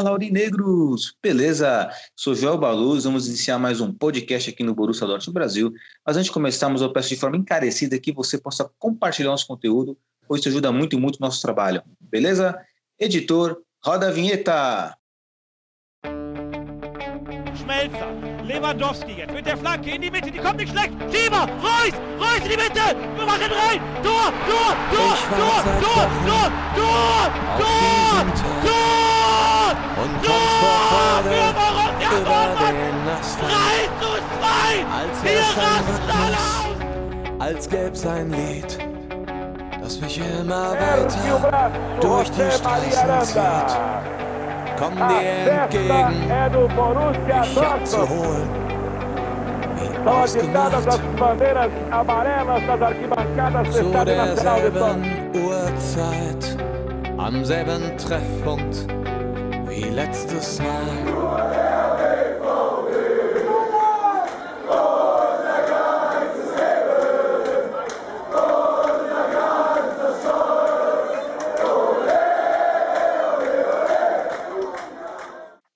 Fala, 0.00 0.12
Aurinegros! 0.12 1.14
Beleza? 1.22 1.90
Sou 2.16 2.34
Joel 2.34 2.56
Baluz, 2.56 3.04
vamos 3.04 3.28
iniciar 3.28 3.58
mais 3.58 3.82
um 3.82 3.92
podcast 3.92 4.48
aqui 4.48 4.64
no 4.64 4.74
Borussia 4.74 5.06
Dortmund 5.06 5.34
Brasil. 5.34 5.74
Mas 6.06 6.16
antes 6.16 6.28
de 6.28 6.32
começarmos, 6.32 6.80
eu 6.80 6.90
peço 6.90 7.10
de 7.10 7.16
forma 7.16 7.36
encarecida 7.36 7.98
que 7.98 8.10
você 8.10 8.38
possa 8.38 8.70
compartilhar 8.78 9.28
nosso 9.28 9.46
conteúdo, 9.46 9.98
pois 10.26 10.40
isso 10.40 10.48
ajuda 10.48 10.72
muito 10.72 10.96
e 10.96 10.98
muito 10.98 11.16
o 11.16 11.20
nosso 11.20 11.42
trabalho. 11.42 11.82
Beleza? 12.00 12.58
Editor, 12.98 13.60
roda 13.84 14.08
a 14.08 14.10
vinheta! 14.10 14.96
Schmelzer, 17.56 18.08
Lewandowski 18.46 19.12
jetzt 19.18 19.34
mit 19.34 19.44
der 19.44 19.58
Flanke 19.58 19.90
in 19.96 20.00
die 20.00 20.10
Mitte, 20.10 20.30
die 20.30 20.38
kommt 20.38 20.56
nicht 20.56 20.72
schlecht. 20.72 20.94
Schieber, 21.12 21.46
Reus, 21.60 21.92
Reus 22.18 22.42
in 22.42 22.48
die 22.48 22.56
Mitte, 22.56 22.96
wir 23.18 23.26
machen 23.26 23.52
rein. 23.52 23.82
Tor, 24.02 24.32
Tor, 24.48 24.76
Tor, 24.94 25.14
Tor, 25.28 25.62
Tor, 25.82 26.08
Tor, 26.24 26.52
Tor, 26.74 27.32
Tor, 27.58 28.60
Tor, 28.64 29.00
und 29.02 29.09
Tor! 29.40 29.72
Und 30.02 30.14
Tor 30.24 31.22
für 31.22 31.52
Borussia 31.54 32.12
Dortmund! 32.24 33.00
3 33.40 33.88
zu 34.00 34.10
2! 34.38 34.50
Als 35.00 35.16
Wir 35.22 35.40
rasten 35.40 36.08
alle 36.10 36.36
aus! 36.36 36.80
Als 37.38 37.68
gäb's 37.68 38.06
ein 38.06 38.30
Lied, 38.30 38.78
das 39.82 40.00
mich 40.00 40.18
immer 40.18 40.72
weiter 40.72 41.70
durch 42.00 42.30
die 42.30 42.50
Straßen 42.50 43.22
zieht. 43.22 43.76
Komm 44.78 44.94
dir 44.96 45.50
entgegen, 45.50 46.28
mich 47.26 47.58
abzuholen. 47.58 47.86
zu 47.86 48.08
holen. 48.08 48.48
das 50.84 50.98
bandeiras 51.18 51.70
amarelas 51.90 52.62
das. 52.66 53.80
Uhrzeit, 55.34 56.56
am 57.18 57.44
selben 57.44 57.96
Treffpunkt 57.98 58.86
wie 59.70 59.88
letztes 59.88 60.58
Mal. 60.58 60.80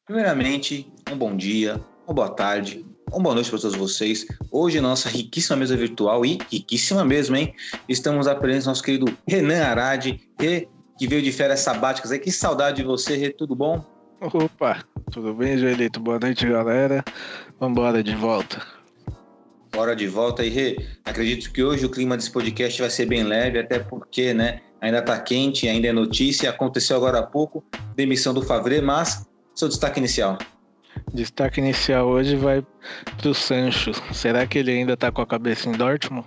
Primeiramente, 0.05 0.93
um 1.11 1.17
bom 1.17 1.37
dia, 1.37 1.81
uma 2.07 2.15
boa 2.15 2.29
tarde, 2.29 2.85
uma 3.13 3.23
boa 3.23 3.35
noite 3.37 3.49
para 3.49 3.61
todos 3.61 3.77
vocês. 3.77 4.27
Hoje, 4.51 4.81
nossa 4.81 5.09
riquíssima 5.09 5.57
mesa 5.57 5.77
virtual 5.77 6.27
e 6.27 6.39
riquíssima 6.51 7.05
mesmo, 7.05 7.37
hein? 7.37 7.55
Estamos 7.89 8.27
apresentando 8.27 8.71
nosso 8.71 8.83
querido 8.83 9.07
Renan 9.27 9.63
Arade, 9.65 10.21
Rê, 10.39 10.69
que 10.99 11.07
veio 11.07 11.23
de 11.23 11.33
férias 11.33 11.61
sabáticas 11.61 12.13
aí. 12.13 12.19
Que 12.19 12.31
saudade 12.31 12.79
de 12.79 12.85
você, 12.85 13.17
Rê, 13.17 13.31
tudo 13.31 13.55
bom? 13.55 13.85
Opa, 14.21 14.83
tudo 15.11 15.35
bem, 15.35 15.59
Joelito? 15.59 16.01
Boa 16.01 16.19
noite, 16.19 16.47
galera. 16.47 17.05
Vambora 17.61 18.03
de 18.03 18.15
volta. 18.15 18.63
Hora 19.77 19.95
de 19.95 20.07
volta 20.07 20.43
aí, 20.43 20.49
Rê. 20.49 20.77
Acredito 21.05 21.53
que 21.53 21.63
hoje 21.63 21.85
o 21.85 21.91
clima 21.91 22.17
desse 22.17 22.31
podcast 22.31 22.81
vai 22.81 22.91
ser 22.91 23.07
bem 23.07 23.25
leve, 23.25 23.59
até 23.59 23.81
porque, 23.81 24.33
né, 24.33 24.61
ainda 24.81 25.03
tá 25.03 25.19
quente, 25.19 25.69
ainda 25.69 25.89
é 25.89 25.93
notícia. 25.93 26.49
Aconteceu 26.49 26.97
agora 26.97 27.19
há 27.19 27.23
pouco, 27.23 27.65
demissão 27.97 28.33
do 28.33 28.41
Favre, 28.41 28.81
mas 28.81 29.29
seu 29.55 29.69
destaque 29.69 29.99
inicial. 29.99 30.39
Destaque 31.13 31.61
inicial 31.61 32.07
hoje 32.07 32.37
vai 32.37 32.65
pro 33.21 33.35
Sancho. 33.35 33.91
Será 34.13 34.47
que 34.47 34.59
ele 34.59 34.71
ainda 34.71 34.97
tá 34.97 35.11
com 35.11 35.23
a 35.23 35.27
cabeça 35.27 35.69
em 35.69 35.73
Dortmund? 35.73 36.27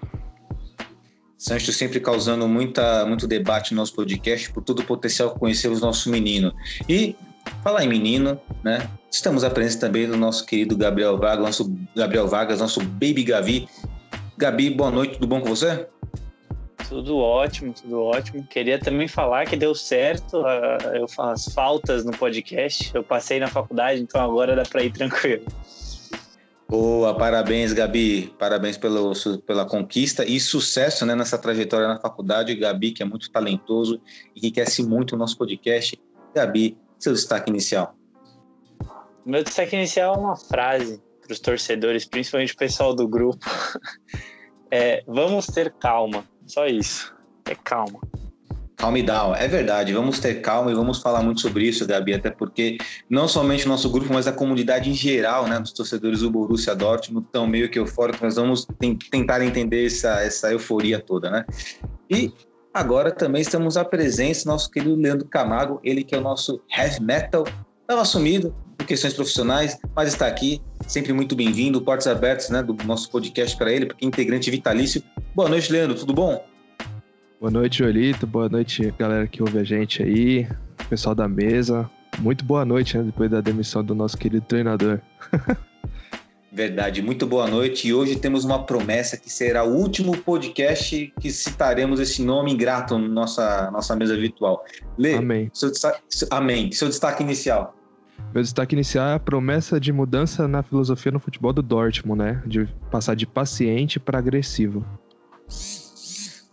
Sancho 1.38 1.72
sempre 1.72 2.00
causando 2.00 2.48
muita, 2.48 3.06
muito 3.06 3.28
debate 3.28 3.74
no 3.74 3.82
nosso 3.82 3.94
podcast 3.94 4.52
por 4.52 4.64
todo 4.64 4.80
o 4.80 4.84
potencial 4.84 5.32
que 5.32 5.40
conhecemos 5.40 5.82
nosso 5.82 6.10
menino. 6.10 6.52
E, 6.90 7.16
falar 7.64 7.84
em 7.84 7.88
menino, 7.88 8.40
né? 8.64 8.90
Estamos 9.12 9.44
aprendendo 9.44 9.80
também 9.80 10.08
do 10.08 10.18
nosso 10.18 10.46
querido 10.46 10.76
Gabriel 10.76 11.18
Vargas, 11.18 11.46
nosso 11.46 11.78
Gabriel 11.96 12.28
Vargas, 12.28 12.60
nosso 12.60 12.82
Baby 12.82 13.24
Gavi. 13.24 13.70
Gabi, 14.36 14.72
boa 14.72 14.90
noite, 14.90 15.14
tudo 15.14 15.28
bom 15.28 15.40
com 15.40 15.50
você? 15.50 15.88
Tudo 16.90 17.18
ótimo, 17.18 17.74
tudo 17.74 18.02
ótimo. 18.02 18.44
Queria 18.44 18.80
também 18.80 19.08
falar 19.08 19.46
que 19.46 19.56
deu 19.56 19.76
certo 19.76 20.44
ah, 20.46 20.78
eu 20.94 21.06
as 21.24 21.46
faltas 21.54 22.06
no 22.06 22.12
podcast. 22.12 22.92
Eu 22.96 23.04
passei 23.04 23.40
na 23.40 23.48
faculdade, 23.48 24.02
então 24.02 24.22
agora 24.22 24.56
dá 24.56 24.64
para 24.64 24.84
ir 24.84 24.92
tranquilo. 24.92 25.44
Boa, 26.70 27.16
parabéns, 27.16 27.72
Gabi. 27.72 28.34
Parabéns 28.38 28.78
pelo, 28.78 29.14
pela 29.46 29.66
conquista 29.66 30.26
e 30.26 30.38
sucesso 30.38 31.06
né, 31.06 31.16
nessa 31.16 31.38
trajetória 31.38 31.88
na 31.88 32.00
faculdade. 32.00 32.54
Gabi, 32.56 32.92
que 32.92 33.02
é 33.02 33.06
muito 33.06 33.32
talentoso, 33.32 34.02
enriquece 34.36 34.84
muito 34.84 35.14
o 35.14 35.18
nosso 35.18 35.38
podcast. 35.38 35.98
Gabi, 36.36 36.78
seu 37.00 37.14
destaque 37.14 37.50
inicial. 37.50 37.96
Meu 39.26 39.44
destaque 39.44 39.76
inicial 39.78 40.16
é 40.16 40.18
uma 40.18 40.36
frase 40.36 41.02
para 41.22 41.32
os 41.32 41.40
torcedores, 41.40 42.06
principalmente 42.06 42.54
o 42.54 42.58
pessoal 42.58 42.94
do 42.94 43.08
grupo. 43.08 43.46
É, 44.70 45.02
vamos 45.08 45.46
ter 45.46 45.72
calma, 45.72 46.26
só 46.46 46.68
isso. 46.68 47.16
É 47.46 47.56
calma. 47.56 48.02
Calm 48.78 48.96
down, 49.04 49.36
é 49.36 49.48
verdade. 49.48 49.92
Vamos 49.92 50.20
ter 50.20 50.36
calma 50.36 50.72
e 50.72 50.76
vamos 50.76 51.00
falar 51.00 51.24
muito 51.24 51.42
sobre 51.42 51.66
isso, 51.68 51.86
Gabi, 51.86 52.14
até 52.14 52.30
porque 52.30 52.78
não 53.10 53.28
somente 53.28 53.66
o 53.66 53.70
nosso 53.70 53.90
grupo, 53.90 54.14
mas 54.14 54.28
a 54.28 54.32
comunidade 54.32 54.88
em 54.90 54.94
geral, 54.94 55.48
né, 55.48 55.60
dos 55.60 55.74
torcedores 55.74 56.20
do 56.20 56.30
Borussia 56.30 56.76
Dortmund, 56.76 57.26
estão 57.26 57.48
meio 57.48 57.70
que 57.72 57.80
eufóricos. 57.80 58.22
Nós 58.22 58.36
vamos 58.36 58.68
ten- 58.80 58.96
tentar 59.10 59.44
entender 59.44 59.88
essa, 59.88 60.22
essa 60.22 60.52
euforia 60.52 61.00
toda, 61.00 61.32
né? 61.32 61.44
E 62.08 62.32
agora 62.72 63.12
também 63.12 63.42
estamos 63.42 63.78
à 63.78 63.84
presença 63.84 64.44
do 64.44 64.52
nosso 64.52 64.70
querido 64.70 64.96
Leandro 64.96 65.28
Camargo, 65.28 65.80
ele 65.84 66.04
que 66.04 66.14
é 66.14 66.20
o 66.20 66.22
nosso 66.22 66.62
heavy 66.72 67.02
metal, 67.02 67.46
estava 67.82 68.06
sumido 68.06 68.56
por 68.78 68.86
questões 68.86 69.16
profissionais, 69.16 69.76
mas 69.96 70.10
está 70.10 70.28
aqui, 70.28 70.62
sempre 70.88 71.12
muito 71.14 71.36
bem-vindo, 71.36 71.82
portas 71.82 72.06
abertas, 72.06 72.50
né, 72.52 72.62
do 72.62 72.76
nosso 72.86 73.10
podcast 73.10 73.58
para 73.58 73.72
ele, 73.74 73.88
porque 73.88 74.06
é 74.06 74.08
integrante 74.08 74.52
vitalício. 74.52 75.02
Boa 75.34 75.50
noite, 75.50 75.72
Leandro, 75.72 75.98
tudo 75.98 76.14
bom? 76.14 76.46
Boa 77.40 77.52
noite, 77.52 77.80
Jolito. 77.80 78.26
Boa 78.26 78.50
noite, 78.50 78.94
galera 78.98 79.28
que 79.28 79.42
ouve 79.42 79.60
a 79.60 79.64
gente 79.64 80.02
aí, 80.02 80.48
pessoal 80.90 81.14
da 81.14 81.28
mesa. 81.28 81.90
Muito 82.20 82.44
boa 82.44 82.66
noite, 82.66 82.98
né, 82.98 83.04
depois 83.04 83.30
da 83.30 83.42
demissão 83.42 83.84
do 83.84 83.94
nosso 83.94 84.18
querido 84.18 84.46
treinador. 84.46 85.00
Verdade, 86.52 87.04
muito 87.04 87.28
boa 87.28 87.46
noite. 87.46 87.88
E 87.88 87.94
hoje 87.94 88.16
temos 88.16 88.44
uma 88.44 88.64
promessa 88.66 89.16
que 89.16 89.30
será 89.30 89.64
o 89.64 89.76
último 89.76 90.18
podcast 90.18 91.14
que 91.20 91.30
citaremos 91.30 92.00
esse 92.00 92.24
nome 92.24 92.52
ingrato 92.52 92.98
na 92.98 93.08
nossa, 93.08 93.70
nossa 93.70 93.96
mesa 93.96 94.18
virtual. 94.18 94.64
Lê, 94.98 95.16
Amém. 95.16 95.52
Seu 95.54 95.70
destaque, 95.70 96.02
seu- 96.10 96.28
amém. 96.32 96.72
Seu 96.72 96.88
destaque 96.88 97.22
inicial. 97.22 97.76
Meu 98.34 98.42
destaque 98.42 98.74
inicial 98.74 99.08
é 99.10 99.14
a 99.14 99.20
promessa 99.20 99.80
de 99.80 99.94
mudança 99.94 100.48
na 100.48 100.64
filosofia 100.64 101.12
no 101.12 101.20
futebol 101.20 101.54
do 101.54 101.62
Dortmund, 101.62 102.18
né? 102.24 102.42
De 102.48 102.66
passar 102.90 103.16
de 103.16 103.28
paciente 103.28 104.00
para 104.00 104.18
agressivo. 104.18 104.84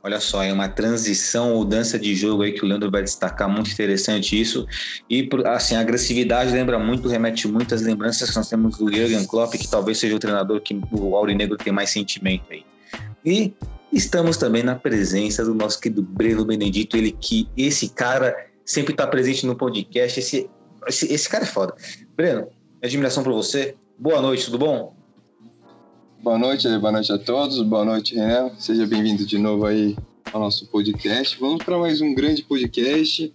Olha 0.06 0.20
só, 0.20 0.42
é 0.42 0.52
uma 0.52 0.68
transição, 0.68 1.54
mudança 1.54 1.98
de 1.98 2.14
jogo 2.14 2.42
aí 2.42 2.52
que 2.52 2.62
o 2.62 2.68
Leandro 2.68 2.90
vai 2.90 3.02
destacar, 3.02 3.48
muito 3.48 3.70
interessante 3.70 4.38
isso. 4.38 4.68
E 5.08 5.26
assim, 5.46 5.76
a 5.76 5.80
agressividade 5.80 6.52
lembra 6.52 6.78
muito, 6.78 7.08
remete 7.08 7.48
muitas 7.48 7.80
lembranças 7.80 8.28
que 8.28 8.36
nós 8.36 8.46
temos 8.46 8.76
do 8.76 8.92
Jürgen 8.92 9.24
Klopp, 9.26 9.54
que 9.54 9.66
talvez 9.66 9.96
seja 9.96 10.14
o 10.14 10.18
treinador 10.18 10.60
que 10.60 10.78
o 10.92 11.16
Aurinegro 11.16 11.56
tem 11.56 11.72
mais 11.72 11.88
sentimento 11.88 12.44
aí. 12.50 12.66
E 13.24 13.54
estamos 13.90 14.36
também 14.36 14.62
na 14.62 14.74
presença 14.74 15.42
do 15.42 15.54
nosso 15.54 15.80
querido 15.80 16.02
Breno 16.02 16.44
Benedito, 16.44 16.98
ele 16.98 17.10
que 17.10 17.48
esse 17.56 17.88
cara 17.88 18.36
sempre 18.62 18.92
está 18.92 19.06
presente 19.06 19.46
no 19.46 19.56
podcast. 19.56 20.20
Esse, 20.20 20.50
esse, 20.86 21.10
esse 21.14 21.26
cara 21.30 21.44
é 21.44 21.46
foda. 21.46 21.74
Breno, 22.14 22.48
admiração 22.82 23.22
para 23.22 23.32
você. 23.32 23.74
Boa 23.98 24.20
noite, 24.20 24.44
tudo 24.44 24.58
bom? 24.58 24.93
Boa 26.24 26.38
noite, 26.38 26.66
boa 26.78 26.90
noite 26.90 27.12
a 27.12 27.18
todos, 27.18 27.60
boa 27.60 27.84
noite, 27.84 28.14
Renan. 28.14 28.50
Seja 28.58 28.86
bem-vindo 28.86 29.26
de 29.26 29.36
novo 29.36 29.66
aí 29.66 29.94
ao 30.32 30.40
nosso 30.40 30.66
podcast. 30.68 31.38
Vamos 31.38 31.62
para 31.62 31.76
mais 31.78 32.00
um 32.00 32.14
grande 32.14 32.42
podcast, 32.42 33.30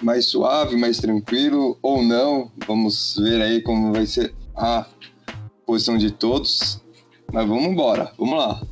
mais 0.00 0.24
suave, 0.24 0.74
mais 0.74 0.96
tranquilo, 0.96 1.78
ou 1.82 2.02
não. 2.02 2.50
Vamos 2.66 3.16
ver 3.18 3.42
aí 3.42 3.60
como 3.60 3.92
vai 3.92 4.06
ser 4.06 4.34
a 4.56 4.86
posição 5.66 5.98
de 5.98 6.10
todos. 6.10 6.80
Mas 7.30 7.46
vamos 7.46 7.64
embora, 7.66 8.10
vamos 8.18 8.38
lá. 8.38 8.62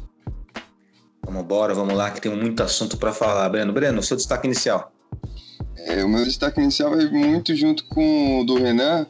Vamos 1.22 1.42
embora, 1.42 1.74
vamos 1.74 1.94
lá, 1.94 2.10
que 2.10 2.22
tem 2.22 2.34
muito 2.34 2.62
assunto 2.62 2.96
para 2.96 3.12
falar. 3.12 3.46
Breno, 3.50 3.70
Breno, 3.70 4.02
seu 4.02 4.16
destaque 4.16 4.46
inicial. 4.46 4.90
É, 5.76 6.02
o 6.02 6.08
meu 6.08 6.24
destaque 6.24 6.58
inicial 6.58 6.96
vai 6.96 7.06
muito 7.10 7.54
junto 7.54 7.84
com 7.88 8.40
o 8.40 8.44
do 8.44 8.54
Renan, 8.54 9.06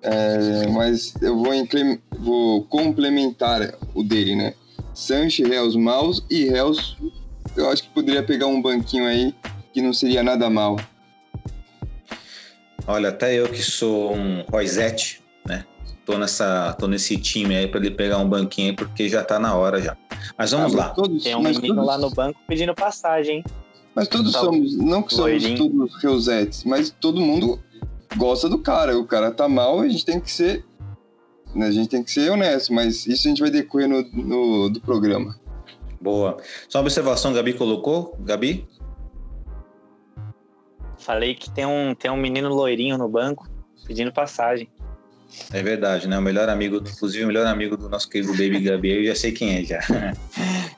é, 0.00 0.68
mas 0.68 1.12
eu 1.20 1.36
vou, 1.36 1.52
inclem- 1.52 2.00
vou 2.22 2.62
complementar 2.64 3.74
o 3.94 4.02
dele, 4.02 4.36
né? 4.36 4.54
Sancho, 4.94 5.42
Reus 5.46 5.74
maus 5.76 6.24
e 6.30 6.44
Reus, 6.44 6.96
eu 7.56 7.68
acho 7.70 7.82
que 7.84 7.88
poderia 7.90 8.22
pegar 8.22 8.46
um 8.46 8.60
banquinho 8.60 9.06
aí 9.06 9.34
que 9.72 9.80
não 9.82 9.92
seria 9.92 10.22
nada 10.22 10.48
mal. 10.50 10.76
Olha, 12.86 13.10
até 13.10 13.34
eu 13.34 13.48
que 13.48 13.62
sou 13.62 14.12
um 14.14 14.42
Roisete, 14.50 15.22
né? 15.46 15.64
Tô, 16.04 16.18
nessa, 16.18 16.72
tô 16.78 16.88
nesse 16.88 17.16
time 17.16 17.54
aí 17.56 17.68
para 17.68 17.78
ele 17.80 17.92
pegar 17.92 18.18
um 18.18 18.28
banquinho 18.28 18.70
aí, 18.70 18.76
porque 18.76 19.08
já 19.08 19.22
tá 19.22 19.38
na 19.38 19.54
hora 19.54 19.80
já. 19.80 19.96
Mas 20.36 20.50
vamos 20.50 20.74
Ah, 20.74 20.78
lá. 20.78 20.88
Todos, 20.90 21.22
Tem 21.22 21.34
um 21.36 21.42
menino 21.42 21.68
todos, 21.68 21.86
lá 21.86 21.96
no 21.98 22.10
banco 22.10 22.38
pedindo 22.48 22.74
passagem. 22.74 23.44
mas 23.94 24.08
todos 24.08 24.32
Tá. 24.32 24.40
somos, 24.40 24.76
não 24.76 25.02
que 25.02 25.14
somos 25.14 25.42
todos 25.56 26.02
Reusetes, 26.02 26.64
mas 26.64 26.90
todo 27.00 27.20
mundo 27.20 27.60
gosta 28.16 28.48
do 28.48 28.58
cara. 28.58 28.98
O 28.98 29.06
cara 29.06 29.30
tá 29.30 29.48
mal, 29.48 29.80
a 29.80 29.88
gente 29.88 30.04
tem 30.04 30.20
que 30.20 30.30
ser. 30.30 30.64
Né, 31.54 31.66
A 31.66 31.70
gente 31.70 31.88
tem 31.88 32.02
que 32.02 32.10
ser 32.10 32.30
honesto, 32.30 32.72
mas 32.72 33.06
isso 33.06 33.26
a 33.26 33.30
gente 33.30 33.40
vai 33.40 33.50
decorrer 33.50 33.88
no, 33.88 34.02
no 34.02 34.70
do 34.70 34.80
programa. 34.80 35.36
Boa. 36.00 36.38
Só 36.68 36.78
uma 36.78 36.82
observação, 36.82 37.32
Gabi 37.32 37.52
colocou. 37.52 38.16
Gabi? 38.20 38.66
Falei 40.98 41.34
que 41.34 41.50
tem 41.50 41.66
um, 41.66 41.94
tem 41.94 42.10
um 42.10 42.16
menino 42.16 42.48
loirinho 42.48 42.98
no 42.98 43.08
banco 43.08 43.48
pedindo 43.86 44.12
passagem. 44.12 44.68
É 45.52 45.62
verdade, 45.62 46.06
né? 46.08 46.18
O 46.18 46.22
melhor 46.22 46.48
amigo, 46.48 46.76
inclusive 46.76 47.24
o 47.24 47.26
melhor 47.26 47.46
amigo 47.46 47.76
do 47.76 47.88
nosso 47.88 48.08
querido 48.08 48.32
Baby 48.32 48.60
Gabi, 48.60 48.90
eu 48.90 49.04
já 49.06 49.14
sei 49.14 49.32
quem 49.32 49.56
é 49.56 49.64
já. 49.64 49.80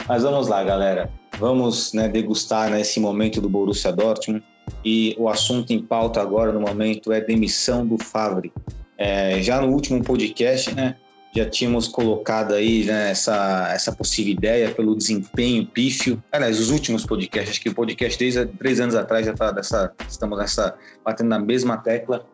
Mas 0.06 0.22
vamos 0.22 0.48
lá, 0.48 0.62
galera. 0.62 1.10
Vamos 1.38 1.92
né, 1.92 2.08
degustar 2.08 2.70
nesse 2.70 3.00
momento 3.00 3.40
do 3.40 3.48
Borussia 3.48 3.92
Dortmund. 3.92 4.44
E 4.84 5.14
o 5.18 5.28
assunto 5.28 5.72
em 5.72 5.82
pauta 5.82 6.20
agora, 6.20 6.52
no 6.52 6.60
momento, 6.60 7.12
é 7.12 7.20
demissão 7.20 7.86
do 7.86 7.98
Favre. 7.98 8.52
É, 8.96 9.42
já 9.42 9.60
no 9.60 9.68
último 9.68 10.02
podcast, 10.02 10.74
né? 10.74 10.96
Já 11.34 11.50
tínhamos 11.50 11.88
colocado 11.88 12.54
aí 12.54 12.84
né, 12.84 13.10
essa, 13.10 13.68
essa 13.72 13.90
possível 13.90 14.32
ideia 14.32 14.70
pelo 14.70 14.94
desempenho 14.94 15.66
pífio. 15.66 16.22
Aliás, 16.30 16.60
os 16.60 16.70
últimos 16.70 17.04
podcasts, 17.04 17.50
acho 17.50 17.60
que 17.60 17.68
o 17.68 17.74
podcast 17.74 18.16
desde 18.16 18.46
três 18.46 18.78
anos 18.78 18.94
atrás 18.94 19.26
já 19.26 19.32
está 19.32 19.50
dessa. 19.50 19.92
Estamos 20.08 20.38
nessa, 20.38 20.76
batendo 21.04 21.30
na 21.30 21.38
mesma 21.40 21.76
tecla. 21.76 22.24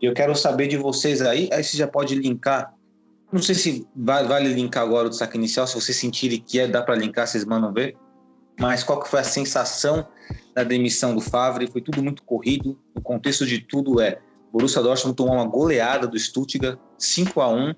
Eu 0.00 0.12
quero 0.12 0.34
saber 0.34 0.66
de 0.66 0.76
vocês 0.76 1.22
aí, 1.22 1.48
aí 1.52 1.64
você 1.64 1.76
já 1.76 1.86
pode 1.86 2.14
linkar. 2.14 2.74
Não 3.32 3.40
sei 3.40 3.54
se 3.54 3.86
vale, 3.96 4.52
linkar 4.52 4.82
agora 4.82 5.06
o 5.06 5.10
destaque 5.10 5.38
inicial, 5.38 5.66
se 5.66 5.74
vocês 5.74 5.96
sentirem 5.96 6.40
que 6.40 6.58
é, 6.60 6.66
dá 6.66 6.82
para 6.82 6.96
linkar, 6.96 7.26
vocês 7.26 7.44
mandam 7.46 7.72
ver. 7.72 7.96
Mas 8.58 8.84
qual 8.84 9.00
que 9.00 9.08
foi 9.08 9.20
a 9.20 9.24
sensação 9.24 10.06
da 10.54 10.64
demissão 10.64 11.14
do 11.14 11.20
Favre? 11.20 11.66
Foi 11.66 11.80
tudo 11.80 12.02
muito 12.02 12.22
corrido. 12.24 12.78
O 12.94 13.00
contexto 13.00 13.46
de 13.46 13.60
tudo 13.60 14.00
é 14.02 14.18
Borussia 14.52 14.82
Dortmund 14.82 15.16
tomou 15.16 15.34
uma 15.34 15.46
goleada 15.46 16.06
do 16.06 16.18
Stuttgart, 16.18 16.78
5 16.98 17.40
a 17.40 17.48
1 17.48 17.74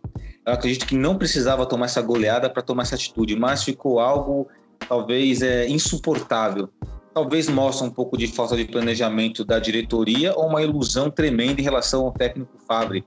Eu 0.46 0.52
acredito 0.52 0.86
que 0.86 0.96
não 0.96 1.16
precisava 1.16 1.66
tomar 1.66 1.86
essa 1.86 2.00
goleada 2.00 2.48
para 2.48 2.62
tomar 2.62 2.82
essa 2.82 2.94
atitude, 2.94 3.36
mas 3.36 3.62
ficou 3.62 4.00
algo 4.00 4.48
talvez 4.88 5.42
é, 5.42 5.68
insuportável. 5.68 6.68
Talvez 7.14 7.48
mostre 7.48 7.86
um 7.86 7.90
pouco 7.90 8.16
de 8.16 8.26
falta 8.26 8.56
de 8.56 8.64
planejamento 8.64 9.44
da 9.44 9.58
diretoria 9.58 10.34
ou 10.34 10.46
uma 10.46 10.62
ilusão 10.62 11.10
tremenda 11.10 11.60
em 11.60 11.64
relação 11.64 12.06
ao 12.06 12.12
técnico 12.12 12.58
Favre. 12.66 13.04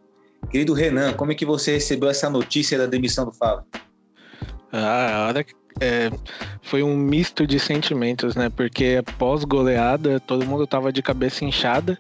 Querido 0.50 0.74
Renan, 0.74 1.14
como 1.14 1.32
é 1.32 1.36
que 1.36 1.46
você 1.46 1.74
recebeu 1.74 2.08
essa 2.08 2.30
notícia 2.30 2.78
da 2.78 2.86
demissão 2.86 3.26
do 3.26 3.34
Favre? 3.34 3.66
Ah, 4.72 5.24
a 5.24 5.28
hora 5.28 5.44
que 5.44 5.54
é, 5.80 6.10
foi 6.62 6.82
um 6.84 6.96
misto 6.96 7.46
de 7.46 7.60
sentimentos, 7.60 8.36
né? 8.36 8.50
Porque 8.50 9.02
após 9.06 9.44
goleada, 9.44 10.20
todo 10.20 10.46
mundo 10.46 10.66
tava 10.66 10.92
de 10.92 11.02
cabeça 11.02 11.44
inchada 11.44 11.98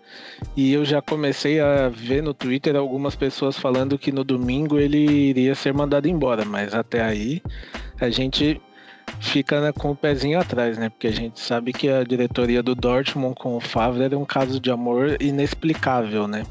e 0.56 0.74
eu 0.74 0.86
já 0.86 1.02
comecei 1.02 1.60
a 1.60 1.90
ver 1.90 2.24
no 2.24 2.34
Twitter 2.34 2.76
algumas 2.76 3.16
pessoas 3.16 3.58
falando 3.58 3.98
que 3.98 4.12
no 4.12 4.24
domingo 4.24 4.80
ele 4.80 4.98
iria 4.98 5.56
ser 5.56 5.74
mandado 5.74 6.08
embora, 6.08 6.46
mas 6.46 6.74
até 6.74 7.02
aí 7.02 7.42
a 8.00 8.10
gente 8.10 8.62
fica 9.20 9.62
né, 9.62 9.72
com 9.72 9.92
o 9.92 9.96
pezinho 9.96 10.40
atrás, 10.40 10.78
né? 10.78 10.90
Porque 10.90 11.08
a 11.08 11.12
gente 11.12 11.40
sabe 11.40 11.74
que 11.74 11.90
a 11.90 12.04
diretoria 12.04 12.64
do 12.64 12.76
Dortmund 12.76 13.36
com 13.36 13.58
o 13.58 13.60
Favre 13.60 14.04
era 14.04 14.18
um 14.18 14.26
caso 14.26 14.60
de 14.60 14.72
amor 14.72 15.18
inexplicável, 15.22 16.28
né? 16.28 16.44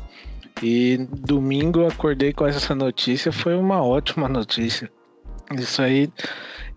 E 0.62 1.09
domingo 1.11 1.87
acordei 1.87 2.32
com 2.32 2.47
essa 2.47 2.75
notícia, 2.75 3.32
foi 3.32 3.56
uma 3.56 3.82
ótima 3.82 4.29
notícia. 4.29 4.91
Isso 5.53 5.82
aí 5.82 6.11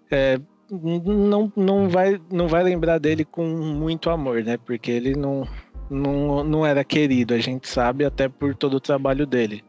é, 0.09 0.39
não, 0.71 1.53
não, 1.55 1.87
vai, 1.87 2.19
não 2.31 2.47
vai 2.47 2.63
lembrar 2.63 2.97
dele 2.97 3.23
com 3.23 3.45
muito 3.45 4.09
amor, 4.09 4.43
né? 4.43 4.57
Porque 4.57 4.89
ele 4.89 5.15
não, 5.15 5.47
não, 5.87 6.43
não 6.43 6.65
era 6.65 6.83
querido, 6.83 7.35
a 7.35 7.39
gente 7.39 7.69
sabe, 7.69 8.03
até 8.03 8.27
por 8.27 8.55
todo 8.55 8.77
o 8.77 8.81
trabalho 8.81 9.27
dele. 9.27 9.63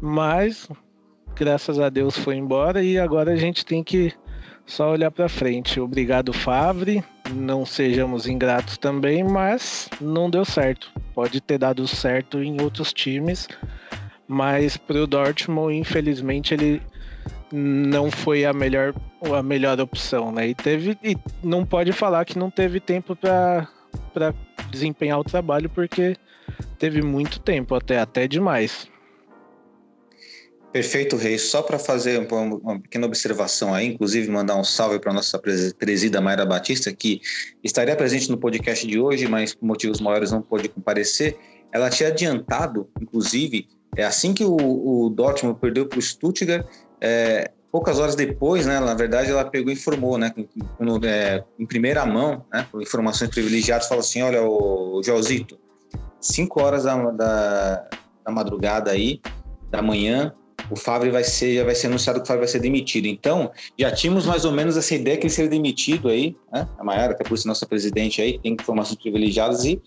Mas, 0.00 0.68
graças 1.34 1.78
a 1.80 1.88
Deus, 1.88 2.16
foi 2.16 2.36
embora 2.36 2.82
e 2.82 2.98
agora 2.98 3.32
a 3.32 3.36
gente 3.36 3.64
tem 3.64 3.82
que 3.82 4.12
só 4.66 4.90
olhar 4.90 5.10
para 5.10 5.28
frente. 5.28 5.80
Obrigado, 5.80 6.32
Favre. 6.32 7.02
Não 7.32 7.64
sejamos 7.64 8.26
ingratos 8.26 8.76
também, 8.76 9.24
mas 9.24 9.88
não 10.00 10.28
deu 10.28 10.44
certo. 10.44 10.90
Pode 11.14 11.40
ter 11.40 11.58
dado 11.58 11.86
certo 11.86 12.42
em 12.42 12.60
outros 12.60 12.92
times, 12.92 13.48
mas 14.28 14.76
para 14.76 15.02
o 15.02 15.06
Dortmund, 15.06 15.74
infelizmente, 15.76 16.52
ele 16.52 16.82
não 17.52 18.10
foi 18.10 18.44
a 18.44 18.52
melhor, 18.52 18.92
a 19.32 19.42
melhor 19.42 19.80
opção, 19.80 20.32
né? 20.32 20.48
E 20.48 20.54
teve, 20.54 20.98
e 21.02 21.16
não 21.42 21.64
pode 21.64 21.92
falar 21.92 22.24
que 22.24 22.38
não 22.38 22.50
teve 22.50 22.80
tempo 22.80 23.16
para 23.16 24.34
desempenhar 24.70 25.18
o 25.18 25.24
trabalho, 25.24 25.70
porque 25.70 26.16
teve 26.78 27.02
muito 27.02 27.40
tempo, 27.40 27.74
até, 27.74 27.98
até 27.98 28.26
demais. 28.26 28.88
Perfeito, 30.76 31.16
Reis. 31.16 31.40
Só 31.40 31.62
para 31.62 31.78
fazer 31.78 32.18
uma 32.30 32.78
pequena 32.78 33.06
observação 33.06 33.72
aí, 33.72 33.86
inclusive 33.86 34.30
mandar 34.30 34.56
um 34.56 34.62
salve 34.62 34.98
para 34.98 35.10
nossa 35.10 35.40
presida 35.78 36.20
Mayra 36.20 36.44
Batista, 36.44 36.92
que 36.92 37.22
estaria 37.64 37.96
presente 37.96 38.30
no 38.30 38.36
podcast 38.36 38.86
de 38.86 39.00
hoje, 39.00 39.26
mas 39.26 39.54
por 39.54 39.64
motivos 39.64 40.02
maiores 40.02 40.32
não 40.32 40.42
pôde 40.42 40.68
comparecer. 40.68 41.34
Ela 41.72 41.88
tinha 41.88 42.10
adiantado, 42.10 42.90
inclusive, 43.00 43.66
é 43.96 44.04
assim 44.04 44.34
que 44.34 44.44
o, 44.44 44.54
o 44.54 45.08
Dortmund 45.08 45.58
perdeu 45.58 45.88
para 45.88 45.98
o 45.98 46.02
Stuttgart, 46.02 46.66
é, 47.00 47.50
poucas 47.72 47.98
horas 47.98 48.14
depois, 48.14 48.66
né, 48.66 48.78
na 48.78 48.92
verdade, 48.92 49.30
ela 49.30 49.46
pegou 49.46 49.70
e 49.70 49.74
informou, 49.76 50.18
né, 50.18 50.30
no, 50.78 51.02
é, 51.06 51.42
em 51.58 51.64
primeira 51.64 52.04
mão, 52.04 52.44
né, 52.52 52.66
por 52.70 52.82
informações 52.82 53.30
privilegiadas, 53.30 53.88
falou 53.88 54.00
assim, 54.00 54.20
olha, 54.20 54.42
o 54.42 55.00
Joãozito, 55.02 55.58
5 56.20 56.62
horas 56.62 56.84
da, 56.84 56.96
da, 57.12 57.88
da 58.26 58.30
madrugada 58.30 58.90
aí, 58.90 59.22
da 59.70 59.80
manhã, 59.80 60.34
o 60.70 60.76
Fábio 60.76 61.12
vai 61.12 61.24
ser, 61.24 61.56
já 61.56 61.64
vai 61.64 61.74
ser 61.74 61.86
anunciado 61.88 62.20
que 62.20 62.24
o 62.24 62.26
Fábio 62.26 62.40
vai 62.40 62.48
ser 62.48 62.60
demitido. 62.60 63.06
Então, 63.06 63.50
já 63.78 63.90
tínhamos 63.90 64.26
mais 64.26 64.44
ou 64.44 64.52
menos 64.52 64.76
essa 64.76 64.94
ideia 64.94 65.16
que 65.16 65.24
ele 65.24 65.32
seria 65.32 65.50
demitido 65.50 66.08
aí, 66.08 66.36
né? 66.52 66.68
A 66.78 66.84
Maiara, 66.84 67.12
até 67.12 67.24
por 67.24 67.36
ser 67.36 67.48
nossa 67.48 67.66
presidente 67.66 68.20
aí, 68.20 68.38
tem 68.38 68.52
informações 68.52 68.98
privilegiadas 69.00 69.64
e 69.64 69.80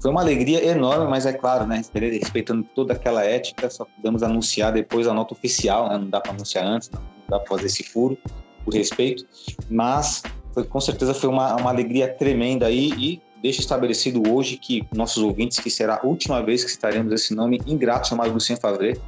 foi 0.00 0.10
uma 0.10 0.20
alegria 0.20 0.64
enorme, 0.66 1.08
mas 1.08 1.26
é 1.26 1.32
claro, 1.32 1.64
né, 1.64 1.80
respeitando 1.94 2.66
toda 2.74 2.92
aquela 2.92 3.24
ética, 3.24 3.70
só 3.70 3.84
podemos 3.84 4.24
anunciar 4.24 4.72
depois 4.72 5.06
a 5.06 5.14
nota 5.14 5.32
oficial, 5.32 5.88
né, 5.88 5.96
não 5.96 6.10
dá 6.10 6.20
para 6.20 6.32
anunciar 6.32 6.66
antes, 6.66 6.90
não 6.90 7.00
dá 7.28 7.38
para 7.38 7.48
fazer 7.48 7.66
esse 7.66 7.84
furo, 7.84 8.18
por 8.64 8.74
respeito, 8.74 9.24
mas 9.70 10.24
foi, 10.52 10.64
com 10.64 10.80
certeza 10.80 11.14
foi 11.14 11.28
uma, 11.28 11.54
uma 11.54 11.70
alegria 11.70 12.08
tremenda 12.08 12.66
aí 12.66 12.90
e 12.98 13.22
deixa 13.40 13.60
estabelecido 13.60 14.22
hoje 14.28 14.56
que 14.56 14.84
nossos 14.92 15.22
ouvintes 15.22 15.58
que 15.58 15.70
será 15.70 16.00
a 16.02 16.06
última 16.06 16.42
vez 16.42 16.64
que 16.64 16.70
citaremos 16.70 17.12
esse 17.12 17.34
nome 17.34 17.60
ingrato 17.66 18.08
chamado 18.08 18.32
Lucien 18.32 18.58
Favre, 18.58 19.00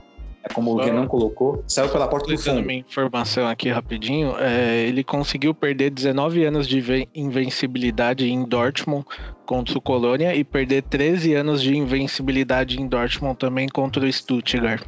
é 0.44 0.52
como 0.52 0.72
o 0.72 0.76
Renan 0.76 1.06
colocou, 1.06 1.64
saiu 1.66 1.88
pela 1.88 2.06
porta 2.06 2.30
do 2.30 2.36
fundo. 2.36 2.60
uma 2.60 2.72
informação 2.74 3.46
aqui 3.46 3.70
rapidinho. 3.70 4.36
É, 4.38 4.82
ele 4.86 5.02
conseguiu 5.02 5.54
perder 5.54 5.88
19 5.88 6.44
anos 6.44 6.68
de 6.68 7.08
invencibilidade 7.14 8.30
em 8.30 8.44
Dortmund 8.44 9.06
contra 9.46 9.78
o 9.78 9.80
Colônia 9.80 10.34
e 10.34 10.44
perder 10.44 10.82
13 10.82 11.32
anos 11.32 11.62
de 11.62 11.74
invencibilidade 11.74 12.78
em 12.78 12.86
Dortmund 12.86 13.38
também 13.38 13.66
contra 13.66 14.04
o 14.04 14.12
Stuttgart. 14.12 14.86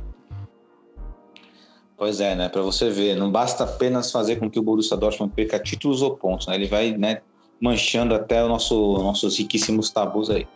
Pois 1.96 2.20
é, 2.20 2.34
né? 2.34 2.50
Para 2.50 2.60
você 2.60 2.90
ver, 2.90 3.16
não 3.16 3.32
basta 3.32 3.64
apenas 3.64 4.12
fazer 4.12 4.36
com 4.36 4.50
que 4.50 4.58
o 4.58 4.62
Borussia 4.62 4.94
Dortmund 4.94 5.32
perca 5.34 5.58
títulos 5.58 6.02
ou 6.02 6.18
pontos, 6.18 6.46
né? 6.46 6.54
Ele 6.54 6.66
vai, 6.66 6.90
né, 6.90 7.22
manchando 7.58 8.14
até 8.14 8.44
o 8.44 8.48
nosso, 8.48 8.98
nossos 8.98 9.38
riquíssimos 9.38 9.88
tabus 9.88 10.28
aí. 10.28 10.46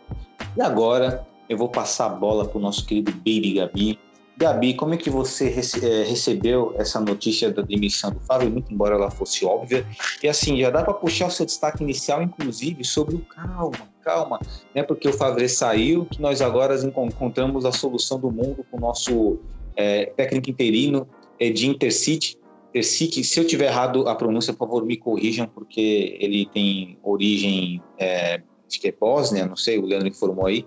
E 0.55 0.61
agora 0.61 1.25
eu 1.49 1.57
vou 1.57 1.69
passar 1.69 2.05
a 2.05 2.09
bola 2.09 2.45
para 2.45 2.59
o 2.59 2.61
nosso 2.61 2.85
querido 2.85 3.11
Baby 3.11 3.55
Gabi, 3.55 3.99
Gabi, 4.41 4.73
como 4.73 4.95
é 4.95 4.97
que 4.97 5.07
você 5.07 5.49
rece 5.49 5.85
é, 5.85 6.03
recebeu 6.03 6.73
essa 6.75 6.99
notícia 6.99 7.51
da 7.51 7.61
demissão 7.61 8.09
do 8.09 8.19
Fábio, 8.21 8.49
muito 8.49 8.73
embora 8.73 8.95
ela 8.95 9.11
fosse 9.11 9.45
óbvia? 9.45 9.85
E 10.23 10.27
assim, 10.27 10.59
já 10.59 10.71
dá 10.71 10.83
para 10.83 10.95
puxar 10.95 11.27
o 11.27 11.29
seu 11.29 11.45
destaque 11.45 11.83
inicial, 11.83 12.23
inclusive, 12.23 12.83
sobre 12.83 13.13
o 13.13 13.19
calma, 13.19 13.87
calma, 14.01 14.39
né? 14.73 14.81
Porque 14.81 15.07
o 15.07 15.13
Favre 15.13 15.47
saiu, 15.47 16.05
que 16.05 16.19
nós 16.19 16.41
agora 16.41 16.75
encontramos 16.83 17.65
a 17.65 17.71
solução 17.71 18.19
do 18.19 18.31
mundo 18.31 18.65
com 18.71 18.77
o 18.77 18.79
nosso 18.79 19.37
é, 19.75 20.07
técnico 20.07 20.49
interino 20.49 21.07
de 21.39 21.67
Intercity. 21.67 22.35
Intercity, 22.71 23.23
se 23.23 23.39
eu 23.39 23.45
tiver 23.45 23.67
errado 23.67 24.09
a 24.09 24.15
pronúncia, 24.15 24.53
por 24.53 24.65
favor, 24.65 24.83
me 24.83 24.97
corrijam, 24.97 25.45
porque 25.45 26.17
ele 26.19 26.47
tem 26.51 26.97
origem, 27.03 27.79
é, 27.99 28.41
acho 28.67 28.81
que 28.81 28.87
é 28.87 28.91
Bósnia, 28.91 29.45
não 29.45 29.55
sei, 29.55 29.77
o 29.77 29.85
Leandro 29.85 30.07
informou 30.07 30.47
aí, 30.47 30.65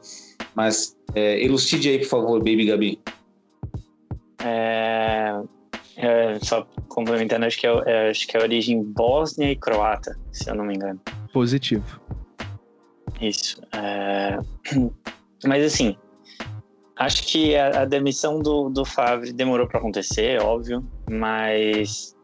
mas 0.54 0.96
é, 1.12 1.42
elucide 1.42 1.88
aí, 1.88 1.98
por 1.98 2.06
favor, 2.06 2.38
Baby 2.38 2.66
Gabi. 2.66 3.00
É, 4.44 5.42
é, 5.96 6.38
só 6.40 6.66
complementando, 6.88 7.46
acho 7.46 7.58
que, 7.58 7.66
é, 7.66 7.82
é, 7.86 8.10
acho 8.10 8.26
que 8.26 8.36
é 8.36 8.40
a 8.40 8.42
origem 8.42 8.82
bósnia 8.82 9.50
e 9.50 9.56
croata, 9.56 10.18
se 10.32 10.50
eu 10.50 10.54
não 10.54 10.64
me 10.64 10.74
engano. 10.74 11.00
Positivo. 11.32 12.00
Isso. 13.20 13.60
É, 13.72 14.38
mas 15.46 15.64
assim, 15.64 15.96
acho 16.96 17.22
que 17.24 17.56
a, 17.56 17.82
a, 17.82 17.84
demissão 17.84 18.40
do, 18.40 18.68
do 18.68 18.84
Favre 18.84 19.32
demorou 19.32 19.66
para 19.66 19.78
acontecer, 19.78 20.40
óbvio, 20.42 20.84
mas 21.08 22.14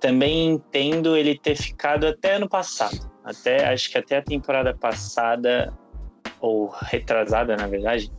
também 0.00 0.50
entendo 0.50 1.16
ele 1.16 1.38
ter 1.38 1.56
ficado 1.56 2.06
até 2.06 2.36
ano 2.36 2.48
passado. 2.48 3.10
Até, 3.24 3.68
acho 3.72 3.90
que 3.90 3.98
até 3.98 4.18
a 4.18 4.22
temporada 4.22 4.72
passada, 4.72 5.72
ou 6.40 6.68
retrasada, 6.68 7.56
na 7.56 7.66
verdade, 7.66 8.12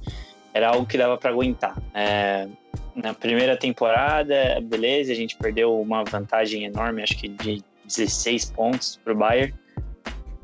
era 0.53 0.69
algo 0.69 0.85
que 0.85 0.97
dava 0.97 1.17
para 1.17 1.29
aguentar. 1.29 1.77
É, 1.93 2.47
na 2.95 3.13
primeira 3.13 3.55
temporada, 3.55 4.59
beleza, 4.61 5.11
a 5.11 5.15
gente 5.15 5.37
perdeu 5.37 5.79
uma 5.79 6.03
vantagem 6.03 6.63
enorme, 6.63 7.03
acho 7.03 7.17
que 7.17 7.27
de 7.27 7.63
16 7.85 8.51
pontos 8.51 8.99
para 9.03 9.13
o 9.13 9.15
Bayern. 9.15 9.53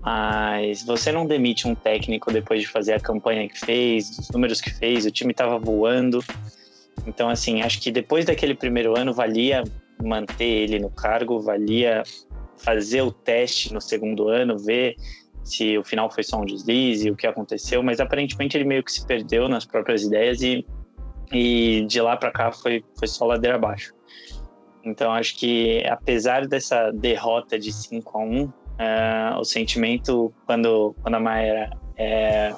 Mas 0.01 0.83
você 0.83 1.12
não 1.12 1.25
demite 1.25 1.67
um 1.67 1.74
técnico 1.74 2.31
depois 2.31 2.62
de 2.62 2.67
fazer 2.67 2.93
a 2.93 3.00
campanha 3.00 3.48
que 3.48 3.57
fez, 3.57 4.17
os 4.19 4.29
números 4.29 4.60
que 4.60 4.69
fez, 4.69 5.05
o 5.05 5.12
time 5.12 5.31
estava 5.31 5.57
voando. 5.57 6.24
Então, 7.07 7.29
assim, 7.29 7.62
acho 7.62 7.81
que 7.81 7.89
depois 7.89 8.25
daquele 8.25 8.53
primeiro 8.53 8.98
ano 8.98 9.13
valia 9.13 9.63
manter 10.01 10.43
ele 10.43 10.79
no 10.79 10.89
cargo, 10.89 11.39
valia 11.39 12.03
fazer 12.57 13.01
o 13.01 13.12
teste 13.12 13.74
no 13.74 13.81
segundo 13.81 14.27
ano, 14.27 14.57
ver 14.57 14.95
se 15.43 15.77
o 15.77 15.83
final 15.83 16.09
foi 16.09 16.23
só 16.23 16.39
um 16.39 16.45
deslize, 16.45 17.09
o 17.12 17.15
que 17.15 17.27
aconteceu, 17.27 17.83
mas 17.83 18.00
aparentemente 18.00 18.57
ele 18.57 18.65
meio 18.65 18.83
que 18.83 18.91
se 18.91 19.05
perdeu 19.05 19.47
nas 19.47 19.65
próprias 19.65 20.03
ideias 20.03 20.41
e 20.41 20.65
e 21.33 21.85
de 21.88 22.00
lá 22.00 22.15
para 22.15 22.31
cá 22.31 22.51
foi, 22.51 22.83
foi 22.97 23.07
só 23.07 23.25
ladeira 23.25 23.55
abaixo. 23.55 23.93
Então 24.83 25.12
acho 25.12 25.35
que 25.38 25.83
apesar 25.88 26.47
dessa 26.47 26.91
derrota 26.91 27.57
de 27.57 27.71
5 27.71 28.17
a 28.17 28.21
1 28.21 28.43
uh, 28.43 28.53
é, 28.77 29.35
o 29.38 29.43
sentimento 29.43 30.33
quando, 30.45 30.95
quando 31.01 31.15
a 31.15 31.19
Maia 31.19 31.71
é, 31.97 32.53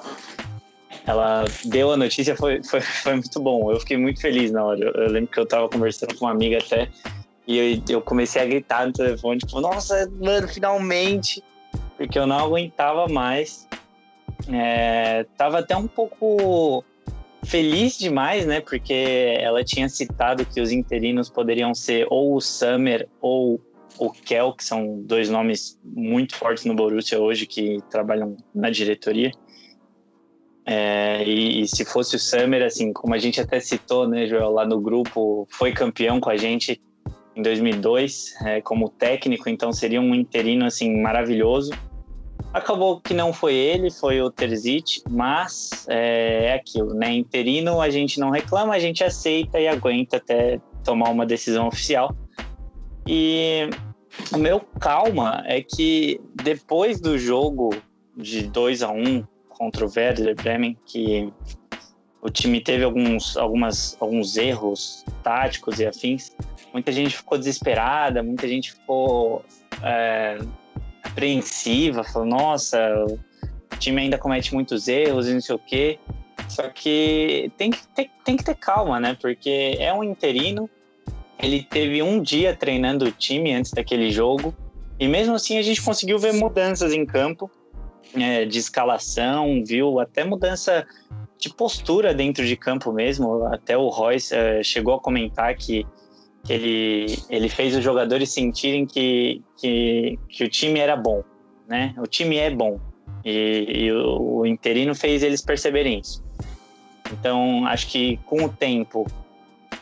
ela 1.06 1.44
deu 1.64 1.92
a 1.92 1.96
notícia 1.96 2.36
foi, 2.36 2.62
foi, 2.64 2.80
foi 2.80 3.12
muito 3.14 3.40
bom. 3.40 3.70
Eu 3.70 3.80
fiquei 3.80 3.96
muito 3.96 4.20
feliz 4.20 4.50
na 4.50 4.64
hora. 4.64 4.80
Eu, 4.80 4.92
eu 4.92 5.10
lembro 5.10 5.30
que 5.30 5.38
eu 5.38 5.44
estava 5.44 5.68
conversando 5.68 6.14
com 6.16 6.26
uma 6.26 6.32
amiga 6.32 6.58
até 6.58 6.88
e 7.46 7.58
eu, 7.58 7.82
eu, 7.88 8.02
comecei 8.02 8.42
a 8.42 8.44
gritar 8.44 8.86
no 8.88 8.92
telefone, 8.92 9.38
tipo, 9.38 9.60
nossa, 9.60 10.10
mano, 10.20 10.48
finalmente! 10.48 11.40
Porque 11.96 12.18
eu 12.18 12.26
não 12.26 12.38
aguentava 12.38 13.08
mais. 13.08 13.66
É, 14.52 15.24
tava 15.36 15.58
até 15.60 15.76
um 15.76 15.86
pouco 15.86 16.84
feliz 17.44 17.98
demais, 17.98 18.46
né? 18.46 18.60
Porque 18.60 19.36
ela 19.40 19.64
tinha 19.64 19.88
citado 19.88 20.44
que 20.44 20.60
os 20.60 20.70
interinos 20.70 21.30
poderiam 21.30 21.74
ser 21.74 22.06
ou 22.10 22.34
o 22.34 22.40
Summer 22.40 23.08
ou 23.20 23.60
o 23.98 24.10
Kel, 24.10 24.52
que 24.52 24.64
são 24.64 25.00
dois 25.02 25.30
nomes 25.30 25.78
muito 25.82 26.36
fortes 26.36 26.64
no 26.64 26.74
Borussia 26.74 27.18
hoje 27.18 27.46
que 27.46 27.80
trabalham 27.90 28.36
na 28.54 28.68
diretoria. 28.68 29.30
É, 30.68 31.22
e, 31.24 31.62
e, 31.62 31.68
se 31.68 31.84
fosse 31.84 32.16
o 32.16 32.18
Summer, 32.18 32.62
assim, 32.64 32.92
como 32.92 33.14
a 33.14 33.18
gente 33.18 33.40
até 33.40 33.60
citou, 33.60 34.08
né, 34.08 34.26
Joel, 34.26 34.50
lá 34.50 34.66
no 34.66 34.80
grupo, 34.80 35.46
foi 35.48 35.72
campeão 35.72 36.18
com 36.18 36.28
a 36.28 36.36
gente 36.36 36.80
em 37.36 37.42
2002 37.42 38.34
é, 38.42 38.60
como 38.62 38.88
técnico, 38.88 39.48
então 39.48 39.70
seria 39.70 40.00
um 40.00 40.14
interino 40.14 40.64
assim 40.64 41.00
maravilhoso. 41.00 41.72
Acabou 42.52 43.00
que 43.00 43.12
não 43.12 43.32
foi 43.32 43.54
ele, 43.54 43.90
foi 43.90 44.22
o 44.22 44.30
Terzic, 44.30 45.02
mas 45.10 45.86
é, 45.88 46.46
é 46.46 46.54
aquilo, 46.54 46.94
né? 46.94 47.12
Interino 47.12 47.80
a 47.80 47.90
gente 47.90 48.18
não 48.18 48.30
reclama, 48.30 48.74
a 48.74 48.78
gente 48.78 49.04
aceita 49.04 49.60
e 49.60 49.68
aguenta 49.68 50.16
até 50.16 50.58
tomar 50.82 51.10
uma 51.10 51.26
decisão 51.26 51.68
oficial. 51.68 52.16
E 53.06 53.68
o 54.32 54.38
meu 54.38 54.60
calma 54.80 55.42
é 55.46 55.60
que 55.60 56.18
depois 56.42 57.00
do 57.00 57.18
jogo 57.18 57.70
de 58.16 58.44
2 58.44 58.82
a 58.82 58.90
1 58.90 59.02
um 59.02 59.24
contra 59.48 59.84
o 59.84 59.92
Werder 59.94 60.34
Bremen, 60.34 60.76
que 60.86 61.30
o 62.22 62.30
time 62.30 62.60
teve 62.60 62.84
alguns, 62.84 63.36
algumas, 63.36 63.96
alguns 64.00 64.36
erros 64.36 65.04
táticos 65.22 65.78
e 65.78 65.86
afins, 65.86 66.34
muita 66.76 66.92
gente 66.92 67.16
ficou 67.16 67.38
desesperada, 67.38 68.22
muita 68.22 68.46
gente 68.46 68.72
ficou 68.72 69.42
é, 69.82 70.36
apreensiva, 71.02 72.04
falou, 72.04 72.28
nossa, 72.28 72.78
o 73.06 73.76
time 73.78 74.02
ainda 74.02 74.18
comete 74.18 74.52
muitos 74.52 74.86
erros 74.86 75.26
e 75.26 75.32
não 75.32 75.40
sei 75.40 75.54
o 75.54 75.58
quê. 75.58 75.98
Só 76.50 76.68
que 76.68 77.50
tem 77.56 77.70
que, 77.70 77.88
ter, 77.88 78.10
tem 78.22 78.36
que 78.36 78.44
ter 78.44 78.54
calma, 78.56 79.00
né? 79.00 79.16
Porque 79.18 79.78
é 79.80 79.90
um 79.90 80.04
interino, 80.04 80.68
ele 81.38 81.62
teve 81.62 82.02
um 82.02 82.20
dia 82.20 82.54
treinando 82.54 83.06
o 83.06 83.10
time 83.10 83.54
antes 83.54 83.72
daquele 83.72 84.10
jogo, 84.10 84.54
e 85.00 85.08
mesmo 85.08 85.34
assim 85.34 85.56
a 85.56 85.62
gente 85.62 85.80
conseguiu 85.80 86.18
ver 86.18 86.34
mudanças 86.34 86.92
em 86.92 87.06
campo, 87.06 87.50
é, 88.14 88.44
de 88.44 88.58
escalação, 88.58 89.62
viu 89.64 89.98
até 89.98 90.24
mudança 90.24 90.86
de 91.38 91.48
postura 91.48 92.12
dentro 92.12 92.46
de 92.46 92.54
campo 92.54 92.92
mesmo. 92.92 93.46
Até 93.46 93.78
o 93.78 93.88
Royce 93.88 94.34
é, 94.34 94.62
chegou 94.62 94.94
a 94.94 95.00
comentar 95.00 95.54
que 95.56 95.86
ele, 96.48 97.18
ele 97.28 97.48
fez 97.48 97.74
os 97.76 97.82
jogadores 97.82 98.30
sentirem 98.30 98.86
que, 98.86 99.42
que, 99.58 100.18
que 100.28 100.44
o 100.44 100.48
time 100.48 100.78
era 100.78 100.96
bom, 100.96 101.22
né? 101.68 101.94
O 101.98 102.06
time 102.06 102.36
é 102.36 102.50
bom. 102.50 102.80
E, 103.24 103.66
e 103.68 103.92
o, 103.92 104.38
o 104.38 104.46
interino 104.46 104.94
fez 104.94 105.22
eles 105.22 105.42
perceberem 105.42 106.00
isso. 106.00 106.24
Então, 107.12 107.66
acho 107.66 107.88
que 107.88 108.18
com 108.26 108.44
o 108.44 108.48
tempo, 108.48 109.06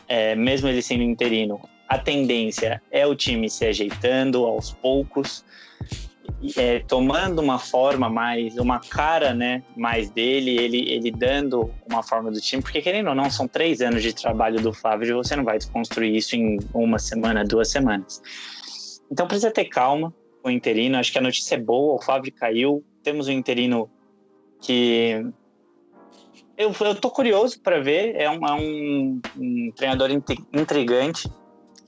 é, 0.07 0.35
mesmo 0.35 0.67
ele 0.67 0.81
sendo 0.81 1.03
interino, 1.03 1.59
a 1.87 1.97
tendência 1.97 2.81
é 2.91 3.05
o 3.05 3.15
time 3.15 3.49
se 3.49 3.65
ajeitando 3.65 4.45
aos 4.45 4.71
poucos 4.71 5.43
é, 6.55 6.79
tomando 6.79 7.39
uma 7.39 7.59
forma 7.59 8.09
mais, 8.09 8.57
uma 8.57 8.79
cara, 8.79 9.33
né, 9.33 9.63
mais 9.75 10.09
dele, 10.09 10.57
ele, 10.57 10.89
ele 10.89 11.11
dando 11.11 11.71
uma 11.89 12.03
forma 12.03 12.31
do 12.31 12.39
time, 12.39 12.61
porque 12.61 12.81
querendo 12.81 13.09
ou 13.09 13.15
não, 13.15 13.29
são 13.29 13.47
três 13.47 13.81
anos 13.81 14.01
de 14.01 14.13
trabalho 14.13 14.61
do 14.61 14.73
Flávio 14.73 15.07
e 15.07 15.13
você 15.13 15.35
não 15.35 15.43
vai 15.43 15.57
construir 15.71 16.15
isso 16.15 16.35
em 16.35 16.59
uma 16.73 16.99
semana, 16.99 17.43
duas 17.43 17.69
semanas. 17.69 18.21
Então 19.11 19.27
precisa 19.27 19.51
ter 19.51 19.65
calma 19.65 20.13
com 20.41 20.49
o 20.49 20.51
interino, 20.51 20.97
acho 20.97 21.11
que 21.11 21.17
a 21.17 21.21
notícia 21.21 21.55
é 21.55 21.59
boa, 21.59 21.95
o 21.95 22.01
Flávio 22.01 22.33
caiu, 22.33 22.83
temos 23.03 23.27
um 23.27 23.31
interino 23.31 23.89
que 24.61 25.25
eu, 26.57 26.73
eu 26.79 26.95
tô 26.95 27.09
curioso 27.09 27.59
para 27.61 27.79
ver, 27.79 28.15
é 28.15 28.29
um, 28.29 28.45
é 28.45 28.53
um, 28.53 29.21
um 29.37 29.71
treinador 29.75 30.09
intrigante, 30.53 31.29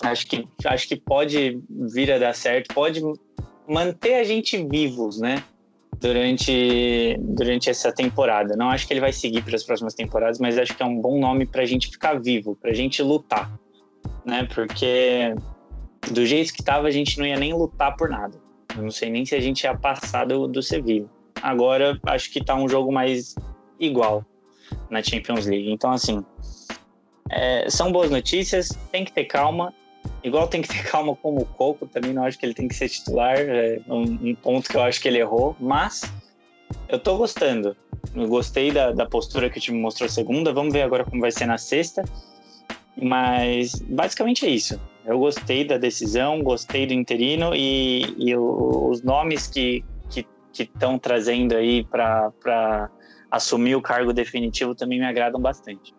acho 0.01 0.27
que, 0.27 0.47
acho 0.65 0.87
que 0.87 0.95
pode 0.95 1.61
vir 1.69 2.11
a 2.11 2.17
dar 2.17 2.33
certo, 2.33 2.73
pode 2.73 3.01
manter 3.67 4.15
a 4.15 4.23
gente 4.23 4.57
vivos, 4.65 5.19
né? 5.19 5.43
durante, 5.99 7.17
durante 7.19 7.69
essa 7.69 7.91
temporada. 7.91 8.55
Não 8.55 8.69
acho 8.69 8.87
que 8.87 8.93
ele 8.93 8.99
vai 8.99 9.11
seguir 9.11 9.43
para 9.43 9.55
as 9.55 9.63
próximas 9.63 9.93
temporadas, 9.93 10.39
mas 10.39 10.57
acho 10.57 10.75
que 10.75 10.83
é 10.83 10.85
um 10.85 10.99
bom 10.99 11.19
nome 11.19 11.45
para 11.45 11.61
a 11.61 11.65
gente 11.65 11.89
ficar 11.89 12.19
vivo, 12.19 12.55
para 12.55 12.71
a 12.71 12.73
gente 12.73 13.01
lutar, 13.01 13.51
né? 14.25 14.47
Porque 14.53 15.33
do 16.11 16.25
jeito 16.25 16.53
que 16.53 16.61
estava, 16.61 16.87
a 16.87 16.91
gente 16.91 17.17
não 17.19 17.25
ia 17.25 17.37
nem 17.37 17.53
lutar 17.53 17.95
por 17.95 18.09
nada. 18.09 18.39
Eu 18.75 18.83
não 18.83 18.91
sei 18.91 19.09
nem 19.09 19.25
se 19.25 19.35
a 19.35 19.39
gente 19.39 19.63
ia 19.63 19.75
passar 19.75 20.25
do, 20.25 20.47
do 20.47 20.61
Sevilla. 20.61 21.09
Agora, 21.41 21.99
acho 22.05 22.31
que 22.31 22.39
está 22.39 22.55
um 22.55 22.67
jogo 22.67 22.91
mais 22.91 23.35
igual 23.79 24.25
na 24.89 25.01
Champions 25.01 25.45
League. 25.45 25.71
Então, 25.71 25.91
assim, 25.91 26.23
é, 27.29 27.69
são 27.69 27.91
boas 27.91 28.11
notícias, 28.11 28.69
tem 28.91 29.03
que 29.03 29.11
ter 29.11 29.25
calma. 29.25 29.73
Igual 30.23 30.47
tem 30.47 30.61
que 30.61 30.67
ter 30.67 30.83
calma 30.89 31.15
com 31.15 31.35
o 31.35 31.45
Coco, 31.45 31.87
também 31.87 32.13
não 32.13 32.23
acho 32.23 32.37
que 32.37 32.45
ele 32.45 32.53
tem 32.53 32.67
que 32.67 32.75
ser 32.75 32.89
titular, 32.89 33.37
é 33.37 33.79
um, 33.87 34.03
um 34.29 34.35
ponto 34.35 34.69
que 34.69 34.75
eu 34.75 34.81
acho 34.81 35.01
que 35.01 35.07
ele 35.07 35.19
errou, 35.19 35.55
mas 35.59 36.01
eu 36.89 36.99
tô 36.99 37.17
gostando. 37.17 37.75
Eu 38.15 38.27
gostei 38.27 38.71
da, 38.71 38.91
da 38.91 39.05
postura 39.05 39.49
que 39.49 39.57
o 39.59 39.61
time 39.61 39.79
mostrou 39.79 40.09
segunda, 40.09 40.51
vamos 40.53 40.73
ver 40.73 40.81
agora 40.81 41.03
como 41.03 41.21
vai 41.21 41.31
ser 41.31 41.45
na 41.45 41.57
sexta. 41.57 42.03
Mas 42.99 43.75
basicamente 43.75 44.45
é 44.45 44.49
isso. 44.49 44.79
Eu 45.05 45.19
gostei 45.19 45.63
da 45.63 45.77
decisão, 45.77 46.41
gostei 46.41 46.87
do 46.87 46.93
interino 46.93 47.53
e, 47.53 48.15
e 48.17 48.35
o, 48.35 48.89
os 48.89 49.03
nomes 49.03 49.47
que 49.47 49.83
estão 50.59 50.97
trazendo 50.97 51.55
aí 51.55 51.83
para 51.83 52.89
assumir 53.29 53.75
o 53.75 53.81
cargo 53.81 54.11
definitivo 54.11 54.73
também 54.73 54.99
me 54.99 55.05
agradam 55.05 55.39
bastante. 55.39 55.93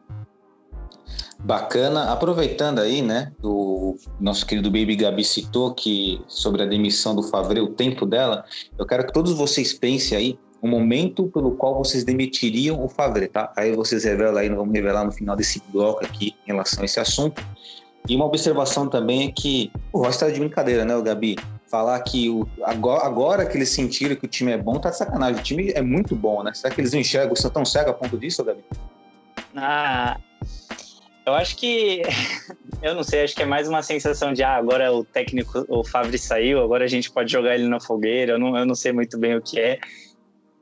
Bacana. 1.40 2.12
Aproveitando 2.12 2.80
aí, 2.80 3.00
né, 3.00 3.33
o 3.42 3.97
nosso 4.21 4.45
querido 4.45 4.71
Baby 4.71 4.97
Gabi 4.97 5.25
citou 5.25 5.73
que 5.73 6.21
sobre 6.26 6.62
a 6.62 6.66
demissão 6.66 7.14
do 7.14 7.23
Favre, 7.23 7.61
o 7.61 7.68
tempo 7.68 8.04
dela, 8.04 8.45
eu 8.76 8.85
quero 8.85 9.07
que 9.07 9.12
todos 9.12 9.33
vocês 9.33 9.73
pensem 9.73 10.18
aí 10.18 10.38
o 10.61 10.66
momento 10.66 11.28
pelo 11.28 11.52
qual 11.52 11.76
vocês 11.76 12.02
demitiriam 12.02 12.85
o 12.85 12.88
Favre, 12.88 13.28
tá? 13.28 13.52
Aí 13.57 13.75
vocês 13.75 14.04
revelam 14.04 14.37
aí, 14.37 14.49
vamos 14.49 14.75
revelar 14.75 15.04
no 15.04 15.12
final 15.12 15.37
desse 15.37 15.62
bloco 15.68 16.04
aqui 16.04 16.35
em 16.45 16.49
relação 16.49 16.83
a 16.83 16.85
esse 16.85 16.99
assunto. 16.99 17.42
E 18.09 18.16
uma 18.16 18.25
observação 18.25 18.88
também 18.88 19.28
é 19.28 19.33
que 19.33 19.71
o 19.92 19.99
Rocha 19.99 20.21
tá 20.21 20.30
de 20.30 20.40
brincadeira, 20.40 20.85
né, 20.85 20.97
o 20.97 21.02
Gabi? 21.02 21.37
Falar 21.71 22.00
que 22.00 22.30
o, 22.30 22.49
agora, 22.62 23.04
agora 23.04 23.47
que 23.47 23.57
eles 23.57 23.68
sentiram 23.68 24.16
que 24.16 24.25
o 24.25 24.28
time 24.28 24.52
é 24.52 24.59
bom, 24.59 24.78
tá 24.80 24.88
de 24.88 24.97
sacanagem. 24.97 25.38
O 25.38 25.45
time 25.45 25.71
é 25.73 25.83
muito 25.83 26.16
bom, 26.16 26.42
né? 26.42 26.52
Será 26.54 26.75
que 26.75 26.80
eles 26.80 26.95
enxergam? 26.95 27.37
São 27.37 27.50
tão 27.50 27.64
cegos 27.64 27.90
a 27.90 27.95
ponto 27.95 28.16
disso, 28.16 28.42
Gabi? 28.42 28.64
Ah, 29.54 30.18
eu 31.28 31.35
acho 31.35 31.56
que. 31.56 32.02
Eu 32.80 32.94
não 32.94 33.02
sei, 33.02 33.25
acho 33.25 33.35
que 33.35 33.42
é 33.42 33.44
mais 33.44 33.68
uma 33.68 33.82
sensação 33.82 34.32
de 34.32 34.40
ah, 34.44 34.54
agora 34.54 34.92
o 34.92 35.04
técnico, 35.04 35.66
o 35.68 35.82
Favre 35.82 36.16
saiu, 36.16 36.62
agora 36.62 36.85
a 36.85 36.87
gente 36.87 37.11
pode 37.11 37.32
jogar 37.32 37.56
ele 37.56 37.66
na 37.66 37.80
fogueira. 37.80 38.35
Eu 38.35 38.38
não, 38.38 38.56
eu 38.56 38.64
não 38.64 38.75
sei 38.76 38.92
muito 38.92 39.18
bem 39.18 39.35
o 39.35 39.42
que 39.42 39.58
é. 39.58 39.80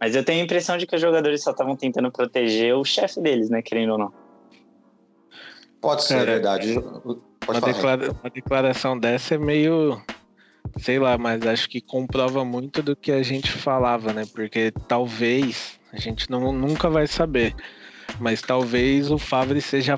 Mas 0.00 0.16
eu 0.16 0.24
tenho 0.24 0.40
a 0.40 0.44
impressão 0.44 0.78
de 0.78 0.86
que 0.86 0.96
os 0.96 1.00
jogadores 1.02 1.42
só 1.42 1.50
estavam 1.50 1.76
tentando 1.76 2.10
proteger 2.10 2.74
o 2.74 2.84
chefe 2.84 3.20
deles, 3.20 3.50
né? 3.50 3.60
Querendo 3.60 3.92
ou 3.92 3.98
não. 3.98 4.12
Pode 5.78 6.04
ser, 6.04 6.18
é 6.18 6.24
verdade. 6.24 6.80
Pode 6.80 7.58
uma, 7.58 7.60
declara 7.60 8.12
uma 8.12 8.30
declaração 8.30 8.98
dessa 8.98 9.34
é 9.34 9.38
meio. 9.38 10.00
Sei 10.78 10.98
lá, 10.98 11.18
mas 11.18 11.46
acho 11.46 11.68
que 11.68 11.82
comprova 11.82 12.46
muito 12.46 12.82
do 12.82 12.96
que 12.96 13.12
a 13.12 13.22
gente 13.22 13.52
falava, 13.52 14.14
né? 14.14 14.24
Porque 14.34 14.72
talvez, 14.88 15.78
a 15.92 15.98
gente 15.98 16.30
não, 16.30 16.50
nunca 16.50 16.88
vai 16.88 17.06
saber, 17.06 17.54
mas 18.18 18.40
talvez 18.40 19.10
o 19.10 19.18
Favre 19.18 19.60
seja 19.60 19.96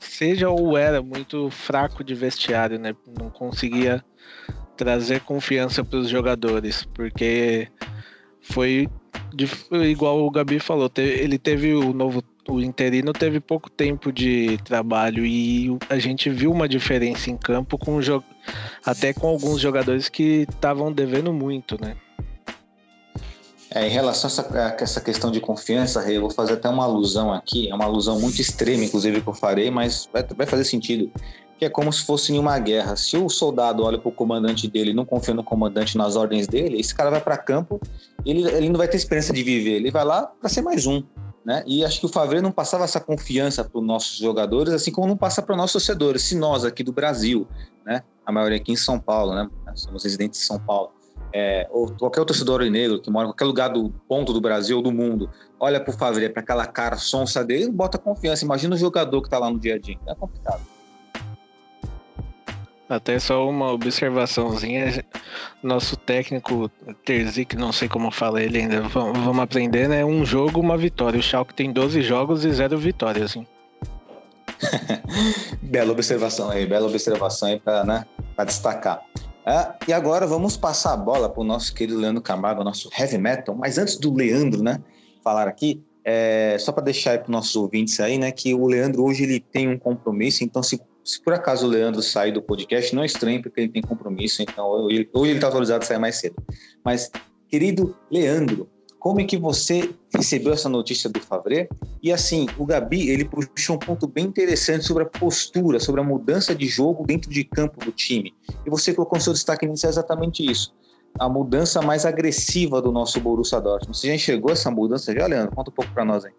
seja 0.00 0.50
ou 0.50 0.76
era 0.76 1.02
muito 1.02 1.50
fraco 1.50 2.04
de 2.04 2.14
vestiário, 2.14 2.78
né? 2.78 2.94
Não 3.18 3.30
conseguia 3.30 4.04
trazer 4.76 5.20
confiança 5.20 5.84
para 5.84 5.98
os 5.98 6.08
jogadores, 6.08 6.84
porque 6.94 7.68
foi 8.40 8.88
de, 9.34 9.48
igual 9.88 10.24
o 10.24 10.30
Gabi 10.30 10.58
falou, 10.58 10.90
ele 10.96 11.38
teve 11.38 11.74
o 11.74 11.92
novo 11.92 12.22
o 12.48 12.60
interino 12.60 13.12
teve 13.12 13.38
pouco 13.38 13.70
tempo 13.70 14.12
de 14.12 14.58
trabalho 14.64 15.24
e 15.24 15.76
a 15.88 15.98
gente 15.98 16.28
viu 16.28 16.50
uma 16.50 16.68
diferença 16.68 17.30
em 17.30 17.36
campo 17.36 17.78
com 17.78 18.00
até 18.84 19.12
com 19.12 19.28
alguns 19.28 19.60
jogadores 19.60 20.08
que 20.08 20.46
estavam 20.50 20.92
devendo 20.92 21.32
muito, 21.32 21.80
né? 21.80 21.96
É, 23.74 23.86
em 23.86 23.90
relação 23.90 24.28
a 24.28 24.32
essa, 24.32 24.58
a 24.58 24.82
essa, 24.82 25.00
questão 25.00 25.30
de 25.30 25.40
confiança, 25.40 26.00
eu 26.10 26.20
vou 26.20 26.30
fazer 26.30 26.54
até 26.54 26.68
uma 26.68 26.84
alusão 26.84 27.32
aqui, 27.32 27.70
é 27.70 27.74
uma 27.74 27.84
alusão 27.84 28.20
muito 28.20 28.40
extrema, 28.40 28.84
inclusive, 28.84 29.20
que 29.20 29.28
eu 29.28 29.32
farei, 29.34 29.70
mas 29.70 30.08
vai, 30.12 30.22
vai 30.22 30.46
fazer 30.46 30.64
sentido. 30.64 31.10
Que 31.58 31.64
é 31.64 31.70
como 31.70 31.92
se 31.92 32.04
fosse 32.04 32.34
em 32.34 32.38
uma 32.38 32.58
guerra. 32.58 32.96
Se 32.96 33.16
o 33.16 33.28
soldado 33.28 33.82
olha 33.84 33.98
para 33.98 34.08
o 34.08 34.12
comandante 34.12 34.68
dele 34.68 34.90
e 34.90 34.94
não 34.94 35.04
confia 35.04 35.32
no 35.32 35.44
comandante 35.44 35.96
nas 35.96 36.16
ordens 36.16 36.46
dele, 36.46 36.78
esse 36.78 36.94
cara 36.94 37.08
vai 37.08 37.20
para 37.20 37.38
campo 37.38 37.80
ele, 38.24 38.48
ele 38.48 38.68
não 38.68 38.76
vai 38.76 38.88
ter 38.88 38.96
experiência 38.96 39.32
de 39.32 39.42
viver, 39.42 39.76
ele 39.76 39.90
vai 39.90 40.04
lá 40.04 40.26
para 40.26 40.48
ser 40.48 40.62
mais 40.62 40.86
um. 40.86 41.02
Né? 41.44 41.64
E 41.66 41.84
acho 41.84 41.98
que 41.98 42.06
o 42.06 42.08
Favre 42.08 42.40
não 42.40 42.52
passava 42.52 42.84
essa 42.84 43.00
confiança 43.00 43.64
para 43.64 43.80
os 43.80 43.84
nossos 43.84 44.18
jogadores, 44.18 44.72
assim 44.72 44.92
como 44.92 45.08
não 45.08 45.16
passa 45.16 45.42
para 45.42 45.52
os 45.52 45.56
nossos 45.56 45.72
torcedores. 45.72 46.22
Se 46.22 46.36
nós 46.36 46.64
aqui 46.64 46.84
do 46.84 46.92
Brasil, 46.92 47.48
né? 47.84 48.02
a 48.24 48.30
maioria 48.30 48.58
aqui 48.58 48.72
em 48.72 48.76
São 48.76 49.00
Paulo, 49.00 49.34
né? 49.34 49.48
somos 49.74 50.04
residentes 50.04 50.40
de 50.40 50.46
São 50.46 50.60
Paulo, 50.60 50.92
é, 51.32 51.66
ou 51.70 51.92
qualquer 51.92 52.24
torcedor 52.24 52.62
negro 52.62 53.00
que 53.00 53.10
mora 53.10 53.26
em 53.26 53.30
qualquer 53.30 53.44
lugar 53.44 53.68
do 53.68 53.90
ponto 54.08 54.32
do 54.32 54.40
Brasil 54.40 54.76
ou 54.76 54.82
do 54.82 54.92
mundo, 54.92 55.30
olha 55.58 55.80
para 55.80 55.94
o 55.94 55.96
Favre, 55.96 56.28
para 56.28 56.42
aquela 56.42 56.66
cara 56.66 56.96
sonsa 56.96 57.44
dele, 57.44 57.70
bota 57.70 57.98
confiança. 57.98 58.44
Imagina 58.44 58.74
o 58.74 58.78
jogador 58.78 59.20
que 59.20 59.28
está 59.28 59.38
lá 59.38 59.50
no 59.50 59.58
dia 59.58 59.76
a 59.76 59.78
dia. 59.78 59.98
É 60.06 60.14
complicado. 60.14 60.60
Até 62.88 63.18
só 63.18 63.48
uma 63.48 63.72
observaçãozinha. 63.72 65.02
Nosso 65.62 65.96
técnico 65.96 66.70
Terzic, 67.04 67.56
não 67.56 67.72
sei 67.72 67.88
como 67.88 68.10
fala 68.10 68.42
ele 68.42 68.58
ainda, 68.58 68.82
vamos 68.82 69.38
aprender, 69.38 69.88
né? 69.88 70.04
Um 70.04 70.26
jogo, 70.26 70.60
uma 70.60 70.76
vitória. 70.76 71.18
O 71.18 71.22
Schalke 71.22 71.54
tem 71.54 71.72
12 71.72 72.02
jogos 72.02 72.44
e 72.44 72.52
zero 72.52 72.76
vitórias, 72.76 73.34
hein? 73.34 73.46
bela 75.62 75.92
observação 75.92 76.50
aí, 76.50 76.66
bela 76.66 76.86
observação 76.86 77.48
aí 77.48 77.58
para 77.58 77.84
né, 77.84 78.06
destacar. 78.44 79.02
Ah, 79.44 79.76
e 79.88 79.92
agora 79.92 80.26
vamos 80.26 80.56
passar 80.56 80.92
a 80.92 80.96
bola 80.96 81.28
para 81.28 81.40
o 81.40 81.44
nosso 81.44 81.74
querido 81.74 81.98
Leandro 81.98 82.22
Camargo, 82.22 82.62
nosso 82.62 82.88
heavy 82.96 83.18
metal. 83.18 83.54
Mas 83.54 83.76
antes 83.76 83.96
do 83.96 84.14
Leandro, 84.14 84.62
né, 84.62 84.80
falar 85.22 85.48
aqui, 85.48 85.82
é, 86.04 86.56
só 86.60 86.70
para 86.72 86.84
deixar 86.84 87.18
para 87.18 87.24
os 87.24 87.30
nossos 87.30 87.56
ouvintes 87.56 87.98
aí, 87.98 88.18
né, 88.18 88.30
que 88.30 88.54
o 88.54 88.66
Leandro 88.66 89.04
hoje 89.04 89.24
ele 89.24 89.40
tem 89.40 89.68
um 89.68 89.78
compromisso, 89.78 90.44
então 90.44 90.62
se, 90.62 90.80
se 91.04 91.20
por 91.22 91.32
acaso 91.32 91.66
o 91.66 91.68
Leandro 91.68 92.02
sair 92.02 92.32
do 92.32 92.42
podcast, 92.42 92.94
não 92.94 93.02
é 93.02 93.06
estranho, 93.06 93.42
porque 93.42 93.60
ele 93.60 93.68
tem 93.68 93.82
compromisso, 93.82 94.42
então 94.42 94.66
hoje 94.68 95.08
ele 95.14 95.32
está 95.32 95.48
autorizado 95.48 95.82
a 95.82 95.86
sair 95.86 95.98
mais 95.98 96.16
cedo. 96.16 96.36
Mas, 96.84 97.10
querido 97.48 97.96
Leandro, 98.10 98.68
como 99.02 99.20
é 99.20 99.24
que 99.24 99.36
você 99.36 99.92
recebeu 100.14 100.52
essa 100.52 100.68
notícia 100.68 101.10
do 101.10 101.18
Favre? 101.18 101.68
E 102.00 102.12
assim, 102.12 102.46
o 102.56 102.64
Gabi, 102.64 103.10
ele 103.10 103.24
puxou 103.24 103.74
um 103.74 103.78
ponto 103.78 104.06
bem 104.06 104.26
interessante 104.26 104.84
sobre 104.84 105.02
a 105.02 105.06
postura, 105.06 105.80
sobre 105.80 106.00
a 106.00 106.04
mudança 106.04 106.54
de 106.54 106.68
jogo 106.68 107.04
dentro 107.04 107.28
de 107.28 107.42
campo 107.42 107.84
do 107.84 107.90
time. 107.90 108.32
E 108.64 108.70
você 108.70 108.94
colocou 108.94 109.18
no 109.18 109.24
seu 109.24 109.32
destaque 109.32 109.66
inicial 109.66 109.90
exatamente 109.90 110.48
isso. 110.48 110.72
A 111.18 111.28
mudança 111.28 111.82
mais 111.82 112.06
agressiva 112.06 112.80
do 112.80 112.92
nosso 112.92 113.20
Borussia 113.20 113.60
Dortmund. 113.60 113.98
Você 113.98 114.06
já 114.06 114.14
enxergou 114.14 114.52
essa 114.52 114.70
mudança 114.70 115.12
já, 115.12 115.26
Leandro? 115.26 115.56
Conta 115.56 115.72
um 115.72 115.74
pouco 115.74 115.90
para 115.92 116.04
nós 116.04 116.24
aí. 116.24 116.32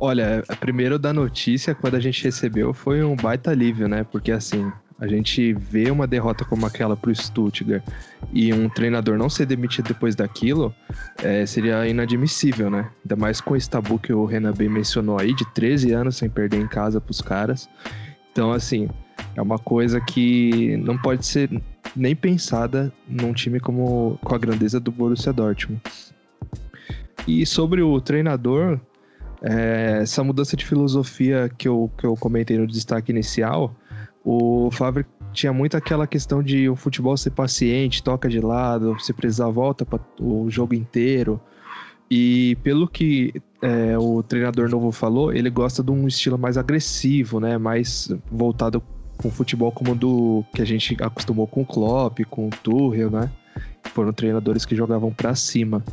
Olha, 0.00 0.42
primeiro 0.58 0.98
da 0.98 1.12
notícia, 1.12 1.72
quando 1.72 1.94
a 1.94 2.00
gente 2.00 2.24
recebeu, 2.24 2.74
foi 2.74 3.04
um 3.04 3.14
baita 3.14 3.52
alívio, 3.52 3.86
né? 3.86 4.02
Porque 4.02 4.32
assim, 4.32 4.72
a 4.98 5.06
gente 5.06 5.52
vê 5.52 5.90
uma 5.90 6.06
derrota 6.06 6.44
como 6.44 6.64
aquela 6.64 6.96
para 6.96 7.10
o 7.10 7.14
Stuttgart 7.14 7.82
e 8.32 8.52
um 8.52 8.68
treinador 8.68 9.18
não 9.18 9.28
ser 9.28 9.44
demitido 9.44 9.88
depois 9.88 10.14
daquilo, 10.14 10.74
é, 11.22 11.44
seria 11.44 11.86
inadmissível, 11.86 12.70
né? 12.70 12.90
Ainda 13.04 13.16
mais 13.16 13.40
com 13.40 13.54
esse 13.54 13.68
tabu 13.68 13.98
que 13.98 14.12
o 14.12 14.24
Renan 14.24 14.52
bem 14.52 14.68
mencionou 14.68 15.20
aí, 15.20 15.34
de 15.34 15.44
13 15.52 15.92
anos 15.92 16.16
sem 16.16 16.30
perder 16.30 16.60
em 16.60 16.66
casa 16.66 17.00
para 17.00 17.10
os 17.10 17.20
caras. 17.20 17.68
Então, 18.32 18.52
assim, 18.52 18.88
é 19.34 19.42
uma 19.42 19.58
coisa 19.58 20.00
que 20.00 20.76
não 20.78 20.96
pode 20.96 21.26
ser 21.26 21.50
nem 21.94 22.16
pensada 22.16 22.92
num 23.06 23.32
time 23.32 23.60
como 23.60 24.18
com 24.24 24.34
a 24.34 24.38
grandeza 24.38 24.80
do 24.80 24.90
Borussia 24.90 25.32
Dortmund. 25.32 25.80
E 27.26 27.44
sobre 27.44 27.82
o 27.82 28.00
treinador, 28.00 28.80
é, 29.42 29.98
essa 30.02 30.22
mudança 30.24 30.56
de 30.56 30.64
filosofia 30.64 31.50
que 31.56 31.68
eu, 31.68 31.90
que 31.98 32.06
eu 32.06 32.14
comentei 32.14 32.56
no 32.56 32.66
destaque 32.66 33.10
inicial, 33.10 33.74
o 34.28 34.72
Favre 34.72 35.06
tinha 35.32 35.52
muito 35.52 35.76
aquela 35.76 36.04
questão 36.04 36.42
de 36.42 36.68
o 36.68 36.74
futebol 36.74 37.16
ser 37.16 37.30
paciente, 37.30 38.02
toca 38.02 38.28
de 38.28 38.40
lado, 38.40 38.98
se 38.98 39.12
precisar 39.12 39.48
volta 39.50 39.86
para 39.86 40.00
o 40.20 40.50
jogo 40.50 40.74
inteiro. 40.74 41.40
E 42.10 42.56
pelo 42.64 42.88
que 42.88 43.40
é, 43.62 43.96
o 43.96 44.24
treinador 44.24 44.68
novo 44.68 44.90
falou, 44.90 45.32
ele 45.32 45.48
gosta 45.48 45.80
de 45.80 45.92
um 45.92 46.08
estilo 46.08 46.36
mais 46.36 46.58
agressivo, 46.58 47.38
né? 47.38 47.56
Mais 47.56 48.12
voltado 48.28 48.82
com 49.16 49.30
futebol 49.30 49.70
como 49.70 49.94
do 49.94 50.44
que 50.52 50.60
a 50.60 50.66
gente 50.66 50.96
acostumou 51.00 51.46
com 51.46 51.62
o 51.62 51.66
Klopp, 51.66 52.18
com 52.28 52.48
o 52.48 52.50
Tuchel, 52.50 53.10
né? 53.10 53.30
Foram 53.94 54.12
treinadores 54.12 54.64
que 54.64 54.74
jogavam 54.74 55.12
para 55.12 55.36
cima. 55.36 55.84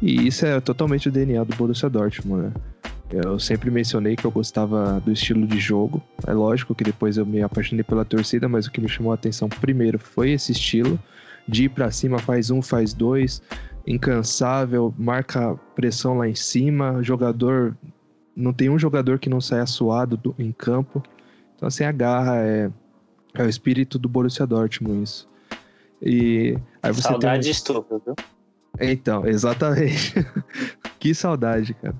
E 0.00 0.26
isso 0.26 0.46
é 0.46 0.58
totalmente 0.60 1.08
o 1.10 1.12
DNA 1.12 1.44
do 1.44 1.54
Borussia 1.56 1.90
Dortmund, 1.90 2.44
né? 2.44 2.52
Eu 3.12 3.38
sempre 3.38 3.70
mencionei 3.70 4.16
que 4.16 4.24
eu 4.24 4.30
gostava 4.30 4.98
do 5.00 5.12
estilo 5.12 5.46
de 5.46 5.60
jogo. 5.60 6.02
É 6.26 6.32
lógico 6.32 6.74
que 6.74 6.82
depois 6.82 7.18
eu 7.18 7.26
me 7.26 7.42
apaixonei 7.42 7.84
pela 7.84 8.06
torcida, 8.06 8.48
mas 8.48 8.66
o 8.66 8.72
que 8.72 8.80
me 8.80 8.88
chamou 8.88 9.12
a 9.12 9.14
atenção 9.14 9.50
primeiro 9.50 9.98
foi 9.98 10.30
esse 10.30 10.52
estilo 10.52 10.98
de 11.46 11.64
ir 11.64 11.68
para 11.68 11.90
cima, 11.90 12.18
faz 12.18 12.50
um, 12.50 12.62
faz 12.62 12.94
dois, 12.94 13.42
incansável, 13.86 14.94
marca 14.96 15.54
pressão 15.74 16.16
lá 16.16 16.26
em 16.26 16.34
cima, 16.34 17.02
jogador 17.02 17.76
não 18.34 18.52
tem 18.52 18.70
um 18.70 18.78
jogador 18.78 19.18
que 19.18 19.28
não 19.28 19.42
saia 19.42 19.66
suado 19.66 20.16
do, 20.16 20.34
em 20.38 20.50
campo. 20.50 21.02
Então 21.54 21.68
assim 21.68 21.84
a 21.84 21.92
garra 21.92 22.38
é, 22.38 22.70
é 23.34 23.42
o 23.42 23.48
espírito 23.48 23.98
do 23.98 24.08
Borussia 24.08 24.46
Dortmund 24.46 25.02
isso. 25.02 25.28
E 26.00 26.56
aí 26.82 26.92
você 26.92 27.02
Saudade 27.02 27.62
tem... 27.62 27.76
viu? 28.04 28.14
Então, 28.80 29.26
exatamente. 29.26 30.14
que 30.98 31.14
saudade, 31.14 31.74
cara. 31.74 31.94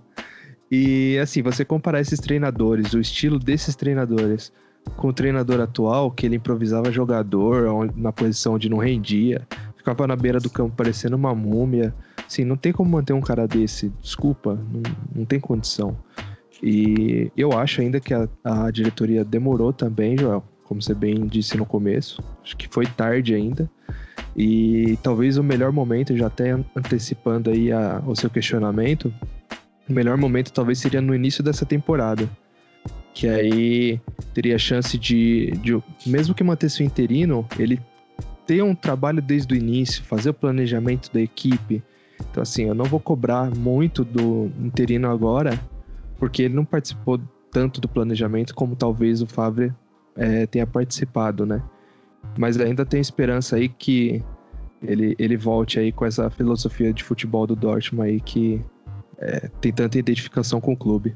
E 0.75 1.19
assim, 1.19 1.43
você 1.43 1.67
comparar 1.67 2.01
esses 2.01 2.19
treinadores, 2.19 2.95
o 2.95 2.99
estilo 2.99 3.39
desses 3.39 3.77
treinadores, 3.77 4.51
com 4.97 5.09
o 5.09 5.13
treinador 5.13 5.61
atual, 5.61 6.11
que 6.11 6.25
ele 6.25 6.37
improvisava 6.37 6.91
jogador 6.91 7.93
na 7.95 8.11
posição 8.11 8.55
onde 8.55 8.71
não 8.71 8.79
rendia, 8.79 9.47
ficava 9.77 10.07
na 10.07 10.17
beira 10.17 10.41
do 10.41 10.49
campo 10.49 10.75
parecendo 10.75 11.15
uma 11.15 11.35
múmia. 11.35 11.95
Assim, 12.27 12.43
não 12.43 12.57
tem 12.57 12.73
como 12.73 12.91
manter 12.91 13.13
um 13.13 13.21
cara 13.21 13.47
desse. 13.47 13.93
Desculpa, 14.01 14.59
não, 14.73 14.83
não 15.15 15.25
tem 15.27 15.39
condição. 15.39 15.95
E 16.63 17.31
eu 17.37 17.53
acho 17.53 17.83
ainda 17.83 18.01
que 18.01 18.15
a, 18.15 18.27
a 18.43 18.71
diretoria 18.71 19.23
demorou 19.23 19.75
também, 19.75 20.17
Joel, 20.17 20.43
como 20.65 20.81
você 20.81 20.95
bem 20.95 21.27
disse 21.27 21.55
no 21.59 21.67
começo. 21.67 22.25
Acho 22.43 22.57
que 22.57 22.67
foi 22.71 22.87
tarde 22.87 23.35
ainda. 23.35 23.71
E 24.35 24.99
talvez 25.03 25.37
o 25.37 25.43
melhor 25.43 25.71
momento, 25.71 26.17
já 26.17 26.29
até 26.29 26.53
antecipando 26.75 27.51
aí 27.51 27.71
a, 27.71 28.03
o 28.07 28.17
seu 28.17 28.31
questionamento, 28.31 29.13
o 29.89 29.93
melhor 29.93 30.17
momento 30.17 30.53
talvez 30.53 30.79
seria 30.79 31.01
no 31.01 31.15
início 31.15 31.43
dessa 31.43 31.67
temporada. 31.67 32.29
Que 33.15 33.29
aí 33.29 34.01
teria 34.33 34.59
chance 34.59 34.97
de, 34.97 35.51
de 35.59 35.83
mesmo 36.07 36.35
que 36.35 36.43
mantesse 36.43 36.83
o 36.83 36.87
interino, 36.87 37.47
ele 37.59 37.81
ter 38.47 38.63
um 38.63 38.75
trabalho 38.75 39.21
desde 39.21 39.55
o 39.55 39.57
início, 39.57 40.03
fazer 40.05 40.31
o 40.31 40.35
planejamento 40.35 41.13
da 41.13 41.21
equipe. 41.21 41.83
Então, 42.31 42.43
assim, 42.43 42.65
eu 42.65 42.75
não 42.75 42.85
vou 42.85 43.01
cobrar 43.01 43.51
muito 43.51 44.05
do 44.05 44.51
interino 44.61 45.11
agora, 45.11 45.59
porque 46.19 46.43
ele 46.43 46.55
não 46.55 46.65
participou 46.65 47.21
tanto 47.51 47.81
do 47.81 47.89
planejamento 47.89 48.55
como 48.55 48.75
talvez 48.75 49.21
o 49.21 49.27
Favre 49.27 49.73
é, 50.17 50.47
tenha 50.47 50.67
participado, 50.67 51.45
né? 51.45 51.63
Mas 52.39 52.59
ainda 52.59 52.87
tem 52.87 53.01
esperança 53.01 53.57
aí 53.57 53.69
que 53.69 54.23
ele, 54.83 55.15
ele 55.19 55.37
volte 55.37 55.79
aí 55.79 55.93
com 55.93 56.05
essa 56.05 56.31
filosofia 56.31 56.93
de 56.93 57.05
futebol 57.05 57.47
do 57.47 57.55
Dortmund 57.55 58.09
aí 58.09 58.21
que 58.21 58.61
é, 59.19 59.49
tem 59.61 59.73
tanta 59.73 59.99
identificação 59.99 60.61
com 60.61 60.73
o 60.73 60.77
clube. 60.77 61.15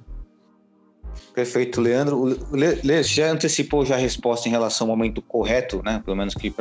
Perfeito, 1.34 1.80
Leandro. 1.80 2.16
O 2.18 2.56
Le, 2.56 3.02
já 3.02 3.30
antecipou 3.30 3.84
já 3.84 3.94
a 3.94 3.98
resposta 3.98 4.48
em 4.48 4.50
relação 4.50 4.88
ao 4.88 4.96
momento 4.96 5.20
correto, 5.20 5.82
né? 5.84 6.00
Pelo 6.04 6.16
menos 6.16 6.34
que 6.34 6.52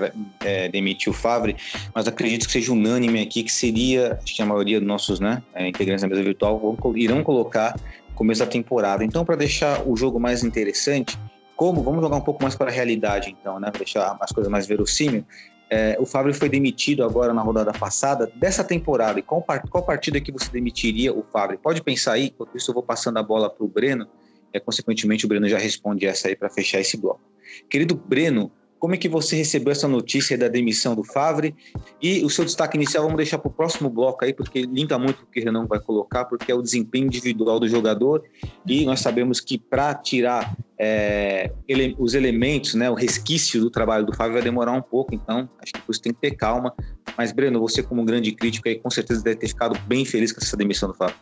é, 0.44 0.68
demitiu 0.70 1.12
o 1.12 1.16
Favre, 1.16 1.56
mas 1.94 2.08
acredito 2.08 2.46
que 2.46 2.52
seja 2.52 2.74
unânime 2.74 3.22
aqui 3.22 3.44
que 3.44 3.52
seria, 3.52 4.20
acho 4.22 4.36
que 4.36 4.42
a 4.42 4.46
maioria 4.46 4.80
dos 4.80 4.88
nossos 4.88 5.20
né, 5.20 5.42
é, 5.54 5.68
integrantes 5.68 6.02
da 6.02 6.08
mesa 6.08 6.24
virtual 6.24 6.60
vão, 6.60 6.98
irão 6.98 7.24
colocar 7.24 7.80
começo 8.16 8.40
da 8.40 8.48
temporada. 8.48 9.04
Então, 9.04 9.24
para 9.26 9.36
deixar 9.36 9.88
o 9.88 9.96
jogo 9.96 10.20
mais 10.20 10.44
interessante, 10.44 11.18
como 11.56 11.82
vamos 11.82 12.02
jogar 12.02 12.18
um 12.18 12.22
pouco 12.22 12.42
mais 12.42 12.56
para 12.56 12.70
a 12.70 12.74
realidade, 12.74 13.36
então, 13.40 13.60
né? 13.60 13.70
Para 13.70 13.80
deixar 13.80 14.18
as 14.20 14.32
coisas 14.32 14.52
mais 14.52 14.66
verossímil. 14.66 15.24
É, 15.70 15.98
o 16.00 16.06
Fábio 16.06 16.34
foi 16.34 16.48
demitido 16.48 17.04
agora 17.04 17.34
na 17.34 17.42
rodada 17.42 17.72
passada 17.74 18.32
dessa 18.36 18.64
temporada. 18.64 19.20
E 19.20 19.24
qual, 19.24 19.44
qual 19.70 19.84
partida 19.84 20.22
que 20.22 20.32
você 20.32 20.52
demitiria 20.52 21.14
o 21.14 21.24
Fábio? 21.24 21.58
Pode 21.58 21.82
pensar 21.82 22.14
aí, 22.14 22.28
enquanto 22.28 22.56
isso 22.56 22.70
eu 22.70 22.74
vou 22.74 22.84
passando 22.84 23.18
a 23.18 23.24
bola 23.24 23.50
para 23.50 23.66
o 23.66 23.68
Breno, 23.68 24.08
e 24.54 24.60
consequentemente 24.60 25.26
o 25.26 25.28
Breno 25.28 25.50
já 25.50 25.58
responde 25.58 26.06
essa 26.06 26.28
aí 26.28 26.36
para 26.36 26.50
fechar 26.50 26.80
esse 26.80 26.96
bloco. 26.98 27.22
Querido 27.70 27.96
Breno, 27.96 28.52
como 28.86 28.94
é 28.94 28.98
que 29.00 29.10
você 29.10 29.36
recebeu 29.36 29.72
essa 29.72 29.88
notícia 29.88 30.38
da 30.38 30.48
demissão 30.48 30.94
do 30.94 31.04
Favre? 31.04 31.56
E 32.00 32.24
o 32.24 32.30
seu 32.30 32.46
destaque 32.46 32.78
inicial 32.78 33.02
vamos 33.02 33.18
deixar 33.18 33.40
para 33.40 33.50
o 33.50 33.52
próximo 33.52 33.90
bloco 33.90 34.24
aí, 34.24 34.32
porque 34.32 34.62
linda 34.62 35.00
muito 35.00 35.24
o 35.24 35.26
que 35.26 35.40
o 35.40 35.44
Renan 35.44 35.66
vai 35.66 35.80
colocar, 35.80 36.26
porque 36.26 36.52
é 36.52 36.56
o 36.56 36.62
desempenho 36.62 37.08
individual 37.08 37.60
do 37.60 37.68
jogador. 37.68 38.22
E 38.64 38.86
nós 38.86 39.00
sabemos 39.00 39.40
que 39.40 39.58
para 39.58 39.92
tirar 39.96 40.56
é, 40.78 41.52
ele, 41.68 41.96
os 41.98 42.14
elementos, 42.14 42.76
né, 42.76 42.88
o 42.88 42.94
resquício 42.94 43.60
do 43.60 43.72
trabalho 43.72 44.06
do 44.06 44.16
Fábio 44.16 44.34
vai 44.34 44.44
demorar 44.44 44.74
um 44.74 44.84
pouco, 44.84 45.16
então 45.16 45.50
acho 45.60 45.74
que 45.74 45.82
você 45.88 46.00
tem 46.00 46.14
que 46.14 46.22
ter 46.22 46.36
calma. 46.36 46.72
Mas, 47.18 47.32
Breno, 47.32 47.60
você, 47.60 47.82
como 47.82 48.04
um 48.04 48.06
grande 48.06 48.34
crítico, 48.34 48.70
aí, 48.70 48.76
com 48.76 48.92
certeza 48.92 49.24
deve 49.24 49.38
ter 49.38 49.48
ficado 49.48 49.80
bem 49.88 50.06
feliz 50.06 50.32
com 50.32 50.42
essa 50.42 50.56
demissão 50.56 50.90
do 50.90 50.96
Fábio. 50.96 51.16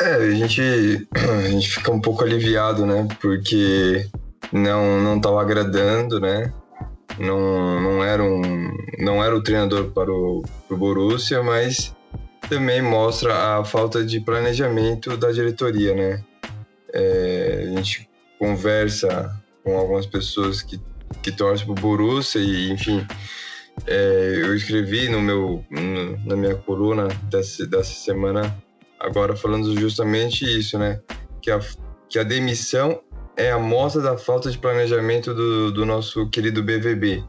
É, 0.00 0.14
a 0.14 0.30
gente, 0.32 0.60
a 1.14 1.48
gente 1.48 1.70
fica 1.70 1.92
um 1.92 2.00
pouco 2.00 2.24
aliviado, 2.24 2.84
né? 2.84 3.06
Porque 3.20 4.04
não 4.52 5.00
não 5.00 5.16
estava 5.16 5.40
agradando, 5.40 6.20
né? 6.20 6.52
Não, 7.18 7.80
não 7.80 8.04
era 8.04 8.22
um 8.22 8.42
não 8.98 9.22
era 9.22 9.36
o 9.36 9.42
treinador 9.42 9.90
para 9.90 10.10
o, 10.10 10.42
Borussia, 10.70 11.42
mas 11.42 11.94
também 12.48 12.82
mostra 12.82 13.58
a 13.58 13.64
falta 13.64 14.04
de 14.04 14.20
planejamento 14.20 15.16
da 15.16 15.30
diretoria, 15.30 15.94
né? 15.94 16.24
É, 16.92 17.64
a 17.64 17.76
gente 17.76 18.08
conversa 18.38 19.30
com 19.62 19.76
algumas 19.78 20.06
pessoas 20.06 20.62
que, 20.62 20.80
que 21.22 21.32
torcem 21.32 21.66
para 21.66 21.72
o 21.72 21.74
Borussia 21.74 22.40
e, 22.40 22.70
enfim, 22.70 23.06
é, 23.86 24.34
eu 24.42 24.54
escrevi 24.54 25.08
no 25.08 25.20
meu 25.20 25.64
na 26.24 26.36
minha 26.36 26.54
coluna 26.54 27.08
dessa, 27.30 27.66
dessa 27.66 27.94
semana 27.94 28.56
agora 29.00 29.36
falando 29.36 29.78
justamente 29.78 30.44
isso, 30.44 30.78
né? 30.78 31.00
Que 31.42 31.50
a, 31.50 31.60
que 32.08 32.18
a 32.18 32.22
demissão 32.22 33.00
é 33.36 33.50
a 33.50 33.58
mostra 33.58 34.02
da 34.02 34.16
falta 34.16 34.50
de 34.50 34.58
planejamento 34.58 35.34
do, 35.34 35.72
do 35.72 35.86
nosso 35.86 36.28
querido 36.30 36.62
BVB. 36.62 37.24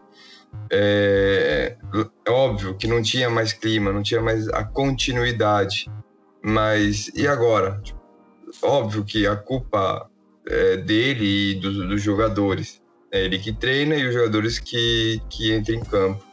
É, 0.69 1.77
é, 1.93 2.31
óbvio 2.31 2.75
que 2.75 2.87
não 2.87 3.01
tinha 3.01 3.29
mais 3.29 3.53
clima, 3.53 3.91
não 3.91 4.01
tinha 4.01 4.21
mais 4.21 4.47
a 4.49 4.63
continuidade, 4.63 5.91
mas 6.43 7.09
e 7.15 7.27
agora? 7.27 7.81
Óbvio 8.61 9.03
que 9.03 9.27
a 9.27 9.35
culpa 9.35 10.09
é 10.47 10.77
dele 10.77 11.51
e 11.51 11.55
dos, 11.55 11.75
dos 11.87 12.01
jogadores. 12.01 12.81
É 13.11 13.23
ele 13.23 13.39
que 13.39 13.53
treina 13.53 13.95
e 13.95 14.07
os 14.07 14.13
jogadores 14.13 14.59
que, 14.59 15.21
que 15.29 15.53
entram 15.53 15.75
em 15.75 15.83
campo. 15.83 16.23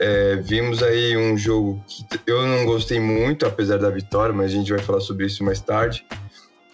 É, 0.00 0.36
vimos 0.36 0.82
aí 0.82 1.16
um 1.16 1.38
jogo 1.38 1.82
que 1.86 2.04
eu 2.26 2.44
não 2.46 2.64
gostei 2.64 2.98
muito, 2.98 3.46
apesar 3.46 3.78
da 3.78 3.88
vitória, 3.88 4.34
mas 4.34 4.52
a 4.52 4.54
gente 4.54 4.72
vai 4.72 4.80
falar 4.80 5.00
sobre 5.00 5.26
isso 5.26 5.44
mais 5.44 5.60
tarde. 5.60 6.04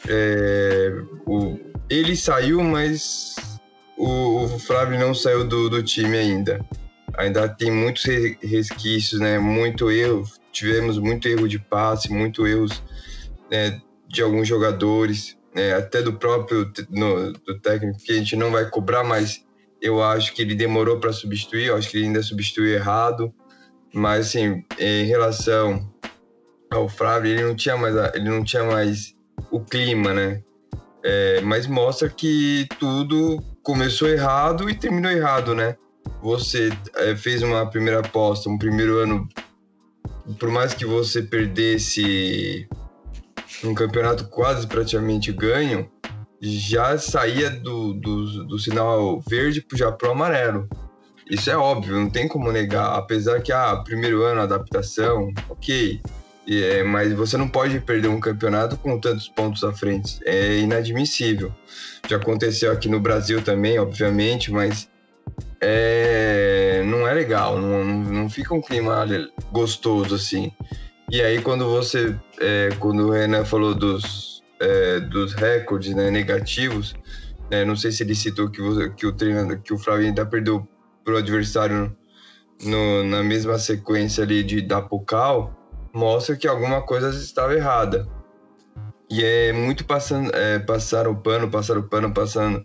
É, 0.08 0.92
o, 1.26 1.58
ele 1.90 2.16
saiu, 2.16 2.62
mas 2.62 3.36
o, 3.96 4.44
o 4.44 4.58
Flávio 4.58 4.98
não 4.98 5.14
saiu 5.14 5.44
do, 5.44 5.68
do 5.68 5.82
time 5.82 6.16
ainda. 6.16 6.64
Ainda 7.16 7.48
tem 7.48 7.70
muitos 7.70 8.04
resquícios, 8.04 9.20
né? 9.20 9.38
Muito 9.38 9.90
erro. 9.90 10.24
Tivemos 10.52 10.98
muito 10.98 11.26
erro 11.26 11.48
de 11.48 11.58
passe, 11.58 12.12
muito 12.12 12.46
erros 12.46 12.82
né, 13.50 13.80
de 14.08 14.22
alguns 14.22 14.46
jogadores, 14.46 15.36
né, 15.54 15.74
até 15.74 16.02
do 16.02 16.12
próprio 16.14 16.70
no, 16.90 17.32
do 17.32 17.58
técnico, 17.60 17.98
que 17.98 18.12
a 18.12 18.14
gente 18.14 18.36
não 18.36 18.50
vai 18.50 18.68
cobrar, 18.68 19.04
mas 19.04 19.44
eu 19.80 20.02
acho 20.02 20.34
que 20.34 20.42
ele 20.42 20.54
demorou 20.54 20.98
para 20.98 21.12
substituir. 21.12 21.66
Eu 21.66 21.76
acho 21.76 21.90
que 21.90 21.96
ele 21.96 22.06
ainda 22.06 22.22
substituiu 22.22 22.74
errado. 22.74 23.32
Mas, 23.92 24.28
assim, 24.28 24.64
em 24.78 25.04
relação 25.04 25.90
ao 26.70 26.88
Flávio, 26.88 27.32
ele 27.32 27.42
não 27.42 27.54
tinha 27.54 27.76
mais, 27.76 27.94
ele 28.14 28.28
não 28.28 28.44
tinha 28.44 28.64
mais 28.64 29.14
o 29.50 29.60
clima, 29.60 30.12
né? 30.12 30.42
É, 31.10 31.40
mas 31.40 31.66
mostra 31.66 32.06
que 32.10 32.66
tudo 32.78 33.42
começou 33.62 34.08
errado 34.08 34.68
e 34.68 34.74
terminou 34.74 35.10
errado, 35.10 35.54
né? 35.54 35.74
Você 36.22 36.68
é, 36.96 37.16
fez 37.16 37.42
uma 37.42 37.64
primeira 37.64 38.00
aposta, 38.00 38.50
um 38.50 38.58
primeiro 38.58 38.98
ano, 38.98 39.26
por 40.38 40.50
mais 40.50 40.74
que 40.74 40.84
você 40.84 41.22
perdesse 41.22 42.68
um 43.64 43.72
campeonato 43.72 44.28
quase 44.28 44.66
praticamente 44.66 45.32
ganho, 45.32 45.90
já 46.42 46.98
saía 46.98 47.48
do, 47.48 47.94
do, 47.94 48.44
do 48.44 48.58
sinal 48.58 49.18
verde 49.26 49.64
já 49.72 49.90
pro 49.90 50.10
amarelo. 50.10 50.68
Isso 51.30 51.50
é 51.50 51.56
óbvio, 51.56 51.98
não 51.98 52.10
tem 52.10 52.28
como 52.28 52.52
negar. 52.52 52.98
Apesar 52.98 53.40
que, 53.40 53.50
ah, 53.50 53.76
primeiro 53.82 54.24
ano, 54.24 54.42
adaptação, 54.42 55.32
ok. 55.48 56.02
É, 56.50 56.82
mas 56.82 57.12
você 57.12 57.36
não 57.36 57.46
pode 57.46 57.78
perder 57.80 58.08
um 58.08 58.18
campeonato 58.18 58.78
com 58.78 58.98
tantos 58.98 59.28
pontos 59.28 59.62
à 59.62 59.72
frente. 59.72 60.18
É 60.24 60.58
inadmissível. 60.58 61.52
Já 62.08 62.16
aconteceu 62.16 62.72
aqui 62.72 62.88
no 62.88 62.98
Brasil 62.98 63.42
também, 63.42 63.78
obviamente, 63.78 64.50
mas 64.50 64.88
é, 65.60 66.82
não 66.86 67.06
é 67.06 67.12
legal. 67.12 67.58
Não, 67.58 67.84
não 67.84 68.30
fica 68.30 68.54
um 68.54 68.62
clima 68.62 69.06
gostoso 69.52 70.14
assim. 70.14 70.50
E 71.10 71.20
aí 71.20 71.42
quando 71.42 71.68
você, 71.68 72.16
é, 72.40 72.70
quando 72.78 73.08
o 73.08 73.10
Renan 73.10 73.44
falou 73.44 73.74
dos, 73.74 74.42
é, 74.58 75.00
dos 75.00 75.34
recordes 75.34 75.94
né, 75.94 76.10
negativos, 76.10 76.94
né, 77.50 77.62
não 77.62 77.76
sei 77.76 77.92
se 77.92 78.02
ele 78.02 78.14
citou 78.14 78.48
que, 78.48 78.62
você, 78.62 78.88
que 78.90 79.06
o 79.06 79.12
treinador, 79.12 79.58
que 79.60 79.74
o 79.74 79.78
Flávio 79.78 80.06
ainda 80.06 80.24
perdeu 80.24 80.66
para 81.04 81.12
o 81.12 81.16
adversário 81.18 81.94
no, 82.64 83.04
na 83.04 83.22
mesma 83.22 83.58
sequência 83.58 84.24
ali 84.24 84.42
de 84.42 84.62
da 84.62 84.80
Pocal 84.80 85.57
mostra 85.92 86.36
que 86.36 86.46
alguma 86.46 86.82
coisa 86.82 87.10
estava 87.10 87.54
errada. 87.54 88.08
E 89.10 89.24
é 89.24 89.52
muito 89.52 89.84
passando, 89.84 90.34
é, 90.34 90.58
passar 90.58 91.08
o 91.08 91.16
pano, 91.16 91.50
passar 91.50 91.78
o 91.78 91.82
pano, 91.82 92.12
passando, 92.12 92.64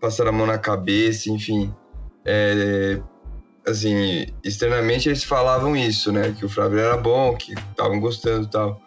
passar 0.00 0.26
a 0.26 0.32
mão 0.32 0.46
na 0.46 0.58
cabeça, 0.58 1.30
enfim. 1.30 1.72
É, 2.24 3.00
assim, 3.66 4.26
externamente 4.42 5.08
eles 5.08 5.22
falavam 5.22 5.76
isso, 5.76 6.10
né? 6.10 6.34
Que 6.36 6.44
o 6.44 6.48
Flávio 6.48 6.80
era 6.80 6.96
bom, 6.96 7.36
que 7.36 7.54
estavam 7.54 8.00
gostando 8.00 8.46
e 8.46 8.50
tal. 8.50 8.80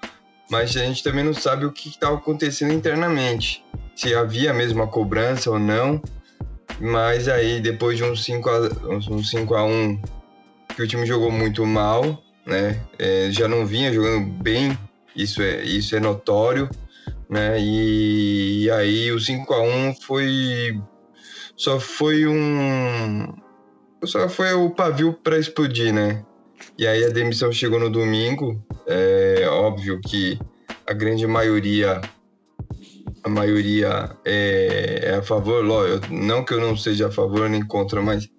Mas 0.49 0.75
a 0.75 0.83
gente 0.83 1.03
também 1.03 1.23
não 1.23 1.33
sabe 1.33 1.65
o 1.65 1.71
que 1.71 1.89
estava 1.89 2.15
acontecendo 2.15 2.73
internamente. 2.73 3.65
Se 3.95 4.13
havia 4.13 4.53
mesmo 4.53 4.83
a 4.83 4.87
cobrança 4.87 5.49
ou 5.49 5.59
não. 5.59 6.01
Mas 6.79 7.27
aí, 7.27 7.59
depois 7.59 7.97
de 7.97 8.03
um 8.03 8.15
5 8.15 8.49
a, 8.49 8.59
um 9.09 9.23
5 9.23 9.55
a 9.55 9.63
1 9.63 10.01
que 10.75 10.83
o 10.83 10.87
time 10.87 11.05
jogou 11.05 11.31
muito 11.31 11.65
mal, 11.65 12.21
né? 12.47 12.79
É, 12.97 13.29
já 13.29 13.47
não 13.47 13.65
vinha 13.65 13.93
jogando 13.93 14.25
bem, 14.41 14.77
isso 15.15 15.41
é, 15.41 15.63
isso 15.63 15.95
é 15.95 15.99
notório, 15.99 16.69
né? 17.29 17.59
E, 17.59 18.63
e 18.63 18.71
aí 18.71 19.11
o 19.11 19.19
5 19.19 19.53
a 19.53 19.61
1 19.61 19.95
foi 19.95 20.81
só 21.55 21.79
foi 21.79 22.25
um 22.25 23.33
só 24.05 24.29
foi 24.29 24.53
o 24.53 24.69
pavio 24.69 25.13
para 25.13 25.37
explodir, 25.37 25.93
né? 25.93 26.23
E 26.77 26.87
aí 26.87 27.03
a 27.03 27.09
demissão 27.09 27.51
chegou 27.51 27.79
no 27.79 27.89
domingo. 27.89 28.63
É 28.87 29.47
óbvio 29.49 29.99
que 30.01 30.39
a 30.85 30.93
grande 30.93 31.27
maioria 31.27 31.99
a 33.23 33.29
maioria 33.29 34.09
é, 34.23 35.01
é 35.03 35.15
a 35.15 35.21
favor, 35.21 35.63
não 36.09 36.45
que 36.45 36.53
eu 36.53 36.61
não 36.61 36.77
seja 36.77 37.07
a 37.07 37.11
favor 37.11 37.49
nem 37.49 37.65
contra, 37.65 38.01
mas 38.01 38.29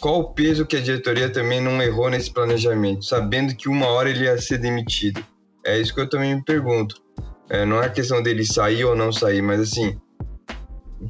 qual 0.00 0.20
o 0.20 0.32
peso 0.32 0.64
que 0.64 0.76
a 0.76 0.80
diretoria 0.80 1.30
também 1.30 1.60
não 1.60 1.80
errou 1.82 2.08
nesse 2.08 2.32
planejamento, 2.32 3.04
sabendo 3.04 3.54
que 3.54 3.68
uma 3.68 3.86
hora 3.86 4.08
ele 4.08 4.24
ia 4.24 4.38
ser 4.38 4.58
demitido? 4.58 5.22
É 5.64 5.78
isso 5.78 5.94
que 5.94 6.00
eu 6.00 6.08
também 6.08 6.34
me 6.34 6.42
pergunto. 6.42 6.96
É, 7.50 7.66
não 7.66 7.82
é 7.82 7.88
questão 7.88 8.22
dele 8.22 8.44
sair 8.44 8.84
ou 8.84 8.96
não 8.96 9.12
sair, 9.12 9.42
mas 9.42 9.60
assim, 9.60 10.00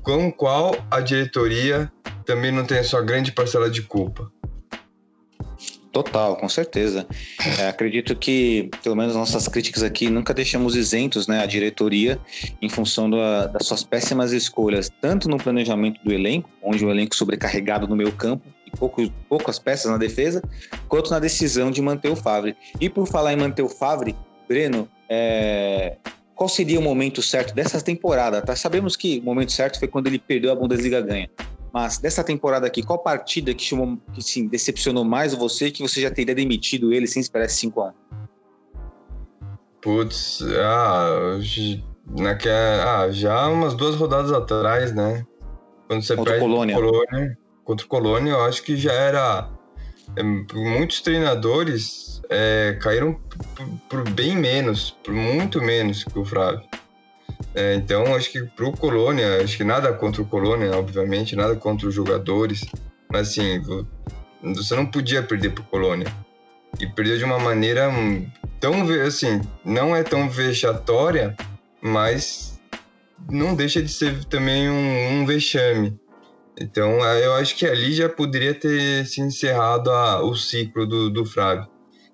com 0.03 0.33
qual 0.33 0.75
a 0.91 1.01
diretoria 1.01 1.91
também 2.25 2.51
não 2.51 2.65
tem 2.65 2.79
a 2.79 2.85
sua 2.85 3.01
grande 3.01 3.31
parcela 3.31 3.71
de 3.71 3.83
culpa? 3.83 4.31
Total, 5.93 6.37
com 6.37 6.49
certeza. 6.49 7.07
É, 7.59 7.69
acredito 7.69 8.15
que, 8.15 8.71
pelo 8.83 8.95
menos 8.95 9.15
nossas 9.15 9.49
críticas 9.49 9.83
aqui, 9.83 10.09
nunca 10.09 10.33
deixamos 10.33 10.77
isentos 10.77 11.27
né, 11.27 11.43
a 11.43 11.47
diretoria 11.47 12.19
em 12.63 12.69
função 12.69 13.11
da, 13.11 13.49
das 13.49 13.67
suas 13.67 13.83
péssimas 13.83 14.33
escolhas, 14.33 14.89
tanto 15.01 15.29
no 15.29 15.37
planejamento 15.37 16.01
do 16.05 16.13
elenco, 16.13 16.49
onde 16.63 16.85
o 16.85 16.91
elenco 16.91 17.17
sobrecarregado 17.17 17.89
no 17.89 17.97
meio 17.97 18.13
campo 18.13 18.47
e 18.73 18.77
pouco, 18.77 19.11
poucas 19.29 19.59
peças 19.59 19.91
na 19.91 19.97
defesa, 19.97 20.43
quanto 20.89 21.11
na 21.11 21.19
decisão 21.19 21.71
de 21.71 21.81
manter 21.83 22.11
o 22.11 22.17
Favre. 22.17 22.57
E 22.81 22.89
por 22.89 23.07
falar 23.07 23.33
em 23.33 23.37
manter 23.37 23.63
o 23.63 23.69
Favre, 23.69 24.17
Breno, 24.49 24.89
é, 25.09 25.97
qual 26.35 26.49
seria 26.49 26.79
o 26.79 26.83
momento 26.83 27.21
certo 27.21 27.55
dessa 27.55 27.81
temporada? 27.81 28.41
Tá? 28.41 28.57
Sabemos 28.57 28.97
que 28.97 29.19
o 29.19 29.25
momento 29.25 29.53
certo 29.53 29.79
foi 29.79 29.89
quando 29.89 30.07
ele 30.07 30.19
perdeu 30.19 30.51
a 30.51 30.55
Bundesliga 30.55 31.01
ganha. 31.01 31.31
Mas 31.73 31.99
dessa 31.99 32.25
temporada 32.25 32.67
aqui, 32.67 32.83
qual 32.83 32.99
partida 32.99 33.55
que 33.55 33.63
chamou, 33.63 33.99
que 34.13 34.23
sim, 34.23 34.49
decepcionou 34.49 35.05
mais 35.05 35.35
você 35.35 35.71
que 35.71 35.83
você 35.83 36.01
já 36.01 36.11
teria 36.11 36.35
demitido 36.35 36.93
ele 36.93 37.07
sem 37.07 37.21
esperar 37.21 37.45
esse 37.45 37.67
5x1? 37.67 37.93
Putz, 39.81 40.43
ah, 40.59 41.39
naquela, 42.19 43.03
ah, 43.03 43.13
já 43.13 43.49
umas 43.49 43.75
duas 43.75 43.95
rodadas 43.95 44.33
atrás, 44.33 44.95
né? 44.95 45.25
Quando 45.87 46.03
você 46.03 46.17
contra 46.17 46.35
perde 46.35 46.47
Colônia. 46.47 46.75
Colônia. 46.75 47.39
Contra 47.71 47.87
o 47.87 47.89
Colônia, 47.89 48.33
eu 48.33 48.45
acho 48.47 48.65
que 48.65 48.77
já 48.77 48.93
era. 48.93 49.49
é, 50.17 50.25
muitos 50.25 51.03
treinadores 51.03 52.21
é, 52.29 52.77
caíram 52.83 53.15
por, 53.55 53.69
por 53.89 54.11
bem 54.11 54.35
menos, 54.37 54.91
por 55.05 55.15
muito 55.15 55.63
menos 55.63 56.03
que 56.03 56.19
o 56.19 56.25
Flávio. 56.25 56.63
É, 57.55 57.77
então, 57.77 58.13
acho 58.17 58.33
que 58.33 58.43
pro 58.57 58.73
Colônia, 58.73 59.41
acho 59.41 59.57
que 59.57 59.63
nada 59.63 59.93
contra 59.93 60.21
o 60.21 60.27
Colônia, 60.27 60.77
obviamente, 60.77 61.37
nada 61.37 61.55
contra 61.55 61.87
os 61.87 61.95
jogadores, 61.95 62.67
mas 63.09 63.29
assim, 63.29 63.61
vo- 63.61 63.87
você 64.43 64.75
não 64.75 64.87
podia 64.87 65.23
perder 65.23 65.51
pro 65.51 65.63
Colônia. 65.63 66.13
E 66.81 66.89
perdeu 66.89 67.19
de 67.19 67.25
uma 67.25 67.39
maneira 67.39 67.89
hum, 67.89 68.29
tão, 68.59 68.83
assim, 69.07 69.41
não 69.65 69.95
é 69.95 70.03
tão 70.03 70.29
vexatória, 70.29 71.37
mas 71.81 72.59
não 73.31 73.55
deixa 73.55 73.81
de 73.81 73.93
ser 73.93 74.25
também 74.25 74.69
um, 74.69 75.21
um 75.21 75.25
vexame. 75.25 75.97
Então, 76.61 77.05
eh, 77.05 77.25
eu 77.27 77.35
acho 77.35 77.57
que 77.57 77.67
ali 77.67 77.93
já 77.93 78.09
poderia 78.09 78.55
ter 78.55 79.07
se 79.07 79.21
encerrado 79.21 79.91
a- 79.91 80.23
o 80.23 80.35
ciclo 80.35 80.87
do, 80.87 81.09
do 81.11 81.25
Flávio. 81.25 81.67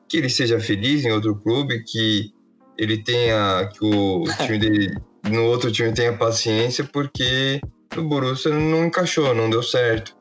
Que 0.09 0.19
ele 0.19 0.29
seja 0.29 0.61
feliz 0.61 1.05
em 1.05 1.11
outro 1.11 1.35
clube, 1.35 1.83
que 1.85 2.31
ele 2.79 3.03
tenha, 3.03 3.69
que 3.73 3.85
o 3.85 4.23
time 4.45 4.59
dele 4.59 4.95
no 5.25 5.45
outro 5.47 5.73
time 5.73 5.93
tenha 5.93 6.13
paciência, 6.17 6.85
porque 6.85 7.61
no 7.97 8.09
Borussia 8.09 8.53
não 8.53 8.85
encaixou, 8.87 9.35
não 9.35 9.51
deu 9.51 9.63
certo. 9.63 10.17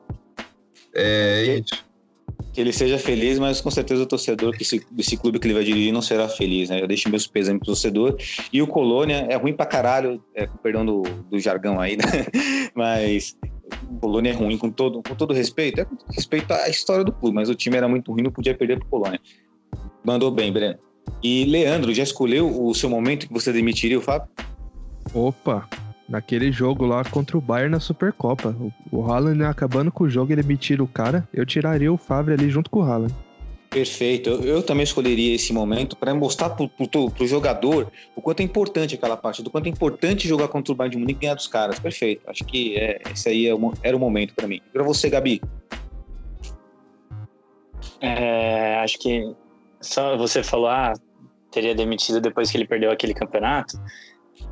É 0.94 1.44
isso. 1.60 1.85
Que 2.56 2.62
ele 2.62 2.72
seja 2.72 2.98
feliz, 2.98 3.38
mas 3.38 3.60
com 3.60 3.70
certeza 3.70 4.02
o 4.02 4.06
torcedor 4.06 4.56
que 4.56 4.62
esse, 4.62 4.82
desse 4.90 5.14
clube 5.14 5.38
que 5.38 5.46
ele 5.46 5.52
vai 5.52 5.62
dirigir 5.62 5.92
não 5.92 6.00
será 6.00 6.26
feliz, 6.26 6.70
né? 6.70 6.80
Eu 6.80 6.88
deixo 6.88 7.10
meus 7.10 7.26
pesos 7.26 7.52
pro 7.52 7.66
torcedor. 7.66 8.16
E 8.50 8.62
o 8.62 8.66
Colônia 8.66 9.26
é 9.28 9.36
ruim 9.36 9.52
pra 9.52 9.66
caralho, 9.66 10.24
é, 10.34 10.46
perdão 10.62 10.86
do, 10.86 11.02
do 11.02 11.38
jargão 11.38 11.78
aí, 11.78 11.98
né? 12.00 12.04
Mas 12.74 13.36
o 13.90 14.00
Colônia 14.00 14.30
é 14.30 14.32
ruim 14.32 14.56
com 14.56 14.70
todo, 14.70 15.02
com 15.02 15.14
todo 15.14 15.34
respeito. 15.34 15.82
É 15.82 15.84
com 15.84 15.96
respeito 16.10 16.50
à 16.50 16.66
história 16.70 17.04
do 17.04 17.12
clube, 17.12 17.34
mas 17.34 17.50
o 17.50 17.54
time 17.54 17.76
era 17.76 17.86
muito 17.86 18.10
ruim, 18.10 18.22
não 18.22 18.30
podia 18.30 18.56
perder 18.56 18.78
pro 18.78 18.88
Colônia. 18.88 19.20
Mandou 20.02 20.30
bem, 20.30 20.50
Breno. 20.50 20.78
E 21.22 21.44
Leandro, 21.44 21.92
já 21.92 22.04
escolheu 22.04 22.48
o 22.66 22.74
seu 22.74 22.88
momento 22.88 23.26
que 23.26 23.34
você 23.34 23.52
demitiria 23.52 23.98
o 23.98 24.00
Fábio? 24.00 24.30
Opa, 25.12 25.68
naquele 26.08 26.52
jogo 26.52 26.86
lá 26.86 27.04
contra 27.04 27.36
o 27.36 27.40
Bayern 27.40 27.72
na 27.72 27.80
Supercopa. 27.80 28.50
O, 28.50 28.72
o 28.90 29.10
Haaland 29.10 29.44
acabando 29.44 29.90
com 29.90 30.04
o 30.04 30.10
jogo, 30.10 30.32
ele 30.32 30.42
me 30.42 30.56
tira 30.56 30.82
o 30.82 30.88
cara. 30.88 31.28
Eu 31.32 31.44
tiraria 31.44 31.92
o 31.92 31.96
Favre 31.96 32.34
ali 32.34 32.48
junto 32.48 32.70
com 32.70 32.80
o 32.80 32.82
Haaland. 32.82 33.14
Perfeito. 33.70 34.30
Eu, 34.30 34.42
eu 34.42 34.62
também 34.62 34.84
escolheria 34.84 35.34
esse 35.34 35.52
momento 35.52 35.96
para 35.96 36.14
mostrar 36.14 36.50
para 36.50 36.64
o 36.64 37.26
jogador 37.26 37.90
o 38.14 38.22
quanto 38.22 38.40
é 38.40 38.42
importante 38.42 38.94
aquela 38.94 39.16
partida, 39.16 39.48
o 39.48 39.52
quanto 39.52 39.66
é 39.66 39.68
importante 39.68 40.26
jogar 40.26 40.48
contra 40.48 40.72
o 40.72 40.76
Bayern 40.76 40.96
de 40.96 41.00
Munique 41.00 41.18
e 41.18 41.22
ganhar 41.22 41.34
dos 41.34 41.46
caras. 41.46 41.78
Perfeito. 41.78 42.22
Acho 42.26 42.44
que 42.44 42.76
é, 42.76 43.02
esse 43.12 43.28
aí 43.28 43.46
é 43.46 43.54
o 43.54 43.72
era 43.82 43.96
o 43.96 44.00
momento 44.00 44.34
para 44.34 44.46
mim. 44.46 44.60
Para 44.72 44.82
você, 44.82 45.10
Gabi. 45.10 45.42
É, 48.00 48.76
acho 48.82 48.98
que 48.98 49.34
só 49.80 50.16
você 50.16 50.42
falou, 50.42 50.68
ah, 50.68 50.92
teria 51.50 51.74
demitido 51.74 52.20
depois 52.20 52.50
que 52.50 52.56
ele 52.56 52.66
perdeu 52.66 52.90
aquele 52.90 53.14
campeonato. 53.14 53.78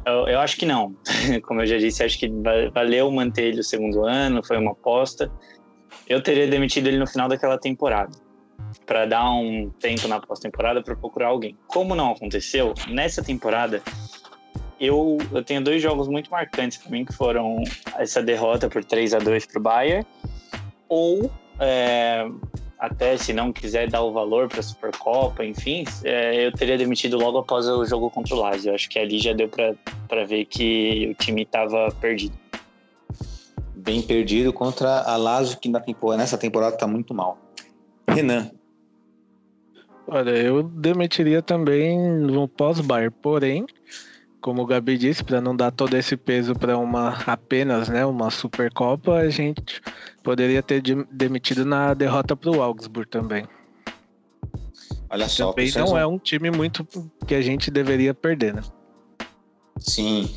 Eu, 0.07 0.29
eu 0.29 0.41
acho 0.41 0.57
que 0.57 0.67
não. 0.67 0.95
Como 1.45 1.63
eu 1.63 1.67
já 1.67 1.79
disse, 1.79 2.03
acho 2.03 2.19
que 2.19 2.29
va- 2.29 2.71
valeu 2.73 3.11
manter 3.11 3.45
ele 3.45 3.61
o 3.61 3.65
segundo 3.65 4.05
ano, 4.05 4.45
foi 4.45 4.59
uma 4.59 4.73
aposta. 4.73 5.31
Eu 6.07 6.23
teria 6.23 6.47
demitido 6.47 6.87
ele 6.87 6.99
no 6.99 7.07
final 7.07 7.29
daquela 7.29 7.59
temporada, 7.59 8.13
para 8.87 9.07
dar 9.07 9.31
um 9.33 9.71
tempo 9.81 10.07
na 10.07 10.21
pós-temporada 10.21 10.83
para 10.83 10.95
procurar 10.95 11.29
alguém. 11.29 11.57
Como 11.67 11.95
não 11.95 12.13
aconteceu, 12.13 12.75
nessa 12.89 13.23
temporada 13.23 13.83
eu, 14.79 15.19
eu 15.33 15.43
tenho 15.43 15.63
dois 15.63 15.81
jogos 15.81 16.09
muito 16.09 16.31
marcantes 16.31 16.79
para 16.79 16.91
mim 16.91 17.05
que 17.05 17.15
foram 17.15 17.63
essa 17.97 18.23
derrota 18.23 18.69
por 18.69 18.85
3 18.85 19.15
a 19.15 19.19
2 19.21 19.47
para 19.47 19.59
o 19.59 19.63
Bayern 19.63 20.07
ou 20.89 21.31
é, 21.61 22.27
até 22.87 23.17
se 23.17 23.33
não 23.33 23.53
quiser 23.53 23.89
dar 23.89 24.03
o 24.03 24.13
valor 24.13 24.49
para 24.49 24.61
a 24.61 24.63
Supercopa, 24.63 25.45
enfim, 25.45 25.85
é, 26.05 26.47
eu 26.47 26.53
teria 26.53 26.77
demitido 26.77 27.17
logo 27.17 27.39
após 27.39 27.67
o 27.67 27.85
jogo 27.85 28.11
contra 28.11 28.35
o 28.35 28.39
Lazio. 28.39 28.75
Acho 28.75 28.89
que 28.89 28.99
ali 28.99 29.19
já 29.19 29.33
deu 29.33 29.49
para 29.49 30.25
ver 30.25 30.45
que 30.45 31.09
o 31.11 31.15
time 31.15 31.43
estava 31.43 31.91
perdido. 32.01 32.37
Bem 33.75 34.01
perdido 34.03 34.53
contra 34.53 35.03
a 35.03 35.17
Lazio, 35.17 35.59
que 35.59 35.69
na 35.69 35.81
temporada, 35.81 36.23
nessa 36.23 36.39
temporada 36.39 36.77
tá 36.77 36.87
muito 36.87 37.13
mal. 37.13 37.39
Renan. 38.09 38.51
Olha, 40.07 40.31
eu 40.31 40.63
demitiria 40.63 41.41
também 41.41 41.99
no 41.99 42.47
pós-bar, 42.47 43.11
porém, 43.11 43.65
como 44.41 44.63
o 44.63 44.67
Gabi 44.67 44.99
disse, 44.99 45.25
para 45.25 45.41
não 45.41 45.57
dar 45.57 45.71
todo 45.71 45.97
esse 45.97 46.17
peso 46.17 46.55
para 46.55 46.77
uma 46.77 47.23
apenas, 47.27 47.89
né, 47.89 48.05
uma 48.05 48.31
Supercopa, 48.31 49.15
a 49.15 49.31
gente 49.31 49.81
poderia 50.25 50.63
ter 50.63 50.81
de- 50.81 51.05
demitido 51.13 51.65
na 51.65 51.95
derrota 51.95 52.35
para 52.35 52.51
o 52.51 52.61
Augsburg 52.63 53.09
também. 53.09 53.47
Olha 55.11 55.29
só. 55.29 55.53
Também 55.53 55.71
não 55.77 55.97
é 55.97 56.05
um 56.07 56.19
time 56.19 56.51
muito 56.51 56.85
que 57.27 57.35
a 57.35 57.43
gente 57.43 57.71
deveria 57.71 58.13
perder, 58.13 58.55
né? 58.55 58.63
Sim, 59.79 60.29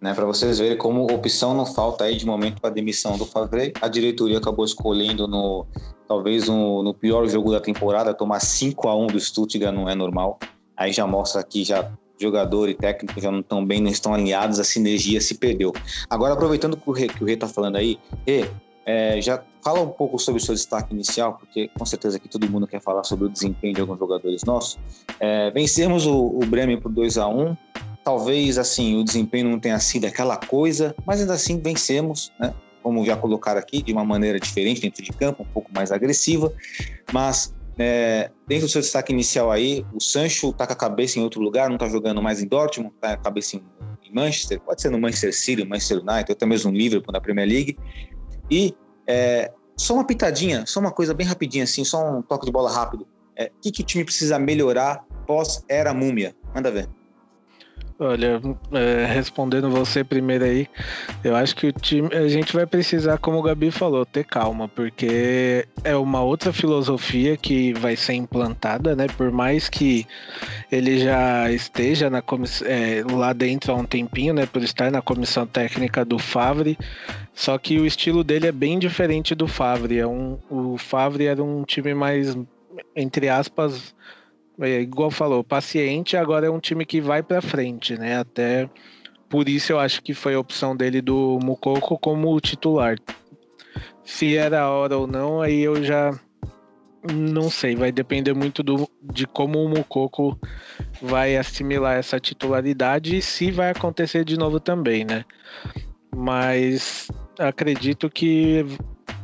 né, 0.00 0.12
para 0.12 0.24
vocês 0.26 0.58
verem 0.58 0.76
como 0.76 1.04
opção 1.04 1.54
não 1.54 1.64
falta 1.64 2.04
aí 2.04 2.16
de 2.16 2.26
momento 2.26 2.60
para 2.60 2.70
demissão 2.70 3.16
do 3.16 3.24
Favre. 3.24 3.72
A 3.80 3.88
diretoria 3.88 4.38
acabou 4.38 4.64
escolhendo 4.64 5.26
no 5.28 5.66
talvez 6.08 6.48
no, 6.48 6.82
no 6.82 6.92
pior 6.92 7.26
jogo 7.28 7.52
da 7.52 7.60
temporada 7.60 8.12
tomar 8.14 8.40
5 8.40 8.88
a 8.88 8.96
1 8.96 9.06
do 9.08 9.20
Stuttgart 9.20 9.74
não 9.74 9.88
é 9.88 9.94
normal. 9.94 10.38
Aí 10.76 10.92
já 10.92 11.06
mostra 11.06 11.42
que 11.42 11.64
já 11.64 11.90
jogador 12.20 12.68
e 12.68 12.74
técnico 12.74 13.20
já 13.20 13.30
não 13.30 13.40
estão 13.40 13.64
bem, 13.64 13.80
não 13.80 13.90
estão 13.90 14.12
alinhados, 14.14 14.58
a 14.58 14.64
sinergia 14.64 15.20
se 15.20 15.34
perdeu. 15.34 15.72
Agora 16.08 16.34
aproveitando 16.34 16.76
que 16.76 16.88
o 16.88 16.92
Rê, 16.92 17.06
que 17.08 17.22
o 17.22 17.26
Rê 17.26 17.36
tá 17.36 17.46
falando 17.46 17.76
aí, 17.76 17.98
Rê, 18.26 18.48
é, 18.86 19.20
já 19.20 19.42
fala 19.62 19.80
um 19.80 19.90
pouco 19.90 20.18
sobre 20.18 20.40
o 20.40 20.44
seu 20.44 20.54
destaque 20.54 20.94
inicial, 20.94 21.34
porque 21.34 21.68
com 21.76 21.84
certeza 21.84 22.20
que 22.20 22.28
todo 22.28 22.48
mundo 22.48 22.66
quer 22.66 22.80
falar 22.80 23.02
sobre 23.02 23.26
o 23.26 23.28
desempenho 23.28 23.74
de 23.74 23.80
alguns 23.80 23.98
jogadores 23.98 24.44
nossos. 24.44 24.78
É, 25.18 25.50
vencemos 25.50 26.06
o, 26.06 26.14
o 26.14 26.46
Bremen 26.46 26.80
por 26.80 26.92
2 26.92 27.18
a 27.18 27.26
1 27.26 27.56
talvez 28.04 28.56
assim 28.56 29.00
o 29.00 29.02
desempenho 29.02 29.50
não 29.50 29.58
tenha 29.58 29.80
sido 29.80 30.04
aquela 30.04 30.36
coisa, 30.36 30.94
mas 31.04 31.20
ainda 31.20 31.34
assim 31.34 31.60
vencemos, 31.60 32.32
né? 32.38 32.54
como 32.80 33.04
já 33.04 33.16
colocaram 33.16 33.58
aqui, 33.58 33.82
de 33.82 33.92
uma 33.92 34.04
maneira 34.04 34.38
diferente 34.38 34.80
dentro 34.80 35.02
de 35.02 35.12
campo, 35.12 35.42
um 35.42 35.46
pouco 35.46 35.68
mais 35.74 35.90
agressiva, 35.90 36.52
mas 37.12 37.52
é, 37.76 38.30
dentro 38.46 38.66
do 38.66 38.70
seu 38.70 38.80
destaque 38.80 39.12
inicial 39.12 39.50
aí, 39.50 39.84
o 39.92 40.00
Sancho 40.00 40.52
tá 40.52 40.68
com 40.68 40.72
a 40.72 40.76
cabeça 40.76 41.18
em 41.18 41.22
outro 41.22 41.40
lugar, 41.40 41.68
não 41.68 41.76
tá 41.76 41.88
jogando 41.88 42.22
mais 42.22 42.40
em 42.40 42.46
Dortmund, 42.46 42.94
tá 43.00 43.08
com 43.08 43.14
a 43.14 43.24
cabeça 43.24 43.56
em, 43.56 43.62
em 44.08 44.14
Manchester, 44.14 44.60
pode 44.60 44.80
ser 44.80 44.90
no 44.90 45.00
Manchester 45.00 45.36
City, 45.36 45.64
Manchester 45.64 45.98
United, 45.98 46.30
até 46.30 46.46
mesmo 46.46 46.70
no 46.70 46.78
Liverpool 46.78 47.12
na 47.12 47.20
Premier 47.20 47.48
League. 47.48 47.76
E 48.50 48.74
é, 49.06 49.52
só 49.76 49.94
uma 49.94 50.06
pitadinha, 50.06 50.64
só 50.66 50.80
uma 50.80 50.90
coisa 50.90 51.12
bem 51.12 51.26
rapidinha 51.26 51.64
assim, 51.64 51.84
só 51.84 52.18
um 52.18 52.22
toque 52.22 52.46
de 52.46 52.52
bola 52.52 52.70
rápido. 52.70 53.02
O 53.02 53.06
é, 53.36 53.50
que, 53.60 53.70
que 53.70 53.82
o 53.82 53.84
time 53.84 54.04
precisa 54.04 54.38
melhorar 54.38 55.04
pós 55.26 55.62
era 55.68 55.92
múmia? 55.92 56.34
Manda 56.54 56.70
ver. 56.70 56.88
Olha, 57.98 58.42
é, 58.72 59.06
respondendo 59.06 59.70
você 59.70 60.04
primeiro 60.04 60.44
aí, 60.44 60.68
eu 61.24 61.34
acho 61.34 61.56
que 61.56 61.68
o 61.68 61.72
time, 61.72 62.14
a 62.14 62.28
gente 62.28 62.54
vai 62.54 62.66
precisar, 62.66 63.16
como 63.16 63.38
o 63.38 63.42
Gabi 63.42 63.70
falou, 63.70 64.04
ter 64.04 64.22
calma, 64.22 64.68
porque 64.68 65.66
é 65.82 65.96
uma 65.96 66.20
outra 66.20 66.52
filosofia 66.52 67.38
que 67.38 67.72
vai 67.72 67.96
ser 67.96 68.12
implantada, 68.12 68.94
né? 68.94 69.08
Por 69.08 69.32
mais 69.32 69.70
que 69.70 70.06
ele 70.70 70.98
já 70.98 71.50
esteja 71.50 72.10
na 72.10 72.22
é, 72.66 73.02
lá 73.10 73.32
dentro 73.32 73.72
há 73.72 73.76
um 73.76 73.86
tempinho, 73.86 74.34
né? 74.34 74.44
Por 74.44 74.62
estar 74.62 74.90
na 74.90 75.00
comissão 75.00 75.46
técnica 75.46 76.04
do 76.04 76.18
Favre, 76.18 76.76
só 77.32 77.56
que 77.56 77.78
o 77.78 77.86
estilo 77.86 78.22
dele 78.22 78.46
é 78.46 78.52
bem 78.52 78.78
diferente 78.78 79.34
do 79.34 79.48
Favre. 79.48 79.98
É 79.98 80.06
um, 80.06 80.38
o 80.50 80.76
Favre 80.76 81.24
era 81.24 81.42
um 81.42 81.64
time 81.64 81.94
mais, 81.94 82.36
entre 82.94 83.30
aspas, 83.30 83.94
igual 84.60 85.10
falou, 85.10 85.44
paciente, 85.44 86.16
agora 86.16 86.46
é 86.46 86.50
um 86.50 86.60
time 86.60 86.86
que 86.86 87.00
vai 87.00 87.22
para 87.22 87.42
frente, 87.42 87.96
né? 87.98 88.18
Até 88.18 88.68
por 89.28 89.48
isso 89.48 89.72
eu 89.72 89.78
acho 89.78 90.02
que 90.02 90.14
foi 90.14 90.34
a 90.34 90.40
opção 90.40 90.76
dele 90.76 91.02
do 91.02 91.38
Mukoko 91.42 91.98
como 91.98 92.40
titular. 92.40 92.96
Se 94.04 94.36
era 94.36 94.62
a 94.62 94.70
hora 94.70 94.96
ou 94.96 95.06
não, 95.06 95.42
aí 95.42 95.60
eu 95.60 95.82
já 95.82 96.18
não 97.12 97.50
sei, 97.50 97.76
vai 97.76 97.92
depender 97.92 98.34
muito 98.34 98.62
do, 98.62 98.88
de 99.02 99.26
como 99.26 99.62
o 99.62 99.68
Mukoko 99.68 100.38
vai 101.00 101.36
assimilar 101.36 101.96
essa 101.96 102.18
titularidade 102.18 103.16
e 103.16 103.22
se 103.22 103.50
vai 103.50 103.70
acontecer 103.70 104.24
de 104.24 104.36
novo 104.36 104.58
também, 104.58 105.04
né? 105.04 105.24
Mas 106.14 107.08
acredito 107.38 108.08
que 108.08 108.64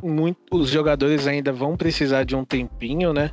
muito, 0.03 0.39
os 0.53 0.69
jogadores 0.69 1.27
ainda 1.27 1.53
vão 1.53 1.77
precisar 1.77 2.25
de 2.25 2.37
um 2.37 2.45
tempinho, 2.45 3.13
né? 3.13 3.31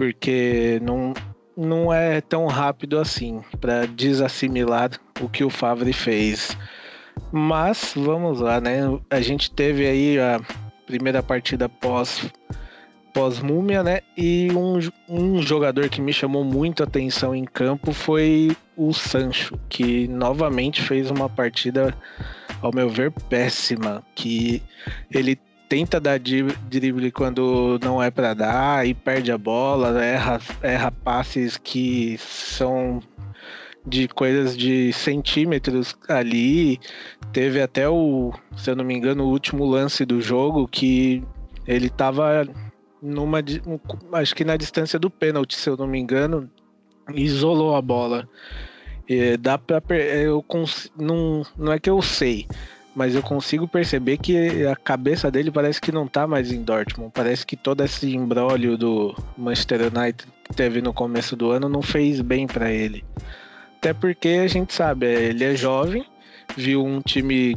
Porque 0.00 0.80
não, 0.82 1.12
não 1.54 1.92
é 1.92 2.22
tão 2.22 2.46
rápido 2.46 2.98
assim 2.98 3.42
para 3.60 3.84
desassimilar 3.84 4.92
o 5.20 5.28
que 5.28 5.44
o 5.44 5.50
Favre 5.50 5.92
fez. 5.92 6.56
Mas 7.30 7.92
vamos 7.94 8.40
lá, 8.40 8.62
né? 8.62 8.80
A 9.10 9.20
gente 9.20 9.50
teve 9.50 9.86
aí 9.86 10.18
a 10.18 10.40
primeira 10.86 11.22
partida 11.22 11.68
pós 11.68 12.32
pós 13.12 13.40
múmia, 13.40 13.82
né? 13.82 14.00
E 14.16 14.48
um, 14.52 14.78
um 15.06 15.42
jogador 15.42 15.90
que 15.90 16.00
me 16.00 16.14
chamou 16.14 16.44
muito 16.44 16.82
atenção 16.82 17.34
em 17.34 17.44
campo 17.44 17.92
foi 17.92 18.56
o 18.74 18.94
Sancho, 18.94 19.60
que 19.68 20.08
novamente 20.08 20.80
fez 20.80 21.10
uma 21.10 21.28
partida, 21.28 21.94
ao 22.62 22.72
meu 22.72 22.88
ver, 22.88 23.12
péssima. 23.28 24.02
Que 24.14 24.62
ele 25.12 25.38
tenta 25.70 26.00
dar 26.00 26.18
drible 26.18 27.12
quando 27.12 27.78
não 27.80 28.02
é 28.02 28.10
para 28.10 28.34
dar 28.34 28.84
e 28.84 28.92
perde 28.92 29.30
a 29.30 29.38
bola, 29.38 30.04
erra, 30.04 30.40
erra 30.60 30.90
passes 30.90 31.56
que 31.56 32.18
são 32.18 33.00
de 33.86 34.08
coisas 34.08 34.56
de 34.56 34.92
centímetros 34.92 35.96
ali. 36.08 36.80
Teve 37.32 37.62
até 37.62 37.88
o, 37.88 38.32
se 38.56 38.68
eu 38.68 38.74
não 38.74 38.84
me 38.84 38.94
engano, 38.94 39.22
o 39.22 39.30
último 39.30 39.64
lance 39.64 40.04
do 40.04 40.20
jogo 40.20 40.66
que 40.66 41.22
ele 41.68 41.88
tava 41.88 42.48
numa 43.00 43.38
acho 44.14 44.34
que 44.34 44.44
na 44.44 44.56
distância 44.56 44.98
do 44.98 45.08
pênalti, 45.08 45.54
se 45.54 45.70
eu 45.70 45.76
não 45.76 45.86
me 45.86 46.00
engano, 46.00 46.50
isolou 47.14 47.76
a 47.76 47.80
bola. 47.80 48.28
E 49.08 49.36
dá 49.36 49.56
para 49.56 49.80
eu 49.96 50.44
não 50.98 51.46
não 51.56 51.72
é 51.72 51.78
que 51.78 51.88
eu 51.88 52.02
sei, 52.02 52.48
mas 52.94 53.14
eu 53.14 53.22
consigo 53.22 53.68
perceber 53.68 54.16
que 54.16 54.66
a 54.66 54.74
cabeça 54.74 55.30
dele 55.30 55.50
parece 55.50 55.80
que 55.80 55.92
não 55.92 56.06
tá 56.06 56.26
mais 56.26 56.52
em 56.52 56.62
Dortmund. 56.62 57.12
Parece 57.14 57.46
que 57.46 57.56
todo 57.56 57.84
esse 57.84 58.14
embrólio 58.14 58.76
do 58.76 59.14
Manchester 59.36 59.82
United 59.82 60.26
que 60.44 60.54
teve 60.54 60.82
no 60.82 60.92
começo 60.92 61.36
do 61.36 61.50
ano 61.50 61.68
não 61.68 61.82
fez 61.82 62.20
bem 62.20 62.46
para 62.46 62.70
ele. 62.70 63.04
Até 63.78 63.94
porque 63.94 64.28
a 64.28 64.46
gente 64.46 64.74
sabe, 64.74 65.06
é, 65.06 65.22
ele 65.24 65.44
é 65.44 65.54
jovem, 65.54 66.04
viu 66.56 66.84
um 66.84 67.00
time, 67.00 67.56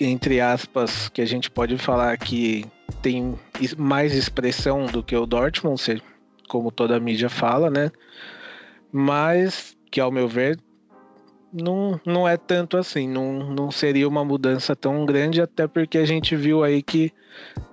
entre 0.00 0.40
aspas, 0.40 1.08
que 1.08 1.20
a 1.20 1.26
gente 1.26 1.50
pode 1.50 1.76
falar 1.76 2.16
que 2.16 2.64
tem 3.02 3.34
mais 3.76 4.14
expressão 4.14 4.86
do 4.86 5.02
que 5.02 5.16
o 5.16 5.26
Dortmund, 5.26 6.02
como 6.48 6.70
toda 6.70 6.96
a 6.96 7.00
mídia 7.00 7.28
fala, 7.28 7.68
né? 7.68 7.90
Mas 8.90 9.76
que, 9.90 10.00
ao 10.00 10.10
meu 10.10 10.28
ver, 10.28 10.58
não, 11.52 12.00
não 12.04 12.28
é 12.28 12.36
tanto 12.36 12.76
assim, 12.76 13.08
não, 13.08 13.50
não 13.50 13.70
seria 13.70 14.08
uma 14.08 14.24
mudança 14.24 14.74
tão 14.74 15.04
grande, 15.04 15.40
até 15.40 15.66
porque 15.66 15.98
a 15.98 16.04
gente 16.04 16.34
viu 16.34 16.64
aí 16.64 16.82
que 16.82 17.12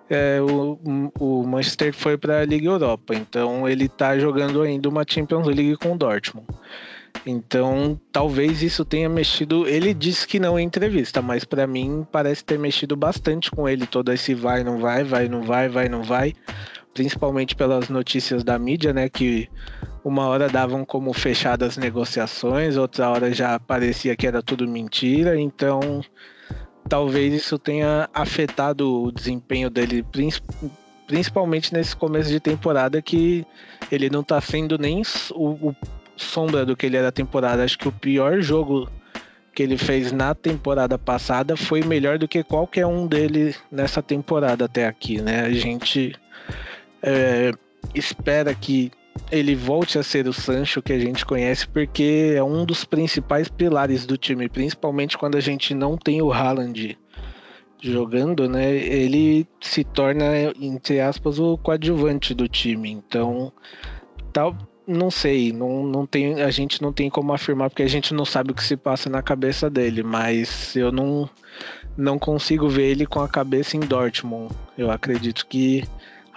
é, 0.09 0.39
o, 0.41 0.79
o 1.19 1.43
Manchester 1.47 1.93
foi 1.93 2.17
para 2.17 2.39
a 2.39 2.45
Liga 2.45 2.67
Europa, 2.67 3.15
então 3.15 3.67
ele 3.69 3.85
está 3.85 4.17
jogando 4.17 4.61
ainda 4.61 4.89
uma 4.89 5.05
Champions 5.07 5.47
League 5.47 5.77
com 5.77 5.93
o 5.93 5.97
Dortmund. 5.97 6.47
Então, 7.25 7.99
talvez 8.11 8.61
isso 8.61 8.85
tenha 8.85 9.09
mexido. 9.09 9.67
Ele 9.67 9.93
disse 9.93 10.27
que 10.27 10.39
não 10.39 10.59
em 10.59 10.65
entrevista, 10.65 11.21
mas 11.21 11.43
para 11.43 11.67
mim 11.67 12.05
parece 12.11 12.43
ter 12.45 12.57
mexido 12.57 12.95
bastante 12.95 13.51
com 13.51 13.67
ele 13.67 13.85
todo 13.85 14.11
esse 14.13 14.33
vai, 14.33 14.63
não 14.63 14.77
vai, 14.77 15.03
vai, 15.03 15.27
não 15.27 15.41
vai, 15.41 15.67
vai, 15.67 15.89
não 15.89 16.03
vai 16.03 16.33
principalmente 16.93 17.55
pelas 17.55 17.87
notícias 17.87 18.43
da 18.43 18.57
mídia, 18.57 18.91
né, 18.91 19.07
que 19.07 19.47
uma 20.03 20.27
hora 20.27 20.47
davam 20.47 20.85
como 20.85 21.13
fechadas 21.13 21.77
negociações, 21.77 22.77
outra 22.77 23.09
hora 23.09 23.33
já 23.33 23.59
parecia 23.59 24.15
que 24.15 24.25
era 24.27 24.41
tudo 24.41 24.67
mentira, 24.67 25.39
então 25.39 26.01
talvez 26.87 27.33
isso 27.33 27.59
tenha 27.59 28.09
afetado 28.13 29.03
o 29.03 29.11
desempenho 29.11 29.69
dele, 29.69 30.05
principalmente 31.05 31.73
nesse 31.73 31.95
começo 31.95 32.29
de 32.29 32.39
temporada 32.39 33.01
que 33.01 33.45
ele 33.91 34.09
não 34.09 34.23
tá 34.23 34.39
sendo 34.41 34.77
nem 34.77 35.01
o, 35.31 35.69
o 35.69 35.75
sombra 36.15 36.65
do 36.65 36.75
que 36.75 36.85
ele 36.85 36.97
era 36.97 37.11
temporada. 37.11 37.63
Acho 37.63 37.77
que 37.77 37.87
o 37.87 37.91
pior 37.91 38.41
jogo 38.41 38.89
que 39.53 39.63
ele 39.63 39.77
fez 39.77 40.11
na 40.11 40.33
temporada 40.33 40.97
passada 40.97 41.57
foi 41.57 41.81
melhor 41.83 42.17
do 42.17 42.27
que 42.27 42.43
qualquer 42.43 42.85
um 42.85 43.07
dele 43.07 43.55
nessa 43.71 44.01
temporada 44.01 44.65
até 44.65 44.87
aqui, 44.87 45.21
né? 45.21 45.41
A 45.41 45.51
gente 45.51 46.15
é, 47.01 47.51
espera 47.93 48.53
que 48.53 48.91
ele 49.31 49.55
volte 49.55 49.97
a 49.97 50.03
ser 50.03 50.27
o 50.27 50.33
Sancho 50.33 50.81
que 50.81 50.93
a 50.93 50.99
gente 50.99 51.25
conhece, 51.25 51.67
porque 51.67 52.33
é 52.35 52.43
um 52.43 52.65
dos 52.65 52.83
principais 52.85 53.47
pilares 53.49 54.05
do 54.05 54.17
time, 54.17 54.49
principalmente 54.49 55.17
quando 55.17 55.35
a 55.35 55.41
gente 55.41 55.73
não 55.73 55.97
tem 55.97 56.21
o 56.21 56.31
Haaland 56.31 56.97
jogando, 57.81 58.49
né? 58.49 58.75
Ele 58.75 59.47
se 59.61 59.83
torna, 59.83 60.25
entre 60.59 60.99
aspas, 60.99 61.39
o 61.39 61.57
coadjuvante 61.57 62.33
do 62.33 62.47
time. 62.47 62.91
Então, 62.91 63.51
tal, 64.33 64.57
não 64.85 65.11
sei, 65.11 65.53
não, 65.53 65.83
não 65.83 66.05
tem, 66.05 66.41
a 66.41 66.49
gente 66.49 66.81
não 66.81 66.91
tem 66.91 67.09
como 67.09 67.31
afirmar 67.31 67.69
porque 67.69 67.83
a 67.83 67.89
gente 67.89 68.13
não 68.13 68.25
sabe 68.25 68.51
o 68.51 68.55
que 68.55 68.63
se 68.63 68.75
passa 68.75 69.09
na 69.09 69.21
cabeça 69.21 69.69
dele, 69.69 70.03
mas 70.03 70.75
eu 70.75 70.91
não 70.91 71.29
não 71.97 72.17
consigo 72.17 72.69
ver 72.69 72.91
ele 72.91 73.05
com 73.05 73.19
a 73.19 73.27
cabeça 73.27 73.75
em 73.75 73.81
Dortmund. 73.81 74.53
Eu 74.77 74.89
acredito 74.89 75.45
que 75.45 75.83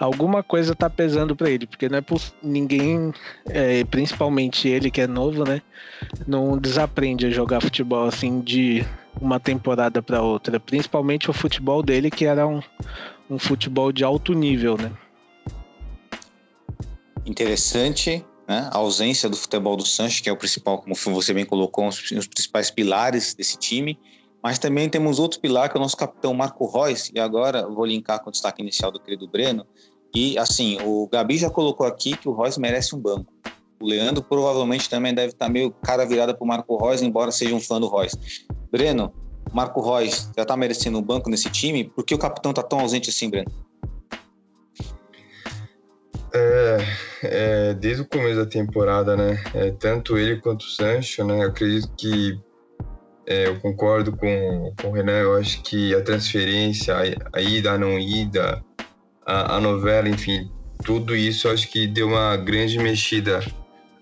alguma 0.03 0.43
coisa 0.43 0.75
tá 0.75 0.89
pesando 0.89 1.35
para 1.35 1.49
ele, 1.49 1.65
porque 1.65 1.87
não 1.87 1.97
é 1.97 2.01
por 2.01 2.21
ninguém, 2.41 3.13
é, 3.45 3.83
principalmente 3.85 4.67
ele 4.67 4.91
que 4.91 5.01
é 5.01 5.07
novo, 5.07 5.43
né? 5.43 5.61
Não 6.27 6.57
desaprende 6.57 7.25
a 7.25 7.29
jogar 7.29 7.61
futebol 7.61 8.05
assim 8.05 8.41
de 8.41 8.85
uma 9.19 9.39
temporada 9.39 10.01
para 10.01 10.21
outra, 10.21 10.59
principalmente 10.59 11.29
o 11.29 11.33
futebol 11.33 11.81
dele 11.81 12.11
que 12.11 12.25
era 12.25 12.45
um, 12.45 12.61
um 13.29 13.39
futebol 13.39 13.91
de 13.91 14.03
alto 14.03 14.33
nível, 14.33 14.77
né? 14.77 14.91
Interessante, 17.25 18.25
né? 18.47 18.69
A 18.71 18.77
ausência 18.77 19.29
do 19.29 19.37
futebol 19.37 19.77
do 19.77 19.85
Sancho, 19.85 20.21
que 20.21 20.29
é 20.29 20.33
o 20.33 20.37
principal, 20.37 20.79
como 20.79 20.95
você 20.95 21.33
bem 21.33 21.45
colocou, 21.45 21.87
os, 21.87 22.11
os 22.11 22.27
principais 22.27 22.69
pilares 22.69 23.33
desse 23.33 23.57
time. 23.57 23.97
Mas 24.43 24.59
também 24.59 24.89
temos 24.89 25.19
outro 25.19 25.39
pilar, 25.39 25.69
que 25.69 25.77
é 25.77 25.79
o 25.79 25.81
nosso 25.81 25.95
capitão 25.95 26.33
Marco 26.33 26.69
Reus, 26.69 27.09
e 27.15 27.17
agora 27.17 27.65
vou 27.65 27.85
linkar 27.85 28.19
com 28.21 28.27
o 28.27 28.31
destaque 28.31 28.61
inicial 28.61 28.91
do 28.91 28.99
querido 28.99 29.25
Breno, 29.25 29.65
e 30.13 30.37
assim, 30.37 30.77
o 30.83 31.07
Gabi 31.11 31.37
já 31.37 31.49
colocou 31.49 31.87
aqui 31.87 32.15
que 32.15 32.29
o 32.29 32.31
Royce 32.31 32.59
merece 32.59 32.95
um 32.95 32.99
banco. 32.99 33.33
O 33.81 33.85
Leandro 33.87 34.23
provavelmente 34.23 34.89
também 34.89 35.13
deve 35.13 35.33
estar 35.33 35.49
meio 35.49 35.71
cara 35.71 36.05
virada 36.05 36.33
para 36.33 36.43
o 36.43 36.47
Marco 36.47 36.77
Reus, 36.77 37.01
embora 37.01 37.31
seja 37.31 37.55
um 37.55 37.59
fã 37.59 37.79
do 37.79 37.87
Royce. 37.87 38.17
Breno, 38.71 39.13
Marco 39.51 39.81
Reus 39.81 40.29
já 40.35 40.43
está 40.43 40.55
merecendo 40.55 40.99
um 40.99 41.01
banco 41.01 41.29
nesse 41.29 41.49
time? 41.49 41.83
Por 41.83 42.05
que 42.05 42.15
o 42.15 42.19
capitão 42.19 42.51
está 42.51 42.63
tão 42.63 42.79
ausente 42.79 43.09
assim, 43.09 43.29
Breno? 43.29 43.51
É, 46.33 46.77
é, 47.23 47.73
desde 47.73 48.03
o 48.03 48.07
começo 48.07 48.37
da 48.37 48.45
temporada, 48.45 49.15
né? 49.15 49.43
É, 49.53 49.71
tanto 49.71 50.17
ele 50.17 50.39
quanto 50.39 50.61
o 50.63 50.69
Sancho, 50.69 51.23
né? 51.23 51.43
Eu 51.43 51.49
acredito 51.49 51.91
que 51.97 52.39
É, 53.25 53.47
eu 53.47 53.57
concordo 53.61 54.17
com, 54.17 54.73
com 54.81 54.89
o 54.89 54.91
Renan, 54.91 55.19
eu 55.19 55.37
acho 55.37 55.63
que 55.63 55.95
a 55.95 56.01
transferência, 56.01 56.93
a, 56.93 57.37
a 57.37 57.41
ida, 57.41 57.71
a 57.71 57.77
não 57.77 57.97
ida, 57.97 58.61
a, 59.25 59.57
a 59.57 59.61
novela, 59.61 60.09
enfim, 60.09 60.49
tudo 60.83 61.15
isso 61.15 61.49
acho 61.49 61.69
que 61.69 61.87
deu 61.87 62.07
uma 62.07 62.35
grande 62.37 62.77
mexida 62.77 63.39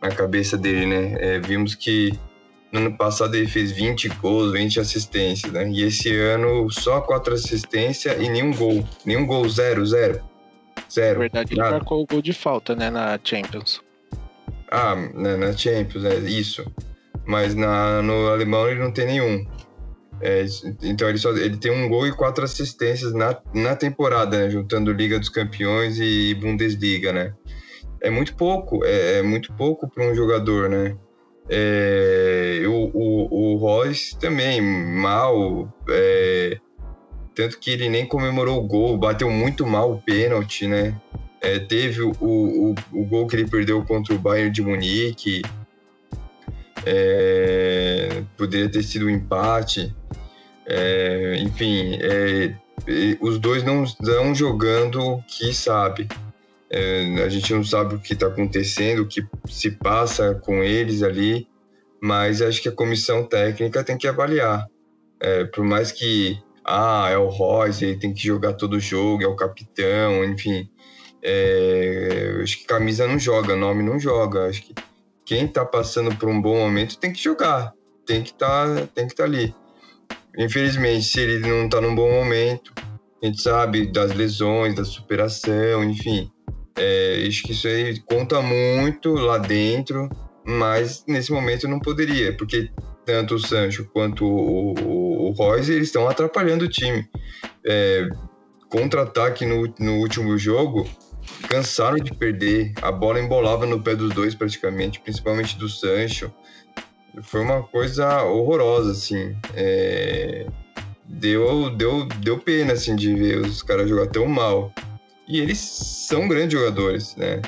na 0.01 0.09
cabeça 0.09 0.57
dele, 0.57 0.85
né? 0.85 1.15
É, 1.19 1.39
vimos 1.39 1.75
que 1.75 2.11
no 2.71 2.79
ano 2.79 2.97
passado 2.97 3.35
ele 3.35 3.47
fez 3.47 3.71
20 3.71 4.07
gols, 4.09 4.51
20 4.53 4.79
assistências, 4.79 5.51
né? 5.51 5.69
E 5.69 5.83
esse 5.83 6.15
ano 6.15 6.69
só 6.71 7.01
quatro 7.01 7.33
assistências 7.33 8.19
e 8.19 8.29
nenhum 8.29 8.53
gol. 8.53 8.83
Nenhum 9.05 9.25
gol, 9.25 9.47
zero, 9.47 9.85
zero. 9.85 10.21
Zero. 10.91 11.15
Na 11.15 11.19
verdade, 11.19 11.53
ele 11.53 11.61
nada. 11.61 11.75
marcou 11.75 12.01
o 12.01 12.05
gol 12.05 12.21
de 12.21 12.33
falta, 12.33 12.75
né, 12.75 12.89
na 12.89 13.19
Champions. 13.23 13.81
Ah, 14.71 14.95
na, 15.13 15.37
na 15.37 15.53
Champions, 15.53 16.05
é 16.05 16.15
isso. 16.19 16.65
Mas 17.25 17.53
na, 17.53 18.01
no 18.01 18.29
alemão 18.29 18.67
ele 18.69 18.79
não 18.79 18.91
tem 18.91 19.05
nenhum. 19.05 19.45
É, 20.21 20.45
então 20.83 21.09
ele, 21.09 21.17
só, 21.17 21.31
ele 21.31 21.57
tem 21.57 21.71
um 21.71 21.89
gol 21.89 22.07
e 22.07 22.11
quatro 22.11 22.43
assistências 22.43 23.13
na, 23.13 23.37
na 23.53 23.75
temporada, 23.75 24.37
né? 24.37 24.49
Juntando 24.49 24.93
Liga 24.93 25.17
dos 25.19 25.29
Campeões 25.29 25.99
e 25.99 26.33
Bundesliga, 26.35 27.11
né? 27.11 27.33
É 27.99 28.09
muito 28.09 28.35
pouco, 28.35 28.83
é, 28.85 29.19
é 29.19 29.21
muito 29.21 29.51
pouco 29.53 29.89
para 29.89 30.03
um 30.09 30.15
jogador, 30.15 30.69
né? 30.69 30.95
É, 31.49 32.63
o, 32.67 32.91
o, 32.93 33.53
o 33.53 33.57
Royce 33.57 34.17
também, 34.17 34.61
mal. 34.61 35.73
é, 35.89 36.57
tanto 37.33 37.59
que 37.59 37.71
ele 37.71 37.89
nem 37.89 38.05
comemorou 38.05 38.59
o 38.59 38.67
gol, 38.67 38.97
bateu 38.97 39.29
muito 39.29 39.65
mal 39.65 39.91
o 39.91 40.01
pênalti, 40.01 40.67
né? 40.67 40.95
É, 41.41 41.57
teve 41.57 42.01
o, 42.03 42.11
o, 42.21 42.75
o 42.91 43.05
gol 43.05 43.25
que 43.25 43.35
ele 43.35 43.49
perdeu 43.49 43.83
contra 43.83 44.13
o 44.13 44.19
Bayern 44.19 44.51
de 44.51 44.61
Munique. 44.61 45.41
É, 46.85 48.21
poderia 48.37 48.69
ter 48.69 48.83
sido 48.83 49.07
um 49.07 49.09
empate. 49.09 49.95
É, 50.65 51.37
enfim, 51.39 51.97
é, 52.01 52.55
os 53.19 53.39
dois 53.39 53.63
não 53.63 53.83
estão 53.83 54.33
jogando 54.33 55.01
o 55.01 55.23
que 55.23 55.53
sabe. 55.53 56.07
É, 56.69 57.23
a 57.23 57.29
gente 57.29 57.53
não 57.53 57.63
sabe 57.63 57.95
o 57.95 57.99
que 57.99 58.13
está 58.13 58.27
acontecendo, 58.27 59.01
o 59.01 59.07
que 59.07 59.25
se 59.49 59.71
passa 59.71 60.35
com 60.35 60.63
eles 60.63 61.03
ali, 61.03 61.47
mas 62.01 62.41
acho 62.41 62.61
que 62.61 62.69
a 62.69 62.71
comissão 62.71 63.25
técnica 63.25 63.83
tem 63.83 63.97
que 63.97 64.07
avaliar. 64.07 64.65
É, 65.19 65.43
por 65.45 65.63
mais 65.63 65.91
que, 65.91 66.39
ah, 66.65 67.09
é 67.11 67.17
o 67.17 67.27
Royce, 67.27 67.85
ele 67.85 67.99
tem 67.99 68.13
que 68.13 68.25
jogar 68.25 68.53
todo 68.53 68.73
o 68.77 68.79
jogo, 68.79 69.23
é 69.23 69.27
o 69.27 69.35
capitão, 69.35 70.23
enfim. 70.23 70.69
É, 71.21 72.39
acho 72.41 72.57
que 72.57 72.65
camisa 72.65 73.05
não 73.05 73.19
joga, 73.19 73.55
nome 73.55 73.83
não 73.83 73.99
joga. 73.99 74.47
Acho 74.47 74.63
que 74.63 74.73
quem 75.25 75.45
está 75.45 75.63
passando 75.63 76.15
por 76.15 76.29
um 76.29 76.41
bom 76.41 76.57
momento 76.57 76.97
tem 76.97 77.13
que 77.13 77.21
jogar, 77.21 77.73
tem 78.05 78.23
que 78.23 78.33
tá, 78.33 78.65
estar 78.95 79.23
ali. 79.23 79.53
Infelizmente, 80.37 81.03
se 81.03 81.19
ele 81.19 81.47
não 81.47 81.65
está 81.65 81.81
num 81.81 81.93
bom 81.93 82.09
momento, 82.09 82.73
a 83.21 83.25
gente 83.25 83.41
sabe 83.41 83.91
das 83.91 84.13
lesões, 84.13 84.75
da 84.75 84.83
superação, 84.83 85.83
enfim. 85.83 86.31
É, 86.77 87.25
acho 87.27 87.43
que 87.43 87.51
isso 87.51 87.67
aí 87.67 87.99
conta 87.99 88.41
muito 88.41 89.13
lá 89.13 89.37
dentro, 89.37 90.09
mas 90.45 91.03
nesse 91.07 91.31
momento 91.31 91.67
não 91.67 91.79
poderia, 91.79 92.35
porque 92.35 92.69
tanto 93.05 93.35
o 93.35 93.39
Sancho 93.39 93.89
quanto 93.93 94.25
o, 94.25 94.73
o, 94.79 95.29
o 95.29 95.31
Royce 95.31 95.73
eles 95.73 95.87
estão 95.87 96.07
atrapalhando 96.07 96.65
o 96.65 96.69
time. 96.69 97.07
É, 97.65 98.07
Contra-ataque 98.69 99.45
no, 99.45 99.73
no 99.79 99.97
último 99.97 100.37
jogo, 100.37 100.89
cansaram 101.49 101.97
de 101.97 102.13
perder, 102.13 102.71
a 102.81 102.89
bola 102.89 103.19
embolava 103.19 103.65
no 103.65 103.83
pé 103.83 103.97
dos 103.97 104.13
dois 104.13 104.33
praticamente, 104.33 105.01
principalmente 105.01 105.57
do 105.57 105.67
Sancho. 105.67 106.33
Foi 107.21 107.41
uma 107.41 107.63
coisa 107.63 108.23
horrorosa, 108.23 108.91
assim. 108.91 109.35
É, 109.53 110.45
deu, 111.05 111.69
deu, 111.75 112.05
deu 112.05 112.39
pena, 112.39 112.73
assim, 112.73 112.95
de 112.95 113.13
ver 113.13 113.39
os 113.39 113.61
caras 113.61 113.89
jogar 113.89 114.07
tão 114.07 114.25
mal. 114.27 114.73
E 115.27 115.39
eles 115.39 115.59
são 115.59 116.27
grandes 116.27 116.59
jogadores, 116.59 117.15
né? 117.15 117.41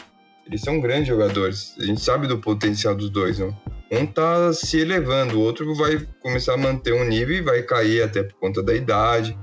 Eles 0.46 0.62
são 0.62 0.80
grandes 0.80 1.08
jogadores. 1.08 1.76
A 1.80 1.86
gente 1.86 2.02
sabe 2.02 2.28
do 2.28 2.40
potencial 2.40 2.96
dos 2.96 3.10
dois, 3.10 3.40
não? 3.40 3.56
Um 3.92 4.06
tá 4.06 4.52
se 4.54 4.80
elevando, 4.80 5.38
o 5.38 5.42
outro 5.42 5.74
vai 5.76 6.00
começar 6.20 6.56
a 6.56 6.58
manter 6.58 6.94
um 6.94 7.06
nível 7.06 7.36
e 7.36 7.42
vai 7.42 7.62
cair 7.62 8.02
até 8.02 8.24
por 8.24 8.34
conta 8.40 8.64
da 8.64 8.74
idade 8.74 9.38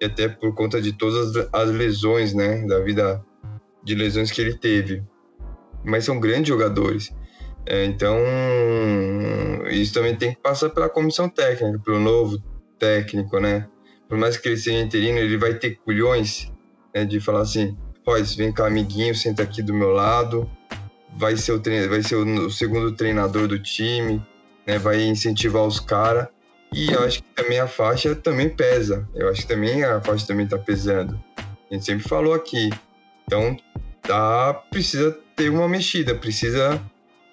e 0.00 0.04
até 0.04 0.28
por 0.28 0.54
conta 0.54 0.82
de 0.82 0.92
todas 0.92 1.48
as 1.52 1.70
lesões, 1.70 2.34
né? 2.34 2.66
Da 2.66 2.80
vida 2.80 3.24
de 3.82 3.94
lesões 3.94 4.30
que 4.30 4.40
ele 4.40 4.56
teve. 4.58 5.02
Mas 5.84 6.04
são 6.04 6.20
grandes 6.20 6.48
jogadores. 6.48 7.10
É, 7.66 7.84
então, 7.84 8.18
isso 9.70 9.94
também 9.94 10.16
tem 10.16 10.34
que 10.34 10.40
passar 10.40 10.70
pela 10.70 10.88
comissão 10.88 11.28
técnica, 11.28 11.78
pelo 11.78 12.00
novo 12.00 12.42
técnico, 12.78 13.38
né? 13.38 13.68
Por 14.08 14.18
mais 14.18 14.36
que 14.36 14.48
ele 14.48 14.56
seja 14.56 14.78
interino, 14.78 15.18
ele 15.18 15.36
vai 15.36 15.54
ter 15.54 15.76
culhões 15.76 16.50
né, 16.94 17.04
de 17.04 17.20
falar 17.20 17.42
assim: 17.42 17.76
Royce, 18.06 18.36
vem 18.36 18.52
cá, 18.52 18.66
amiguinho, 18.66 19.14
senta 19.14 19.42
aqui 19.42 19.62
do 19.62 19.72
meu 19.72 19.90
lado. 19.90 20.50
Vai 21.16 21.36
ser 21.36 21.52
o, 21.52 21.60
treino, 21.60 21.88
vai 21.88 22.02
ser 22.02 22.16
o 22.16 22.50
segundo 22.50 22.92
treinador 22.92 23.46
do 23.46 23.58
time, 23.58 24.20
né, 24.66 24.78
vai 24.78 25.02
incentivar 25.02 25.62
os 25.64 25.78
caras. 25.78 26.26
E 26.72 26.90
eu 26.90 27.02
acho 27.04 27.22
que 27.22 27.34
também 27.34 27.60
a 27.60 27.66
faixa 27.66 28.14
também 28.14 28.48
pesa. 28.48 29.06
Eu 29.14 29.28
acho 29.28 29.42
que 29.42 29.48
também 29.48 29.84
a 29.84 30.00
faixa 30.00 30.26
também 30.26 30.46
tá 30.46 30.58
pesando. 30.58 31.22
A 31.38 31.74
gente 31.74 31.84
sempre 31.84 32.08
falou 32.08 32.32
aqui. 32.32 32.70
Então, 33.26 33.56
tá, 34.00 34.54
precisa 34.70 35.16
ter 35.36 35.50
uma 35.50 35.68
mexida, 35.68 36.14
precisa 36.14 36.80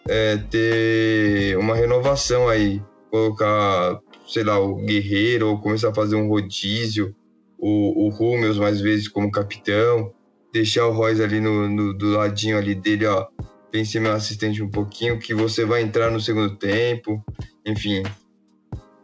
é, 0.09 0.37
ter 0.37 1.57
uma 1.57 1.75
renovação 1.75 2.47
aí. 2.49 2.81
Colocar, 3.11 3.99
sei 4.27 4.43
lá, 4.43 4.59
o 4.59 4.75
Guerreiro, 4.75 5.47
ou 5.49 5.59
começar 5.61 5.89
a 5.89 5.93
fazer 5.95 6.15
um 6.15 6.27
rodízio. 6.27 7.15
O, 7.57 8.05
o 8.05 8.09
Rummels 8.09 8.57
mais 8.57 8.81
vezes 8.81 9.07
como 9.07 9.31
capitão. 9.31 10.11
Deixar 10.53 10.87
o 10.87 10.91
Royce 10.93 11.21
ali 11.23 11.39
no, 11.39 11.67
no, 11.69 11.93
do 11.97 12.11
ladinho 12.11 12.57
ali 12.57 12.73
dele, 12.75 13.05
ó. 13.05 13.27
Vem 13.71 13.85
ser 13.85 13.99
meu 13.99 14.13
assistente 14.13 14.63
um 14.63 14.69
pouquinho, 14.69 15.19
que 15.19 15.33
você 15.33 15.63
vai 15.63 15.81
entrar 15.83 16.09
no 16.09 16.19
segundo 16.19 16.55
tempo. 16.55 17.23
Enfim, 17.65 18.01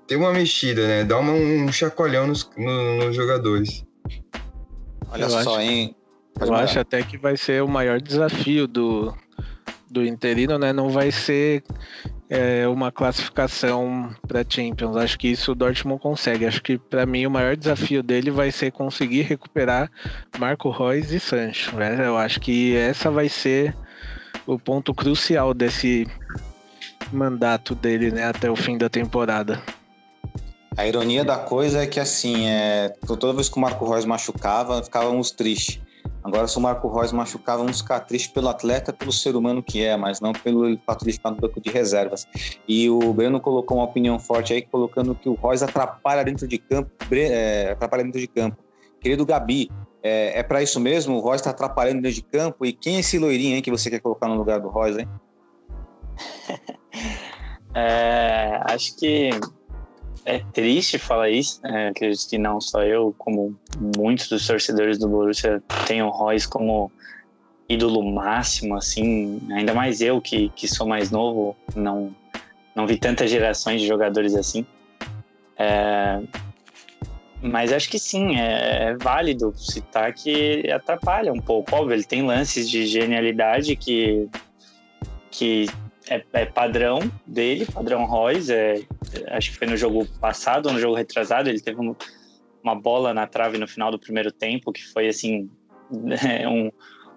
ter 0.07 0.15
uma 0.15 0.33
mexida, 0.33 0.87
né? 0.87 1.03
Dar 1.03 1.19
uma, 1.19 1.33
um 1.33 1.71
chacoalhão 1.71 2.25
nos, 2.27 2.49
no- 2.57 2.97
nos 3.05 3.15
jogadores. 3.15 3.83
Olha 5.11 5.23
Eu 5.25 5.29
só, 5.29 5.37
acho- 5.39 5.59
hein? 5.61 5.95
Pode 6.33 6.45
Eu 6.49 6.51
mandar. 6.53 6.63
acho 6.63 6.79
até 6.79 7.03
que 7.03 7.17
vai 7.17 7.37
ser 7.37 7.61
o 7.63 7.67
maior 7.67 8.01
desafio 8.01 8.67
do, 8.67 9.13
do 9.95 10.05
interino, 10.05 10.59
né? 10.59 10.73
Não 10.73 10.89
vai 10.89 11.09
ser 11.09 11.63
é, 12.29 12.67
uma 12.67 12.91
classificação 12.91 14.13
para 14.27 14.45
Champions. 14.47 14.97
Acho 14.97 15.17
que 15.17 15.29
isso 15.29 15.53
o 15.53 15.55
Dortmund 15.55 16.01
consegue. 16.01 16.45
Acho 16.45 16.61
que 16.61 16.77
para 16.77 17.05
mim 17.05 17.25
o 17.25 17.31
maior 17.31 17.55
desafio 17.55 18.03
dele 18.03 18.29
vai 18.29 18.51
ser 18.51 18.71
conseguir 18.71 19.21
recuperar 19.21 19.89
Marco 20.37 20.69
Reus 20.69 21.11
e 21.11 21.19
Sancho. 21.19 21.73
né? 21.77 22.05
Eu 22.05 22.17
acho 22.17 22.41
que 22.41 22.75
essa 22.75 23.09
vai 23.09 23.29
ser 23.29 23.73
o 24.45 24.59
ponto 24.59 24.93
crucial 24.93 25.53
desse 25.53 26.05
mandato 27.11 27.73
dele, 27.73 28.11
né? 28.11 28.25
Até 28.25 28.51
o 28.51 28.55
fim 28.55 28.77
da 28.77 28.89
temporada. 28.89 29.63
A 30.75 30.85
ironia 30.85 31.23
da 31.23 31.37
coisa 31.37 31.83
é 31.83 31.87
que, 31.87 32.01
assim, 32.01 32.49
é, 32.49 32.93
toda 33.07 33.31
vez 33.31 33.47
que 33.47 33.57
o 33.57 33.61
Marco 33.61 33.89
Reus 33.89 34.03
machucava, 34.03 34.83
ficávamos 34.83 35.31
tristes. 35.31 35.79
Agora, 36.26 36.47
se 36.47 36.57
o 36.57 36.61
Marco 36.61 36.88
Reus 36.91 37.11
machucava, 37.11 37.59
vamos 37.59 37.82
ficar 37.82 37.99
tristes 37.99 38.34
pelo 38.34 38.49
atleta, 38.49 38.91
pelo 38.91 39.11
ser 39.11 39.36
humano 39.36 39.61
que 39.61 39.84
é, 39.84 39.95
mas 39.95 40.19
não 40.19 40.34
pelo 40.34 40.76
fato 40.80 41.05
de 41.05 41.11
ficar 41.11 41.30
no 41.30 41.38
banco 41.38 41.61
de 41.61 41.69
reservas. 41.69 42.28
E 42.67 42.89
o 42.89 43.13
Breno 43.13 43.39
colocou 43.39 43.78
uma 43.78 43.84
opinião 43.84 44.17
forte 44.17 44.51
aí, 44.51 44.63
colocando 44.63 45.13
que 45.13 45.30
o 45.30 45.36
Reus 45.36 45.61
atrapalha 45.61 46.23
dentro 46.23 46.47
de 46.47 46.57
campo, 46.57 46.89
é, 47.11 47.69
atrapalha 47.73 48.03
dentro 48.03 48.19
de 48.19 48.26
campo. 48.26 48.57
Querido 48.99 49.23
Gabi, 49.23 49.69
é, 50.01 50.39
é 50.39 50.41
para 50.41 50.63
isso 50.63 50.80
mesmo? 50.80 51.15
O 51.17 51.23
Reus 51.23 51.36
está 51.36 51.51
atrapalhando 51.51 52.01
dentro 52.01 52.15
de 52.15 52.23
campo? 52.23 52.65
E 52.65 52.73
quem 52.73 52.95
é 52.95 53.01
esse 53.01 53.19
loirinho 53.19 53.53
aí 53.53 53.61
que 53.61 53.69
você 53.69 53.91
quer 53.91 53.99
colocar 53.99 54.28
no 54.28 54.34
lugar 54.34 54.59
do 54.59 54.69
Reus, 54.69 54.97
hein? 54.97 55.07
É, 57.78 58.61
acho 58.63 58.95
que 58.95 59.32
é 60.26 60.39
triste 60.51 60.97
falar 60.97 61.30
isso. 61.30 61.61
né? 61.61 61.89
acredito 61.89 62.28
que 62.28 62.38
não 62.38 62.59
só 62.59 62.84
eu, 62.84 63.13
como 63.17 63.55
muitos 63.95 64.28
dos 64.28 64.45
torcedores 64.45 64.97
do 64.97 65.07
Borussia 65.07 65.61
têm 65.88 66.01
o 66.01 66.09
Royce 66.09 66.47
como 66.47 66.91
ídolo 67.69 68.03
máximo, 68.03 68.76
assim. 68.76 69.39
Ainda 69.51 69.73
mais 69.73 70.01
eu, 70.01 70.19
que, 70.19 70.49
que 70.49 70.67
sou 70.67 70.88
mais 70.88 71.11
novo, 71.11 71.55
não, 71.76 72.13
não 72.76 72.88
vi 72.88 72.97
tantas 72.97 73.30
gerações 73.30 73.82
de 73.82 73.88
jogadores 73.88 74.36
assim. 74.36 74.65
É, 75.57 76.21
mas 77.41 77.71
acho 77.71 77.89
que 77.89 77.99
sim, 77.99 78.38
é, 78.38 78.89
é 78.89 78.97
válido 78.97 79.53
citar 79.55 80.11
que 80.13 80.69
atrapalha 80.71 81.32
um 81.32 81.39
pouco. 81.39 81.76
Óbvio, 81.76 81.93
ele 81.93 82.03
tem 82.03 82.26
lances 82.26 82.69
de 82.69 82.88
genialidade 82.88 83.76
que, 83.76 84.28
que 85.30 85.67
é, 86.09 86.23
é 86.33 86.45
padrão 86.45 86.99
dele, 87.25 87.65
padrão 87.65 88.05
Royce. 88.05 88.53
É, 88.53 88.81
acho 89.29 89.51
que 89.51 89.57
foi 89.57 89.67
no 89.67 89.77
jogo 89.77 90.05
passado 90.19 90.71
no 90.71 90.79
jogo 90.79 90.95
retrasado, 90.95 91.49
ele 91.49 91.61
teve 91.61 91.79
um- 91.79 91.95
uma 92.63 92.75
bola 92.75 93.13
na 93.13 93.27
trave 93.27 93.57
no 93.57 93.67
final 93.67 93.91
do 93.91 93.99
primeiro 93.99 94.31
tempo, 94.31 94.71
que 94.71 94.83
foi 94.91 95.07
assim, 95.07 95.49
um, 96.49 96.71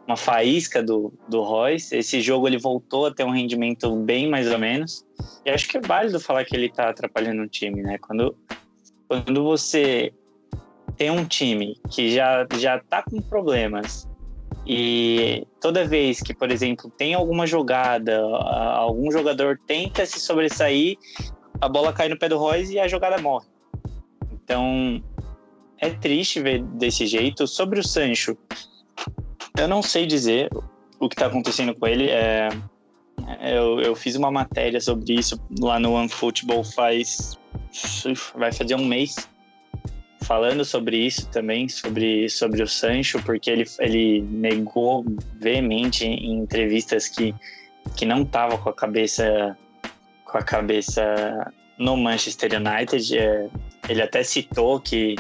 uma 0.07 0.17
faísca 0.17 0.83
do, 0.83 1.13
do 1.29 1.43
Royce. 1.43 1.97
Esse 1.97 2.21
jogo 2.21 2.47
ele 2.47 2.59
voltou 2.59 3.07
a 3.07 3.15
ter 3.15 3.25
um 3.25 3.31
rendimento 3.31 3.95
bem 3.97 4.29
mais 4.29 4.51
ou 4.51 4.59
menos. 4.59 5.05
E 5.45 5.51
acho 5.51 5.69
que 5.69 5.79
é 5.79 5.81
válido 5.81 6.21
falar 6.21 6.45
que 6.45 6.55
ele 6.55 6.67
está 6.67 6.89
atrapalhando 6.89 7.43
o 7.43 7.49
time, 7.49 7.83
né? 7.83 7.99
Quando, 7.99 8.37
quando 9.09 9.43
você 9.43 10.13
tem 10.97 11.11
um 11.11 11.25
time 11.25 11.77
que 11.91 12.11
já, 12.11 12.47
já 12.59 12.79
tá 12.79 13.03
com 13.03 13.21
problemas 13.23 14.07
e 14.69 15.47
toda 15.63 15.87
vez 15.87 16.21
que, 16.21 16.35
por 16.35 16.51
exemplo, 16.51 16.91
tem 16.91 17.15
alguma 17.15 17.47
jogada, 17.47 18.21
algum 18.21 19.11
jogador 19.11 19.59
tenta 19.67 20.05
se 20.05 20.21
sobressair, 20.21 20.99
a 21.59 21.69
bola 21.71 21.91
cai 21.91 22.11
no 22.11 22.19
pé 22.19 22.29
do 22.29 22.37
Royce 22.37 22.75
e 22.75 22.79
a 22.79 22.87
jogada 22.87 23.17
morre. 23.17 23.47
Então, 24.31 25.03
é 25.79 25.89
triste 25.89 26.41
ver 26.43 26.63
desse 26.63 27.07
jeito. 27.07 27.47
Sobre 27.47 27.81
o 27.81 27.83
Sancho, 27.83 28.37
eu 29.59 29.67
não 29.67 29.81
sei 29.81 30.05
dizer 30.05 30.51
o 31.01 31.09
que 31.09 31.15
está 31.15 31.27
acontecendo 31.27 31.75
com 31.75 31.87
ele. 31.87 32.11
É, 32.11 32.51
eu, 33.41 33.81
eu, 33.81 33.97
fiz 33.97 34.17
uma 34.17 34.31
matéria 34.31 34.83
sobre 34.83 35.15
isso 35.15 35.41
lá 35.61 35.81
no 35.81 35.93
OneFootball 35.93 36.63
faz. 36.63 37.39
vai 38.35 38.53
fazer 38.53 38.75
um 38.75 38.85
mês. 38.85 39.29
Falando 40.29 40.63
sobre 40.63 40.99
isso 40.99 41.27
também, 41.31 41.71
sobre, 41.71 42.29
sobre 42.29 42.63
o 42.63 42.69
Sancho, 42.69 43.19
porque 43.25 43.51
ele, 43.51 43.65
ele 43.81 44.21
negou 44.21 45.03
veemente 45.41 46.05
em 46.05 46.35
entrevistas 46.35 47.09
que, 47.09 47.35
que 47.97 48.05
não 48.05 48.25
estava 48.25 48.59
com 48.59 48.69
a 48.69 48.75
cabeça 48.75 49.57
com 50.27 50.37
a 50.37 50.43
cabeça 50.43 51.51
no 51.79 51.97
Manchester 51.97 52.51
United. 52.61 53.17
É, 53.17 53.49
ele 53.89 54.03
até 54.03 54.23
citou 54.23 54.79
que 54.79 55.17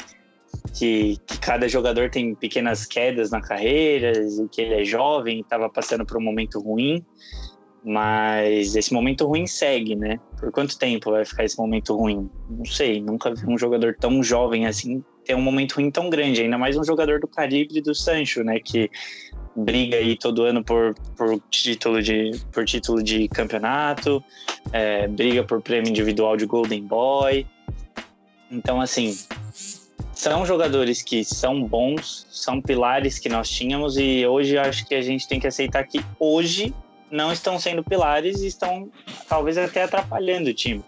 que, 0.74 1.16
que, 1.26 1.38
cada 1.38 1.66
jogador 1.66 2.10
tem 2.10 2.34
pequenas 2.34 2.84
quedas 2.84 3.30
na 3.30 3.40
carreira, 3.40 4.12
e 4.12 4.48
que 4.48 4.60
ele 4.60 4.74
é 4.74 4.84
jovem, 4.84 5.40
estava 5.40 5.70
passando 5.70 6.04
por 6.04 6.18
um 6.18 6.22
momento 6.22 6.60
ruim, 6.60 7.02
mas 7.88 8.76
esse 8.76 8.92
momento 8.92 9.26
ruim 9.26 9.46
segue, 9.46 9.96
né? 9.96 10.20
Por 10.38 10.52
quanto 10.52 10.78
tempo 10.78 11.10
vai 11.10 11.24
ficar 11.24 11.44
esse 11.44 11.56
momento 11.56 11.96
ruim? 11.96 12.28
Não 12.50 12.66
sei, 12.66 13.00
nunca 13.00 13.34
vi 13.34 13.46
um 13.46 13.56
jogador 13.56 13.96
tão 13.98 14.22
jovem 14.22 14.66
assim 14.66 15.02
ter 15.24 15.34
um 15.34 15.40
momento 15.40 15.76
ruim 15.76 15.90
tão 15.90 16.10
grande, 16.10 16.42
ainda 16.42 16.58
mais 16.58 16.76
um 16.76 16.84
jogador 16.84 17.18
do 17.18 17.26
calibre 17.26 17.80
do 17.80 17.94
Sancho, 17.94 18.44
né? 18.44 18.60
Que 18.60 18.90
briga 19.56 19.96
aí 19.96 20.18
todo 20.18 20.42
ano 20.44 20.62
por, 20.62 20.94
por 21.16 21.40
título 21.50 22.02
de 22.02 22.32
por 22.52 22.66
título 22.66 23.02
de 23.02 23.26
campeonato, 23.28 24.22
é, 24.70 25.08
briga 25.08 25.42
por 25.42 25.62
prêmio 25.62 25.88
individual 25.88 26.36
de 26.36 26.44
Golden 26.44 26.82
Boy. 26.82 27.46
Então, 28.50 28.82
assim, 28.82 29.16
são 30.12 30.44
jogadores 30.44 31.00
que 31.00 31.24
são 31.24 31.64
bons, 31.64 32.26
são 32.30 32.60
pilares 32.60 33.18
que 33.18 33.30
nós 33.30 33.48
tínhamos 33.48 33.96
e 33.96 34.26
hoje 34.26 34.58
acho 34.58 34.86
que 34.86 34.94
a 34.94 35.00
gente 35.00 35.26
tem 35.26 35.40
que 35.40 35.46
aceitar 35.46 35.84
que 35.84 36.04
hoje 36.20 36.74
não 37.10 37.32
estão 37.32 37.58
sendo 37.58 37.82
pilares 37.82 38.42
e 38.42 38.46
estão 38.46 38.90
talvez 39.28 39.56
até 39.58 39.84
atrapalhando 39.84 40.50
o 40.50 40.54
time. 40.54 40.84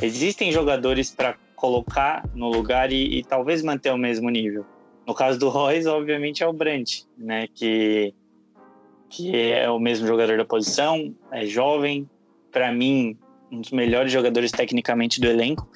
Existem 0.00 0.52
jogadores 0.52 1.10
para 1.10 1.36
colocar 1.54 2.28
no 2.34 2.48
lugar 2.48 2.92
e, 2.92 3.18
e, 3.18 3.24
talvez 3.24 3.62
manter 3.62 3.90
o 3.90 3.98
mesmo 3.98 4.28
nível. 4.28 4.66
No 5.06 5.14
caso 5.14 5.38
do 5.38 5.48
Royce, 5.48 5.86
obviamente 5.86 6.42
é 6.42 6.46
o 6.46 6.52
Brandt, 6.52 7.06
né, 7.16 7.46
que 7.54 8.14
que 9.08 9.36
é 9.36 9.70
o 9.70 9.78
mesmo 9.78 10.08
jogador 10.08 10.36
da 10.36 10.44
posição, 10.44 11.14
é 11.30 11.46
jovem, 11.46 12.08
para 12.50 12.72
mim 12.72 13.16
um 13.52 13.60
dos 13.60 13.70
melhores 13.70 14.10
jogadores 14.10 14.50
tecnicamente 14.50 15.20
do 15.20 15.28
elenco. 15.28 15.68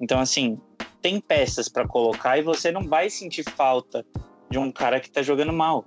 Então 0.00 0.18
assim, 0.18 0.58
tem 1.00 1.20
peças 1.20 1.68
para 1.68 1.86
colocar 1.86 2.36
e 2.38 2.42
você 2.42 2.72
não 2.72 2.88
vai 2.88 3.08
sentir 3.10 3.44
falta 3.44 4.04
de 4.50 4.58
um 4.58 4.72
cara 4.72 4.98
que 4.98 5.06
está 5.06 5.22
jogando 5.22 5.52
mal. 5.52 5.84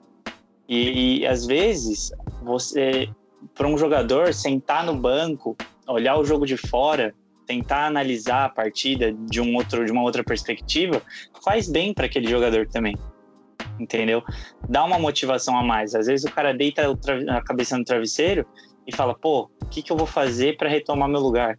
E, 0.67 1.21
e, 1.21 1.25
às 1.25 1.45
vezes 1.45 2.11
você, 2.43 3.09
para 3.53 3.67
um 3.67 3.77
jogador, 3.77 4.33
sentar 4.33 4.85
no 4.85 4.95
banco, 4.95 5.55
olhar 5.87 6.17
o 6.17 6.25
jogo 6.25 6.45
de 6.45 6.57
fora, 6.57 7.13
tentar 7.45 7.85
analisar 7.85 8.45
a 8.45 8.49
partida 8.49 9.13
de 9.13 9.39
um 9.39 9.55
outro, 9.55 9.85
de 9.85 9.91
uma 9.91 10.03
outra 10.03 10.23
perspectiva, 10.23 11.01
faz 11.43 11.69
bem 11.69 11.93
para 11.93 12.05
aquele 12.05 12.27
jogador 12.27 12.67
também. 12.67 12.95
Entendeu? 13.79 14.23
Dá 14.67 14.83
uma 14.83 14.99
motivação 14.99 15.57
a 15.57 15.63
mais. 15.63 15.93
Às 15.95 16.07
vezes 16.07 16.29
o 16.29 16.33
cara 16.33 16.53
deita 16.53 16.83
a 17.29 17.41
cabeça 17.41 17.77
no 17.77 17.85
travesseiro 17.85 18.45
e 18.85 18.95
fala: 18.95 19.13
pô, 19.13 19.49
o 19.61 19.65
que, 19.67 19.81
que 19.81 19.91
eu 19.91 19.97
vou 19.97 20.07
fazer 20.07 20.57
para 20.57 20.67
retomar 20.67 21.07
meu 21.07 21.21
lugar? 21.21 21.55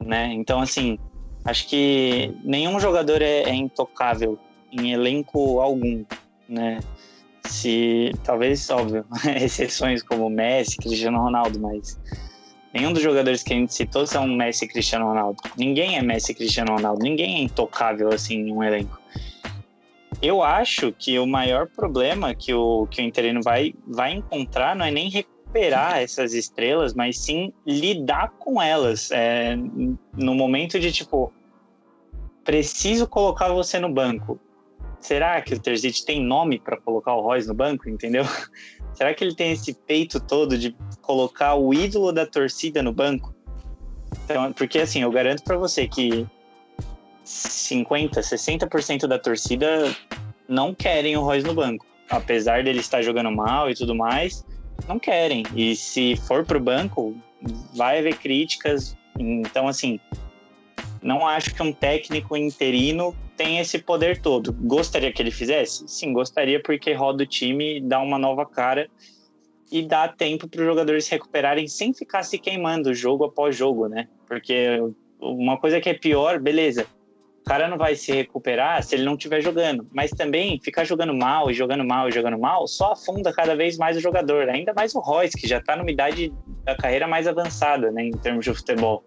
Né? 0.00 0.32
Então, 0.32 0.60
assim, 0.60 0.98
Acho 1.44 1.68
que 1.68 2.32
nenhum 2.44 2.78
jogador 2.78 3.20
é, 3.20 3.42
é 3.42 3.54
intocável 3.54 4.38
em 4.70 4.92
elenco 4.92 5.60
algum, 5.60 6.04
né? 6.48 6.78
Se 7.44 8.12
talvez 8.24 8.68
óbvio 8.70 9.04
exceções 9.40 10.02
como 10.02 10.30
Messi, 10.30 10.78
Cristiano 10.78 11.18
Ronaldo, 11.18 11.58
mas 11.60 11.98
nenhum 12.72 12.92
dos 12.92 13.02
jogadores 13.02 13.42
que 13.42 13.52
a 13.52 13.56
gente 13.56 13.74
citou 13.74 14.06
são 14.06 14.26
Messi 14.26 14.64
e 14.64 14.68
Cristiano 14.68 15.06
Ronaldo. 15.06 15.38
Ninguém 15.56 15.96
é 15.96 16.02
Messi 16.02 16.32
e 16.32 16.34
Cristiano 16.34 16.72
Ronaldo, 16.72 17.02
ninguém 17.02 17.36
é 17.36 17.40
intocável 17.40 18.08
assim 18.10 18.34
em 18.34 18.52
um 18.52 18.62
elenco. 18.62 19.00
Eu 20.22 20.40
acho 20.40 20.92
que 20.92 21.18
o 21.18 21.26
maior 21.26 21.66
problema 21.66 22.32
que 22.32 22.54
o, 22.54 22.86
que 22.86 23.02
o 23.02 23.04
Interino 23.04 23.42
vai, 23.42 23.74
vai 23.84 24.12
encontrar 24.12 24.76
não 24.76 24.84
é 24.84 24.90
nem 24.90 25.10
recuperar 25.10 25.98
essas 25.98 26.32
estrelas, 26.32 26.94
mas 26.94 27.18
sim 27.18 27.52
lidar 27.66 28.30
com 28.38 28.62
elas. 28.62 29.10
É, 29.10 29.56
no 30.16 30.34
momento 30.34 30.78
de 30.78 30.92
tipo, 30.92 31.32
preciso 32.44 33.08
colocar 33.08 33.48
você 33.48 33.80
no 33.80 33.92
banco. 33.92 34.38
Será 35.02 35.42
que 35.42 35.52
o 35.52 35.58
Terzic 35.58 36.04
tem 36.04 36.24
nome 36.24 36.60
para 36.60 36.76
colocar 36.76 37.12
o 37.14 37.20
Royce 37.20 37.48
no 37.48 37.54
banco, 37.54 37.90
entendeu? 37.90 38.24
Será 38.94 39.12
que 39.12 39.24
ele 39.24 39.34
tem 39.34 39.50
esse 39.50 39.74
peito 39.74 40.20
todo 40.20 40.56
de 40.56 40.74
colocar 41.00 41.56
o 41.56 41.74
ídolo 41.74 42.12
da 42.12 42.24
torcida 42.24 42.82
no 42.82 42.92
banco? 42.92 43.34
Então, 44.24 44.52
porque 44.52 44.78
assim, 44.78 45.02
eu 45.02 45.10
garanto 45.10 45.42
para 45.42 45.56
você 45.56 45.88
que 45.88 46.24
50, 47.24 48.20
60% 48.20 49.08
da 49.08 49.18
torcida 49.18 49.92
não 50.48 50.72
querem 50.72 51.16
o 51.16 51.22
Royce 51.22 51.46
no 51.46 51.54
banco. 51.54 51.84
Apesar 52.08 52.62
dele 52.62 52.78
estar 52.78 53.02
jogando 53.02 53.32
mal 53.32 53.68
e 53.68 53.74
tudo 53.74 53.96
mais, 53.96 54.44
não 54.86 55.00
querem. 55.00 55.42
E 55.56 55.74
se 55.74 56.14
for 56.14 56.44
pro 56.44 56.60
banco, 56.60 57.16
vai 57.74 57.98
haver 57.98 58.18
críticas. 58.18 58.96
Então, 59.18 59.66
assim, 59.66 59.98
não 61.02 61.26
acho 61.26 61.54
que 61.54 61.62
um 61.62 61.72
técnico 61.72 62.36
interino 62.36 63.14
tem 63.36 63.58
esse 63.58 63.78
poder 63.78 64.20
todo. 64.20 64.52
Gostaria 64.52 65.12
que 65.12 65.20
ele 65.20 65.30
fizesse? 65.30 65.84
Sim, 65.88 66.12
gostaria, 66.12 66.62
porque 66.62 66.92
roda 66.92 67.24
o 67.24 67.26
time, 67.26 67.80
dá 67.80 68.00
uma 68.00 68.18
nova 68.18 68.46
cara 68.46 68.88
e 69.70 69.82
dá 69.82 70.06
tempo 70.06 70.46
para 70.48 70.60
os 70.60 70.66
jogadores 70.66 71.06
se 71.06 71.10
recuperarem 71.10 71.66
sem 71.66 71.92
ficar 71.92 72.22
se 72.22 72.38
queimando 72.38 72.94
jogo 72.94 73.24
após 73.24 73.56
jogo, 73.56 73.88
né? 73.88 74.06
Porque 74.28 74.78
uma 75.18 75.56
coisa 75.56 75.80
que 75.80 75.88
é 75.88 75.94
pior, 75.94 76.38
beleza, 76.38 76.86
o 77.40 77.44
cara 77.44 77.66
não 77.66 77.76
vai 77.76 77.96
se 77.96 78.12
recuperar 78.12 78.82
se 78.84 78.94
ele 78.94 79.02
não 79.02 79.14
estiver 79.14 79.40
jogando. 79.40 79.88
Mas 79.90 80.10
também 80.12 80.60
ficar 80.62 80.84
jogando 80.84 81.12
mal 81.12 81.50
e 81.50 81.54
jogando 81.54 81.84
mal 81.84 82.08
e 82.08 82.12
jogando 82.12 82.38
mal 82.38 82.68
só 82.68 82.92
afunda 82.92 83.32
cada 83.32 83.56
vez 83.56 83.76
mais 83.76 83.96
o 83.96 84.00
jogador. 84.00 84.48
Ainda 84.48 84.72
mais 84.72 84.94
o 84.94 85.00
Royce, 85.00 85.36
que 85.36 85.48
já 85.48 85.58
está 85.58 85.74
numa 85.74 85.90
idade 85.90 86.32
da 86.62 86.76
carreira 86.76 87.08
mais 87.08 87.26
avançada, 87.26 87.90
né, 87.90 88.04
em 88.04 88.12
termos 88.12 88.44
de 88.44 88.54
futebol. 88.54 89.02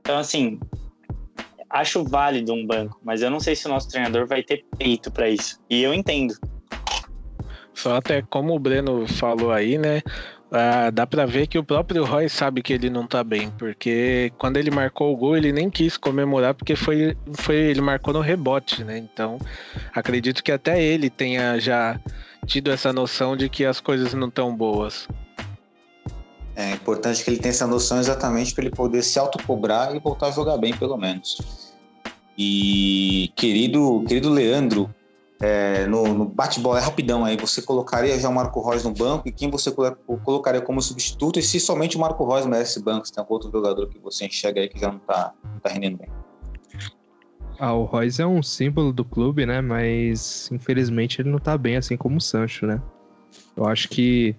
Então, 0.00 0.18
assim, 0.18 0.60
acho 1.70 2.04
válido 2.04 2.52
um 2.52 2.66
banco, 2.66 3.00
mas 3.04 3.22
eu 3.22 3.30
não 3.30 3.40
sei 3.40 3.54
se 3.54 3.66
o 3.66 3.68
nosso 3.68 3.88
treinador 3.88 4.26
vai 4.26 4.42
ter 4.42 4.64
peito 4.78 5.10
para 5.10 5.28
isso. 5.28 5.58
E 5.68 5.82
eu 5.82 5.92
entendo. 5.92 6.34
Só 7.74 7.96
até 7.96 8.22
como 8.22 8.54
o 8.54 8.58
Breno 8.58 9.06
falou 9.06 9.52
aí, 9.52 9.76
né? 9.76 10.00
Ah, 10.50 10.90
dá 10.90 11.06
para 11.06 11.26
ver 11.26 11.48
que 11.48 11.58
o 11.58 11.64
próprio 11.64 12.04
Roy 12.04 12.28
sabe 12.28 12.62
que 12.62 12.72
ele 12.72 12.88
não 12.88 13.06
tá 13.06 13.22
bem, 13.24 13.50
porque 13.58 14.32
quando 14.38 14.56
ele 14.56 14.70
marcou 14.70 15.12
o 15.12 15.16
gol, 15.16 15.36
ele 15.36 15.52
nem 15.52 15.68
quis 15.68 15.96
comemorar, 15.96 16.54
porque 16.54 16.76
foi, 16.76 17.16
foi 17.34 17.56
ele 17.56 17.80
marcou 17.80 18.14
no 18.14 18.20
rebote, 18.20 18.84
né? 18.84 18.96
Então, 18.96 19.38
acredito 19.92 20.42
que 20.42 20.52
até 20.52 20.82
ele 20.82 21.10
tenha 21.10 21.58
já 21.58 22.00
tido 22.46 22.70
essa 22.70 22.92
noção 22.92 23.36
de 23.36 23.48
que 23.48 23.64
as 23.64 23.80
coisas 23.80 24.14
não 24.14 24.28
estão 24.28 24.54
boas. 24.54 25.08
É 26.56 26.72
importante 26.72 27.22
que 27.22 27.28
ele 27.28 27.38
tenha 27.38 27.50
essa 27.50 27.66
noção 27.66 27.98
exatamente 28.00 28.54
para 28.54 28.64
ele 28.64 28.74
poder 28.74 29.02
se 29.02 29.18
autocobrar 29.18 29.94
e 29.94 30.00
voltar 30.00 30.28
a 30.28 30.30
jogar 30.30 30.56
bem, 30.56 30.74
pelo 30.74 30.96
menos. 30.96 31.74
E 32.36 33.30
querido, 33.36 34.02
querido 34.08 34.30
Leandro, 34.30 34.88
é, 35.38 35.86
no, 35.86 36.14
no 36.14 36.24
bate-bola 36.24 36.78
é 36.78 36.82
rapidão 36.82 37.26
aí, 37.26 37.36
você 37.36 37.60
colocaria 37.60 38.18
já 38.18 38.30
o 38.30 38.34
Marco 38.34 38.66
Reus 38.66 38.84
no 38.84 38.90
banco 38.90 39.28
e 39.28 39.32
quem 39.32 39.50
você 39.50 39.70
colocaria 39.70 40.62
como 40.62 40.80
substituto? 40.80 41.38
E 41.38 41.42
se 41.42 41.60
somente 41.60 41.98
o 41.98 42.00
Marco 42.00 42.26
Reus 42.26 42.46
merece 42.46 42.82
banco, 42.82 43.06
se 43.06 43.12
tem 43.12 43.22
outro 43.28 43.50
jogador 43.50 43.86
que 43.88 43.98
você 43.98 44.24
enxerga 44.24 44.62
aí 44.62 44.68
que 44.68 44.78
já 44.78 44.88
não 44.88 44.96
está 44.96 45.34
não 45.44 45.60
tá 45.60 45.68
rendendo 45.68 45.98
bem? 45.98 46.08
Ah, 47.58 47.74
o 47.74 47.84
Royce 47.84 48.22
é 48.22 48.26
um 48.26 48.42
símbolo 48.42 48.94
do 48.94 49.04
clube, 49.04 49.44
né? 49.44 49.60
Mas 49.60 50.50
infelizmente 50.50 51.20
ele 51.20 51.30
não 51.30 51.38
tá 51.38 51.56
bem 51.58 51.76
assim 51.76 51.98
como 51.98 52.16
o 52.16 52.20
Sancho, 52.20 52.66
né? 52.66 52.80
Eu 53.54 53.66
acho 53.66 53.88
que 53.88 54.34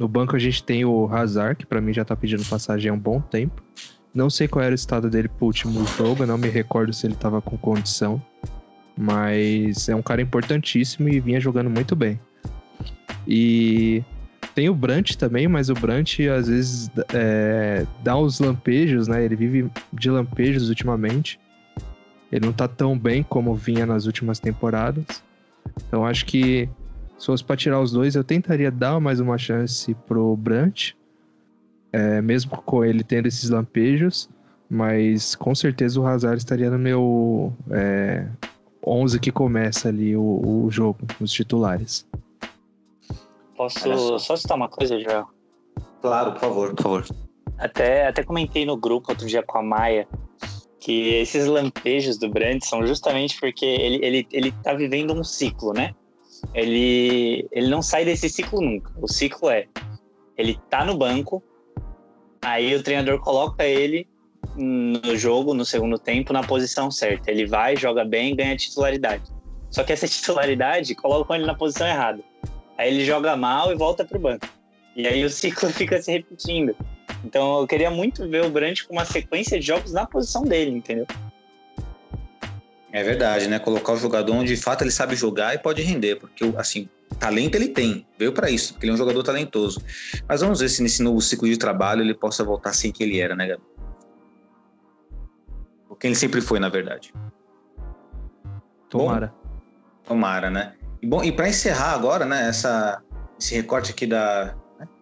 no 0.00 0.08
banco 0.08 0.34
a 0.34 0.38
gente 0.38 0.64
tem 0.64 0.82
o 0.82 1.06
Hazard, 1.12 1.56
que 1.56 1.66
para 1.66 1.78
mim 1.78 1.92
já 1.92 2.06
tá 2.06 2.16
pedindo 2.16 2.42
passagem 2.46 2.90
há 2.90 2.94
um 2.94 2.98
bom 2.98 3.20
tempo. 3.20 3.62
Não 4.14 4.30
sei 4.30 4.48
qual 4.48 4.64
era 4.64 4.72
o 4.72 4.74
estado 4.74 5.10
dele 5.10 5.28
pro 5.28 5.44
último 5.44 5.86
jogo, 5.86 6.24
não 6.24 6.38
me 6.38 6.48
recordo 6.48 6.90
se 6.90 7.06
ele 7.06 7.14
tava 7.14 7.42
com 7.42 7.58
condição. 7.58 8.20
Mas 8.98 9.90
é 9.90 9.94
um 9.94 10.00
cara 10.00 10.22
importantíssimo 10.22 11.06
e 11.06 11.20
vinha 11.20 11.38
jogando 11.38 11.68
muito 11.68 11.94
bem. 11.94 12.18
E 13.28 14.02
tem 14.54 14.70
o 14.70 14.74
Brant 14.74 15.16
também, 15.16 15.46
mas 15.46 15.68
o 15.68 15.74
Brant 15.74 16.18
às 16.20 16.48
vezes 16.48 16.90
é, 17.12 17.86
dá 18.02 18.16
uns 18.16 18.40
lampejos, 18.40 19.06
né? 19.06 19.22
Ele 19.22 19.36
vive 19.36 19.70
de 19.92 20.10
lampejos 20.10 20.70
ultimamente. 20.70 21.38
Ele 22.32 22.46
não 22.46 22.54
tá 22.54 22.66
tão 22.66 22.98
bem 22.98 23.22
como 23.22 23.54
vinha 23.54 23.84
nas 23.84 24.06
últimas 24.06 24.40
temporadas. 24.40 25.22
Então 25.86 26.06
acho 26.06 26.24
que 26.24 26.70
se 27.20 27.26
fosse 27.26 27.44
para 27.44 27.54
tirar 27.54 27.78
os 27.78 27.92
dois, 27.92 28.14
eu 28.14 28.24
tentaria 28.24 28.70
dar 28.70 28.98
mais 28.98 29.20
uma 29.20 29.36
chance 29.36 29.94
pro 30.06 30.34
Brant. 30.36 30.92
É, 31.92 32.22
mesmo 32.22 32.50
com 32.62 32.82
ele 32.82 33.04
tendo 33.04 33.26
esses 33.26 33.50
lampejos. 33.50 34.26
Mas 34.70 35.34
com 35.34 35.54
certeza 35.54 36.00
o 36.00 36.06
Hazard 36.06 36.38
estaria 36.38 36.70
no 36.70 36.78
meu 36.78 37.52
é, 37.70 38.26
11 38.86 39.20
que 39.20 39.30
começa 39.30 39.88
ali 39.88 40.16
o, 40.16 40.64
o 40.64 40.70
jogo, 40.70 41.00
os 41.20 41.30
titulares. 41.30 42.08
Posso 43.54 44.18
só 44.18 44.34
citar 44.34 44.56
uma 44.56 44.68
coisa, 44.68 44.98
Joel? 44.98 45.26
Claro, 46.00 46.32
por 46.32 46.40
favor, 46.40 46.74
por 46.74 46.82
favor. 46.82 47.06
Até, 47.58 48.06
até 48.06 48.22
comentei 48.22 48.64
no 48.64 48.78
grupo 48.78 49.10
outro 49.10 49.26
dia 49.26 49.42
com 49.42 49.58
a 49.58 49.62
Maia 49.62 50.08
que 50.78 51.16
esses 51.16 51.46
lampejos 51.46 52.16
do 52.16 52.30
Brandt 52.30 52.66
são 52.66 52.86
justamente 52.86 53.38
porque 53.38 53.66
ele, 53.66 54.02
ele, 54.02 54.28
ele 54.32 54.52
tá 54.62 54.72
vivendo 54.72 55.12
um 55.12 55.22
ciclo, 55.22 55.74
né? 55.74 55.94
Ele, 56.54 57.46
ele 57.52 57.68
não 57.68 57.82
sai 57.82 58.04
desse 58.04 58.28
ciclo 58.28 58.60
nunca. 58.60 58.92
O 59.00 59.08
ciclo 59.08 59.50
é, 59.50 59.66
ele 60.36 60.58
tá 60.68 60.84
no 60.84 60.96
banco, 60.96 61.42
aí 62.42 62.74
o 62.74 62.82
treinador 62.82 63.20
coloca 63.20 63.64
ele 63.64 64.06
no 64.56 65.16
jogo, 65.16 65.54
no 65.54 65.64
segundo 65.64 65.98
tempo, 65.98 66.32
na 66.32 66.42
posição 66.42 66.90
certa. 66.90 67.30
Ele 67.30 67.46
vai, 67.46 67.76
joga 67.76 68.04
bem, 68.04 68.34
ganha 68.34 68.56
titularidade. 68.56 69.24
Só 69.70 69.84
que 69.84 69.92
essa 69.92 70.08
titularidade 70.08 70.94
coloca 70.94 71.34
ele 71.34 71.46
na 71.46 71.54
posição 71.54 71.86
errada. 71.86 72.22
Aí 72.76 72.88
ele 72.92 73.04
joga 73.04 73.36
mal 73.36 73.70
e 73.70 73.76
volta 73.76 74.04
pro 74.04 74.18
banco. 74.18 74.46
E 74.96 75.06
aí 75.06 75.24
o 75.24 75.30
ciclo 75.30 75.68
fica 75.70 76.00
se 76.02 76.10
repetindo. 76.10 76.74
Então 77.24 77.60
eu 77.60 77.66
queria 77.66 77.90
muito 77.90 78.28
ver 78.28 78.44
o 78.44 78.50
Brandt 78.50 78.86
com 78.86 78.94
uma 78.94 79.04
sequência 79.04 79.58
de 79.60 79.66
jogos 79.66 79.92
na 79.92 80.06
posição 80.06 80.42
dele, 80.42 80.70
entendeu? 80.70 81.06
É 82.92 83.02
verdade, 83.02 83.46
né? 83.46 83.58
Colocar 83.58 83.92
o 83.92 83.96
jogador 83.96 84.32
onde 84.32 84.54
de 84.54 84.60
fato 84.60 84.82
ele 84.82 84.90
sabe 84.90 85.14
jogar 85.14 85.54
e 85.54 85.58
pode 85.58 85.80
render, 85.82 86.16
porque 86.16 86.52
assim, 86.56 86.88
talento 87.18 87.54
ele 87.54 87.68
tem, 87.68 88.06
veio 88.18 88.32
para 88.32 88.50
isso, 88.50 88.72
porque 88.72 88.86
ele 88.86 88.92
é 88.92 88.94
um 88.94 88.98
jogador 88.98 89.22
talentoso. 89.22 89.80
Mas 90.28 90.40
vamos 90.40 90.60
ver 90.60 90.68
se 90.68 90.82
nesse 90.82 91.02
novo 91.02 91.20
ciclo 91.20 91.48
de 91.48 91.56
trabalho 91.56 92.02
ele 92.02 92.14
possa 92.14 92.42
voltar 92.42 92.70
assim 92.70 92.90
que 92.90 93.02
ele 93.02 93.20
era, 93.20 93.36
né, 93.36 93.46
Gabi? 93.46 93.62
O 95.88 95.94
que 95.94 96.06
ele 96.06 96.16
sempre 96.16 96.40
foi, 96.40 96.58
na 96.58 96.68
verdade. 96.68 97.12
Tomara. 98.88 99.28
Bom, 99.28 100.14
tomara, 100.14 100.50
né? 100.50 100.74
E, 101.00 101.06
bom, 101.06 101.22
e 101.22 101.30
para 101.30 101.48
encerrar 101.48 101.92
agora, 101.92 102.24
né, 102.24 102.48
essa, 102.48 103.02
esse 103.38 103.54
recorte 103.54 103.92
aqui 103.92 104.06
da, 104.06 104.54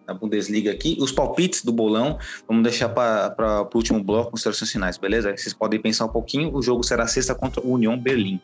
da 0.09 0.13
Bundesliga 0.13 0.71
aqui, 0.71 0.97
os 0.99 1.11
palpites 1.11 1.63
do 1.63 1.71
bolão, 1.71 2.17
vamos 2.47 2.63
deixar 2.63 2.89
para 2.89 3.69
o 3.71 3.77
último 3.77 4.03
bloco, 4.03 4.31
considerações 4.31 4.71
finais, 4.71 4.97
beleza? 4.97 5.35
Vocês 5.35 5.53
podem 5.53 5.79
pensar 5.79 6.05
um 6.05 6.09
pouquinho, 6.09 6.53
o 6.53 6.61
jogo 6.61 6.83
será 6.83 7.05
sexta 7.05 7.35
contra 7.35 7.61
o 7.61 7.73
Union 7.73 7.97
Berlim. 7.97 8.41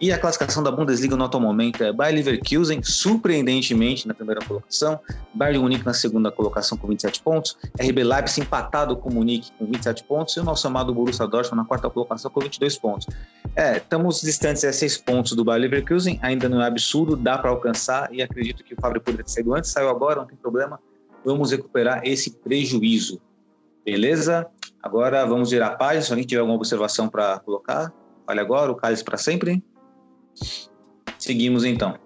E 0.00 0.12
a 0.12 0.18
classificação 0.18 0.62
da 0.62 0.70
Bundesliga 0.70 1.16
no 1.16 1.24
atual 1.24 1.42
momento 1.42 1.82
é 1.82 1.92
Bayer 1.92 2.14
Leverkusen, 2.14 2.82
surpreendentemente 2.84 4.06
na 4.06 4.14
primeira 4.14 4.40
colocação, 4.44 5.00
Bayern 5.34 5.58
Munique 5.58 5.84
na 5.84 5.92
segunda 5.92 6.30
colocação 6.30 6.78
com 6.78 6.86
27 6.86 7.20
pontos, 7.20 7.56
RB 7.80 8.04
Leipzig 8.04 8.42
empatado 8.42 8.96
com 8.96 9.08
o 9.08 9.14
Munique 9.14 9.50
com 9.58 9.66
27 9.66 10.04
pontos 10.04 10.36
e 10.36 10.40
o 10.40 10.44
nosso 10.44 10.64
amado 10.68 10.94
Borussia 10.94 11.26
Dortmund 11.26 11.62
na 11.62 11.64
quarta 11.64 11.90
colocação 11.90 12.30
com 12.30 12.40
22 12.40 12.78
pontos. 12.78 13.08
É, 13.56 13.78
estamos 13.78 14.20
distantes 14.20 14.62
a 14.62 14.72
6 14.72 14.98
pontos 14.98 15.32
do 15.32 15.44
Bayer 15.44 15.62
Leverkusen, 15.62 16.20
ainda 16.22 16.48
não 16.48 16.62
é 16.62 16.66
absurdo, 16.66 17.16
dá 17.16 17.36
para 17.36 17.50
alcançar 17.50 18.08
e 18.14 18.22
acredito 18.22 18.62
que 18.62 18.74
o 18.74 18.76
Fábio 18.80 19.00
poderia 19.00 19.24
ter 19.24 19.32
saído 19.32 19.52
antes, 19.52 19.72
saiu 19.72 19.88
agora, 19.88 20.20
não 20.20 20.26
tem 20.26 20.36
problema, 20.36 20.78
vamos 21.28 21.50
recuperar 21.50 22.00
esse 22.04 22.30
prejuízo. 22.38 23.20
Beleza? 23.84 24.46
Agora 24.82 25.24
vamos 25.24 25.50
virar 25.50 25.68
a 25.68 25.76
página, 25.76 26.02
se 26.02 26.10
alguém 26.10 26.26
tiver 26.26 26.40
alguma 26.40 26.56
observação 26.56 27.08
para 27.08 27.38
colocar, 27.40 27.92
fale 28.26 28.40
agora, 28.40 28.72
o 28.72 28.76
cálice 28.76 29.04
para 29.04 29.16
sempre. 29.16 29.62
Seguimos 31.18 31.64
então. 31.64 31.98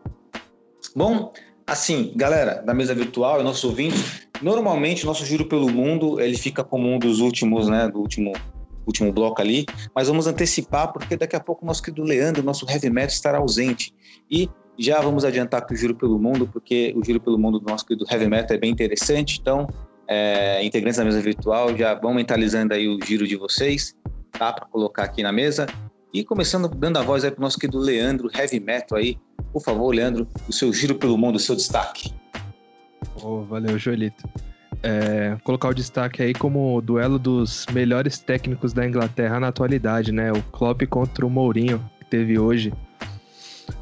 Bom, 0.95 1.33
assim, 1.67 2.13
galera 2.17 2.63
da 2.63 2.75
mesa 2.75 2.95
virtual 2.95 3.41
e 3.41 3.45
nosso 3.45 3.69
ouvinte, 3.69 4.29
normalmente 4.41 5.07
nosso 5.07 5.25
giro 5.25 5.47
pelo 5.47 5.71
mundo 5.71 6.21
ele 6.21 6.37
fica 6.37 6.65
como 6.65 6.89
um 6.89 6.99
dos 6.99 7.21
últimos, 7.21 7.69
né, 7.69 7.89
do 7.89 8.01
último 8.01 8.33
último 8.85 9.13
bloco 9.13 9.41
ali, 9.41 9.65
mas 9.95 10.09
vamos 10.09 10.27
antecipar 10.27 10.93
porque 10.93 11.17
daqui 11.17 11.37
a 11.37 11.41
pouco 11.41 11.65
o 11.65 11.67
nosso 11.67 11.81
querido 11.81 12.03
Leandro, 12.03 12.43
nosso 12.43 12.69
heavy 12.69 12.91
metal 12.91 13.15
estará 13.15 13.39
ausente 13.39 13.95
e 14.29 14.51
já 14.79 15.01
vamos 15.01 15.25
adiantar 15.25 15.67
que 15.67 15.75
o 15.75 15.77
giro 15.77 15.95
pelo 15.95 16.19
mundo, 16.19 16.47
porque 16.47 16.93
o 16.97 17.05
giro 17.05 17.21
pelo 17.21 17.39
mundo 17.39 17.59
do 17.59 17.67
nosso 17.67 17.87
querido 17.87 18.07
heavy 18.11 18.27
metal 18.27 18.57
é 18.57 18.61
bem 18.61 18.71
interessante, 18.71 19.39
então 19.41 19.67
é, 20.09 20.65
integrantes 20.65 20.99
da 20.99 21.05
mesa 21.05 21.21
virtual 21.21 21.77
já 21.77 21.95
vão 21.95 22.15
mentalizando 22.15 22.75
aí 22.75 22.89
o 22.89 22.99
giro 23.05 23.27
de 23.27 23.37
vocês, 23.37 23.95
tá, 24.31 24.53
para 24.53 24.67
colocar 24.67 25.05
aqui 25.05 25.23
na 25.23 25.33
mesa 25.33 25.67
e 26.13 26.25
começando 26.25 26.69
dando 26.69 26.99
a 26.99 27.03
voz 27.03 27.25
aí 27.25 27.31
para 27.31 27.41
o 27.41 27.43
nosso 27.43 27.59
querido 27.59 27.79
Leandro, 27.79 28.31
heavy 28.35 28.61
metal 28.61 28.99
aí. 28.99 29.19
Por 29.53 29.63
favor, 29.63 29.95
Leandro, 29.95 30.27
o 30.49 30.53
seu 30.53 30.73
giro 30.73 30.95
pelo 30.95 31.17
mundo, 31.17 31.37
o 31.37 31.39
seu 31.39 31.57
destaque. 31.57 32.13
Oh, 33.23 33.43
valeu, 33.43 33.79
Joelito. 33.79 34.29
É, 34.83 35.37
colocar 35.45 35.69
o 35.69 35.75
destaque 35.75 36.23
aí 36.23 36.35
como 36.35 36.77
o 36.77 36.81
duelo 36.81 37.19
dos 37.19 37.67
melhores 37.73 38.19
técnicos 38.19 38.73
da 38.73 38.87
Inglaterra 38.87 39.39
na 39.39 39.49
atualidade, 39.49 40.11
né? 40.11 40.33
O 40.33 40.43
Klopp 40.45 40.83
contra 40.89 41.25
o 41.25 41.31
Mourinho, 41.31 41.83
que 41.99 42.07
teve 42.07 42.39
hoje. 42.39 42.73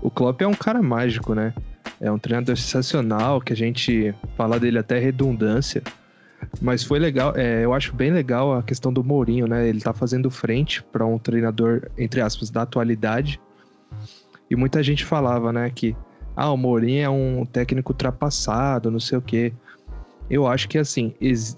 O 0.03 0.11
Klopp 0.11 0.41
é 0.43 0.47
um 0.47 0.55
cara 0.55 0.83
mágico, 0.83 1.35
né? 1.35 1.55
É 2.01 2.11
um 2.11 2.19
treinador 2.19 2.57
sensacional, 2.57 3.41
que 3.41 3.53
a 3.53 3.57
gente 3.57 4.15
fala 4.37 4.59
dele 4.59 4.79
até 4.79 4.99
redundância. 4.99 5.83
Mas 6.61 6.83
foi 6.83 6.99
legal, 6.99 7.35
é, 7.37 7.65
eu 7.65 7.75
acho 7.75 7.95
bem 7.95 8.11
legal 8.11 8.55
a 8.55 8.63
questão 8.63 8.93
do 8.93 9.05
Mourinho, 9.05 9.47
né? 9.47 9.69
Ele 9.69 9.81
tá 9.81 9.93
fazendo 9.93 10.31
frente 10.31 10.83
para 10.83 11.05
um 11.05 11.19
treinador, 11.19 11.91
entre 11.99 12.21
aspas, 12.21 12.51
da 12.51 12.63
atualidade. 12.63 13.41
E 14.51 14.57
muita 14.57 14.83
gente 14.83 15.05
falava, 15.05 15.53
né, 15.53 15.71
que 15.71 15.95
ah, 16.35 16.51
o 16.51 16.57
Mourinho 16.57 17.03
é 17.03 17.09
um 17.09 17.45
técnico 17.45 17.93
ultrapassado, 17.93 18.91
não 18.91 18.99
sei 18.99 19.19
o 19.19 19.23
quê. 19.23 19.53
Eu 20.29 20.47
acho 20.47 20.69
que 20.69 20.79
assim, 20.79 21.15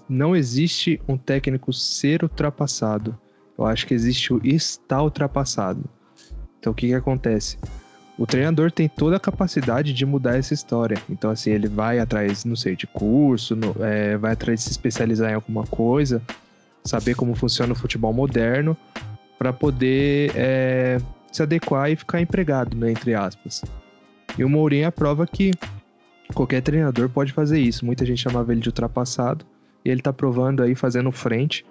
não 0.09 0.35
existe 0.35 1.01
um 1.07 1.17
técnico 1.17 1.71
ser 1.71 2.23
ultrapassado. 2.23 3.17
Eu 3.57 3.65
acho 3.65 3.87
que 3.87 3.93
existe 3.93 4.33
o 4.33 4.41
estar 4.43 5.01
ultrapassado. 5.01 5.83
Então 6.59 6.71
o 6.71 6.75
que 6.75 6.87
que 6.87 6.93
acontece? 6.93 7.57
O 8.17 8.27
treinador 8.27 8.71
tem 8.71 8.87
toda 8.87 9.17
a 9.17 9.19
capacidade 9.19 9.93
de 9.93 10.05
mudar 10.05 10.37
essa 10.37 10.53
história. 10.53 10.97
Então, 11.09 11.31
assim, 11.31 11.49
ele 11.49 11.67
vai 11.67 11.99
atrás, 11.99 12.45
não 12.45 12.55
sei, 12.55 12.75
de 12.75 12.85
curso, 12.85 13.55
no, 13.55 13.75
é, 13.79 14.17
vai 14.17 14.33
atrás 14.33 14.59
de 14.59 14.65
se 14.65 14.71
especializar 14.71 15.31
em 15.31 15.35
alguma 15.35 15.63
coisa, 15.65 16.21
saber 16.83 17.15
como 17.15 17.33
funciona 17.33 17.73
o 17.73 17.75
futebol 17.75 18.13
moderno, 18.13 18.77
para 19.37 19.51
poder 19.51 20.31
é, 20.35 20.99
se 21.31 21.41
adequar 21.41 21.91
e 21.91 21.95
ficar 21.95 22.21
empregado, 22.21 22.77
né, 22.77 22.91
entre 22.91 23.15
aspas. 23.15 23.63
E 24.37 24.43
o 24.43 24.49
Mourinho 24.49 24.83
é 24.83 24.87
a 24.87 24.91
prova 24.91 25.25
que 25.25 25.51
qualquer 26.33 26.61
treinador 26.61 27.09
pode 27.09 27.33
fazer 27.33 27.59
isso. 27.59 27.85
Muita 27.85 28.05
gente 28.05 28.21
chamava 28.21 28.51
ele 28.51 28.61
de 28.61 28.69
ultrapassado, 28.69 29.45
e 29.83 29.89
ele 29.89 30.01
tá 30.01 30.13
provando 30.13 30.61
aí, 30.63 30.75
fazendo 30.75 31.11
frente, 31.11 31.65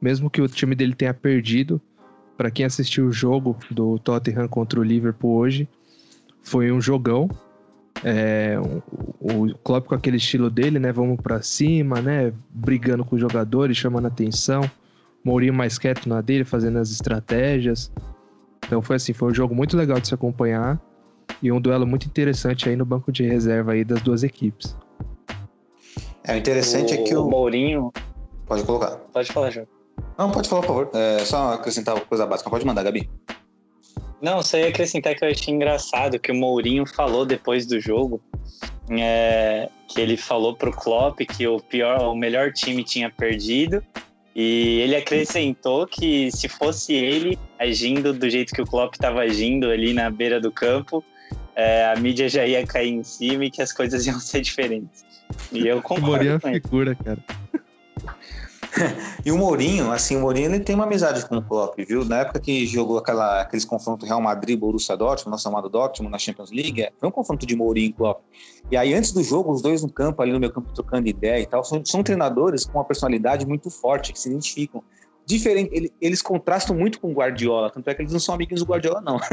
mesmo 0.00 0.30
que 0.30 0.40
o 0.40 0.48
time 0.48 0.74
dele 0.74 0.94
tenha 0.94 1.12
perdido, 1.12 1.80
para 2.40 2.50
quem 2.50 2.64
assistiu 2.64 3.04
o 3.04 3.12
jogo 3.12 3.54
do 3.70 3.98
Tottenham 3.98 4.48
contra 4.48 4.80
o 4.80 4.82
Liverpool 4.82 5.36
hoje, 5.36 5.68
foi 6.42 6.72
um 6.72 6.80
jogão. 6.80 7.28
É, 8.02 8.56
o, 8.58 9.42
o 9.50 9.54
Klopp 9.58 9.88
com 9.88 9.94
aquele 9.94 10.16
estilo 10.16 10.48
dele, 10.48 10.78
né? 10.78 10.90
Vamos 10.90 11.20
para 11.20 11.42
cima, 11.42 12.00
né? 12.00 12.32
Brigando 12.48 13.04
com 13.04 13.14
os 13.14 13.20
jogadores, 13.20 13.76
chamando 13.76 14.06
atenção. 14.06 14.62
Mourinho 15.22 15.52
mais 15.52 15.78
quieto 15.78 16.08
na 16.08 16.22
dele, 16.22 16.44
fazendo 16.44 16.78
as 16.78 16.90
estratégias. 16.90 17.92
Então 18.64 18.80
foi 18.80 18.96
assim, 18.96 19.12
foi 19.12 19.30
um 19.30 19.34
jogo 19.34 19.54
muito 19.54 19.76
legal 19.76 20.00
de 20.00 20.08
se 20.08 20.14
acompanhar 20.14 20.80
e 21.42 21.52
um 21.52 21.60
duelo 21.60 21.86
muito 21.86 22.06
interessante 22.06 22.70
aí 22.70 22.74
no 22.74 22.86
banco 22.86 23.12
de 23.12 23.22
reserva 23.22 23.72
aí 23.72 23.84
das 23.84 24.00
duas 24.00 24.22
equipes. 24.22 24.74
É, 26.24 26.32
o 26.32 26.38
interessante 26.38 26.94
o, 26.94 27.00
é 27.00 27.02
que 27.02 27.14
o... 27.14 27.26
o 27.26 27.30
Mourinho... 27.30 27.92
Pode 28.46 28.64
colocar. 28.64 28.96
Pode 29.12 29.30
falar, 29.30 29.50
João. 29.50 29.66
Não, 30.20 30.30
pode 30.30 30.50
falar, 30.50 30.60
por 30.60 30.66
favor. 30.66 30.90
É, 30.92 31.24
só 31.24 31.54
acrescentar 31.54 31.98
coisa 32.02 32.26
básica. 32.26 32.50
Pode 32.50 32.66
mandar, 32.66 32.82
Gabi. 32.82 33.08
Não, 34.20 34.42
só 34.42 34.58
ia 34.58 34.68
acrescentar 34.68 35.14
que 35.14 35.24
eu 35.24 35.30
achei 35.30 35.54
engraçado 35.54 36.18
que 36.18 36.30
o 36.30 36.34
Mourinho 36.34 36.84
falou 36.84 37.24
depois 37.24 37.64
do 37.64 37.80
jogo 37.80 38.20
é, 38.90 39.70
que 39.88 39.98
ele 39.98 40.18
falou 40.18 40.54
pro 40.54 40.72
Klopp 40.72 41.20
que 41.20 41.46
o 41.46 41.58
pior, 41.58 42.02
o 42.02 42.14
melhor 42.14 42.52
time 42.52 42.84
tinha 42.84 43.08
perdido 43.08 43.82
e 44.36 44.80
ele 44.80 44.94
acrescentou 44.94 45.86
que 45.86 46.30
se 46.32 46.48
fosse 46.48 46.92
ele 46.92 47.38
agindo 47.58 48.12
do 48.12 48.28
jeito 48.28 48.54
que 48.54 48.60
o 48.60 48.66
Klopp 48.66 48.96
estava 48.96 49.20
agindo 49.20 49.70
ali 49.70 49.94
na 49.94 50.10
beira 50.10 50.38
do 50.38 50.52
campo, 50.52 51.02
é, 51.56 51.86
a 51.86 51.96
mídia 51.96 52.28
já 52.28 52.44
ia 52.44 52.66
cair 52.66 52.90
em 52.90 53.02
cima 53.02 53.46
e 53.46 53.50
que 53.50 53.62
as 53.62 53.72
coisas 53.72 54.04
iam 54.06 54.20
ser 54.20 54.42
diferentes. 54.42 55.02
E 55.50 55.66
eu 55.66 55.80
concordo 55.80 56.08
Mourinho 56.08 56.34
é 56.34 56.38
com 56.38 56.48
ele. 56.48 56.60
figura, 56.60 56.94
cara. 56.94 57.39
e 59.24 59.32
o 59.32 59.38
Mourinho, 59.38 59.90
assim, 59.90 60.16
o 60.16 60.20
Mourinho 60.20 60.46
ele 60.46 60.60
tem 60.60 60.74
uma 60.74 60.84
amizade 60.84 61.26
com 61.26 61.36
o 61.36 61.42
Klopp, 61.42 61.76
viu? 61.78 62.04
Na 62.04 62.18
época 62.18 62.40
que 62.40 62.66
jogou 62.66 62.98
aquela, 62.98 63.40
aqueles 63.42 63.64
confrontos 63.64 64.08
Real 64.08 64.20
Madrid, 64.20 64.58
Borussia 64.58 64.96
Dortmund, 64.96 65.30
nosso 65.30 65.48
amado 65.48 65.68
Dortmund 65.68 66.10
na 66.10 66.18
Champions 66.18 66.50
League, 66.50 66.82
é, 66.82 66.92
foi 66.98 67.08
um 67.08 67.12
confronto 67.12 67.44
de 67.44 67.56
Mourinho 67.56 67.90
e 67.90 67.92
Klopp. 67.92 68.20
E 68.70 68.76
aí 68.76 68.94
antes 68.94 69.12
do 69.12 69.22
jogo, 69.22 69.52
os 69.52 69.60
dois 69.62 69.82
no 69.82 69.90
campo, 69.90 70.22
ali 70.22 70.32
no 70.32 70.40
meu 70.40 70.52
campo 70.52 70.72
trocando 70.72 71.08
ideia 71.08 71.40
e 71.40 71.46
tal, 71.46 71.64
são, 71.64 71.84
são 71.84 72.02
treinadores 72.02 72.64
com 72.64 72.78
uma 72.78 72.84
personalidade 72.84 73.46
muito 73.46 73.70
forte, 73.70 74.12
que 74.12 74.20
se 74.20 74.28
identificam. 74.28 74.82
Diferente, 75.26 75.70
ele, 75.72 75.92
eles 76.00 76.22
contrastam 76.22 76.76
muito 76.76 77.00
com 77.00 77.10
o 77.10 77.14
Guardiola, 77.14 77.70
tanto 77.70 77.88
é 77.88 77.94
que 77.94 78.02
eles 78.02 78.12
não 78.12 78.20
são 78.20 78.34
amiguinhos 78.34 78.62
do 78.62 78.70
Guardiola 78.70 79.00
não. 79.00 79.18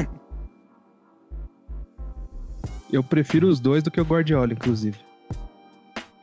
Eu 2.92 3.04
prefiro 3.04 3.48
os 3.48 3.60
dois 3.60 3.84
do 3.84 3.92
que 3.92 4.00
o 4.00 4.04
Guardiola, 4.04 4.54
inclusive. 4.54 5.07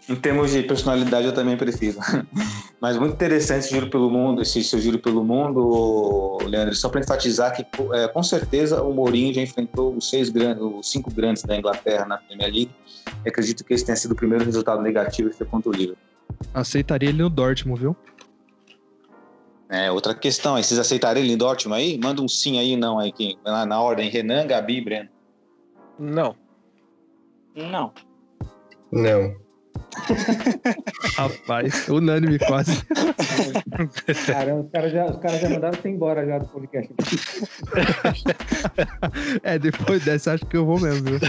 Em 0.06 0.14
termos 0.16 0.50
de 0.50 0.62
personalidade, 0.62 1.26
eu 1.26 1.32
também 1.32 1.56
prefiro. 1.56 1.98
Mas 2.78 2.98
muito 2.98 3.14
interessante, 3.14 3.70
Juro 3.70 3.88
pelo 3.88 4.10
Mundo, 4.10 4.42
esse 4.42 4.62
seu 4.62 4.78
Juro 4.78 4.98
pelo 4.98 5.24
Mundo, 5.24 6.38
Leandro, 6.44 6.74
só 6.74 6.90
para 6.90 7.00
enfatizar 7.00 7.56
que, 7.56 7.64
é, 7.94 8.08
com 8.08 8.22
certeza, 8.22 8.82
o 8.82 8.92
Mourinho 8.92 9.32
já 9.32 9.40
enfrentou 9.40 9.96
os, 9.96 10.10
seis 10.10 10.28
grandes, 10.28 10.62
os 10.62 10.90
cinco 10.90 11.10
grandes 11.10 11.42
da 11.44 11.56
Inglaterra 11.56 12.04
na 12.04 12.18
Premier 12.18 12.52
League. 12.52 12.70
E 13.24 13.28
acredito 13.28 13.64
que 13.64 13.72
esse 13.72 13.86
tenha 13.86 13.96
sido 13.96 14.12
o 14.12 14.14
primeiro 14.14 14.44
resultado 14.44 14.82
negativo 14.82 15.30
que 15.30 15.36
foi 15.36 15.46
contra 15.46 15.70
o 15.70 15.72
Liverpool. 15.72 16.02
Aceitaria 16.52 17.08
ele 17.08 17.22
no 17.22 17.30
Dortmund, 17.30 17.80
viu? 17.80 17.96
É, 19.70 19.90
outra 19.90 20.14
questão, 20.14 20.54
aí, 20.54 20.62
vocês 20.62 20.78
aceitariam 20.78 21.24
ele 21.24 21.32
no 21.32 21.38
Dortmund 21.38 21.80
aí? 21.80 21.98
Manda 21.98 22.20
um 22.20 22.28
sim 22.28 22.58
aí, 22.58 22.76
não, 22.76 22.98
aí, 22.98 23.10
quem, 23.10 23.38
na, 23.42 23.64
na 23.64 23.80
ordem, 23.80 24.10
Renan, 24.10 24.46
Gabi, 24.46 24.82
Breno. 24.82 25.08
Não. 25.98 26.36
Não. 27.56 27.92
Não. 28.92 29.43
Rapaz, 31.16 31.88
unânime 31.88 32.38
quase. 32.38 32.84
Caramba, 34.26 34.64
os 34.64 34.70
caras 34.70 34.92
já, 34.92 35.06
os 35.06 35.16
caras 35.18 35.40
já 35.40 35.48
mandaram 35.48 35.80
você 35.80 35.88
embora 35.88 36.26
já 36.26 36.38
do 36.38 36.48
podcast. 36.48 36.92
é, 39.42 39.58
depois 39.58 40.04
dessa 40.04 40.34
acho 40.34 40.44
que 40.46 40.56
eu 40.56 40.66
vou 40.66 40.80
mesmo, 40.80 41.04
viu? 41.04 41.20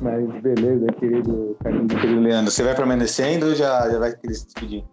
Mas 0.00 0.42
beleza, 0.42 0.86
querido, 0.98 1.56
querido 1.62 2.20
Leandro. 2.20 2.50
Você 2.50 2.62
vai 2.62 2.74
permanecendo 2.74 3.46
ou 3.46 3.54
já, 3.54 3.90
já 3.90 3.98
vai 3.98 4.16
querer 4.16 4.34
se 4.34 4.46
despedir? 4.46 4.84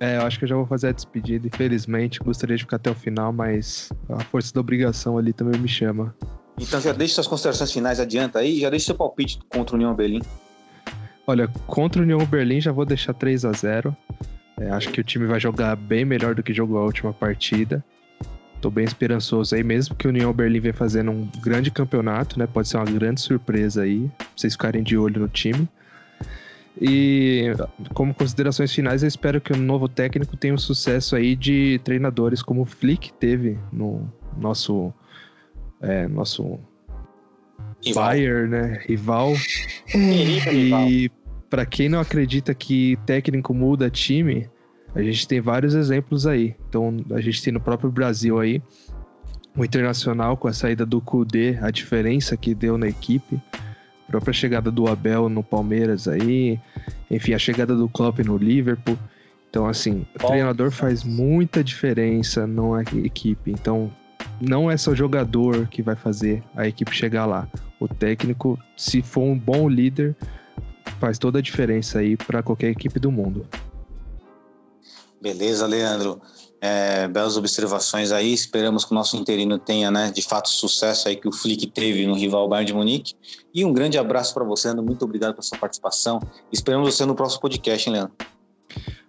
É, 0.00 0.16
eu 0.16 0.22
acho 0.22 0.38
que 0.38 0.44
eu 0.44 0.48
já 0.48 0.56
vou 0.56 0.66
fazer 0.66 0.88
a 0.88 0.92
despedida. 0.92 1.46
Infelizmente, 1.46 2.20
gostaria 2.20 2.56
de 2.56 2.64
ficar 2.64 2.76
até 2.76 2.90
o 2.90 2.94
final, 2.94 3.32
mas 3.32 3.90
a 4.08 4.20
força 4.24 4.52
da 4.52 4.60
obrigação 4.60 5.16
ali 5.16 5.32
também 5.32 5.60
me 5.60 5.68
chama. 5.68 6.14
Então 6.58 6.80
já 6.80 6.92
deixe 6.92 7.14
suas 7.14 7.26
considerações 7.26 7.72
finais 7.72 7.98
adianta 7.98 8.38
aí, 8.38 8.60
já 8.60 8.70
deixe 8.70 8.86
seu 8.86 8.94
palpite 8.94 9.38
contra 9.48 9.74
o 9.74 9.76
União 9.76 9.94
Berlim. 9.94 10.22
Olha, 11.26 11.48
contra 11.66 12.00
o 12.00 12.04
União 12.04 12.24
Berlim 12.24 12.60
já 12.60 12.70
vou 12.70 12.84
deixar 12.84 13.14
3 13.14 13.44
a 13.44 13.52
0 13.52 13.96
é, 14.60 14.70
Acho 14.70 14.90
que 14.90 15.00
o 15.00 15.04
time 15.04 15.26
vai 15.26 15.40
jogar 15.40 15.74
bem 15.74 16.04
melhor 16.04 16.34
do 16.34 16.42
que 16.42 16.52
jogou 16.52 16.78
a 16.78 16.84
última 16.84 17.12
partida. 17.12 17.84
Tô 18.60 18.70
bem 18.70 18.84
esperançoso 18.84 19.54
aí, 19.54 19.62
mesmo 19.62 19.94
que 19.94 20.06
o 20.06 20.10
União 20.10 20.32
Berlim 20.32 20.60
vem 20.60 20.72
fazendo 20.72 21.10
um 21.10 21.28
grande 21.40 21.70
campeonato, 21.70 22.38
né? 22.38 22.46
Pode 22.46 22.68
ser 22.68 22.76
uma 22.76 22.86
grande 22.86 23.20
surpresa 23.20 23.82
aí, 23.82 24.10
pra 24.16 24.26
vocês 24.34 24.54
ficarem 24.54 24.82
de 24.82 24.96
olho 24.96 25.20
no 25.20 25.28
time. 25.28 25.68
E 26.80 27.52
como 27.92 28.14
considerações 28.14 28.72
finais, 28.72 29.02
eu 29.02 29.08
espero 29.08 29.40
que 29.40 29.52
o 29.52 29.56
novo 29.56 29.88
técnico 29.88 30.36
tenha 30.36 30.54
um 30.54 30.58
sucesso 30.58 31.14
aí 31.14 31.36
de 31.36 31.80
treinadores 31.84 32.42
como 32.42 32.62
o 32.62 32.64
Flick 32.64 33.12
teve 33.12 33.58
no 33.72 34.10
nosso 34.36 34.92
é, 35.84 36.08
nosso 36.08 36.58
Rival. 37.84 38.04
Bayern, 38.04 38.48
né? 38.48 38.80
Rival. 38.86 39.34
Rival. 39.86 40.88
E 40.88 41.10
para 41.50 41.66
quem 41.66 41.88
não 41.88 42.00
acredita 42.00 42.54
que 42.54 42.98
técnico 43.06 43.52
muda 43.52 43.90
time, 43.90 44.48
a 44.94 45.02
gente 45.02 45.28
tem 45.28 45.40
vários 45.40 45.74
exemplos 45.74 46.26
aí. 46.26 46.56
Então, 46.68 46.96
a 47.12 47.20
gente 47.20 47.42
tem 47.42 47.52
no 47.52 47.60
próprio 47.60 47.90
Brasil 47.90 48.38
aí 48.38 48.62
o 49.56 49.64
Internacional 49.64 50.36
com 50.36 50.48
a 50.48 50.52
saída 50.52 50.84
do 50.84 51.00
Kudê, 51.00 51.58
a 51.62 51.70
diferença 51.70 52.36
que 52.36 52.54
deu 52.54 52.76
na 52.76 52.88
equipe, 52.88 53.40
a 53.54 54.10
própria 54.10 54.32
chegada 54.32 54.70
do 54.70 54.88
Abel 54.88 55.28
no 55.28 55.44
Palmeiras 55.44 56.08
aí, 56.08 56.58
enfim, 57.10 57.34
a 57.34 57.38
chegada 57.38 57.74
do 57.76 57.88
Klopp 57.88 58.18
no 58.20 58.36
Liverpool. 58.36 58.98
Então, 59.48 59.66
assim, 59.66 60.04
o 60.16 60.26
treinador 60.26 60.72
faz 60.72 61.04
muita 61.04 61.62
diferença 61.62 62.44
na 62.44 62.82
equipe. 63.04 63.52
Então, 63.52 63.92
não 64.40 64.70
é 64.70 64.76
só 64.76 64.94
jogador 64.94 65.68
que 65.68 65.82
vai 65.82 65.96
fazer 65.96 66.42
a 66.56 66.66
equipe 66.66 66.94
chegar 66.94 67.26
lá. 67.26 67.48
O 67.80 67.88
técnico, 67.88 68.58
se 68.76 69.02
for 69.02 69.22
um 69.22 69.38
bom 69.38 69.68
líder, 69.68 70.16
faz 71.00 71.18
toda 71.18 71.38
a 71.38 71.42
diferença 71.42 71.98
aí 71.98 72.16
para 72.16 72.42
qualquer 72.42 72.70
equipe 72.70 72.98
do 72.98 73.10
mundo. 73.10 73.46
Beleza, 75.20 75.66
Leandro. 75.66 76.20
É, 76.60 77.08
belas 77.08 77.36
observações 77.36 78.12
aí. 78.12 78.32
Esperamos 78.32 78.84
que 78.84 78.92
o 78.92 78.94
nosso 78.94 79.16
interino 79.16 79.58
tenha, 79.58 79.90
né, 79.90 80.10
de 80.10 80.22
fato, 80.22 80.48
sucesso 80.48 81.08
aí 81.08 81.16
que 81.16 81.28
o 81.28 81.32
Flick 81.32 81.66
teve 81.66 82.06
no 82.06 82.14
rival 82.14 82.48
Bayern 82.48 82.66
de 82.66 82.74
Munique. 82.74 83.14
E 83.54 83.64
um 83.64 83.72
grande 83.72 83.98
abraço 83.98 84.32
para 84.32 84.44
você, 84.44 84.68
Leandro. 84.68 84.84
Muito 84.84 85.04
obrigado 85.04 85.32
pela 85.32 85.42
sua 85.42 85.58
participação. 85.58 86.20
Esperamos 86.52 86.94
você 86.94 87.04
no 87.04 87.14
próximo 87.14 87.40
podcast, 87.42 87.88
hein, 87.88 87.94
Leandro? 87.94 88.14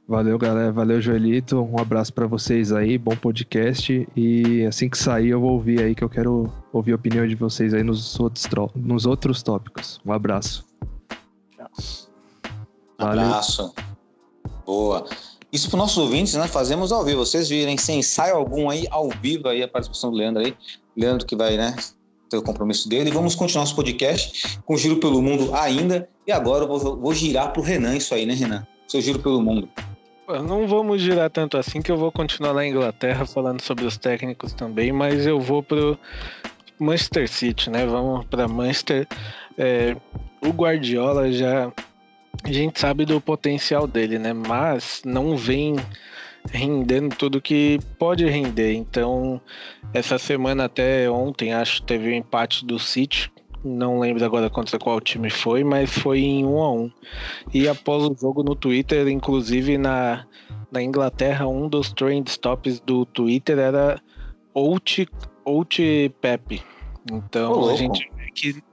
Valeu, 0.07 0.37
galera. 0.37 0.71
Valeu, 0.71 1.01
Joelito. 1.01 1.59
Um 1.59 1.79
abraço 1.79 2.13
para 2.13 2.27
vocês 2.27 2.71
aí. 2.71 2.97
Bom 2.97 3.15
podcast. 3.15 4.07
E 4.15 4.63
assim 4.65 4.87
que 4.87 4.97
sair, 4.97 5.29
eu 5.29 5.39
vou 5.41 5.53
ouvir 5.53 5.81
aí, 5.81 5.95
que 5.95 6.03
eu 6.03 6.09
quero 6.09 6.51
ouvir 6.71 6.91
a 6.91 6.95
opinião 6.95 7.27
de 7.27 7.33
vocês 7.33 7.73
aí 7.73 7.81
nos 7.81 8.19
outros, 8.19 8.43
tro- 8.43 8.71
nos 8.75 9.05
outros 9.07 9.41
tópicos. 9.41 9.99
Um 10.05 10.11
abraço. 10.11 10.63
Valeu. 12.99 13.25
Abraço. 13.25 13.73
Boa. 14.65 15.05
Isso 15.51 15.69
para 15.69 15.77
nossos 15.77 15.97
ouvintes, 15.97 16.35
né? 16.35 16.47
Fazemos 16.47 16.91
ao 16.91 17.03
vivo. 17.03 17.25
Vocês 17.25 17.49
virem 17.49 17.77
sem 17.77 17.99
ensaio 17.99 18.35
algum 18.35 18.69
aí, 18.69 18.85
ao 18.91 19.09
vivo 19.09 19.47
aí, 19.47 19.63
a 19.63 19.67
participação 19.67 20.11
do 20.11 20.17
Leandro 20.17 20.43
aí. 20.43 20.55
Leandro 20.95 21.25
que 21.25 21.35
vai, 21.35 21.57
né? 21.57 21.75
Ter 22.29 22.37
o 22.37 22.43
compromisso 22.43 22.87
dele. 22.87 23.09
E 23.09 23.13
vamos 23.13 23.33
continuar 23.33 23.63
nosso 23.63 23.75
podcast 23.75 24.59
com 24.65 24.77
Giro 24.77 24.97
pelo 24.97 25.19
Mundo 25.19 25.53
ainda. 25.55 26.07
E 26.27 26.31
agora 26.31 26.63
eu 26.63 26.67
vou, 26.67 26.97
vou 26.97 27.13
girar 27.13 27.51
pro 27.51 27.63
Renan 27.63 27.95
isso 27.95 28.13
aí, 28.13 28.25
né, 28.25 28.35
Renan? 28.35 28.67
Seu 28.87 29.01
Giro 29.01 29.19
pelo 29.19 29.41
Mundo. 29.41 29.67
Não 30.27 30.67
vamos 30.67 31.01
girar 31.01 31.29
tanto 31.29 31.57
assim 31.57 31.81
que 31.81 31.91
eu 31.91 31.97
vou 31.97 32.11
continuar 32.11 32.53
na 32.53 32.65
Inglaterra 32.65 33.25
falando 33.25 33.61
sobre 33.61 33.85
os 33.85 33.97
técnicos 33.97 34.53
também, 34.53 34.91
mas 34.91 35.27
eu 35.27 35.39
vou 35.39 35.61
pro 35.61 35.97
Manchester 36.79 37.27
City, 37.27 37.69
né? 37.69 37.85
Vamos 37.85 38.25
para 38.25 38.47
Manchester. 38.47 39.07
É, 39.57 39.95
o 40.41 40.49
Guardiola 40.49 41.31
já 41.31 41.71
a 42.43 42.51
gente 42.51 42.79
sabe 42.79 43.05
do 43.05 43.21
potencial 43.21 43.87
dele, 43.87 44.19
né? 44.19 44.33
Mas 44.33 45.01
não 45.05 45.37
vem 45.37 45.75
rendendo 46.51 47.15
tudo 47.15 47.41
que 47.41 47.79
pode 47.97 48.25
render. 48.25 48.73
Então, 48.73 49.41
essa 49.93 50.17
semana 50.17 50.65
até 50.65 51.09
ontem, 51.09 51.53
acho, 51.53 51.81
teve 51.83 52.09
o 52.09 52.11
um 52.11 52.15
empate 52.15 52.65
do 52.65 52.77
City. 52.77 53.31
Não 53.65 53.99
lembro 53.99 54.23
agora 54.23 54.47
contra 54.47 54.77
qual 54.77 55.01
time 55.01 55.29
foi, 55.29 55.63
mas 55.63 55.89
foi 55.89 56.19
em 56.19 56.45
1 56.45 56.61
a 56.61 56.71
1 56.71 56.91
E 57.51 57.67
após 57.67 58.03
o 58.03 58.15
jogo 58.15 58.43
no 58.43 58.55
Twitter, 58.55 59.07
inclusive 59.07 59.75
na, 59.75 60.25
na 60.71 60.83
Inglaterra, 60.83 61.47
um 61.47 61.67
dos 61.67 61.91
trend 61.91 62.39
tops 62.39 62.79
do 62.79 63.05
Twitter 63.07 63.57
era 63.57 63.99
Out, 64.53 65.07
Out 65.43 66.13
Pepe. 66.21 66.61
Então 67.11 67.53
Ô, 67.53 67.69
a 67.69 67.75
gente 67.75 68.07
vê 68.15 68.31
que 68.31 68.63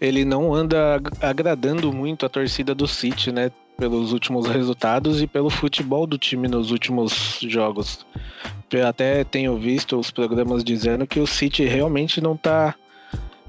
ele 0.00 0.24
não 0.24 0.54
anda 0.54 0.94
ag- 0.94 1.12
agradando 1.20 1.92
muito 1.92 2.24
a 2.24 2.28
torcida 2.28 2.74
do 2.74 2.88
City, 2.88 3.30
né? 3.30 3.50
Pelos 3.78 4.12
últimos 4.12 4.46
resultados 4.46 5.20
e 5.22 5.26
pelo 5.26 5.50
futebol 5.50 6.06
do 6.06 6.16
time 6.18 6.48
nos 6.48 6.70
últimos 6.70 7.38
jogos. 7.42 8.06
Eu 8.70 8.86
até 8.86 9.24
tenho 9.24 9.56
visto 9.58 9.98
os 9.98 10.10
programas 10.10 10.64
dizendo 10.64 11.06
que 11.06 11.20
o 11.20 11.26
City 11.26 11.64
realmente 11.64 12.20
não 12.20 12.36
tá, 12.36 12.74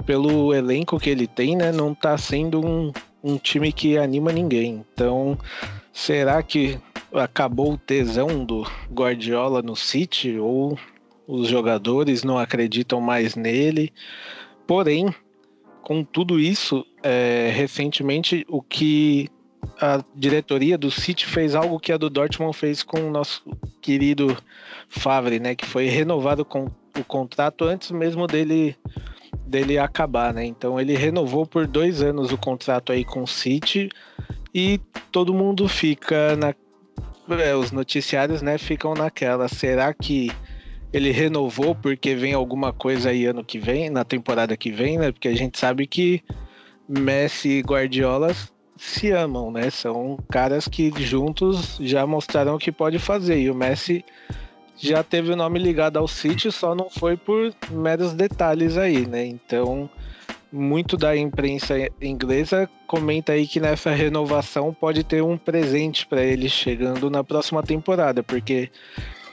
pelo 0.06 0.54
elenco 0.54 1.00
que 1.00 1.10
ele 1.10 1.28
tem, 1.28 1.56
né? 1.56 1.72
Não 1.72 1.94
tá 1.94 2.18
sendo 2.18 2.66
um, 2.66 2.91
um 3.24 3.38
time 3.38 3.72
que 3.72 3.98
anima 3.98 4.32
ninguém. 4.32 4.84
Então, 4.94 5.38
será 5.91 6.41
que 6.44 6.78
acabou 7.14 7.74
o 7.74 7.78
tesão 7.78 8.44
do 8.44 8.66
Guardiola 8.91 9.62
no 9.62 9.76
City? 9.76 10.38
Ou 10.38 10.78
os 11.28 11.48
jogadores 11.48 12.24
não 12.24 12.38
acreditam 12.38 13.00
mais 13.00 13.36
nele? 13.36 13.94
Porém, 14.68 15.14
com 15.82 16.04
tudo 16.04 16.39
isso, 16.39 16.86
é, 17.02 17.52
recentemente 17.54 18.46
o 18.50 18.62
que 18.62 19.30
a 19.80 20.04
diretoria 20.16 20.78
do 20.78 20.91
City 20.91 21.26
fez 21.26 21.56
algo 21.56 21.80
que 21.80 21.91
a 21.91 21.98
do 21.98 22.10
Dortmund 22.10 22.56
fez 22.56 22.84
com 22.84 23.08
o 23.08 23.12
nosso 23.12 23.44
querido 23.82 24.38
Favre, 24.89 25.39
né? 25.39 25.56
Que 25.56 25.66
foi 25.66 25.88
renovado 25.88 26.46
com 26.46 26.70
o 26.98 27.04
contrato 27.04 27.66
antes 27.66 27.91
mesmo 27.91 28.28
dele 28.28 28.76
dele 29.45 29.77
acabar, 29.77 30.34
né? 30.34 30.45
Então 30.45 30.79
ele 30.79 30.95
renovou 30.95 31.45
por 31.45 31.67
dois 31.67 32.01
anos 32.01 32.31
o 32.31 32.38
contrato 32.38 32.91
aí 32.91 33.03
com 33.03 33.23
o 33.23 33.27
City 33.27 33.89
e 34.53 34.79
todo 35.11 35.34
mundo 35.34 35.67
fica 35.67 36.36
na 36.36 36.53
é, 37.29 37.55
os 37.55 37.71
noticiários, 37.71 38.41
né? 38.41 38.57
Ficam 38.57 38.93
naquela. 38.93 39.47
Será 39.47 39.93
que 39.93 40.31
ele 40.91 41.11
renovou 41.11 41.73
porque 41.73 42.13
vem 42.13 42.34
alguma 42.34 42.71
coisa 42.71 43.09
aí 43.09 43.25
ano 43.25 43.43
que 43.43 43.57
vem, 43.57 43.89
na 43.89 44.03
temporada 44.03 44.55
que 44.55 44.71
vem, 44.71 44.97
né? 44.97 45.11
Porque 45.11 45.27
a 45.27 45.36
gente 45.36 45.57
sabe 45.57 45.88
que 45.88 46.21
Messi 46.88 47.49
e 47.49 47.61
Guardiola 47.61 48.36
se 48.77 49.11
amam, 49.11 49.51
né? 49.51 49.69
São 49.69 50.17
caras 50.29 50.67
que 50.67 50.91
juntos 51.01 51.77
já 51.81 52.05
mostraram 52.05 52.55
o 52.55 52.59
que 52.59 52.71
pode 52.71 52.99
fazer. 52.99 53.39
E 53.39 53.49
o 53.49 53.55
Messi 53.55 54.03
já 54.78 55.03
teve 55.03 55.32
o 55.32 55.36
nome 55.36 55.59
ligado 55.59 55.97
ao 55.97 56.07
City, 56.07 56.51
só 56.51 56.74
não 56.76 56.89
foi 56.89 57.15
por 57.15 57.53
meros 57.69 58.13
detalhes 58.13 58.78
aí, 58.78 59.05
né? 59.05 59.26
Então, 59.26 59.89
muito 60.51 60.97
da 60.97 61.15
imprensa 61.17 61.74
inglesa 62.01 62.69
comenta 62.86 63.34
aí 63.34 63.47
que 63.47 63.59
nessa 63.59 63.91
renovação 63.91 64.74
pode 64.74 65.03
ter 65.03 65.24
um 65.24 65.38
presente 65.38 66.05
para 66.05 66.24
ele 66.24 66.47
chegando 66.47 67.09
na 67.09 67.24
próxima 67.24 67.63
temporada, 67.63 68.21
porque 68.21 68.69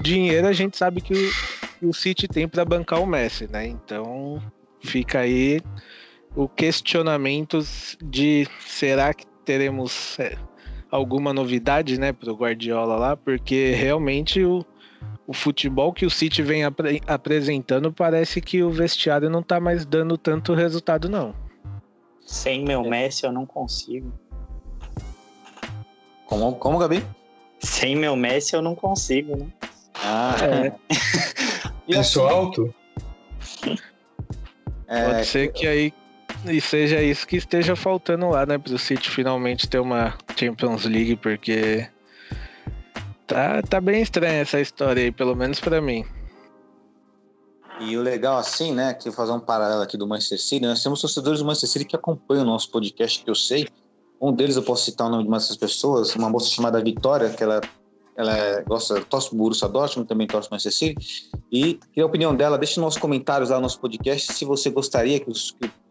dinheiro 0.01 0.47
a 0.47 0.53
gente 0.53 0.77
sabe 0.77 1.01
que 1.01 1.13
o, 1.83 1.89
o 1.89 1.93
City 1.93 2.27
tem 2.27 2.49
para 2.49 2.65
bancar 2.65 3.03
o 3.03 3.07
Messi, 3.07 3.47
né? 3.51 3.67
Então, 3.67 4.43
fica 4.83 5.21
aí 5.21 5.61
o 6.35 6.49
questionamento 6.49 7.59
de 8.03 8.47
será 8.61 9.13
que 9.13 9.27
teremos 9.45 10.19
é, 10.19 10.37
alguma 10.91 11.33
novidade, 11.33 11.99
né, 11.99 12.13
para 12.13 12.33
o 12.33 12.37
Guardiola 12.37 12.97
lá, 12.97 13.17
porque 13.17 13.73
realmente 13.73 14.45
o 14.45 14.65
o 15.31 15.33
futebol 15.33 15.93
que 15.93 16.05
o 16.05 16.11
City 16.11 16.43
vem 16.43 16.65
ap 16.65 16.81
apresentando 17.07 17.93
parece 17.93 18.41
que 18.41 18.65
o 18.65 18.71
vestiário 18.73 19.31
não 19.31 19.45
tá 19.45 19.61
mais 19.61 19.87
dando 19.87 20.19
tanto 20.19 20.55
resultado, 20.55 21.09
não. 21.09 21.33
Sem 22.27 22.65
meu 22.65 22.83
Messi 22.83 23.25
eu 23.25 23.31
não 23.31 23.47
consigo. 23.47 24.13
Como, 26.27 26.53
como 26.57 26.79
Gabi? 26.79 27.07
Sem 27.61 27.95
meu 27.95 28.17
Messi 28.17 28.57
eu 28.57 28.61
não 28.61 28.75
consigo, 28.75 29.37
né? 29.37 29.47
Ah, 29.95 30.35
É, 30.43 30.73
Isso 31.87 32.23
alto? 32.23 32.75
é, 34.89 35.05
pode 35.05 35.27
ser 35.27 35.53
que 35.53 35.65
aí 35.65 35.93
e 36.45 36.61
seja 36.61 37.01
isso 37.01 37.25
que 37.25 37.37
esteja 37.37 37.77
faltando 37.77 38.31
lá, 38.31 38.45
né, 38.47 38.59
pro 38.59 38.77
City 38.79 39.09
finalmente 39.09 39.69
ter 39.69 39.79
uma 39.79 40.19
Champions 40.37 40.87
League, 40.87 41.15
porque 41.17 41.87
tá, 43.31 43.63
tá 43.63 43.81
bem 43.81 44.03
estranha 44.03 44.41
essa 44.41 44.61
história 44.61 45.05
aí, 45.05 45.13
pelo 45.13 45.37
menos 45.37 45.61
pra 45.61 45.81
mim. 45.81 46.05
E 47.81 47.97
o 47.97 48.03
legal 48.03 48.37
assim, 48.37 48.75
né, 48.75 48.93
que 48.93 49.11
fazer 49.11 49.33
um 49.33 49.41
paralelo 49.41 49.81
aqui 49.81 49.97
do 49.97 50.07
Manchester 50.07 50.39
City, 50.39 50.67
nós 50.67 50.83
temos 50.83 51.01
torcedores 51.01 51.39
do 51.39 51.47
Manchester 51.47 51.71
City 51.71 51.85
que 51.87 51.97
acompanham 51.97 52.43
o 52.43 52.47
nosso 52.47 52.71
podcast, 52.71 53.25
que 53.25 53.31
eu 53.31 53.35
sei. 53.35 53.69
Um 54.21 54.35
deles 54.35 54.57
eu 54.57 54.63
posso 54.63 54.85
citar 54.85 55.07
o 55.07 55.11
nome 55.11 55.23
de 55.23 55.29
uma 55.29 55.39
dessas 55.39 55.57
pessoas, 55.57 56.15
uma 56.15 56.29
moça 56.29 56.51
chamada 56.51 56.83
Vitória, 56.83 57.31
que 57.31 57.43
ela, 57.43 57.61
ela 58.21 58.37
é- 58.37 58.63
gosta, 58.63 59.01
torce 59.03 59.35
Borussia 59.35 59.69
Dortmund, 59.69 60.07
também 60.09 60.27
torce 60.27 60.49
Manchester 60.51 60.73
City. 60.73 61.31
E 61.51 61.79
a 61.99 62.05
opinião 62.05 62.35
dela, 62.35 62.59
deixe 62.59 62.79
nos 62.79 62.97
comentários 62.97 63.51
lá 63.51 63.57
no 63.57 63.63
nosso 63.63 63.81
podcast 63.81 64.33
se 64.33 64.45
você 64.45 64.71
gostaria 64.71 65.19
que, 65.19 65.31
o 65.31 65.35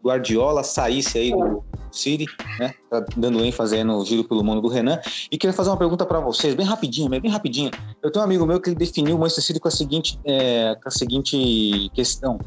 Guardiola 0.02 0.62
saísse 0.62 1.18
aí 1.18 1.30
do 1.30 1.62
City, 1.90 2.24
né, 2.58 2.72
tá 2.88 3.04
dando 3.16 3.44
ênfase 3.44 3.76
aí 3.76 3.84
no 3.84 4.02
giro 4.04 4.24
pelo 4.24 4.42
mundo 4.42 4.62
do 4.62 4.68
Renan. 4.68 4.98
E 5.30 5.36
queria 5.36 5.52
fazer 5.52 5.70
uma 5.70 5.76
pergunta 5.76 6.06
para 6.06 6.20
vocês, 6.20 6.54
bem 6.54 6.64
rapidinho, 6.64 7.10
bem 7.10 7.30
rapidinho. 7.30 7.70
Eu 8.02 8.10
tenho 8.10 8.22
um 8.22 8.26
amigo 8.26 8.46
meu 8.46 8.60
que 8.60 8.74
definiu 8.74 9.16
o 9.16 9.18
Manchester 9.18 9.44
City 9.44 9.60
com 9.60 9.68
a 9.68 9.70
seguinte, 9.70 10.18
é, 10.24 10.74
com 10.80 10.88
a 10.88 10.92
seguinte 10.92 11.90
questão. 11.92 12.38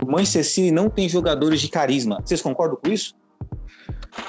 O 0.00 0.10
Manchester 0.10 0.44
City 0.44 0.70
não 0.70 0.88
tem 0.88 1.08
jogadores 1.08 1.60
de 1.60 1.68
carisma. 1.68 2.20
Vocês 2.24 2.40
concordam 2.40 2.78
com 2.82 2.90
isso? 2.90 3.14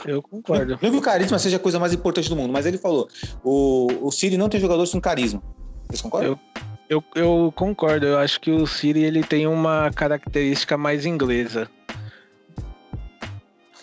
Eu 0.05 0.21
concordo. 0.21 0.77
Não 0.81 0.91
que 0.91 0.97
o 0.97 1.01
carisma 1.01 1.37
seja 1.39 1.57
a 1.57 1.59
coisa 1.59 1.79
mais 1.79 1.93
importante 1.93 2.29
do 2.29 2.35
mundo, 2.35 2.51
mas 2.51 2.65
ele 2.65 2.77
falou: 2.77 3.07
o, 3.43 3.87
o 4.07 4.11
City 4.11 4.37
não 4.37 4.49
tem 4.49 4.59
jogadores 4.59 4.91
com 4.91 5.01
carisma. 5.01 5.41
Vocês 5.87 6.01
concordam? 6.01 6.39
Eu, 6.89 7.03
eu 7.15 7.53
concordo, 7.55 8.05
eu 8.05 8.17
acho 8.17 8.39
que 8.39 8.51
o 8.51 8.67
City 8.67 8.99
ele 8.99 9.23
tem 9.23 9.47
uma 9.47 9.91
característica 9.91 10.77
mais 10.77 11.05
inglesa. 11.05 11.69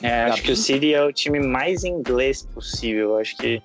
É, 0.03 0.23
acho 0.25 0.43
que 0.43 0.53
o 0.53 0.57
City 0.57 0.95
é 0.95 1.05
o 1.05 1.13
time 1.13 1.41
mais 1.41 1.85
inglês 1.85 2.43
possível. 2.43 3.19
Acho 3.19 3.37
que 3.37 3.63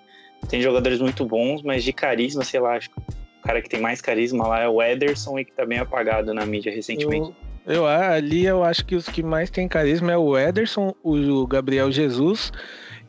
tem 0.50 0.62
jogadores 0.62 1.00
muito 1.00 1.26
bons, 1.26 1.62
mas 1.62 1.84
de 1.84 1.94
carisma, 1.94 2.44
sei 2.44 2.60
lá, 2.60 2.76
acho 2.76 2.90
que 2.90 3.00
o 3.00 3.44
cara 3.44 3.62
que 3.62 3.70
tem 3.70 3.80
mais 3.80 4.02
carisma 4.02 4.48
lá 4.48 4.62
é 4.62 4.68
o 4.68 4.82
Ederson 4.82 5.40
e 5.40 5.46
que 5.46 5.52
tá 5.52 5.66
bem 5.66 5.80
apagado 5.80 6.34
na 6.34 6.46
mídia 6.46 6.74
recentemente. 6.74 7.34
Eu, 7.66 7.86
ali 7.88 8.46
eu 8.46 8.64
acho 8.64 8.86
que 8.86 8.96
os 8.96 9.06
que 9.10 9.24
mais 9.24 9.50
têm 9.50 9.68
carisma 9.68 10.12
é 10.12 10.18
o 10.18 10.38
Ederson, 10.38 10.94
o 11.04 11.48
Gabriel 11.48 11.92
Jesus 11.92 12.52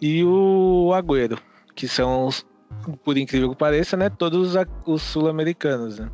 e 0.01 0.25
o 0.25 0.93
Agüero, 0.95 1.39
que 1.75 1.87
são 1.87 2.27
os, 2.27 2.47
por 3.05 3.19
incrível 3.19 3.51
que 3.51 3.57
pareça, 3.57 3.97
né, 3.97 4.09
todos 4.09 4.55
os, 4.55 4.65
os 4.87 5.03
sul-americanos, 5.03 5.99
né? 5.99 6.09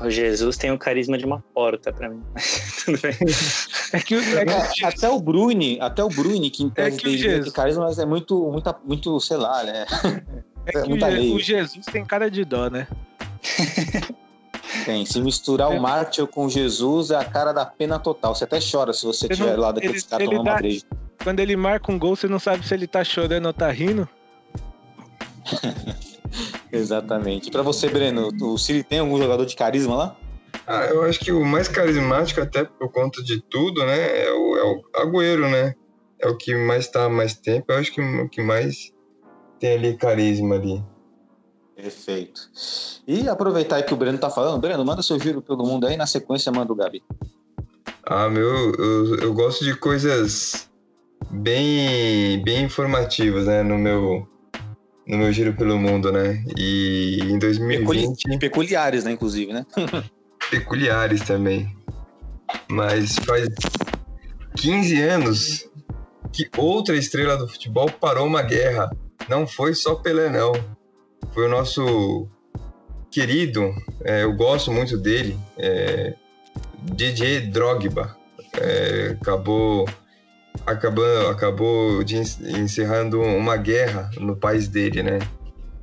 O 0.00 0.08
Jesus 0.10 0.56
tem 0.56 0.70
o 0.70 0.78
carisma 0.78 1.18
de 1.18 1.24
uma 1.24 1.40
porta 1.52 1.92
pra 1.92 2.08
mim. 2.08 2.22
Tudo 2.84 3.00
bem. 3.00 3.12
É 3.92 3.98
que, 4.00 4.14
o- 4.14 4.38
é 4.38 4.44
que 4.44 4.52
o- 4.52 4.84
É, 4.84 4.86
até 4.86 5.08
o 5.08 5.18
Bruni, 5.20 5.76
até 5.80 6.04
o 6.04 6.08
Bruni, 6.08 6.50
que 6.50 6.62
em 6.62 6.70
tese 6.70 6.98
que 6.98 7.08
o 7.08 7.10
deveria 7.10 7.30
ter 7.30 7.36
Jesus- 7.38 7.52
carisma, 7.52 7.84
mas 7.84 7.98
é 7.98 8.06
muito, 8.06 8.40
muito, 8.50 8.76
muito, 8.84 9.20
sei 9.20 9.36
lá, 9.36 9.62
né? 9.64 9.86
é 10.66 10.72
que 10.72 10.78
o 10.78 10.88
muita 10.88 11.10
Je- 11.10 11.32
o 11.32 11.38
Jesus 11.40 11.86
tem 11.86 12.04
cara 12.04 12.30
de 12.30 12.44
dó, 12.44 12.68
né? 12.70 12.86
Tem. 14.88 15.04
Se 15.04 15.20
misturar 15.20 15.68
o 15.70 15.78
Mártir 15.78 16.26
com 16.26 16.48
Jesus, 16.48 17.10
é 17.10 17.16
a 17.16 17.24
cara 17.24 17.52
da 17.52 17.66
pena 17.66 17.98
total. 17.98 18.34
Você 18.34 18.44
até 18.44 18.58
chora 18.58 18.94
se 18.94 19.04
você 19.04 19.26
estiver 19.26 19.54
lá 19.54 19.70
daqueles 19.70 20.02
ele- 20.02 20.10
caras 20.10 20.24
tomando 20.26 20.40
uma 20.42 20.52
dá- 20.52 20.56
breja. 20.56 20.86
Quando 21.22 21.40
ele 21.40 21.56
marca 21.56 21.92
um 21.92 21.98
gol, 21.98 22.16
você 22.16 22.26
não 22.26 22.38
sabe 22.38 22.66
se 22.66 22.72
ele 22.72 22.86
tá 22.86 23.04
chorando 23.04 23.44
ou 23.44 23.52
tá 23.52 23.70
rindo. 23.70 24.08
Exatamente. 26.72 27.50
Pra 27.50 27.60
você, 27.60 27.88
Breno, 27.90 28.30
o 28.40 28.56
City 28.56 28.82
tem 28.82 28.98
algum 29.00 29.18
jogador 29.18 29.44
de 29.44 29.54
carisma 29.54 29.94
lá? 29.94 30.16
Ah, 30.66 30.84
eu 30.86 31.02
acho 31.04 31.20
que 31.20 31.32
o 31.32 31.44
mais 31.44 31.68
carismático, 31.68 32.40
até 32.40 32.64
por 32.64 32.90
conta 32.90 33.22
de 33.22 33.42
tudo, 33.42 33.84
né, 33.84 34.24
é 34.26 34.32
o, 34.32 34.56
é 34.56 34.62
o 34.64 34.82
Agüero, 35.02 35.50
né? 35.50 35.74
É 36.18 36.28
o 36.28 36.36
que 36.36 36.54
mais 36.54 36.88
tá 36.88 37.04
há 37.04 37.08
mais 37.10 37.34
tempo. 37.34 37.66
Eu 37.72 37.76
acho 37.78 37.92
que 37.92 38.00
o 38.00 38.28
que 38.28 38.40
mais 38.42 38.90
tem 39.60 39.74
ali 39.74 39.96
carisma 39.98 40.54
ali. 40.54 40.82
Perfeito. 41.80 42.40
E 43.06 43.28
aproveitar 43.28 43.80
que 43.84 43.94
o 43.94 43.96
Breno 43.96 44.18
tá 44.18 44.28
falando, 44.28 44.60
Breno, 44.60 44.84
manda 44.84 45.00
seu 45.00 45.16
giro 45.20 45.40
pelo 45.40 45.64
mundo 45.64 45.86
aí, 45.86 45.96
na 45.96 46.08
sequência 46.08 46.50
manda 46.50 46.72
o 46.72 46.76
Gabi. 46.76 47.04
Ah, 48.02 48.28
meu, 48.28 48.72
eu, 48.72 49.16
eu 49.20 49.32
gosto 49.32 49.64
de 49.64 49.76
coisas 49.76 50.68
bem, 51.30 52.42
bem 52.42 52.64
informativas, 52.64 53.46
né, 53.46 53.62
no 53.62 53.78
meu, 53.78 54.26
no 55.06 55.18
meu 55.18 55.32
giro 55.32 55.54
pelo 55.54 55.78
mundo, 55.78 56.10
né? 56.10 56.44
E 56.56 57.20
em 57.22 57.38
2020... 57.38 58.38
Peculiares, 58.40 59.04
né, 59.04 59.12
inclusive, 59.12 59.52
né? 59.52 59.64
peculiares 60.50 61.20
também. 61.20 61.72
Mas 62.68 63.14
faz 63.20 63.48
15 64.56 65.00
anos 65.00 65.70
que 66.32 66.50
outra 66.56 66.96
estrela 66.96 67.36
do 67.36 67.46
futebol 67.46 67.88
parou 67.88 68.26
uma 68.26 68.42
guerra. 68.42 68.90
Não 69.28 69.46
foi 69.46 69.74
só 69.74 69.94
Pelé, 69.94 70.28
não. 70.28 70.52
Foi 71.32 71.46
o 71.46 71.48
nosso 71.48 72.28
querido, 73.10 73.74
é, 74.04 74.24
eu 74.24 74.34
gosto 74.34 74.72
muito 74.72 74.96
dele, 74.98 75.38
é, 75.56 76.14
DJ 76.82 77.40
Drogba. 77.42 78.16
É, 78.60 79.16
acabou 79.20 79.88
acabou, 80.66 81.28
acabou 81.30 82.04
de 82.04 82.16
en- 82.16 82.58
encerrando 82.60 83.20
uma 83.20 83.56
guerra 83.56 84.10
no 84.18 84.36
país 84.36 84.68
dele, 84.68 85.02
né? 85.02 85.18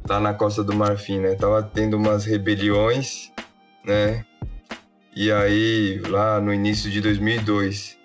Lá 0.08 0.20
na 0.20 0.34
Costa 0.34 0.64
do 0.64 0.74
Marfim, 0.76 1.20
né? 1.20 1.36
Tava 1.36 1.64
tendo 1.64 1.98
umas 1.98 2.26
rebeliões, 2.26 3.32
né? 3.84 4.24
E 5.16 5.32
aí, 5.32 6.00
lá 6.10 6.42
no 6.42 6.54
início 6.54 6.92
de 6.92 7.00
2002, 7.02 7.98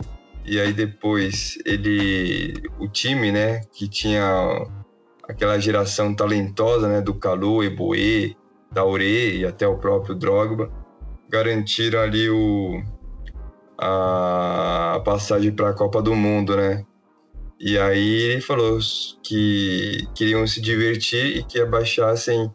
e 0.45 0.61
aí 0.61 0.73
depois 0.73 1.59
ele, 1.67 2.55
o 2.79 2.89
time, 2.89 3.33
né, 3.33 3.61
que 3.73 3.89
tinha 3.89 4.23
aquela 5.31 5.59
geração 5.59 6.15
talentosa, 6.15 6.89
né, 6.89 7.01
do 7.01 7.15
Calu, 7.15 7.63
Eboe, 7.63 8.37
Daure 8.73 9.39
e 9.39 9.47
até 9.47 9.67
o 9.67 9.79
próprio 9.79 10.15
Drogba, 10.15 10.71
garantiram 11.29 12.01
ali 12.01 12.29
o, 12.29 12.83
a 13.79 15.01
passagem 15.05 15.53
para 15.53 15.71
a 15.71 15.73
Copa 15.73 16.03
do 16.03 16.15
Mundo, 16.15 16.57
né? 16.57 16.85
E 17.59 17.79
aí 17.79 18.23
ele 18.33 18.41
falou 18.41 18.79
que 19.23 20.09
queriam 20.15 20.47
se 20.47 20.61
divertir 20.61 21.37
e 21.37 21.43
que 21.45 21.61
abaixassem 21.61 22.51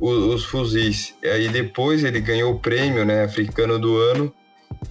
o- 0.00 0.34
os 0.34 0.44
fuzis. 0.44 1.14
E 1.22 1.28
aí 1.28 1.48
depois 1.48 2.02
ele 2.04 2.20
ganhou 2.20 2.52
o 2.52 2.58
prêmio, 2.58 3.04
né, 3.04 3.24
africano 3.24 3.78
do 3.78 3.96
ano 3.96 4.34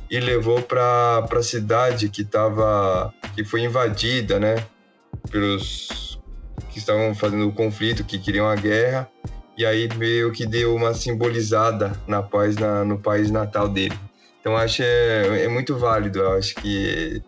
e 0.09 0.19
levou 0.19 0.61
para 0.61 1.27
a 1.29 1.43
cidade 1.43 2.09
que 2.09 2.23
tava 2.23 3.13
que 3.35 3.43
foi 3.43 3.61
invadida, 3.61 4.39
né, 4.39 4.55
pelos 5.29 6.10
que 6.69 6.79
estavam 6.79 7.13
fazendo 7.15 7.47
o 7.47 7.53
conflito, 7.53 8.03
que 8.03 8.17
queriam 8.17 8.47
a 8.47 8.55
guerra. 8.55 9.09
E 9.57 9.65
aí 9.65 9.89
meio 9.97 10.31
que 10.31 10.45
deu 10.45 10.73
uma 10.75 10.93
simbolizada 10.93 11.93
na 12.07 12.23
paz 12.23 12.55
na, 12.55 12.83
no 12.83 12.99
país 12.99 13.29
natal 13.29 13.67
dele. 13.67 13.97
Então 14.39 14.57
acho 14.57 14.81
é, 14.81 15.43
é 15.43 15.47
muito 15.47 15.77
válido, 15.77 16.19
eu 16.19 16.33
acho 16.33 16.55
que 16.55 17.21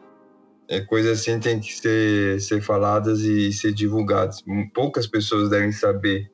é, 0.67 0.81
coisas 0.81 1.19
assim 1.19 1.39
tem 1.39 1.59
que 1.59 1.73
ser, 1.73 2.41
ser 2.41 2.61
faladas 2.61 3.21
e 3.21 3.51
ser 3.51 3.73
divulgadas. 3.73 4.43
Poucas 4.73 5.05
pessoas 5.05 5.49
devem 5.49 5.71
saber 5.71 6.31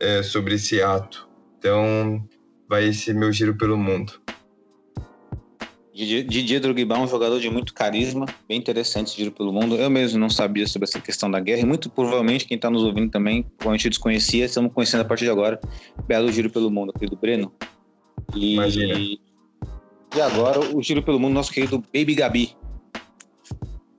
é, 0.00 0.22
sobre 0.22 0.56
esse 0.56 0.82
ato. 0.82 1.28
Então, 1.58 2.22
vai 2.68 2.88
esse 2.88 3.14
meu 3.14 3.32
giro 3.32 3.56
pelo 3.56 3.76
mundo. 3.76 4.21
Didier 5.94 6.58
Drogba 6.58 6.96
é 6.96 6.98
um 6.98 7.06
jogador 7.06 7.38
de 7.38 7.50
muito 7.50 7.74
carisma, 7.74 8.24
bem 8.48 8.58
interessante 8.58 9.08
esse 9.08 9.16
giro 9.16 9.30
pelo 9.30 9.52
mundo. 9.52 9.76
Eu 9.76 9.90
mesmo 9.90 10.18
não 10.18 10.30
sabia 10.30 10.66
sobre 10.66 10.88
essa 10.88 10.98
questão 10.98 11.30
da 11.30 11.38
guerra 11.38 11.60
e 11.60 11.66
muito 11.66 11.90
provavelmente 11.90 12.46
quem 12.46 12.56
está 12.56 12.70
nos 12.70 12.82
ouvindo 12.82 13.10
também, 13.10 13.42
provavelmente 13.58 13.90
desconhecia, 13.90 14.46
estamos 14.46 14.72
conhecendo 14.72 15.02
a 15.02 15.04
partir 15.04 15.26
de 15.26 15.30
agora. 15.30 15.60
Belo 16.06 16.32
giro 16.32 16.48
pelo 16.48 16.70
mundo, 16.70 16.94
querido 16.94 17.14
Breno. 17.16 17.52
E, 18.34 18.54
Imagina. 18.54 18.98
e 18.98 19.20
agora 20.20 20.60
o 20.74 20.82
giro 20.82 21.02
pelo 21.02 21.20
mundo, 21.20 21.34
nosso 21.34 21.52
querido 21.52 21.78
Baby 21.78 22.14
Gabi. 22.14 22.56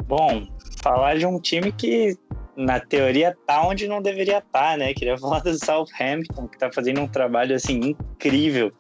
Bom, 0.08 0.48
falar 0.82 1.18
de 1.20 1.28
um 1.28 1.40
time 1.40 1.72
que 1.72 2.18
na 2.58 2.80
teoria 2.80 3.38
tá 3.46 3.68
onde 3.68 3.88
não 3.88 4.02
deveria 4.02 4.40
estar, 4.40 4.80
né? 4.80 4.96
Queria 4.96 5.18
falar 5.20 5.42
do 5.42 5.54
Southampton, 5.64 6.48
que 6.48 6.58
tá 6.58 6.72
fazendo 6.74 7.02
um 7.02 7.08
trabalho 7.08 7.56
assim 7.56 7.80
incrível 7.80 8.74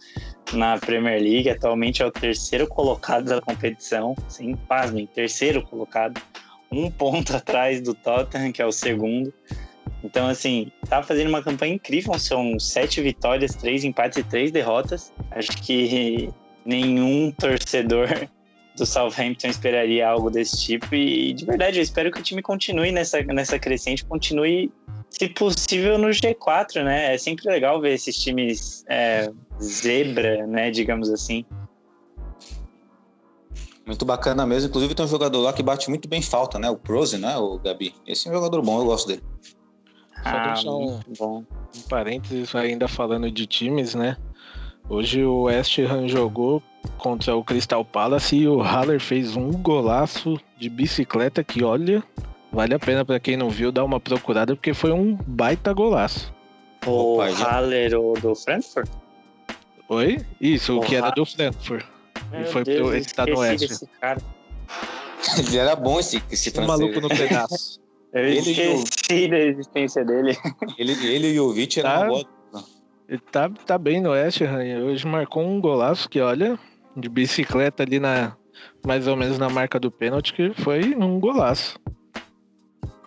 na 0.53 0.77
Premier 0.77 1.21
League. 1.21 1.49
Atualmente 1.49 2.01
é 2.01 2.05
o 2.05 2.11
terceiro 2.11 2.67
colocado 2.67 3.25
da 3.25 3.41
competição, 3.41 4.15
sim, 4.27 4.55
pasmem, 4.55 5.05
terceiro 5.07 5.61
colocado, 5.63 6.21
um 6.71 6.89
ponto 6.89 7.35
atrás 7.37 7.81
do 7.81 7.93
Tottenham, 7.93 8.51
que 8.51 8.61
é 8.61 8.65
o 8.65 8.71
segundo. 8.71 9.33
Então, 10.03 10.27
assim, 10.27 10.71
tá 10.89 11.01
fazendo 11.01 11.29
uma 11.29 11.41
campanha 11.41 11.75
incrível. 11.75 12.17
São 12.19 12.59
sete 12.59 13.01
vitórias, 13.01 13.55
três 13.55 13.83
empates 13.83 14.17
e 14.17 14.23
três 14.23 14.51
derrotas. 14.51 15.13
Acho 15.31 15.51
que 15.61 16.29
nenhum 16.65 17.31
torcedor 17.31 18.07
do 18.75 18.85
Southampton 18.85 19.47
esperaria 19.47 20.07
algo 20.07 20.29
desse 20.29 20.61
tipo. 20.61 20.93
E 20.93 21.33
de 21.33 21.45
verdade, 21.45 21.79
eu 21.79 21.83
espero 21.83 22.11
que 22.11 22.19
o 22.19 22.23
time 22.23 22.41
continue 22.41 22.91
nessa, 22.91 23.21
nessa 23.23 23.57
crescente, 23.57 24.03
continue, 24.03 24.71
se 25.09 25.29
possível, 25.29 25.97
no 25.97 26.09
G4, 26.09 26.83
né? 26.83 27.13
É 27.13 27.17
sempre 27.17 27.49
legal 27.49 27.79
ver 27.79 27.93
esses 27.93 28.17
times 28.17 28.83
é, 28.89 29.31
zebra, 29.61 30.45
né? 30.47 30.71
Digamos 30.71 31.09
assim. 31.09 31.45
Muito 33.85 34.05
bacana 34.05 34.45
mesmo. 34.45 34.69
Inclusive 34.69 34.95
tem 34.95 35.05
um 35.05 35.09
jogador 35.09 35.41
lá 35.41 35.51
que 35.53 35.61
bate 35.61 35.89
muito 35.89 36.07
bem 36.07 36.21
falta, 36.21 36.57
né? 36.57 36.69
O 36.69 36.77
Prose, 36.77 37.17
né, 37.17 37.37
o 37.37 37.59
Gabi? 37.59 37.93
Esse 38.07 38.27
é 38.27 38.31
um 38.31 38.33
jogador 38.35 38.61
bom, 38.61 38.79
eu 38.79 38.85
gosto 38.85 39.07
dele. 39.07 39.23
Só 40.23 40.29
Ah, 40.29 40.53
deixar 40.53 40.71
um- 40.71 40.99
bom. 41.19 41.43
Um 41.75 41.81
parênteses 41.89 42.55
ainda 42.55 42.87
falando 42.87 43.29
de 43.29 43.45
times, 43.45 43.93
né? 43.93 44.15
Hoje 44.87 45.23
o 45.23 45.43
West 45.43 45.77
Ham 45.79 46.07
jogou 46.07 46.61
contra 46.97 47.35
o 47.35 47.43
Crystal 47.43 47.83
Palace 47.83 48.35
e 48.37 48.47
o 48.47 48.61
Haller 48.61 48.99
fez 49.01 49.35
um 49.35 49.51
golaço 49.51 50.39
de 50.57 50.69
bicicleta 50.69 51.43
que, 51.43 51.63
olha, 51.63 52.01
vale 52.51 52.73
a 52.75 52.79
pena 52.79 53.03
pra 53.03 53.19
quem 53.19 53.35
não 53.35 53.49
viu 53.49 53.71
dar 53.71 53.83
uma 53.83 53.99
procurada 53.99 54.55
porque 54.55 54.73
foi 54.73 54.91
um 54.91 55.15
baita 55.27 55.73
golaço. 55.73 56.33
O 56.85 57.15
Opa, 57.15 57.31
já- 57.31 57.49
Haller, 57.51 57.99
o 57.99 58.13
do 58.13 58.35
Frankfurt? 58.35 58.89
Oi? 59.93 60.17
Isso, 60.41 60.77
o 60.77 60.81
que 60.81 60.95
era 60.95 61.09
do 61.11 61.25
Frankfurt. 61.25 61.85
Meu 62.31 62.45
foi 62.47 62.63
Deus, 62.63 62.79
pro- 62.81 62.93
ele 62.95 63.05
tá 63.05 63.25
no 63.25 63.33
esqueci 63.33 63.51
West. 63.51 63.67
desse 63.69 63.87
cara. 63.99 64.21
Ele 65.37 65.57
era 65.57 65.75
bom 65.75 65.99
esse, 65.99 66.21
esse 66.31 66.49
Um 66.49 66.53
francês. 66.53 66.79
maluco 66.79 67.01
no 67.01 67.09
pedaço. 67.09 67.79
Eu 68.13 68.25
Ele 68.25 68.51
e 68.51 68.67
o- 68.69 68.75
esqueci 68.83 69.27
da 69.27 69.39
existência 69.39 70.05
dele. 70.05 70.37
Ele, 70.77 70.91
ele 71.07 71.27
e 71.33 71.39
o 71.39 71.47
Jovic 71.49 71.79
eram 71.79 72.23
Tá. 72.51 72.63
Ele 73.09 73.19
tá, 73.31 73.49
tá 73.49 73.77
bem 73.77 74.01
no 74.01 74.11
West 74.11 74.39
Ham. 74.41 74.63
e 74.63 74.79
Hoje 74.81 75.05
marcou 75.07 75.43
um 75.43 75.59
golaço 75.59 76.07
que, 76.07 76.19
olha, 76.21 76.57
de 76.95 77.09
bicicleta 77.09 77.81
ali 77.83 77.99
na. 77.99 78.35
Mais 78.85 79.07
ou 79.07 79.15
menos 79.17 79.37
na 79.39 79.49
marca 79.49 79.79
do 79.79 79.89
pênalti, 79.91 80.31
que 80.33 80.53
foi 80.53 80.93
um 80.95 81.19
golaço. 81.19 81.77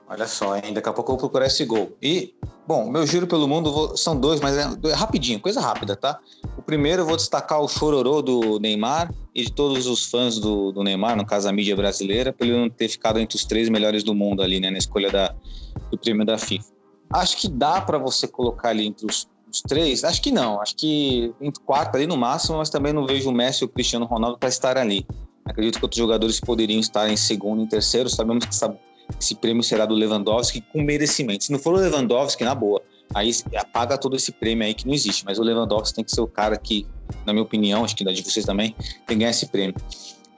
Olha 0.08 0.26
só, 0.26 0.56
hein? 0.56 0.72
Daqui 0.72 0.88
a 0.88 0.92
pouco 0.92 1.10
eu 1.10 1.14
vou 1.14 1.18
procurar 1.18 1.46
esse 1.46 1.64
gol. 1.64 1.96
E, 2.00 2.32
bom, 2.66 2.88
meu 2.88 3.06
giro 3.06 3.26
pelo 3.26 3.48
mundo 3.48 3.72
vou- 3.72 3.96
são 3.96 4.18
dois, 4.18 4.40
mas 4.40 4.56
é, 4.56 4.66
é 4.90 4.92
rapidinho, 4.92 5.40
coisa 5.40 5.60
rápida, 5.60 5.96
tá? 5.96 6.20
O 6.56 6.62
primeiro 6.62 7.02
eu 7.02 7.06
vou 7.06 7.16
destacar 7.16 7.60
o 7.60 7.68
chororô 7.68 8.22
do 8.22 8.58
Neymar 8.60 9.12
e 9.34 9.44
de 9.44 9.52
todos 9.52 9.86
os 9.86 10.06
fãs 10.06 10.38
do, 10.38 10.72
do 10.72 10.82
Neymar, 10.82 11.16
no 11.16 11.26
caso 11.26 11.48
a 11.48 11.52
mídia 11.52 11.76
brasileira, 11.76 12.32
por 12.32 12.46
ele 12.46 12.56
não 12.56 12.70
ter 12.70 12.88
ficado 12.88 13.18
entre 13.18 13.36
os 13.36 13.44
três 13.44 13.68
melhores 13.68 14.02
do 14.02 14.14
mundo 14.14 14.42
ali, 14.42 14.60
né? 14.60 14.70
Na 14.70 14.78
escolha 14.78 15.10
da, 15.10 15.34
do 15.90 15.98
prêmio 15.98 16.24
da 16.24 16.38
FIFA. 16.38 16.64
Acho 17.12 17.36
que 17.36 17.48
dá 17.48 17.80
para 17.80 17.98
você 17.98 18.26
colocar 18.28 18.70
ali 18.70 18.86
entre 18.86 19.06
os, 19.06 19.28
os 19.50 19.60
três? 19.62 20.04
Acho 20.04 20.22
que 20.22 20.30
não. 20.30 20.60
Acho 20.60 20.74
que 20.76 21.34
entre 21.40 21.62
quatro 21.64 21.96
ali 21.96 22.06
no 22.06 22.16
máximo, 22.16 22.58
mas 22.58 22.70
também 22.70 22.92
não 22.92 23.06
vejo 23.06 23.28
o 23.28 23.32
Messi 23.32 23.62
e 23.62 23.66
o 23.66 23.68
Cristiano 23.68 24.06
Ronaldo 24.06 24.38
para 24.38 24.48
estar 24.48 24.78
ali. 24.78 25.06
Acredito 25.44 25.78
que 25.78 25.84
outros 25.84 25.98
jogadores 25.98 26.40
poderiam 26.40 26.80
estar 26.80 27.08
em 27.08 27.16
segundo 27.16 27.62
e 27.62 27.68
terceiro. 27.68 28.08
Sabemos 28.08 28.44
que 28.44 28.54
essa 28.54 28.76
esse 29.20 29.34
prêmio 29.34 29.62
será 29.62 29.86
do 29.86 29.94
Lewandowski 29.94 30.60
com 30.72 30.82
merecimento. 30.82 31.44
Se 31.44 31.52
não 31.52 31.58
for 31.58 31.74
o 31.74 31.76
Lewandowski, 31.76 32.44
na 32.44 32.54
boa, 32.54 32.82
aí 33.14 33.30
apaga 33.56 33.96
todo 33.96 34.16
esse 34.16 34.32
prêmio 34.32 34.66
aí 34.66 34.74
que 34.74 34.86
não 34.86 34.94
existe. 34.94 35.24
Mas 35.24 35.38
o 35.38 35.42
Lewandowski 35.42 35.94
tem 35.94 36.04
que 36.04 36.10
ser 36.10 36.20
o 36.20 36.26
cara 36.26 36.56
que, 36.56 36.86
na 37.24 37.32
minha 37.32 37.42
opinião, 37.42 37.84
acho 37.84 37.96
que 37.96 38.04
da 38.04 38.12
de 38.12 38.22
vocês 38.22 38.44
também, 38.44 38.74
tem 39.06 39.06
que 39.06 39.14
ganhar 39.16 39.30
esse 39.30 39.46
prêmio. 39.46 39.74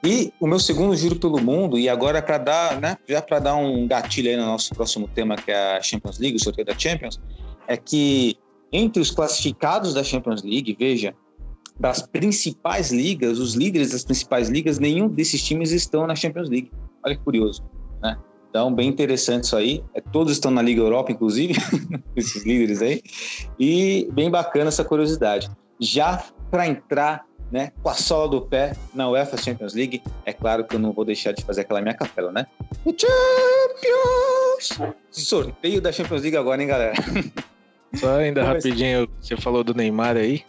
E 0.04 0.32
o 0.40 0.46
meu 0.46 0.60
segundo 0.60 0.94
giro 0.94 1.16
pelo 1.16 1.40
mundo, 1.42 1.76
e 1.76 1.88
agora 1.88 2.22
para 2.22 2.38
dar, 2.38 2.80
né, 2.80 2.96
já 3.08 3.20
para 3.20 3.40
dar 3.40 3.56
um 3.56 3.86
gatilho 3.88 4.30
aí 4.30 4.36
no 4.36 4.46
nosso 4.46 4.72
próximo 4.74 5.08
tema, 5.08 5.34
que 5.34 5.50
é 5.50 5.76
a 5.76 5.82
Champions 5.82 6.18
League, 6.18 6.36
o 6.36 6.42
sorteio 6.42 6.66
da 6.66 6.78
Champions, 6.78 7.20
é 7.66 7.76
que 7.76 8.38
entre 8.72 9.02
os 9.02 9.10
classificados 9.10 9.94
da 9.94 10.04
Champions 10.04 10.42
League, 10.42 10.76
veja, 10.78 11.14
das 11.80 12.02
principais 12.02 12.92
ligas, 12.92 13.38
os 13.38 13.54
líderes 13.54 13.90
das 13.90 14.04
principais 14.04 14.48
ligas, 14.48 14.78
nenhum 14.78 15.08
desses 15.08 15.42
times 15.42 15.72
estão 15.72 16.06
na 16.06 16.14
Champions 16.14 16.48
League. 16.48 16.70
Olha 17.04 17.16
que 17.16 17.22
curioso, 17.22 17.62
né? 18.02 18.16
Então, 18.50 18.72
bem 18.74 18.88
interessante 18.88 19.44
isso 19.44 19.56
aí. 19.56 19.84
É, 19.94 20.00
todos 20.00 20.32
estão 20.32 20.50
na 20.50 20.62
Liga 20.62 20.80
Europa, 20.80 21.12
inclusive, 21.12 21.54
esses 22.16 22.44
líderes 22.44 22.80
aí. 22.82 23.02
E 23.58 24.08
bem 24.12 24.30
bacana 24.30 24.68
essa 24.68 24.84
curiosidade. 24.84 25.50
Já 25.78 26.24
para 26.50 26.66
entrar 26.66 27.24
né, 27.52 27.72
com 27.82 27.88
a 27.90 27.94
sola 27.94 28.28
do 28.28 28.40
pé 28.42 28.74
na 28.94 29.08
UEFA 29.08 29.36
Champions 29.36 29.74
League, 29.74 30.02
é 30.24 30.32
claro 30.32 30.64
que 30.64 30.74
eu 30.76 30.80
não 30.80 30.92
vou 30.92 31.04
deixar 31.04 31.32
de 31.32 31.42
fazer 31.44 31.60
aquela 31.62 31.80
minha 31.80 31.94
capela, 31.94 32.32
né? 32.32 32.46
O 32.84 32.90
Champions! 33.88 34.92
Sorteio 35.10 35.80
da 35.80 35.92
Champions 35.92 36.22
League 36.22 36.36
agora, 36.36 36.60
hein, 36.60 36.68
galera? 36.68 36.94
Só 37.94 38.16
ainda 38.18 38.42
rapidinho, 38.44 39.08
você 39.20 39.36
falou 39.36 39.62
do 39.64 39.74
Neymar 39.74 40.16
aí. 40.16 40.42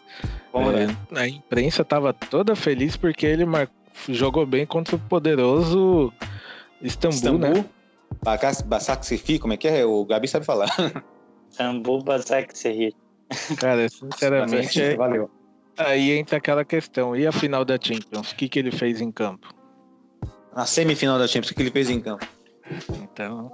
Vamos 0.51 0.73
É, 0.75 0.87
lá. 1.11 1.21
a 1.21 1.27
imprensa 1.27 1.85
tava 1.85 2.11
toda 2.13 2.55
feliz 2.55 2.97
porque 2.97 3.25
ele 3.25 3.45
mar- 3.45 3.69
jogou 4.09 4.45
bem 4.45 4.65
contra 4.65 4.95
o 4.95 4.99
poderoso 4.99 6.11
Istambul, 6.81 7.15
Istambul, 7.17 7.39
né? 7.53 7.65
Basak- 8.23 8.63
Basaksehir, 8.65 9.39
como 9.39 9.53
é 9.53 9.57
que 9.57 9.67
é? 9.67 9.85
O 9.85 10.05
Gabi 10.05 10.27
sabe 10.27 10.45
falar. 10.45 10.67
Sambu 11.49 12.03
Basak 12.03 12.57
Serrir. 12.57 12.93
Cara, 13.59 13.87
sinceramente, 13.89 14.81
é- 14.81 14.95
Valeu. 14.95 15.29
aí 15.77 16.11
entra 16.11 16.37
aquela 16.37 16.63
questão. 16.65 17.15
E 17.15 17.25
a 17.25 17.31
final 17.31 17.63
da 17.65 17.77
Champions? 17.81 18.31
O 18.31 18.35
que, 18.35 18.47
que 18.49 18.59
ele 18.59 18.71
fez 18.71 19.01
em 19.01 19.11
campo? 19.11 19.53
Na 20.55 20.65
semifinal 20.65 21.17
da 21.19 21.27
Champions, 21.27 21.51
o 21.51 21.55
que 21.55 21.61
ele 21.61 21.71
fez 21.71 21.89
em 21.89 22.01
campo? 22.01 22.25
Então, 23.01 23.51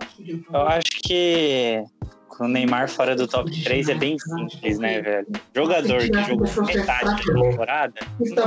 Eu 0.51 0.61
acho 0.61 0.89
que 1.03 1.81
com 2.27 2.45
o 2.45 2.47
Neymar 2.49 2.89
fora 2.89 3.15
do 3.15 3.27
top 3.27 3.49
3 3.63 3.87
é 3.89 3.95
bem 3.95 4.17
simples, 4.19 4.77
né, 4.77 5.01
velho? 5.01 5.27
Jogador 5.55 5.99
que 5.99 6.23
jogou 6.23 6.65
metade 6.65 7.05
da 7.05 7.15
temporada 7.49 7.93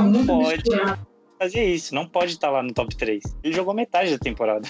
não 0.02 0.26
pode 0.26 0.62
fazer 1.38 1.64
isso, 1.64 1.94
não 1.94 2.06
pode 2.06 2.32
estar 2.32 2.50
lá 2.50 2.62
no 2.62 2.72
top 2.74 2.94
3. 2.96 3.22
Ele 3.42 3.54
jogou 3.54 3.72
metade 3.72 4.10
da 4.10 4.18
temporada. 4.18 4.68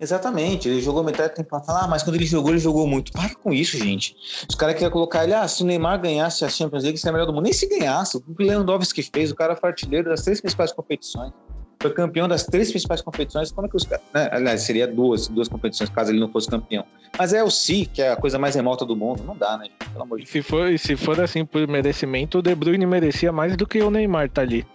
Exatamente, 0.00 0.68
ele 0.68 0.80
jogou 0.80 1.02
metade 1.02 1.30
da 1.30 1.34
temporada. 1.34 1.66
Fala, 1.66 1.84
Ah, 1.84 1.88
mas 1.88 2.02
quando 2.02 2.16
ele 2.16 2.26
jogou, 2.26 2.50
ele 2.50 2.58
jogou 2.58 2.86
muito. 2.86 3.12
Para 3.12 3.34
com 3.34 3.52
isso, 3.52 3.76
gente. 3.76 4.16
Os 4.48 4.54
caras 4.54 4.74
queriam 4.74 4.90
colocar 4.90 5.24
ele, 5.24 5.34
ah, 5.34 5.46
se 5.48 5.62
o 5.62 5.66
Neymar 5.66 6.00
ganhasse 6.00 6.44
a 6.44 6.48
Champions 6.48 6.84
League, 6.84 6.98
seria 6.98 7.12
melhor 7.12 7.26
do 7.26 7.32
mundo. 7.32 7.44
Nem 7.44 7.52
se 7.52 7.66
ganhasse. 7.68 8.16
O 8.16 8.22
Lewandowski 8.38 9.02
fez, 9.02 9.30
o 9.30 9.34
cara 9.34 9.56
foi 9.56 9.70
artilheiro 9.70 10.08
das 10.08 10.22
três 10.22 10.40
principais 10.40 10.72
competições. 10.72 11.32
Foi 11.80 11.92
campeão 11.92 12.26
das 12.26 12.44
três 12.44 12.70
principais 12.70 13.00
competições. 13.00 13.52
Como 13.52 13.66
é 13.66 13.70
que 13.70 13.76
os 13.76 13.84
caras. 13.84 14.04
Né? 14.12 14.28
Aliás, 14.32 14.62
seria 14.62 14.86
duas, 14.86 15.28
duas 15.28 15.46
competições, 15.46 15.88
caso 15.90 16.10
ele 16.10 16.18
não 16.18 16.28
fosse 16.28 16.48
campeão. 16.48 16.84
Mas 17.16 17.32
é 17.32 17.42
o 17.42 17.50
Si, 17.50 17.86
que 17.86 18.02
é 18.02 18.10
a 18.10 18.16
coisa 18.16 18.38
mais 18.38 18.54
remota 18.56 18.84
do 18.84 18.96
mundo. 18.96 19.22
Não 19.24 19.36
dá, 19.36 19.56
né? 19.56 19.68
Pelo 19.92 20.02
amor 20.02 20.18
de 20.18 20.24
e 20.24 20.26
se 20.26 20.42
for, 20.42 20.76
se 20.78 20.96
for 20.96 21.20
assim 21.20 21.44
por 21.44 21.66
merecimento, 21.68 22.38
o 22.38 22.42
De 22.42 22.54
Bruyne 22.54 22.84
merecia 22.84 23.30
mais 23.30 23.56
do 23.56 23.66
que 23.66 23.80
o 23.80 23.90
Neymar 23.90 24.28
tá 24.28 24.42
ali. 24.42 24.66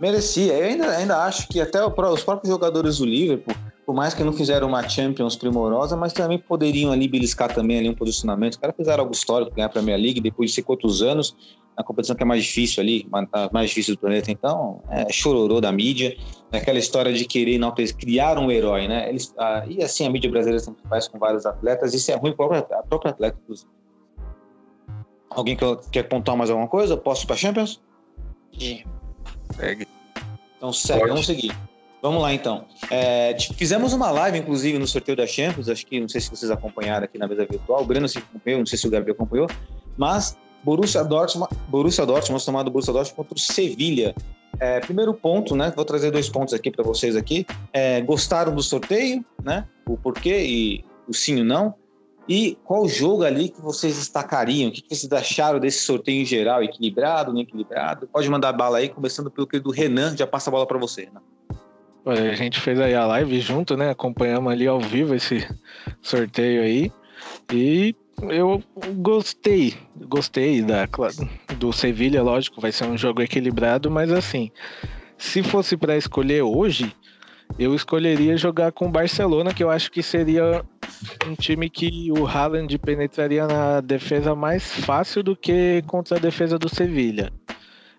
Merecia. 0.00 0.54
Eu 0.54 0.64
ainda, 0.64 0.88
ainda 0.88 1.24
acho 1.24 1.46
que 1.46 1.60
até 1.60 1.84
os 1.84 2.24
próprios 2.24 2.48
jogadores 2.48 2.98
do 2.98 3.04
Liverpool, 3.04 3.54
por 3.84 3.94
mais 3.94 4.14
que 4.14 4.24
não 4.24 4.32
fizeram 4.32 4.66
uma 4.66 4.88
Champions 4.88 5.36
primorosa, 5.36 5.94
mas 5.94 6.14
também 6.14 6.38
poderiam 6.38 6.90
ali 6.90 7.06
beliscar 7.06 7.52
também 7.52 7.78
ali 7.78 7.88
um 7.88 7.94
posicionamento. 7.94 8.52
Os 8.52 8.58
caras 8.58 8.74
fizeram 8.74 9.02
algo 9.02 9.12
histórico, 9.12 9.54
ganhar 9.54 9.66
a 9.66 9.68
Premier 9.68 9.98
League 9.98 10.20
depois 10.20 10.50
de 10.50 10.54
sei 10.54 10.64
quantos 10.64 11.02
anos, 11.02 11.36
na 11.76 11.84
competição 11.84 12.16
que 12.16 12.22
é 12.22 12.26
mais 12.26 12.42
difícil 12.42 12.82
ali, 12.82 13.06
mais 13.52 13.68
difícil 13.68 13.94
do 13.94 14.00
planeta. 14.00 14.30
Então, 14.30 14.82
é 14.88 15.12
chororô 15.12 15.60
da 15.60 15.70
mídia, 15.70 16.16
é 16.50 16.56
aquela 16.56 16.78
história 16.78 17.12
de 17.12 17.26
querer 17.26 17.56
enaltecer, 17.56 17.94
criar 17.94 18.38
um 18.38 18.50
herói, 18.50 18.88
né? 18.88 19.06
Eles, 19.10 19.34
e 19.68 19.82
assim 19.82 20.06
a 20.06 20.10
mídia 20.10 20.30
brasileira 20.30 20.64
sempre 20.64 20.82
faz 20.88 21.08
com 21.08 21.18
vários 21.18 21.44
atletas, 21.44 21.92
isso 21.92 22.10
é 22.10 22.14
ruim 22.14 22.32
para 22.32 22.58
a 22.58 22.82
própria 22.82 23.10
atleta, 23.10 23.38
inclusive. 23.42 23.70
Alguém 25.28 25.56
quer, 25.56 25.76
quer 25.92 26.08
mais 26.36 26.48
alguma 26.48 26.68
coisa? 26.68 26.96
Posso 26.96 27.24
ir 27.24 27.26
para 27.26 27.36
Champions? 27.36 27.82
Segue. 29.60 29.88
Então 30.56 30.72
segue, 30.72 31.00
Pode. 31.00 31.10
vamos 31.12 31.26
seguir. 31.26 31.56
Vamos 32.02 32.22
lá 32.22 32.32
então. 32.32 32.64
É, 32.90 33.36
fizemos 33.54 33.92
uma 33.92 34.10
live, 34.10 34.38
inclusive, 34.38 34.78
no 34.78 34.86
sorteio 34.86 35.16
da 35.16 35.26
Champions. 35.26 35.68
Acho 35.68 35.86
que 35.86 36.00
não 36.00 36.08
sei 36.08 36.20
se 36.20 36.30
vocês 36.30 36.50
acompanharam 36.50 37.04
aqui 37.04 37.18
na 37.18 37.28
mesa 37.28 37.44
virtual. 37.44 37.82
O 37.82 37.84
Breno 37.84 38.08
se 38.08 38.18
acompanhou, 38.18 38.60
não 38.60 38.66
sei 38.66 38.78
se 38.78 38.86
o 38.86 38.90
Gabriel 38.90 39.14
acompanhou. 39.14 39.46
Mas 39.98 40.36
Borussia 40.64 41.04
Dortmund, 41.04 41.50
Borussia 41.68 42.06
Dortmund, 42.06 42.44
tomado 42.44 42.70
Borussia 42.70 42.92
Dortmund 42.92 43.16
contra 43.16 43.34
o 43.34 43.38
Sevilha. 43.38 44.14
É, 44.58 44.80
primeiro 44.80 45.12
ponto, 45.12 45.54
né? 45.54 45.72
Vou 45.76 45.84
trazer 45.84 46.10
dois 46.10 46.28
pontos 46.28 46.54
aqui 46.54 46.70
para 46.70 46.82
vocês 46.82 47.16
aqui. 47.16 47.46
É, 47.72 48.00
gostaram 48.00 48.54
do 48.54 48.62
sorteio, 48.62 49.24
né? 49.42 49.66
O 49.86 49.96
porquê 49.96 50.42
e 50.42 50.84
o 51.06 51.12
sim 51.12 51.36
e 51.36 51.40
o 51.42 51.44
não. 51.44 51.74
E 52.28 52.56
qual 52.64 52.88
jogo 52.88 53.24
ali 53.24 53.48
que 53.48 53.60
vocês 53.60 53.96
destacariam? 53.96 54.70
O 54.70 54.72
que 54.72 54.84
vocês 54.88 55.10
acharam 55.12 55.58
desse 55.58 55.84
sorteio 55.84 56.22
em 56.22 56.24
geral? 56.24 56.62
Equilibrado, 56.62 57.32
não 57.32 57.40
equilibrado? 57.40 58.06
Pode 58.06 58.28
mandar 58.28 58.52
bala 58.52 58.78
aí, 58.78 58.88
começando 58.88 59.30
pelo 59.30 59.46
querido 59.46 59.70
Renan. 59.70 60.16
Já 60.16 60.26
passa 60.26 60.50
a 60.50 60.52
bola 60.52 60.66
para 60.66 60.78
você, 60.78 61.08
né? 61.12 61.20
Olha, 62.04 62.30
a 62.30 62.34
gente 62.34 62.60
fez 62.60 62.78
aí 62.80 62.94
a 62.94 63.06
live 63.06 63.40
junto, 63.40 63.76
né? 63.76 63.90
Acompanhamos 63.90 64.52
ali 64.52 64.66
ao 64.66 64.80
vivo 64.80 65.14
esse 65.14 65.46
sorteio 66.00 66.62
aí. 66.62 66.92
E 67.52 67.94
eu 68.28 68.62
gostei, 68.96 69.74
gostei 70.08 70.62
da, 70.62 70.88
do 71.56 71.72
Sevilha, 71.72 72.22
lógico, 72.22 72.60
vai 72.60 72.72
ser 72.72 72.84
um 72.84 72.96
jogo 72.96 73.22
equilibrado, 73.22 73.90
mas 73.90 74.12
assim, 74.12 74.50
se 75.16 75.42
fosse 75.42 75.76
para 75.76 75.96
escolher 75.96 76.42
hoje, 76.42 76.94
eu 77.58 77.74
escolheria 77.74 78.36
jogar 78.36 78.72
com 78.72 78.86
o 78.86 78.90
Barcelona, 78.90 79.52
que 79.52 79.62
eu 79.62 79.70
acho 79.70 79.90
que 79.90 80.02
seria 80.02 80.64
um 81.26 81.34
time 81.34 81.68
que 81.70 82.10
o 82.12 82.26
Haaland 82.26 82.76
penetraria 82.78 83.46
na 83.46 83.80
defesa 83.80 84.34
mais 84.34 84.72
fácil 84.80 85.22
do 85.22 85.36
que 85.36 85.82
contra 85.86 86.16
a 86.16 86.20
defesa 86.20 86.58
do 86.58 86.68
Sevilha. 86.68 87.32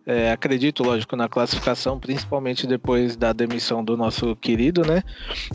É, 0.05 0.31
acredito, 0.31 0.83
lógico, 0.83 1.15
na 1.15 1.29
classificação, 1.29 1.99
principalmente 1.99 2.65
depois 2.65 3.15
da 3.15 3.33
demissão 3.33 3.83
do 3.83 3.95
nosso 3.95 4.35
querido, 4.35 4.81
né? 4.81 5.03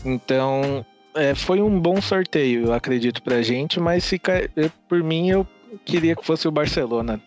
Então, 0.05 0.85
é, 1.13 1.35
foi 1.35 1.61
um 1.61 1.79
bom 1.79 2.01
sorteio, 2.01 2.67
eu 2.67 2.73
acredito, 2.73 3.21
pra 3.21 3.41
gente, 3.41 3.79
mas 3.79 4.03
se, 4.03 4.19
por 4.87 5.03
mim 5.03 5.29
eu 5.29 5.45
queria 5.83 6.15
que 6.15 6.25
fosse 6.25 6.47
o 6.47 6.51
Barcelona 6.51 7.21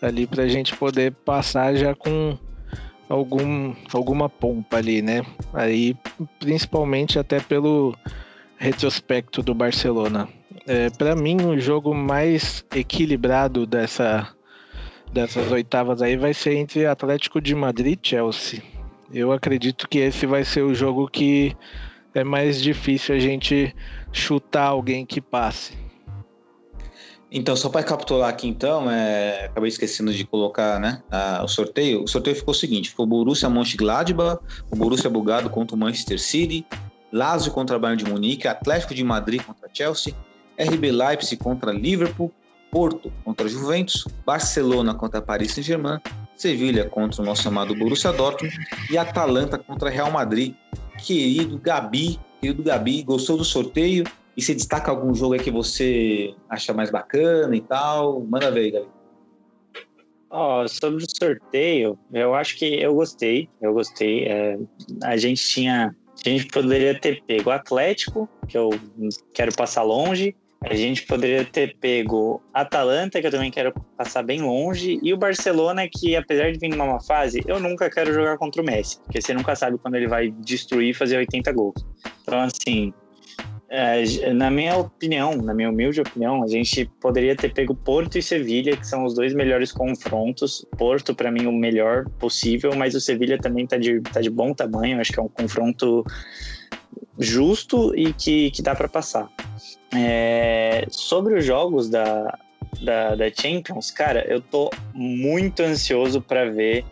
ali 0.00 0.26
pra 0.26 0.46
gente 0.46 0.74
poder 0.76 1.12
passar 1.12 1.74
já 1.74 1.94
com 1.94 2.38
algum, 3.08 3.74
alguma 3.92 4.28
pompa 4.28 4.76
ali, 4.78 5.02
né? 5.02 5.22
Aí, 5.52 5.96
principalmente 6.38 7.18
até 7.18 7.40
pelo 7.40 7.94
retrospecto 8.56 9.42
do 9.42 9.54
Barcelona. 9.54 10.28
É, 10.66 10.90
para 10.90 11.14
mim, 11.14 11.36
o 11.42 11.58
jogo 11.58 11.94
mais 11.94 12.64
equilibrado 12.74 13.66
dessa, 13.66 14.28
dessas 15.12 15.50
oitavas 15.52 16.02
aí 16.02 16.16
vai 16.16 16.34
ser 16.34 16.54
entre 16.54 16.86
Atlético 16.86 17.40
de 17.40 17.54
Madrid 17.54 17.98
e 18.02 18.08
Chelsea. 18.08 18.62
Eu 19.12 19.30
acredito 19.32 19.88
que 19.88 19.98
esse 19.98 20.26
vai 20.26 20.44
ser 20.44 20.62
o 20.62 20.74
jogo 20.74 21.08
que 21.08 21.56
é 22.14 22.24
mais 22.24 22.60
difícil 22.60 23.14
a 23.14 23.18
gente 23.18 23.74
chutar 24.12 24.64
alguém 24.64 25.06
que 25.06 25.20
passe. 25.20 25.74
Então, 27.30 27.54
só 27.56 27.68
para 27.68 27.82
capturar 27.82 28.28
aqui, 28.28 28.48
então, 28.48 28.90
é... 28.90 29.46
acabei 29.46 29.68
esquecendo 29.68 30.12
de 30.12 30.24
colocar 30.24 30.80
né, 30.80 31.02
a... 31.10 31.42
o 31.44 31.48
sorteio. 31.48 32.02
O 32.02 32.08
sorteio 32.08 32.36
ficou 32.36 32.52
o 32.52 32.56
seguinte: 32.56 32.90
foi 32.90 33.04
o 33.04 33.08
Borussia 33.08 33.50
Mönchengladbach, 33.50 34.40
o 34.70 34.76
Borussia 34.76 35.10
Bugado 35.10 35.50
contra 35.50 35.76
o 35.76 35.78
Manchester 35.78 36.18
City, 36.18 36.64
Lazio 37.16 37.52
contra 37.52 37.78
Bayern 37.78 38.04
de 38.04 38.10
Munique, 38.10 38.46
Atlético 38.46 38.94
de 38.94 39.02
Madrid 39.02 39.40
contra 39.42 39.68
Chelsea, 39.72 40.14
RB 40.58 40.90
Leipzig 40.90 41.36
contra 41.36 41.72
Liverpool, 41.72 42.30
Porto 42.70 43.10
contra 43.24 43.48
Juventus, 43.48 44.06
Barcelona 44.24 44.94
contra 44.94 45.22
Paris 45.22 45.52
Saint-Germain, 45.52 45.98
Sevilha 46.34 46.88
contra 46.90 47.22
o 47.22 47.24
nosso 47.24 47.48
amado 47.48 47.74
Borussia 47.74 48.12
Dortmund 48.12 48.54
e 48.90 48.98
Atalanta 48.98 49.56
contra 49.56 49.88
Real 49.88 50.10
Madrid 50.10 50.54
querido 50.98 51.58
Gabi. 51.58 52.18
Querido 52.40 52.62
Gabi, 52.62 53.02
gostou 53.02 53.38
do 53.38 53.44
sorteio? 53.44 54.04
E 54.36 54.42
se 54.42 54.54
destaca 54.54 54.90
algum 54.90 55.14
jogo 55.14 55.32
aí 55.32 55.40
que 55.40 55.50
você 55.50 56.34
acha 56.50 56.74
mais 56.74 56.90
bacana 56.90 57.56
e 57.56 57.62
tal? 57.62 58.20
Manda 58.20 58.50
ver 58.50 58.72
Gabi. 58.72 58.88
Oh, 60.28 60.68
sobre 60.68 61.02
o 61.02 61.06
sorteio, 61.08 61.98
eu 62.12 62.34
acho 62.34 62.58
que 62.58 62.66
eu 62.66 62.94
gostei. 62.94 63.48
Eu 63.60 63.72
gostei. 63.72 64.24
É, 64.24 64.58
a 65.04 65.16
gente 65.16 65.42
tinha. 65.48 65.96
A 66.24 66.28
gente 66.28 66.46
poderia 66.46 66.98
ter 66.98 67.22
pego 67.26 67.50
o 67.50 67.52
Atlético, 67.52 68.28
que 68.48 68.56
eu 68.56 68.70
quero 69.32 69.54
passar 69.54 69.82
longe. 69.82 70.34
A 70.62 70.74
gente 70.74 71.06
poderia 71.06 71.44
ter 71.44 71.76
pego 71.76 72.42
Atalanta, 72.52 73.20
que 73.20 73.26
eu 73.26 73.30
também 73.30 73.50
quero 73.50 73.72
passar 73.96 74.22
bem 74.22 74.40
longe, 74.40 74.98
e 75.02 75.12
o 75.12 75.16
Barcelona, 75.16 75.86
que 75.88 76.16
apesar 76.16 76.50
de 76.50 76.58
vir 76.58 76.70
numa 76.70 76.86
má 76.86 77.00
fase, 77.00 77.42
eu 77.46 77.60
nunca 77.60 77.88
quero 77.90 78.12
jogar 78.12 78.36
contra 78.38 78.62
o 78.62 78.64
Messi, 78.64 78.98
porque 79.00 79.20
você 79.20 79.34
nunca 79.34 79.54
sabe 79.54 79.78
quando 79.78 79.94
ele 79.94 80.08
vai 80.08 80.30
destruir 80.30 80.90
e 80.90 80.94
fazer 80.94 81.18
80 81.18 81.52
gols. 81.52 81.86
Então, 82.22 82.40
assim, 82.40 82.92
na 84.34 84.50
minha 84.50 84.76
opinião, 84.76 85.36
na 85.36 85.52
minha 85.52 85.68
humilde 85.68 86.00
opinião, 86.00 86.42
a 86.42 86.46
gente 86.46 86.86
poderia 87.00 87.34
ter 87.34 87.52
pego 87.52 87.74
Porto 87.74 88.16
e 88.16 88.22
Sevilha, 88.22 88.76
que 88.76 88.86
são 88.86 89.04
os 89.04 89.14
dois 89.14 89.34
melhores 89.34 89.72
confrontos. 89.72 90.64
Porto, 90.78 91.14
para 91.14 91.30
mim, 91.30 91.46
o 91.46 91.52
melhor 91.52 92.08
possível, 92.18 92.72
mas 92.76 92.94
o 92.94 93.00
Sevilha 93.00 93.38
também 93.38 93.66
tá 93.66 93.76
de, 93.76 94.00
tá 94.00 94.20
de 94.20 94.30
bom 94.30 94.54
tamanho, 94.54 95.00
acho 95.00 95.12
que 95.12 95.18
é 95.18 95.22
um 95.22 95.28
confronto 95.28 96.04
justo 97.18 97.92
e 97.96 98.12
que, 98.12 98.50
que 98.52 98.62
dá 98.62 98.74
para 98.74 98.88
passar. 98.88 99.28
É, 99.94 100.86
sobre 100.88 101.38
os 101.38 101.44
jogos 101.44 101.88
da, 101.88 102.38
da, 102.82 103.14
da, 103.14 103.30
Champions, 103.30 103.90
cara, 103.90 104.24
eu 104.28 104.40
tô 104.40 104.70
muito 104.94 105.62
ansioso 105.62 106.20
para 106.20 106.50
ver 106.50 106.84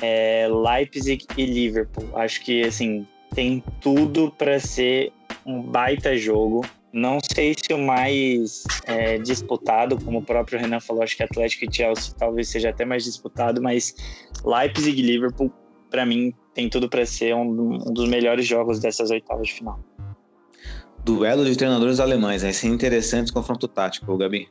é, 0.00 0.48
Leipzig 0.48 1.26
e 1.36 1.44
Liverpool. 1.44 2.08
Acho 2.16 2.42
que 2.42 2.62
assim 2.62 3.06
tem 3.34 3.62
tudo 3.80 4.32
para 4.38 4.60
ser 4.60 5.12
um 5.44 5.62
baita 5.62 6.16
jogo. 6.16 6.64
Não 6.92 7.18
sei 7.20 7.54
se 7.54 7.72
o 7.72 7.78
mais 7.78 8.62
é, 8.86 9.18
disputado, 9.18 9.98
como 10.04 10.20
o 10.20 10.22
próprio 10.22 10.60
Renan 10.60 10.78
falou, 10.78 11.02
acho 11.02 11.16
que 11.16 11.24
Atlético 11.24 11.64
e 11.64 11.74
Chelsea 11.74 12.14
talvez 12.16 12.48
seja 12.48 12.70
até 12.70 12.84
mais 12.84 13.02
disputado, 13.04 13.60
mas 13.60 13.94
Leipzig 14.44 15.00
e 15.00 15.02
Liverpool, 15.02 15.52
para 15.90 16.06
mim, 16.06 16.32
tem 16.54 16.68
tudo 16.68 16.88
para 16.88 17.04
ser 17.04 17.34
um, 17.34 17.74
um 17.74 17.92
dos 17.92 18.08
melhores 18.08 18.46
jogos 18.46 18.78
dessas 18.78 19.10
oitavas 19.10 19.48
de 19.48 19.54
final. 19.54 19.80
Duelo 21.04 21.44
de 21.44 21.56
treinadores 21.56 21.98
alemães, 21.98 22.42
vai 22.42 22.52
ser 22.52 22.68
interessante 22.68 23.24
esse 23.24 23.32
confronto 23.32 23.66
tático, 23.66 24.16
Gabi. 24.16 24.48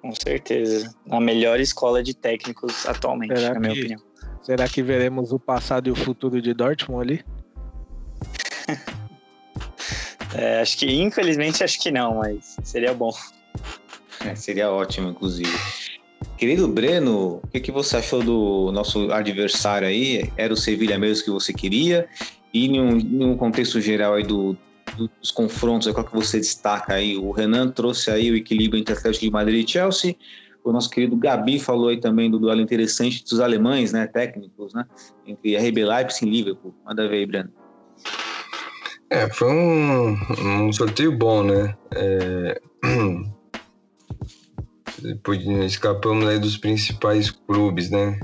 Com 0.00 0.12
certeza. 0.14 0.94
A 1.10 1.20
melhor 1.20 1.58
escola 1.58 2.02
de 2.02 2.14
técnicos 2.14 2.86
atualmente, 2.86 3.36
será 3.36 3.54
na 3.54 3.60
minha 3.60 3.74
que, 3.74 3.80
opinião. 3.80 4.00
Será 4.40 4.68
que 4.68 4.82
veremos 4.82 5.32
o 5.32 5.38
passado 5.38 5.88
e 5.88 5.90
o 5.90 5.96
futuro 5.96 6.40
de 6.40 6.54
Dortmund 6.54 7.02
ali? 7.02 7.24
é, 10.38 10.60
acho 10.60 10.78
que, 10.78 10.86
infelizmente, 11.02 11.64
acho 11.64 11.80
que 11.80 11.90
não, 11.90 12.16
mas 12.16 12.56
seria 12.62 12.94
bom. 12.94 13.12
É, 14.24 14.36
seria 14.36 14.70
ótimo, 14.70 15.10
inclusive. 15.10 15.52
Querido 16.36 16.68
Breno, 16.68 17.40
o 17.42 17.46
que, 17.48 17.58
que 17.58 17.72
você 17.72 17.96
achou 17.96 18.22
do 18.22 18.70
nosso 18.70 19.10
adversário 19.12 19.88
aí? 19.88 20.30
Era 20.36 20.52
o 20.52 20.56
Sevilha 20.56 20.96
mesmo 20.96 21.24
que 21.24 21.30
você 21.30 21.52
queria? 21.52 22.08
E 22.54 22.66
em 22.66 22.80
um, 22.80 22.98
em 22.98 23.24
um 23.24 23.36
contexto 23.36 23.80
geral 23.80 24.14
aí 24.14 24.22
do, 24.22 24.56
dos 24.96 25.32
confrontos, 25.32 25.92
qual 25.92 26.06
que 26.06 26.14
você 26.14 26.38
destaca 26.38 26.94
aí? 26.94 27.16
O 27.16 27.32
Renan 27.32 27.68
trouxe 27.70 28.08
aí 28.08 28.30
o 28.30 28.36
equilíbrio 28.36 28.80
entre 28.80 28.94
Atlético 28.94 29.24
de 29.24 29.30
Madrid 29.32 29.68
e 29.68 29.72
Chelsea. 29.72 30.14
O 30.62 30.70
nosso 30.70 30.88
querido 30.88 31.16
Gabi 31.16 31.58
falou 31.58 31.88
aí 31.88 31.98
também 31.98 32.30
do 32.30 32.38
duelo 32.38 32.60
interessante 32.60 33.24
dos 33.24 33.40
alemães, 33.40 33.92
né, 33.92 34.06
técnicos, 34.06 34.72
né, 34.74 34.84
entre 35.26 35.56
RB 35.56 35.84
Leipzig 35.84 36.26
e 36.26 36.30
Liverpool. 36.30 36.74
Manda 36.84 37.08
ver 37.08 37.16
aí, 37.16 37.26
Breno. 37.26 37.57
É, 39.10 39.28
foi 39.28 39.50
um, 39.50 40.16
um 40.66 40.72
sorteio 40.72 41.16
bom, 41.16 41.42
né? 41.42 41.76
É... 41.94 42.60
Escapamos 45.64 46.26
aí 46.28 46.38
dos 46.38 46.56
principais 46.56 47.30
clubes, 47.30 47.90
né? 47.90 48.18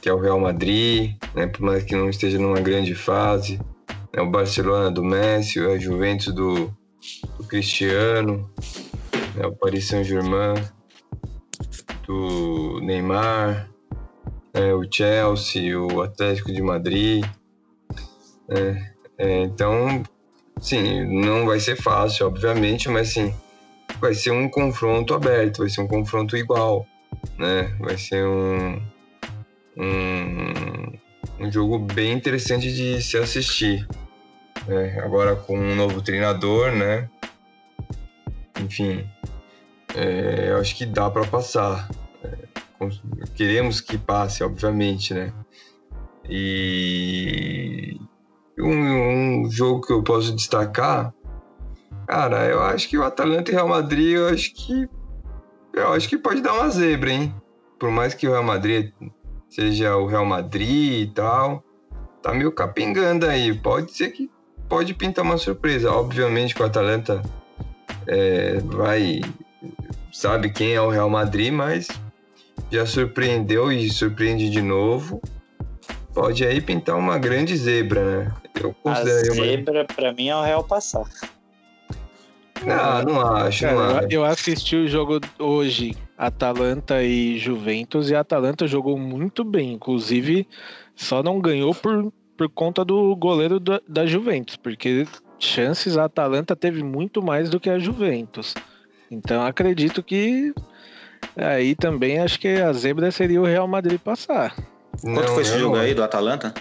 Que 0.00 0.08
é 0.08 0.12
o 0.12 0.20
Real 0.20 0.40
Madrid, 0.40 1.14
né? 1.34 1.46
Por 1.46 1.60
mais 1.60 1.84
que 1.84 1.94
não 1.94 2.08
esteja 2.08 2.38
numa 2.38 2.60
grande 2.60 2.94
fase 2.94 3.60
é 4.12 4.20
o 4.20 4.30
Barcelona 4.30 4.90
do 4.90 5.04
Messi, 5.04 5.60
a 5.60 5.78
Juventus 5.78 6.34
do, 6.34 6.66
do 7.38 7.44
Cristiano, 7.46 8.50
é 9.38 9.46
o 9.46 9.54
Paris 9.54 9.86
Saint-Germain 9.86 10.54
do 12.06 12.80
Neymar, 12.80 13.70
é 14.52 14.74
o 14.74 14.82
Chelsea, 14.90 15.78
o 15.78 16.02
Atlético 16.02 16.52
de 16.52 16.60
Madrid. 16.60 17.24
É, 18.48 18.92
é, 19.20 19.42
então, 19.42 20.02
sim, 20.58 21.04
não 21.20 21.44
vai 21.44 21.60
ser 21.60 21.76
fácil, 21.76 22.26
obviamente, 22.26 22.88
mas 22.88 23.08
sim, 23.10 23.34
vai 24.00 24.14
ser 24.14 24.30
um 24.30 24.48
confronto 24.48 25.12
aberto, 25.12 25.58
vai 25.58 25.68
ser 25.68 25.82
um 25.82 25.86
confronto 25.86 26.38
igual, 26.38 26.86
né? 27.38 27.64
Vai 27.78 27.98
ser 27.98 28.24
um, 28.24 28.80
um 29.76 30.98
um 31.38 31.52
jogo 31.52 31.78
bem 31.78 32.12
interessante 32.12 32.72
de 32.72 33.02
se 33.02 33.18
assistir. 33.18 33.86
É, 34.66 35.00
agora 35.00 35.36
com 35.36 35.58
um 35.58 35.74
novo 35.74 36.00
treinador, 36.00 36.72
né? 36.72 37.10
Enfim, 38.58 39.06
é, 39.94 40.50
eu 40.50 40.58
acho 40.58 40.74
que 40.76 40.86
dá 40.86 41.10
para 41.10 41.26
passar. 41.26 41.90
É, 42.24 42.38
queremos 43.34 43.82
que 43.82 43.98
passe, 43.98 44.42
obviamente, 44.42 45.12
né? 45.12 45.30
E 46.26 48.00
um, 48.60 49.44
um, 49.44 49.50
jogo 49.50 49.86
que 49.86 49.92
eu 49.92 50.02
posso 50.02 50.34
destacar, 50.34 51.12
cara, 52.06 52.46
eu 52.46 52.62
acho 52.62 52.88
que 52.88 52.98
o 52.98 53.04
Atalanta 53.04 53.50
e 53.50 53.54
Real 53.54 53.68
Madrid, 53.68 54.16
eu 54.16 54.28
acho 54.28 54.54
que 54.54 54.88
eu 55.72 55.92
acho 55.92 56.08
que 56.08 56.18
pode 56.18 56.40
dar 56.40 56.54
uma 56.54 56.68
zebra, 56.68 57.12
hein? 57.12 57.34
Por 57.78 57.90
mais 57.90 58.12
que 58.12 58.26
o 58.26 58.32
Real 58.32 58.42
Madrid 58.42 58.92
seja 59.48 59.96
o 59.96 60.06
Real 60.06 60.24
Madrid 60.24 61.08
e 61.08 61.12
tal, 61.12 61.62
tá 62.22 62.34
meio 62.34 62.52
capingando 62.52 63.26
aí. 63.26 63.54
Pode 63.54 63.92
ser 63.92 64.10
que 64.10 64.30
pode 64.68 64.94
pintar 64.94 65.24
uma 65.24 65.38
surpresa. 65.38 65.90
Obviamente 65.90 66.54
que 66.54 66.62
o 66.62 66.66
Atalanta 66.66 67.22
é, 68.06 68.58
vai 68.64 69.20
sabe 70.12 70.50
quem 70.50 70.74
é 70.74 70.80
o 70.80 70.90
Real 70.90 71.08
Madrid, 71.08 71.52
mas 71.52 71.88
já 72.70 72.84
surpreendeu 72.84 73.70
e 73.72 73.88
surpreende 73.90 74.50
de 74.50 74.62
novo. 74.62 75.20
Pode 76.14 76.44
aí 76.44 76.60
pintar 76.60 76.96
uma 76.96 77.18
grande 77.18 77.56
zebra, 77.56 78.24
né? 78.24 78.32
Eu 78.60 78.70
A 78.70 78.74
considero 78.74 79.34
uma... 79.34 79.44
zebra, 79.44 79.84
pra 79.84 80.12
mim, 80.12 80.28
é 80.28 80.36
o 80.36 80.42
Real 80.42 80.64
passar. 80.64 81.04
Não, 82.64 83.02
não 83.02 83.20
acho, 83.20 83.66
não 83.66 83.76
Cara, 83.76 83.98
acho. 83.98 84.04
eu, 84.04 84.10
eu 84.10 84.24
assisti 84.24 84.76
o 84.76 84.88
jogo 84.88 85.18
hoje, 85.38 85.96
Atalanta 86.18 87.02
e 87.02 87.38
Juventus, 87.38 88.10
e 88.10 88.14
a 88.14 88.20
Atalanta 88.20 88.66
jogou 88.66 88.98
muito 88.98 89.42
bem. 89.44 89.72
Inclusive, 89.72 90.46
só 90.94 91.22
não 91.22 91.40
ganhou 91.40 91.74
por, 91.74 92.12
por 92.36 92.48
conta 92.50 92.84
do 92.84 93.16
goleiro 93.16 93.58
da, 93.58 93.80
da 93.88 94.04
Juventus, 94.04 94.56
porque 94.56 95.06
chances 95.38 95.96
a 95.96 96.04
Atalanta 96.04 96.54
teve 96.54 96.82
muito 96.82 97.22
mais 97.22 97.48
do 97.48 97.58
que 97.58 97.70
a 97.70 97.78
Juventus. 97.78 98.54
Então 99.10 99.42
acredito 99.42 100.02
que 100.02 100.52
aí 101.36 101.74
também 101.74 102.18
acho 102.18 102.38
que 102.38 102.48
a 102.48 102.72
zebra 102.72 103.10
seria 103.10 103.40
o 103.40 103.46
Real 103.46 103.66
Madrid 103.66 103.98
passar. 103.98 104.54
Quanto 105.02 105.20
Não, 105.20 105.34
foi 105.34 105.42
esse 105.42 105.58
jogo 105.58 105.76
não- 105.76 105.82
aí 105.82 105.94
do 105.94 106.02
Atalanta? 106.02 106.52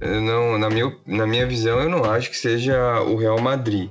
Eu 0.00 0.20
não, 0.20 0.58
na, 0.58 0.70
minha, 0.70 0.96
na 1.06 1.26
minha 1.26 1.46
visão, 1.46 1.80
eu 1.80 1.88
não 1.88 2.04
acho 2.04 2.30
que 2.30 2.36
seja 2.36 3.00
o 3.02 3.16
Real 3.16 3.40
Madrid. 3.40 3.90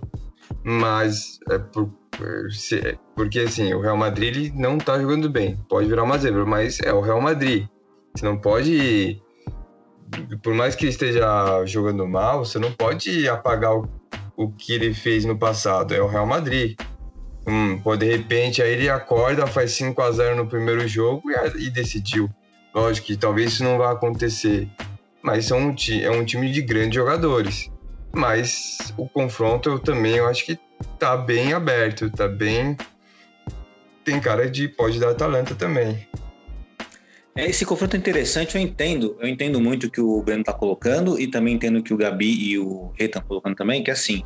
Mas 0.64 1.40
é 1.50 1.58
por- 1.58 1.90
por- 2.12 2.52
se- 2.52 2.98
porque 3.16 3.40
assim, 3.42 3.74
o 3.74 3.82
Real 3.82 3.98
Madrid 3.98 4.36
ele 4.36 4.52
não 4.56 4.78
tá 4.78 5.00
jogando 5.00 5.30
bem. 5.30 5.58
Pode 5.70 5.88
virar 5.88 6.04
uma 6.04 6.18
zebra, 6.18 6.46
mas 6.46 6.80
é 6.82 6.94
o 6.94 7.02
Real 7.02 7.22
Madrid. 7.22 7.68
Você 8.16 8.26
não 8.26 8.38
pode. 8.38 9.22
Por 10.42 10.54
mais 10.54 10.74
que 10.76 10.86
ele 10.86 10.92
esteja 10.92 11.66
jogando 11.66 12.08
mal, 12.08 12.46
você 12.46 12.58
não 12.58 12.72
pode 12.72 13.28
apagar 13.28 13.76
o, 13.76 13.88
o 14.38 14.50
que 14.50 14.72
ele 14.74 14.94
fez 14.94 15.26
no 15.26 15.38
passado. 15.38 15.94
É 15.94 16.02
o 16.02 16.08
Real 16.08 16.26
Madrid. 16.26 16.80
Hum, 17.46 17.80
pô, 17.80 17.96
de 17.96 18.06
repente 18.06 18.62
aí 18.62 18.72
ele 18.74 18.90
acorda, 18.90 19.46
faz 19.48 19.72
5 19.74 20.02
a 20.02 20.12
0 20.12 20.36
no 20.36 20.48
primeiro 20.48 20.88
jogo 20.88 21.30
e, 21.30 21.66
e 21.66 21.70
decidiu. 21.70 22.30
Lógico 22.73 23.07
que 23.07 23.18
talvez 23.18 23.53
isso 23.53 23.64
não 23.64 23.77
vá 23.77 23.91
acontecer 23.91 24.69
mas 25.27 25.44
são 25.44 25.60
um 25.60 25.76
é 26.02 26.10
um 26.10 26.23
time 26.23 26.49
de 26.49 26.61
grandes 26.61 26.95
jogadores. 26.95 27.69
Mas 28.14 28.77
o 28.98 29.10
confronto 29.10 29.69
eu 29.69 29.77
também 29.77 30.15
eu 30.15 30.26
acho 30.26 30.45
que 30.45 30.57
tá 30.98 31.18
bem 31.18 31.52
aberto, 31.52 32.10
tá 32.10 32.30
bem. 32.30 32.77
Tem 34.06 34.22
cara 34.22 34.49
de 34.49 34.69
pode 34.69 34.99
dar 35.02 35.10
Atalanta 35.10 35.53
também. 35.53 36.07
É, 37.35 37.45
Esse 37.45 37.65
confronto 37.65 37.98
é 37.98 37.99
interessante, 37.99 38.56
eu 38.56 38.61
entendo. 38.61 39.18
Eu 39.19 39.27
entendo 39.27 39.60
muito 39.60 39.88
o 39.88 39.91
que 39.91 39.99
o 39.99 40.23
Breno 40.23 40.45
tá 40.45 40.53
colocando 40.53 41.19
e 41.19 41.27
também 41.27 41.56
entendo 41.56 41.84
que 41.84 41.94
o 41.94 41.98
Gabi 41.98 42.52
e 42.52 42.57
o 42.57 42.94
Rei 42.98 43.07
estão 43.07 43.22
colocando 43.22 43.56
também, 43.56 43.84
que 43.84 43.91
assim, 43.91 44.23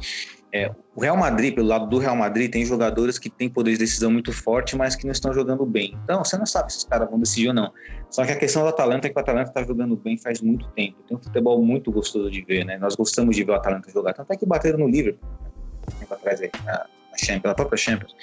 é, 0.53 0.69
o 0.93 1.01
Real 1.01 1.15
Madrid, 1.15 1.55
pelo 1.55 1.67
lado 1.67 1.87
do 1.87 1.97
Real 1.97 2.15
Madrid, 2.15 2.51
tem 2.51 2.65
jogadores 2.65 3.17
que 3.17 3.29
têm 3.29 3.49
poder 3.49 3.71
de 3.71 3.77
decisão 3.77 4.11
muito 4.11 4.33
forte, 4.33 4.75
mas 4.75 4.93
que 4.93 5.05
não 5.05 5.13
estão 5.13 5.33
jogando 5.33 5.65
bem. 5.65 5.97
Então, 6.03 6.23
você 6.23 6.37
não 6.37 6.45
sabe 6.45 6.71
se 6.71 6.79
os 6.79 6.83
caras 6.83 7.09
vão 7.09 7.17
decidir 7.17 7.47
ou 7.47 7.53
não. 7.53 7.71
Só 8.09 8.25
que 8.25 8.31
a 8.33 8.35
questão 8.35 8.63
do 8.63 8.67
Atalanta 8.67 9.07
é 9.07 9.09
que 9.09 9.17
o 9.17 9.19
Atalanta 9.19 9.51
tá 9.51 9.63
jogando 9.63 9.95
bem 9.95 10.17
faz 10.17 10.41
muito 10.41 10.67
tempo. 10.71 10.97
Tem 11.07 11.15
um 11.15 11.21
futebol 11.21 11.63
muito 11.63 11.91
gostoso 11.93 12.29
de 12.29 12.41
ver, 12.41 12.65
né? 12.65 12.77
Nós 12.77 12.95
gostamos 12.95 13.37
de 13.37 13.43
ver 13.43 13.53
o 13.53 13.55
Atalanta 13.55 13.89
jogar. 13.89 14.13
Tanto 14.13 14.33
é 14.33 14.35
que 14.35 14.45
bateram 14.45 14.79
no 14.79 14.87
Liverpool, 14.89 15.29
né? 15.41 15.49
tempo 15.97 16.13
atrás 16.13 16.41
aí, 16.41 16.51
na, 16.65 16.73
na 16.73 17.17
Champions, 17.17 17.43
na 17.45 17.55
própria 17.55 17.77
Champions. 17.77 18.15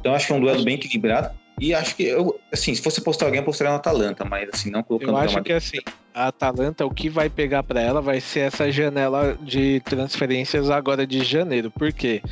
Então, 0.00 0.14
acho 0.14 0.26
que 0.26 0.32
é 0.32 0.36
um 0.36 0.40
duelo 0.40 0.64
bem 0.64 0.76
equilibrado. 0.76 1.30
E 1.60 1.72
acho 1.72 1.94
que, 1.94 2.04
eu, 2.04 2.38
assim, 2.52 2.74
se 2.74 2.82
fosse 2.82 3.00
postar 3.00 3.26
alguém, 3.26 3.40
eu 3.40 3.44
postaria 3.44 3.70
no 3.70 3.78
Atalanta, 3.78 4.24
mas 4.24 4.48
assim, 4.52 4.70
não 4.70 4.82
colocando 4.82 5.10
eu 5.10 5.16
acho 5.16 5.42
que 5.42 5.52
assim, 5.52 5.78
a 6.12 6.28
Atalanta, 6.28 6.84
o 6.84 6.90
que 6.90 7.08
vai 7.08 7.30
pegar 7.30 7.62
pra 7.62 7.80
ela 7.80 8.00
vai 8.00 8.20
ser 8.20 8.40
essa 8.40 8.70
janela 8.70 9.38
de 9.40 9.80
transferências 9.84 10.68
agora 10.68 11.06
de 11.06 11.22
janeiro. 11.22 11.70
Por 11.70 11.92
quê? 11.92 12.22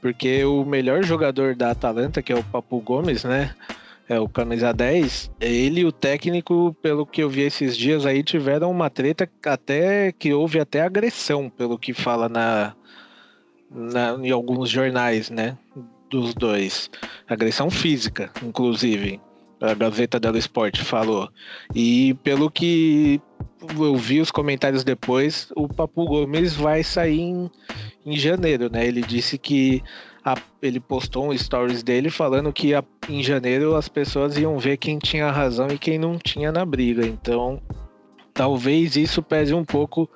Porque 0.00 0.44
o 0.44 0.64
melhor 0.64 1.02
jogador 1.02 1.54
da 1.54 1.72
Atalanta, 1.72 2.22
que 2.22 2.32
é 2.32 2.36
o 2.36 2.44
Papu 2.44 2.80
Gomes, 2.80 3.24
né? 3.24 3.54
É 4.08 4.18
o 4.18 4.28
camisa 4.28 4.72
10, 4.72 5.30
ele 5.40 5.82
e 5.82 5.84
o 5.84 5.92
técnico, 5.92 6.76
pelo 6.82 7.06
que 7.06 7.22
eu 7.22 7.30
vi 7.30 7.42
esses 7.42 7.76
dias 7.76 8.04
aí, 8.04 8.24
tiveram 8.24 8.68
uma 8.68 8.90
treta 8.90 9.28
até 9.44 10.10
que 10.10 10.32
houve 10.32 10.58
até 10.58 10.82
agressão, 10.82 11.48
pelo 11.48 11.78
que 11.78 11.94
fala 11.94 12.28
na, 12.28 12.74
na 13.70 14.14
em 14.14 14.30
alguns 14.32 14.68
jornais, 14.68 15.30
né? 15.30 15.56
Dos 16.10 16.34
dois. 16.34 16.90
Agressão 17.28 17.70
física, 17.70 18.30
inclusive. 18.42 19.20
A 19.60 19.74
Gazeta 19.74 20.18
dello 20.18 20.38
Sport 20.38 20.78
falou. 20.82 21.28
E 21.74 22.14
pelo 22.24 22.50
que 22.50 23.20
eu 23.78 23.94
vi 23.96 24.20
os 24.20 24.30
comentários 24.30 24.82
depois, 24.82 25.52
o 25.54 25.68
Papu 25.68 26.06
Gomes 26.06 26.54
vai 26.54 26.82
sair 26.82 27.20
em, 27.20 27.50
em 28.04 28.16
janeiro, 28.16 28.70
né? 28.72 28.86
Ele 28.86 29.02
disse 29.02 29.36
que 29.38 29.82
a- 30.24 30.36
ele 30.62 30.80
postou 30.80 31.28
um 31.30 31.36
stories 31.36 31.82
dele 31.82 32.10
falando 32.10 32.52
que 32.52 32.74
a- 32.74 32.82
em 33.08 33.22
janeiro 33.22 33.76
as 33.76 33.86
pessoas 33.86 34.36
iam 34.38 34.58
ver 34.58 34.78
quem 34.78 34.98
tinha 34.98 35.30
razão 35.30 35.68
e 35.68 35.78
quem 35.78 35.98
não 35.98 36.18
tinha 36.18 36.50
na 36.50 36.64
briga. 36.64 37.06
Então, 37.06 37.60
talvez 38.32 38.96
isso 38.96 39.22
pese 39.22 39.52
um 39.54 39.64
pouco 39.64 40.08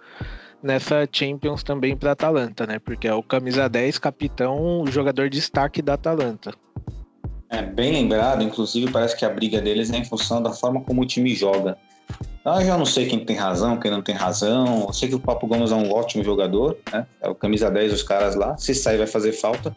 nessa 0.64 1.06
Champions 1.12 1.62
também 1.62 1.94
para 1.94 2.12
Atalanta, 2.12 2.66
né? 2.66 2.78
Porque 2.78 3.06
é 3.06 3.14
o 3.14 3.22
camisa 3.22 3.68
10, 3.68 3.98
capitão, 3.98 4.84
jogador 4.88 5.28
de 5.28 5.38
destaque 5.38 5.82
da 5.82 5.94
Atalanta. 5.94 6.54
É 7.50 7.62
bem 7.62 7.92
lembrado, 7.92 8.42
inclusive 8.42 8.90
parece 8.90 9.14
que 9.16 9.24
a 9.24 9.30
briga 9.30 9.60
deles 9.60 9.92
é 9.92 9.98
em 9.98 10.04
função 10.04 10.42
da 10.42 10.50
forma 10.50 10.80
como 10.80 11.02
o 11.02 11.06
time 11.06 11.34
joga. 11.34 11.76
Então, 12.40 12.60
eu 12.60 12.66
já 12.66 12.78
não 12.78 12.86
sei 12.86 13.06
quem 13.06 13.24
tem 13.24 13.36
razão, 13.36 13.78
quem 13.78 13.90
não 13.90 14.02
tem 14.02 14.14
razão. 14.14 14.86
Eu 14.86 14.92
sei 14.92 15.08
que 15.08 15.14
o 15.14 15.20
Papo 15.20 15.46
Gomes 15.46 15.70
é 15.70 15.74
um 15.74 15.92
ótimo 15.92 16.24
jogador, 16.24 16.76
né? 16.92 17.06
É 17.20 17.28
o 17.28 17.34
camisa 17.34 17.70
10 17.70 17.92
dos 17.92 18.02
caras 18.02 18.34
lá. 18.34 18.56
Se 18.56 18.74
sair, 18.74 18.98
vai 18.98 19.06
fazer 19.06 19.32
falta. 19.32 19.76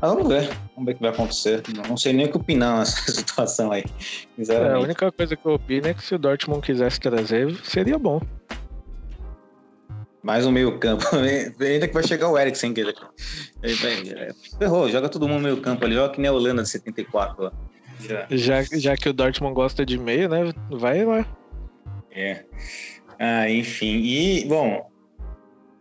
Mas 0.00 0.10
vamos 0.12 0.28
ver. 0.28 0.48
Vamos 0.74 0.86
ver 0.86 0.92
o 0.92 0.94
que 0.94 1.02
vai 1.02 1.10
acontecer. 1.10 1.62
Não 1.88 1.96
sei 1.96 2.12
nem 2.12 2.26
o 2.26 2.30
que 2.30 2.36
opinar 2.36 2.78
nessa 2.80 3.10
situação 3.10 3.72
aí. 3.72 3.84
É, 4.38 4.72
a 4.72 4.78
única 4.78 5.10
coisa 5.10 5.36
que 5.36 5.44
eu 5.44 5.54
opino 5.54 5.88
é 5.88 5.94
que 5.94 6.02
se 6.02 6.14
o 6.14 6.18
Dortmund 6.18 6.60
quisesse 6.60 7.00
trazer, 7.00 7.54
seria 7.64 7.98
bom. 7.98 8.20
Mais 10.28 10.44
um 10.44 10.50
meio 10.52 10.78
campo. 10.78 11.06
Ainda 11.16 11.88
que 11.88 11.94
vai 11.94 12.02
chegar 12.06 12.28
o 12.28 12.36
Eriksen. 12.38 12.74
que 12.74 12.82
ele- 12.82 12.94
ele 13.62 13.74
vai- 13.76 14.02
é, 14.10 14.34
Ferrou, 14.58 14.86
joga 14.90 15.08
todo 15.08 15.26
mundo 15.26 15.38
no 15.38 15.44
meio 15.44 15.56
campo 15.62 15.86
ali. 15.86 15.94
Joga 15.94 16.12
que 16.12 16.20
nem 16.20 16.28
a 16.28 16.34
Holanda 16.34 16.62
de 16.62 16.68
74 16.68 17.44
lá. 17.44 17.52
Já. 17.98 18.26
Já, 18.30 18.62
já 18.78 18.94
que 18.94 19.08
o 19.08 19.12
Dortmund 19.14 19.54
gosta 19.54 19.86
de 19.86 19.96
meio, 19.96 20.28
né? 20.28 20.52
Vai 20.70 21.02
lá. 21.02 21.24
É. 22.12 22.44
Ah, 23.18 23.48
enfim. 23.48 24.02
E, 24.04 24.44
bom, 24.46 24.90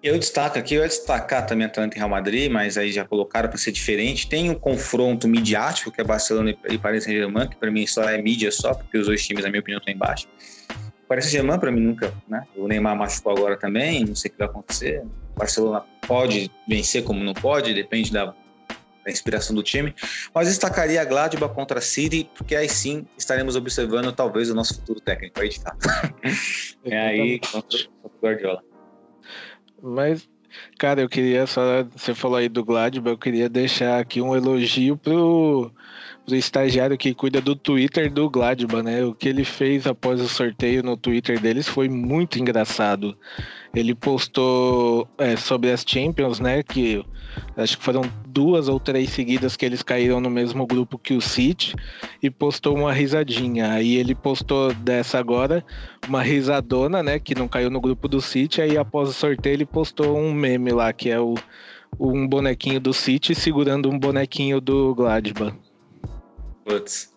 eu 0.01 0.17
destaco 0.17 0.57
aqui, 0.57 0.75
eu 0.75 0.81
ia 0.81 0.87
destacar 0.87 1.45
também 1.45 1.67
Atlanta 1.67 1.95
e 1.95 1.99
Real 1.99 2.09
Madrid, 2.09 2.49
mas 2.49 2.77
aí 2.77 2.89
já 2.89 3.03
colocaram 3.03 3.49
para 3.49 3.57
ser 3.57 3.73
diferente. 3.73 4.29
Tem 4.29 4.49
um 4.49 4.55
confronto 4.55 5.27
midiático, 5.27 5.91
que 5.91 5.99
é 5.99 6.05
Barcelona 6.05 6.55
e 6.69 6.77
Paris 6.77 7.03
Saint-Germain, 7.03 7.49
que 7.49 7.57
para 7.57 7.69
mim 7.69 7.85
só 7.85 8.03
é 8.05 8.17
mídia 8.21 8.49
só, 8.49 8.73
porque 8.73 8.97
os 8.97 9.07
dois 9.07 9.23
times, 9.27 9.43
na 9.43 9.49
minha 9.49 9.59
opinião, 9.59 9.79
estão 9.79 9.93
embaixo. 9.93 10.25
Paris 11.07 11.25
Saint-Germain, 11.25 11.59
para 11.59 11.71
mim, 11.71 11.79
nunca, 11.79 12.13
né? 12.27 12.45
O 12.55 12.67
Neymar 12.67 12.95
machucou 12.95 13.31
agora 13.31 13.57
também, 13.57 14.03
não 14.03 14.15
sei 14.15 14.29
o 14.29 14.31
que 14.33 14.37
vai 14.37 14.47
acontecer. 14.47 15.01
O 15.35 15.39
Barcelona 15.39 15.83
pode 16.05 16.51
vencer 16.67 17.03
como 17.03 17.23
não 17.23 17.33
pode, 17.33 17.73
depende 17.73 18.11
da, 18.11 18.25
da 18.25 19.11
inspiração 19.11 19.55
do 19.55 19.63
time. 19.63 19.95
Mas 20.33 20.49
destacaria 20.49 21.01
a 21.01 21.05
Gladbach 21.05 21.53
contra 21.53 21.79
a 21.79 21.81
City, 21.81 22.29
porque 22.35 22.55
aí 22.55 22.67
sim 22.67 23.05
estaremos 23.17 23.55
observando 23.55 24.11
talvez 24.11 24.49
o 24.49 24.55
nosso 24.55 24.75
futuro 24.75 24.99
técnico 24.99 25.39
aí 25.39 25.49
de 25.49 25.59
fato. 25.59 25.77
É 26.83 26.97
aí 26.97 27.39
contra, 27.39 27.79
contra 28.01 28.17
o 28.17 28.21
Guardiola. 28.21 28.63
Mas, 29.81 30.29
cara, 30.79 31.01
eu 31.01 31.09
queria 31.09 31.45
só. 31.45 31.83
Você 31.83 32.15
falou 32.15 32.37
aí 32.37 32.47
do 32.47 32.63
Gladbach, 32.63 33.11
eu 33.11 33.17
queria 33.17 33.49
deixar 33.49 33.99
aqui 33.99 34.21
um 34.21 34.33
elogio 34.33 34.95
pro, 34.95 35.69
pro 36.27 36.35
estagiário 36.35 36.97
que 36.97 37.13
cuida 37.13 37.39
do 37.39 37.55
Twitter 37.55 38.11
do 38.11 38.29
Gladbach, 38.29 38.83
né? 38.83 39.01
O 39.05 39.13
que 39.13 39.29
ele 39.29 39.45
fez 39.45 39.87
após 39.87 40.19
o 40.19 40.27
sorteio 40.27 40.83
no 40.83 40.97
Twitter 40.97 41.39
deles 41.39 41.69
foi 41.69 41.87
muito 41.87 42.37
engraçado. 42.37 43.17
Ele 43.73 43.95
postou 43.95 45.07
é, 45.17 45.37
sobre 45.37 45.71
as 45.71 45.85
Champions, 45.87 46.41
né? 46.41 46.63
Que 46.63 47.01
acho 47.55 47.77
que 47.77 47.83
foram 47.83 48.01
duas 48.27 48.67
ou 48.67 48.77
três 48.77 49.09
seguidas 49.11 49.55
que 49.55 49.65
eles 49.65 49.81
caíram 49.81 50.19
no 50.19 50.29
mesmo 50.29 50.67
grupo 50.67 50.97
que 50.97 51.13
o 51.13 51.21
City 51.21 51.73
e 52.21 52.29
postou 52.29 52.75
uma 52.75 52.91
risadinha. 52.91 53.71
Aí 53.71 53.95
ele 53.95 54.13
postou 54.13 54.73
dessa 54.73 55.17
agora 55.17 55.63
uma 56.09 56.21
risadona, 56.21 57.01
né? 57.01 57.19
Que 57.19 57.35
não 57.35 57.47
caiu 57.47 57.69
no 57.69 57.79
grupo 57.79 58.05
do 58.09 58.19
City. 58.19 58.61
Aí 58.61 58.77
após 58.77 59.07
o 59.07 59.13
sorteio 59.13 59.53
ele 59.53 59.65
postou 59.65 60.17
um 60.17 60.33
meme 60.33 60.71
lá 60.71 60.91
que 60.91 61.09
é 61.09 61.21
o 61.21 61.35
um 61.97 62.27
bonequinho 62.27 62.81
do 62.81 62.93
City 62.93 63.33
segurando 63.33 63.89
um 63.89 63.97
bonequinho 63.97 64.59
do 64.59 64.93
Gladbach. 64.93 65.66
Putz. 66.67 67.13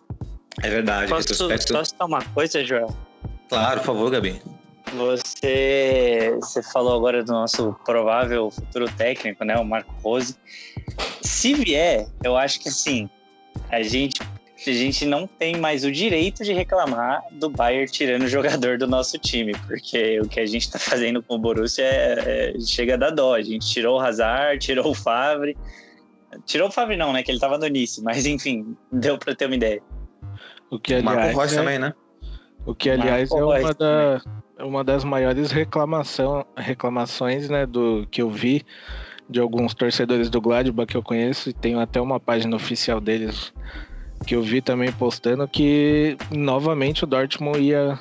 É 0.63 0.69
verdade. 0.69 1.09
Posso 1.09 1.27
retrospecto- 1.27 1.73
só 1.73 1.83
citar 1.83 2.07
uma 2.07 2.23
coisa, 2.33 2.63
Joel? 2.63 2.95
Claro, 3.49 3.81
por 3.81 3.87
favor, 3.87 4.09
Gabi. 4.09 4.41
Você, 4.93 6.35
você 6.39 6.63
falou 6.63 6.95
agora 6.95 7.23
do 7.23 7.31
nosso 7.33 7.75
provável 7.85 8.49
futuro 8.49 8.85
técnico, 8.93 9.43
né? 9.43 9.57
O 9.57 9.65
Marco 9.65 9.93
Rose. 10.01 10.35
Se 11.21 11.53
vier, 11.53 12.07
eu 12.23 12.35
acho 12.37 12.59
que 12.59 12.69
assim, 12.69 13.09
a 13.69 13.81
gente, 13.81 14.21
a 14.21 14.71
gente 14.71 15.05
não 15.05 15.27
tem 15.27 15.57
mais 15.57 15.83
o 15.83 15.91
direito 15.91 16.43
de 16.43 16.53
reclamar 16.53 17.21
do 17.31 17.49
Bayern 17.49 17.89
tirando 17.91 18.23
o 18.23 18.27
jogador 18.27 18.77
do 18.77 18.87
nosso 18.87 19.17
time, 19.17 19.53
porque 19.67 20.19
o 20.21 20.27
que 20.27 20.39
a 20.39 20.45
gente 20.45 20.69
tá 20.71 20.79
fazendo 20.79 21.21
com 21.21 21.35
o 21.35 21.39
Borussia 21.39 21.83
é, 21.85 22.53
é, 22.55 22.59
chega 22.59 22.97
da 22.97 23.09
dó. 23.09 23.35
A 23.35 23.41
gente 23.41 23.67
tirou 23.69 23.97
o 23.97 24.01
Hazard, 24.01 24.59
tirou 24.65 24.89
o 24.89 24.93
Favre. 24.93 25.57
Tirou 26.45 26.69
o 26.69 26.71
Favre 26.71 26.97
não, 26.97 27.13
né? 27.13 27.23
Que 27.23 27.31
ele 27.31 27.39
tava 27.39 27.57
no 27.57 27.67
Nice, 27.67 28.01
mas 28.03 28.25
enfim, 28.25 28.75
deu 28.91 29.17
pra 29.17 29.35
ter 29.35 29.45
uma 29.45 29.55
ideia. 29.55 29.81
O 30.69 30.79
que, 30.79 30.93
aliás, 30.93 31.15
Marco 31.15 31.39
Reus 31.39 31.53
é, 31.53 31.55
também, 31.55 31.79
né? 31.79 31.93
o 32.65 32.73
que, 32.73 32.89
aliás, 32.89 33.29
é 33.31 33.33
Marco 33.33 33.47
uma, 33.47 33.57
Reus 33.57 33.75
da, 33.75 34.21
é 34.57 34.63
uma 34.63 34.83
das 34.83 35.03
maiores 35.03 35.51
reclamação, 35.51 36.45
reclamações 36.55 37.49
né, 37.49 37.65
do 37.65 38.07
que 38.09 38.21
eu 38.21 38.29
vi 38.29 38.63
de 39.29 39.39
alguns 39.39 39.73
torcedores 39.73 40.29
do 40.29 40.41
Gladbach 40.41 40.87
que 40.87 40.97
eu 40.97 41.03
conheço, 41.03 41.49
e 41.49 41.53
tenho 41.53 41.79
até 41.79 41.99
uma 42.01 42.19
página 42.19 42.55
oficial 42.55 42.99
deles 42.99 43.53
que 44.25 44.35
eu 44.35 44.41
vi 44.41 44.61
também 44.61 44.91
postando 44.91 45.47
que 45.47 46.15
novamente 46.29 47.03
o 47.03 47.07
Dortmund 47.07 47.59
ia 47.59 47.97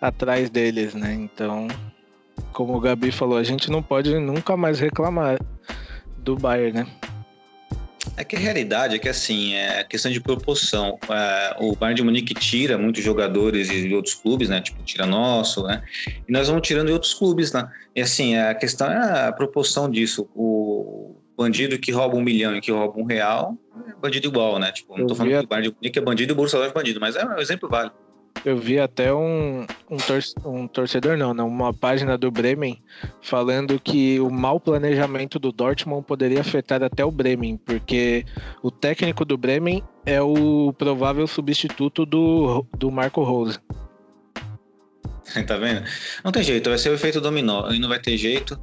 atrás 0.00 0.50
deles, 0.50 0.94
né? 0.94 1.14
Então, 1.14 1.68
como 2.52 2.76
o 2.76 2.80
Gabi 2.80 3.12
falou, 3.12 3.38
a 3.38 3.44
gente 3.44 3.70
não 3.70 3.82
pode 3.82 4.18
nunca 4.18 4.56
mais 4.56 4.80
reclamar 4.80 5.38
do 6.18 6.36
Bayern, 6.36 6.80
né? 6.80 6.86
É 8.16 8.24
que 8.24 8.36
a 8.36 8.38
realidade 8.38 8.96
é 8.96 8.98
que, 8.98 9.08
assim, 9.08 9.54
é 9.54 9.82
questão 9.84 10.10
de 10.10 10.20
proporção. 10.20 10.98
É, 11.08 11.56
o 11.58 11.74
Bayern 11.74 11.96
de 11.96 12.02
Munique 12.02 12.34
tira 12.34 12.76
muitos 12.76 13.02
jogadores 13.02 13.68
de 13.68 13.94
outros 13.94 14.14
clubes, 14.14 14.48
né? 14.48 14.60
Tipo, 14.60 14.82
tira 14.82 15.06
nosso, 15.06 15.62
né? 15.62 15.82
E 16.28 16.32
nós 16.32 16.48
vamos 16.48 16.66
tirando 16.66 16.88
de 16.88 16.92
outros 16.92 17.14
clubes, 17.14 17.52
né? 17.52 17.70
E, 17.94 18.00
assim, 18.00 18.36
a 18.36 18.54
questão 18.54 18.90
é 18.90 19.28
a 19.28 19.32
proporção 19.32 19.90
disso. 19.90 20.28
O 20.34 21.16
bandido 21.36 21.78
que 21.78 21.90
rouba 21.90 22.16
um 22.16 22.20
milhão 22.20 22.54
e 22.54 22.60
que 22.60 22.70
rouba 22.70 22.98
um 23.00 23.04
real 23.04 23.56
é 23.88 23.94
bandido 23.94 24.28
igual, 24.28 24.58
né? 24.58 24.70
Tipo, 24.72 24.98
não 24.98 25.06
tô 25.06 25.14
falando 25.14 25.38
que 25.38 25.44
o 25.44 25.48
Bayern 25.48 25.70
de 25.70 25.74
Munique 25.74 25.98
é 25.98 26.02
bandido 26.02 26.32
e 26.32 26.34
o 26.34 26.36
Dortmund 26.36 26.66
é 26.66 26.72
bandido, 26.72 27.00
mas 27.00 27.16
é 27.16 27.24
um 27.24 27.38
exemplo 27.38 27.68
válido. 27.68 27.94
Eu 28.44 28.56
vi 28.56 28.78
até 28.78 29.12
um, 29.12 29.66
um, 29.90 29.96
tor- 29.96 30.22
um 30.44 30.66
torcedor, 30.66 31.16
não, 31.16 31.34
não, 31.34 31.46
uma 31.46 31.74
página 31.74 32.16
do 32.16 32.30
Bremen 32.30 32.80
falando 33.20 33.78
que 33.78 34.18
o 34.18 34.30
mau 34.30 34.58
planejamento 34.58 35.38
do 35.38 35.52
Dortmund 35.52 36.06
poderia 36.06 36.40
afetar 36.40 36.82
até 36.82 37.04
o 37.04 37.10
Bremen, 37.10 37.58
porque 37.58 38.24
o 38.62 38.70
técnico 38.70 39.24
do 39.24 39.36
Bremen 39.36 39.82
é 40.06 40.22
o 40.22 40.72
provável 40.72 41.26
substituto 41.26 42.06
do, 42.06 42.64
do 42.76 42.90
Marco 42.90 43.22
Rose. 43.22 43.58
tá 45.46 45.56
vendo? 45.56 45.82
Não 46.24 46.32
tem 46.32 46.42
jeito, 46.42 46.68
vai 46.68 46.78
ser 46.78 46.90
o 46.90 46.94
efeito 46.94 47.20
dominó, 47.20 47.70
e 47.70 47.78
não 47.78 47.88
vai 47.88 47.98
ter 47.98 48.16
jeito. 48.16 48.60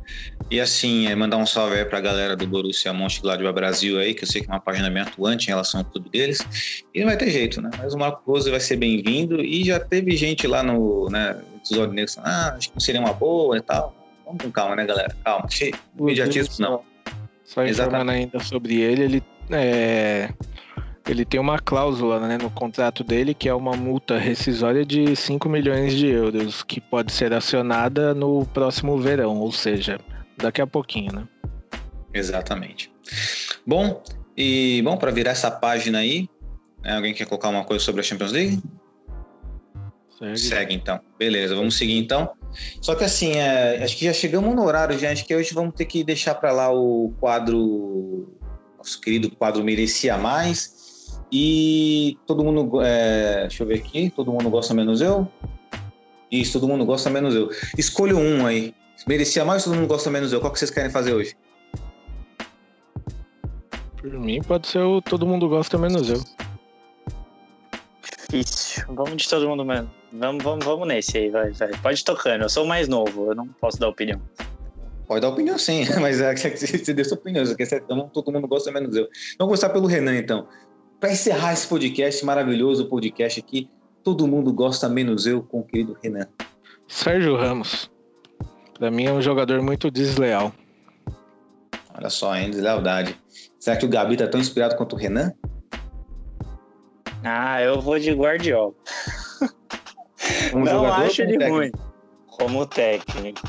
E 0.50 0.60
assim, 0.60 1.08
é 1.08 1.16
mandar 1.16 1.38
um 1.38 1.46
salve 1.46 1.78
aí 1.78 1.86
pra 1.86 2.00
galera 2.00 2.36
do 2.36 2.48
Borussia 2.48 2.94
Mönchengladbach 2.94 3.54
Brasil 3.54 4.00
aí, 4.00 4.14
que 4.14 4.24
eu 4.24 4.28
sei 4.28 4.42
que 4.42 4.50
é 4.50 4.54
uma 4.54 4.60
página 4.60 4.90
bem 4.90 5.02
atuante 5.02 5.48
em 5.48 5.50
relação 5.50 5.82
ao 5.82 5.86
clube 5.86 6.10
deles. 6.10 6.40
E 6.94 7.00
não 7.00 7.08
vai 7.08 7.18
ter 7.18 7.30
jeito, 7.30 7.62
né? 7.62 7.70
Mas 7.78 7.94
o 7.94 7.98
Marco 7.98 8.22
Rose 8.30 8.50
vai 8.50 8.60
ser 8.60 8.78
bem-vindo 8.78 9.42
e 9.42 9.64
já 9.64 9.80
teve 9.80 10.16
gente 10.16 10.48
lá 10.48 10.64
no, 10.64 11.10
né, 11.10 11.40
Tesouro 11.64 11.92
Negro 11.92 12.12
falando, 12.12 12.32
ah, 12.32 12.56
acho 12.58 12.70
que 12.70 12.76
não 12.76 12.82
seria 12.82 13.02
uma 13.02 13.14
boa 13.14 13.58
e 13.58 13.62
tal. 13.62 13.96
Vamos 14.26 14.44
com 14.44 14.52
calma, 14.52 14.76
né, 14.76 14.86
galera? 14.86 15.16
Calma. 15.24 15.48
Imediatismo 15.98 16.56
não. 16.60 16.82
Só 17.44 17.66
informando 17.66 18.12
ainda 18.12 18.40
sobre 18.42 18.82
ele, 18.82 19.04
ele, 19.04 19.24
é, 19.52 20.30
ele 21.12 21.26
tem 21.26 21.40
uma 21.40 21.60
cláusula 21.60 22.20
né, 22.20 22.38
no 22.38 22.50
contrato 22.50 23.04
dele 23.04 23.34
que 23.34 23.48
é 23.48 23.54
uma 23.54 23.76
multa 23.76 24.18
rescisória 24.18 24.86
de 24.86 25.16
5 25.16 25.48
milhões 25.48 25.94
de 25.94 26.08
euros, 26.08 26.64
que 26.64 26.82
pode 26.82 27.12
ser 27.12 27.34
acionada 27.34 28.14
no 28.14 28.46
próximo 28.48 28.98
verão, 28.98 29.38
ou 29.38 29.52
seja, 29.52 30.00
daqui 30.38 30.62
a 30.62 30.68
pouquinho, 30.68 31.14
né? 31.14 31.28
Exatamente. 32.14 32.92
Bom, 33.66 34.02
e 34.36 34.82
bom, 34.84 34.98
para 34.98 35.12
virar 35.12 35.32
essa 35.32 35.52
página 35.52 36.00
aí, 36.00 36.30
né, 36.84 36.96
alguém 36.96 37.14
quer 37.14 37.26
colocar 37.26 37.50
uma 37.50 37.64
coisa 37.64 37.84
sobre 37.84 38.02
a 38.02 38.04
Champions 38.04 38.32
League? 38.32 38.62
Segue. 40.18 40.38
Segue 40.38 40.74
então. 40.74 41.00
Beleza, 41.18 41.56
vamos 41.56 41.78
seguir 41.78 41.98
então. 41.98 42.32
Só 42.82 42.96
que 42.96 43.04
assim, 43.04 43.34
é, 43.34 43.84
acho 43.84 43.96
que 43.96 44.06
já 44.06 44.14
chegamos 44.14 44.56
no 44.56 44.64
horário, 44.64 44.98
já. 44.98 45.12
Acho 45.12 45.26
que 45.26 45.36
hoje 45.36 45.54
vamos 45.54 45.76
ter 45.76 45.86
que 45.86 46.04
deixar 46.04 46.36
para 46.36 46.52
lá 46.52 46.72
o 46.72 47.14
quadro. 47.20 48.36
Nosso 48.78 49.00
querido 49.00 49.30
quadro 49.30 49.64
Merecia 49.64 50.18
Mais. 50.18 50.77
E 51.32 52.18
todo 52.26 52.44
mundo. 52.44 52.82
é, 52.82 53.42
deixa 53.42 53.64
eu 53.64 53.68
ver 53.68 53.76
aqui. 53.80 54.10
Todo 54.10 54.32
mundo 54.32 54.50
gosta 54.50 54.74
menos 54.74 55.02
eu? 55.02 55.28
Isso, 56.32 56.60
todo 56.60 56.68
mundo 56.68 56.86
gosta 56.86 57.10
menos 57.10 57.34
eu. 57.36 57.50
Escolha 57.78 58.16
um 58.16 58.46
aí. 58.46 58.74
Merecia 59.08 59.46
mais 59.46 59.64
todo 59.64 59.76
mundo 59.76 59.88
gosta 59.88 60.10
menos 60.10 60.34
eu? 60.34 60.40
Qual 60.40 60.52
que 60.52 60.60
vocês 60.60 60.72
querem 60.72 60.90
fazer 60.90 61.14
hoje? 61.14 61.36
Por 63.98 64.12
mim, 64.14 64.42
pode 64.42 64.68
ser 64.68 64.80
o 64.80 65.02
todo 65.02 65.26
mundo 65.26 65.48
gosta 65.48 65.78
menos 65.78 66.10
eu. 66.10 66.22
Difícil. 68.30 68.84
Vamos 68.90 69.24
de 69.24 69.30
todo 69.30 69.48
mundo 69.48 69.64
mesmo. 69.66 69.90
Vamos, 70.12 70.44
vamos, 70.44 70.66
vamos 70.66 70.88
nesse 70.88 71.18
aí, 71.18 71.30
vai, 71.30 71.52
vai. 71.52 71.70
Pode 71.82 72.02
ir 72.02 72.04
tocando. 72.04 72.44
Eu 72.44 72.50
sou 72.50 72.64
o 72.64 72.68
mais 72.68 72.88
novo, 72.88 73.28
eu 73.32 73.36
não 73.36 73.48
posso 73.48 73.80
dar 73.80 73.88
opinião. 73.88 74.22
Pode 75.08 75.22
dar 75.22 75.30
opinião 75.30 75.58
sim, 75.58 75.86
mas 76.02 76.20
é 76.20 76.34
que 76.34 76.50
você 76.50 76.94
deu 76.94 77.06
sua 77.06 77.18
opinião. 77.18 77.46
Você 77.46 77.56
quer 77.56 77.66
ser- 77.66 77.84
todo 77.84 78.32
mundo 78.32 78.48
gosta 78.48 78.72
menos 78.72 78.96
eu. 78.96 79.08
Vamos 79.38 79.52
começar 79.52 79.70
pelo 79.70 79.88
Renan, 79.88 80.18
então. 80.18 80.48
Para 81.00 81.12
encerrar 81.12 81.54
esse 81.54 81.68
podcast, 81.68 82.26
maravilhoso 82.26 82.88
podcast 82.88 83.40
aqui, 83.40 83.70
todo 84.04 84.28
mundo 84.28 84.52
gosta 84.52 84.90
menos 84.90 85.26
eu 85.26 85.44
com 85.44 85.60
o 85.60 85.64
querido 85.64 85.98
Renan. 86.02 86.28
Sérgio 86.88 87.36
Ramos. 87.36 87.92
Pra 88.78 88.90
mim 88.90 89.06
é 89.06 89.12
um 89.12 89.22
jogador 89.22 89.62
muito 89.62 89.92
desleal. 89.92 90.54
Olha 91.96 92.10
só, 92.10 92.36
hein, 92.36 92.52
deslealdade. 92.52 93.20
Será 93.60 93.76
que 93.76 93.86
o 93.86 93.90
Gabi 93.90 94.18
tá 94.18 94.28
tão 94.28 94.40
inspirado 94.40 94.76
quanto 94.76 94.94
o 94.94 95.00
Renan? 95.00 95.34
Ah, 97.24 97.62
eu 97.62 97.82
vou 97.82 98.00
de 98.00 98.12
Guardiola. 98.12 98.74
Como 100.52 100.66
não 100.66 100.86
acho 100.86 101.22
ele 101.22 101.38
técnico? 101.38 101.56
ruim 101.56 101.72
como 102.38 102.66
técnico. 102.66 103.42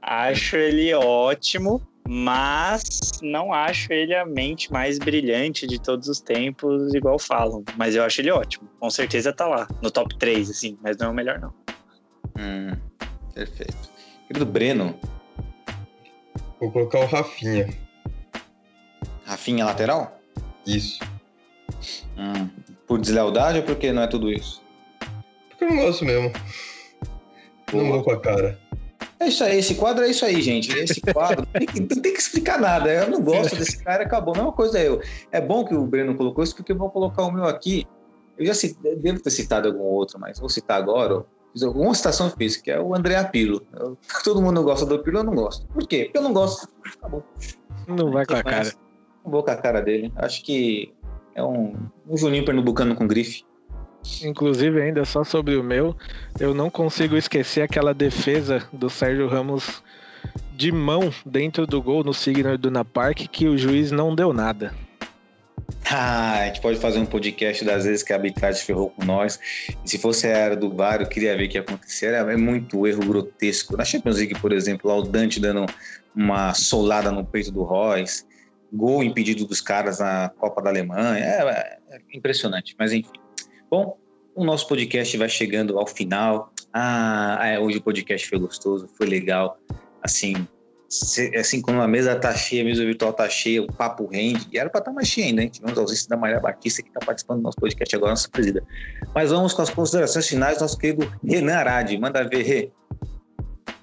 Acho 0.00 0.56
ele 0.56 0.92
ótimo, 0.94 1.80
mas 2.06 2.82
não 3.22 3.52
acho 3.52 3.92
ele 3.92 4.14
a 4.14 4.24
mente 4.24 4.72
mais 4.72 4.98
brilhante 4.98 5.66
de 5.66 5.80
todos 5.80 6.08
os 6.08 6.20
tempos, 6.20 6.92
igual 6.94 7.18
falam. 7.18 7.64
Mas 7.76 7.94
eu 7.94 8.04
acho 8.04 8.20
ele 8.20 8.30
ótimo. 8.30 8.68
Com 8.78 8.90
certeza 8.90 9.32
tá 9.32 9.46
lá, 9.46 9.68
no 9.82 9.90
top 9.90 10.16
3, 10.18 10.50
assim, 10.50 10.78
mas 10.82 10.96
não 10.96 11.08
é 11.08 11.10
o 11.10 11.14
melhor, 11.14 11.38
não. 11.38 11.52
Hum, 12.38 12.76
perfeito. 13.34 13.90
Querido 14.26 14.46
Breno, 14.46 14.98
Vou 16.62 16.70
colocar 16.70 17.00
o 17.00 17.06
Rafinha. 17.06 17.68
Rafinha 19.24 19.64
lateral? 19.64 20.16
Isso. 20.64 21.00
Hum, 22.16 22.48
por 22.86 23.00
deslealdade 23.00 23.58
ou 23.58 23.64
porque 23.64 23.92
não 23.92 24.02
é 24.02 24.06
tudo 24.06 24.30
isso? 24.30 24.62
Porque 25.48 25.64
eu 25.64 25.70
não 25.70 25.76
gosto 25.78 26.04
mesmo. 26.04 26.32
Não 27.72 27.88
vou 27.88 28.04
com 28.04 28.12
a 28.12 28.20
cara. 28.20 28.61
É 29.22 29.28
isso 29.28 29.44
aí, 29.44 29.58
esse 29.58 29.74
quadro 29.76 30.04
é 30.04 30.10
isso 30.10 30.24
aí, 30.24 30.42
gente. 30.42 30.76
Esse 30.76 31.00
quadro 31.00 31.46
tem 31.46 31.66
que- 31.66 31.80
não 31.80 32.02
tem 32.02 32.12
que 32.12 32.18
explicar 32.20 32.58
nada. 32.60 32.92
Eu 32.92 33.08
não 33.10 33.20
gosto 33.22 33.54
desse 33.56 33.82
cara, 33.82 34.02
acabou. 34.02 34.34
A 34.34 34.38
mesma 34.38 34.52
coisa 34.52 34.80
eu. 34.80 35.00
É 35.30 35.40
bom 35.40 35.64
que 35.64 35.74
o 35.74 35.86
Breno 35.86 36.14
colocou 36.16 36.42
isso, 36.42 36.56
porque 36.56 36.72
eu 36.72 36.76
vou 36.76 36.90
colocar 36.90 37.22
o 37.22 37.30
meu 37.30 37.44
aqui. 37.44 37.86
Eu 38.36 38.46
já 38.46 38.54
citei, 38.54 38.96
devo 38.96 39.20
ter 39.22 39.30
citado 39.30 39.68
algum 39.68 39.84
outro, 39.84 40.18
mas 40.18 40.40
vou 40.40 40.48
citar 40.48 40.76
agora. 40.78 41.24
Fiz 41.52 41.62
Uma 41.62 41.94
citação 41.94 42.30
que 42.30 42.36
fiz, 42.36 42.56
que 42.56 42.70
é 42.70 42.80
o 42.80 42.94
André 42.94 43.14
Apilo. 43.16 43.62
Eu- 43.78 43.96
todo 44.24 44.40
mundo 44.42 44.62
gosta 44.62 44.84
do 44.86 44.96
Apilo, 44.96 45.18
eu 45.18 45.24
não 45.24 45.34
gosto. 45.34 45.66
Por 45.68 45.86
quê? 45.86 46.04
Porque 46.06 46.18
eu 46.18 46.22
não 46.22 46.32
gosto. 46.32 46.66
Acabou. 46.98 47.22
Não 47.86 48.10
vai 48.10 48.26
com 48.26 48.34
a 48.34 48.42
cara. 48.42 48.72
Não 49.24 49.30
vou 49.30 49.42
com 49.44 49.50
a 49.50 49.56
cara 49.56 49.80
dele. 49.80 50.12
Acho 50.16 50.42
que 50.42 50.92
é 51.34 51.42
um, 51.44 51.74
um 52.08 52.16
Juninho 52.16 52.44
pernambucano 52.44 52.94
com 52.96 53.06
grife. 53.06 53.44
Inclusive, 54.22 54.80
ainda 54.80 55.04
só 55.04 55.24
sobre 55.24 55.56
o 55.56 55.62
meu, 55.62 55.96
eu 56.38 56.54
não 56.54 56.70
consigo 56.70 57.16
esquecer 57.16 57.62
aquela 57.62 57.94
defesa 57.94 58.66
do 58.72 58.90
Sérgio 58.90 59.28
Ramos 59.28 59.82
de 60.56 60.70
mão 60.70 61.12
dentro 61.24 61.66
do 61.66 61.82
gol 61.82 62.04
no 62.04 62.14
Signal 62.14 62.56
Duna 62.58 62.84
Park 62.84 63.26
que 63.30 63.48
o 63.48 63.56
juiz 63.56 63.90
não 63.90 64.14
deu 64.14 64.32
nada. 64.32 64.74
Ah, 65.94 66.40
a 66.40 66.46
gente 66.46 66.60
pode 66.60 66.78
fazer 66.78 66.98
um 67.00 67.04
podcast 67.04 67.62
das 67.64 67.84
vezes 67.84 68.02
que 68.02 68.12
a 68.12 68.16
arbitragem 68.16 68.62
ferrou 68.62 68.88
com 68.90 69.04
nós. 69.04 69.38
Se 69.84 69.98
fosse 69.98 70.26
a 70.26 70.30
era 70.30 70.56
do 70.56 70.74
VAR, 70.74 71.02
eu 71.02 71.06
queria 71.06 71.36
ver 71.36 71.46
o 71.46 71.48
que 71.50 71.58
acontecer. 71.58 72.14
É 72.14 72.36
muito 72.36 72.86
erro 72.86 73.04
grotesco. 73.04 73.76
Na 73.76 73.84
Champions 73.84 74.16
League, 74.16 74.38
por 74.40 74.52
exemplo, 74.52 74.88
lá 74.88 74.96
o 74.96 75.02
Dante 75.02 75.38
dando 75.38 75.66
uma 76.14 76.54
solada 76.54 77.10
no 77.10 77.24
peito 77.24 77.50
do 77.50 77.62
Royce, 77.62 78.24
gol 78.72 79.02
impedido 79.02 79.44
dos 79.44 79.60
caras 79.60 79.98
na 79.98 80.30
Copa 80.30 80.62
da 80.62 80.70
Alemanha. 80.70 81.24
É, 81.24 81.78
é 81.90 82.00
impressionante, 82.14 82.74
mas 82.78 82.92
enfim. 82.92 83.10
Bom, 83.72 83.96
o 84.34 84.44
nosso 84.44 84.68
podcast 84.68 85.16
vai 85.16 85.30
chegando 85.30 85.78
ao 85.78 85.86
final. 85.86 86.52
Ah, 86.74 87.38
é, 87.42 87.58
hoje 87.58 87.78
o 87.78 87.82
podcast 87.82 88.28
foi 88.28 88.38
gostoso, 88.38 88.86
foi 88.98 89.06
legal. 89.06 89.58
Assim, 90.02 90.46
se- 90.90 91.34
assim 91.34 91.62
como 91.62 91.80
a 91.80 91.88
mesa 91.88 92.14
tá 92.14 92.34
cheia, 92.34 92.60
a 92.60 92.66
mesa 92.66 92.84
virtual 92.84 93.14
tá 93.14 93.26
cheia, 93.30 93.62
o 93.62 93.72
papo 93.72 94.06
rende, 94.06 94.46
e 94.52 94.58
era 94.58 94.68
para 94.68 94.80
estar 94.80 94.92
mais 94.92 95.08
cheia 95.08 95.28
ainda, 95.28 95.40
hein? 95.42 95.48
Tivemos 95.48 95.78
a 95.78 95.80
ausência 95.80 96.06
da 96.06 96.18
Maria 96.18 96.38
Batista, 96.38 96.82
que 96.82 96.90
está 96.90 97.00
participando 97.00 97.38
do 97.38 97.44
nosso 97.44 97.56
podcast 97.56 97.96
agora, 97.96 98.10
nossa 98.10 98.28
presida. 98.28 98.62
Mas 99.14 99.30
vamos 99.30 99.54
com 99.54 99.62
as 99.62 99.70
considerações 99.70 100.28
finais 100.28 100.58
do 100.58 100.60
nosso 100.60 100.76
querido 100.76 101.10
Renan 101.24 101.54
Arade. 101.54 101.96
Manda 101.96 102.28
ver, 102.28 102.42
Rê. 102.42 102.70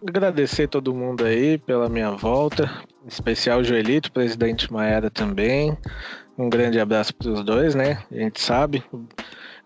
Agradecer 0.08 0.68
todo 0.68 0.94
mundo 0.94 1.26
aí 1.26 1.58
pela 1.58 1.90
minha 1.90 2.12
volta, 2.12 2.70
em 3.04 3.08
especial 3.08 3.62
o 3.62 3.64
Joelito, 3.64 4.12
presidente 4.12 4.72
Maera 4.72 5.10
também. 5.10 5.76
Um 6.38 6.48
grande 6.48 6.80
abraço 6.80 7.12
para 7.16 7.32
os 7.32 7.44
dois, 7.44 7.74
né? 7.74 8.04
A 8.12 8.16
gente 8.16 8.40
sabe. 8.40 8.84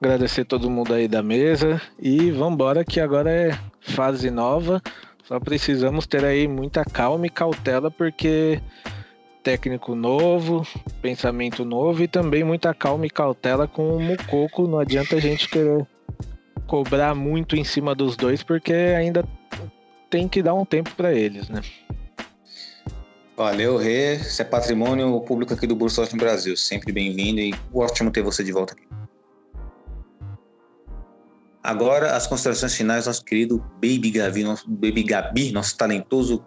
Agradecer 0.04 0.44
todo 0.44 0.70
mundo 0.70 0.94
aí 0.94 1.08
da 1.08 1.24
mesa 1.24 1.82
e 1.98 2.30
vambora 2.30 2.84
que 2.84 3.00
agora 3.00 3.32
é 3.32 3.58
fase 3.80 4.30
nova. 4.30 4.82
Só 5.24 5.40
precisamos 5.40 6.06
ter 6.06 6.26
aí 6.26 6.46
muita 6.46 6.84
calma 6.84 7.26
e 7.26 7.30
cautela 7.30 7.90
porque 7.90 8.62
técnico 9.42 9.96
novo, 9.96 10.68
pensamento 11.02 11.64
novo 11.64 12.04
e 12.04 12.08
também 12.10 12.44
muita 12.44 12.74
calma 12.74 13.06
e 13.06 13.10
cautela 13.10 13.66
com 13.66 13.96
o 13.96 14.02
Mucoco. 14.02 14.68
Não 14.68 14.78
adianta 14.78 15.16
a 15.16 15.22
gente 15.22 15.48
querer 15.48 15.88
cobrar 16.68 17.16
muito 17.16 17.56
em 17.56 17.64
cima 17.64 17.96
dos 17.96 18.18
dois 18.18 18.44
porque 18.44 18.74
ainda 18.74 19.24
tem 20.10 20.28
que 20.28 20.44
dar 20.44 20.54
um 20.54 20.66
tempo 20.66 20.94
para 20.98 21.14
eles, 21.14 21.48
né? 21.48 21.62
Valeu, 23.38 23.78
Rê. 23.78 24.18
Você 24.18 24.42
é 24.42 24.46
patrimônio 24.46 25.18
público 25.22 25.54
aqui 25.54 25.66
do 25.66 25.78
Bursa 25.78 26.06
Brasil. 26.18 26.58
Sempre 26.58 26.92
bem-vindo 26.92 27.40
e 27.40 27.56
ótimo 27.74 28.12
ter 28.12 28.22
você 28.22 28.44
de 28.44 28.52
volta 28.52 28.74
aqui. 28.74 29.03
Agora, 31.64 32.16
as 32.16 32.28
considerações 32.28 32.76
finais, 32.76 33.08
nosso 33.08 33.24
querido 33.24 33.60
Baby 33.76 34.12
Gavi, 34.12 34.44
nosso 34.44 34.70
Baby 34.70 35.04
Gabi, 35.04 35.54
nosso 35.54 35.78
talentoso 35.78 36.44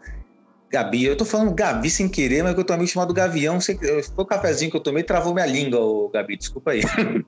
Gabi. 0.71 1.05
Eu 1.05 1.17
tô 1.17 1.25
falando 1.25 1.55
Gabi 1.55 1.89
sem 1.89 2.07
querer, 2.07 2.43
mas 2.43 2.55
eu 2.55 2.63
tô 2.63 2.77
meio 2.77 2.87
chamado 2.87 3.15
Gavião. 3.15 3.59
Foi 3.59 3.79
o 4.19 4.27
cafezinho 4.27 4.71
que 4.71 4.77
eu 4.77 4.83
tomei 4.83 5.03
travou 5.03 5.33
minha 5.33 5.47
língua, 5.47 5.81
ô 5.81 6.11
Gabi. 6.11 6.37
Desculpa 6.37 6.73
aí. 6.73 6.83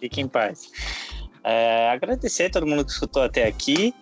Fique 0.00 0.20
em 0.20 0.26
paz. 0.26 0.72
É, 1.44 1.88
agradecer 1.90 2.46
a 2.46 2.50
todo 2.50 2.66
mundo 2.66 2.84
que 2.84 2.90
escutou 2.90 3.22
até 3.22 3.46
aqui 3.46 3.94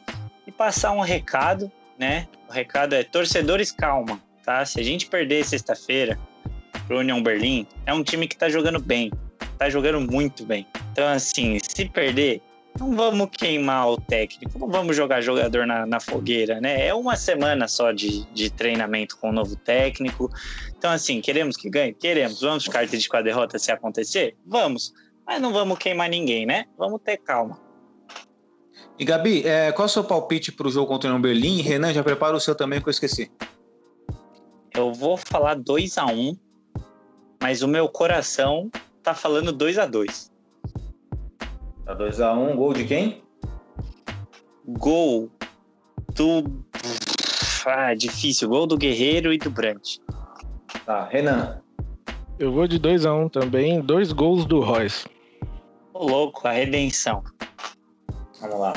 e 0.46 0.52
passar 0.52 0.92
um 0.92 1.00
recado, 1.00 1.70
né? 1.98 2.28
O 2.48 2.52
recado 2.52 2.94
é 2.94 3.04
torcedores 3.04 3.70
calma, 3.70 4.18
tá? 4.42 4.64
Se 4.64 4.80
a 4.80 4.82
gente 4.82 5.06
perder 5.06 5.44
sexta-feira 5.44 6.18
pro 6.86 7.00
União 7.00 7.22
Berlim, 7.22 7.66
é 7.84 7.92
um 7.92 8.02
time 8.02 8.26
que 8.26 8.36
tá 8.38 8.48
jogando 8.48 8.78
bem, 8.78 9.10
tá 9.58 9.68
jogando 9.68 10.00
muito 10.00 10.46
bem. 10.46 10.66
Então, 10.92 11.08
assim, 11.08 11.58
se 11.58 11.86
perder, 11.86 12.42
não 12.78 12.94
vamos 12.94 13.30
queimar 13.32 13.88
o 13.88 13.96
técnico, 13.98 14.58
não 14.58 14.68
vamos 14.68 14.94
jogar 14.94 15.22
jogador 15.22 15.66
na, 15.66 15.86
na 15.86 15.98
fogueira, 15.98 16.60
né? 16.60 16.86
É 16.86 16.92
uma 16.92 17.16
semana 17.16 17.66
só 17.66 17.92
de, 17.92 18.26
de 18.32 18.50
treinamento 18.50 19.16
com 19.16 19.30
o 19.30 19.32
novo 19.32 19.56
técnico. 19.56 20.30
Então, 20.76 20.90
assim, 20.90 21.22
queremos 21.22 21.56
que 21.56 21.70
ganhe? 21.70 21.94
Queremos. 21.94 22.42
Vamos 22.42 22.64
ficar 22.64 22.86
triste 22.86 23.08
com 23.08 23.16
a 23.16 23.22
derrota 23.22 23.58
se 23.58 23.72
acontecer? 23.72 24.36
Vamos. 24.46 24.92
Mas 25.26 25.40
não 25.40 25.50
vamos 25.50 25.78
queimar 25.78 26.10
ninguém, 26.10 26.44
né? 26.44 26.66
Vamos 26.76 27.00
ter 27.02 27.16
calma. 27.16 27.58
E 28.98 29.04
Gabi, 29.04 29.46
é, 29.46 29.72
qual 29.72 29.86
é 29.86 29.90
o 29.90 29.92
seu 29.92 30.04
palpite 30.04 30.52
para 30.52 30.68
o 30.68 30.70
jogo 30.70 30.88
contra 30.88 31.14
o 31.14 31.18
Berlim? 31.18 31.58
E 31.58 31.62
Renan, 31.62 31.94
já 31.94 32.02
prepara 32.02 32.36
o 32.36 32.40
seu 32.40 32.54
também 32.54 32.82
que 32.82 32.88
eu 32.88 32.90
esqueci. 32.90 33.30
Eu 34.74 34.92
vou 34.92 35.16
falar 35.16 35.54
2 35.54 35.96
a 35.96 36.06
1 36.06 36.10
um, 36.10 36.36
mas 37.42 37.62
o 37.62 37.68
meu 37.68 37.88
coração 37.88 38.70
tá 39.02 39.14
falando 39.14 39.52
2 39.52 39.78
a 39.78 39.86
2 39.86 40.31
Tá 41.92 41.98
2x1, 41.98 42.52
um, 42.52 42.56
gol 42.56 42.72
de 42.72 42.84
quem? 42.84 43.22
Gol 44.66 45.30
do. 46.14 46.64
Ah, 47.66 47.92
difícil. 47.92 48.48
Gol 48.48 48.66
do 48.66 48.78
Guerreiro 48.78 49.30
e 49.30 49.36
do 49.36 49.50
Brandt. 49.50 50.00
Tá, 50.86 51.06
Renan. 51.06 51.60
Eu 52.38 52.50
vou 52.50 52.66
de 52.66 52.80
2x1 52.80 53.26
um 53.26 53.28
também, 53.28 53.82
dois 53.82 54.10
gols 54.10 54.46
do 54.46 54.60
Royce. 54.60 55.06
Ô, 55.92 56.06
louco, 56.06 56.48
a 56.48 56.52
redenção. 56.52 57.22
Vamos 58.40 58.58
lá. 58.58 58.72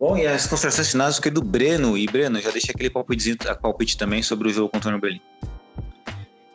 Bom, 0.00 0.16
e 0.16 0.26
as 0.26 0.48
considerações 0.48 0.90
finais 0.90 1.20
do 1.20 1.30
do 1.30 1.42
Breno. 1.42 1.96
E 1.96 2.06
Breno, 2.06 2.40
já 2.40 2.50
deixei 2.50 2.74
aquele 2.74 2.90
palpite, 2.90 3.36
palpite 3.62 3.96
também 3.96 4.20
sobre 4.20 4.48
o 4.48 4.50
jogo 4.50 4.68
contra 4.68 4.96
o 4.96 5.00
Berlim. 5.00 5.22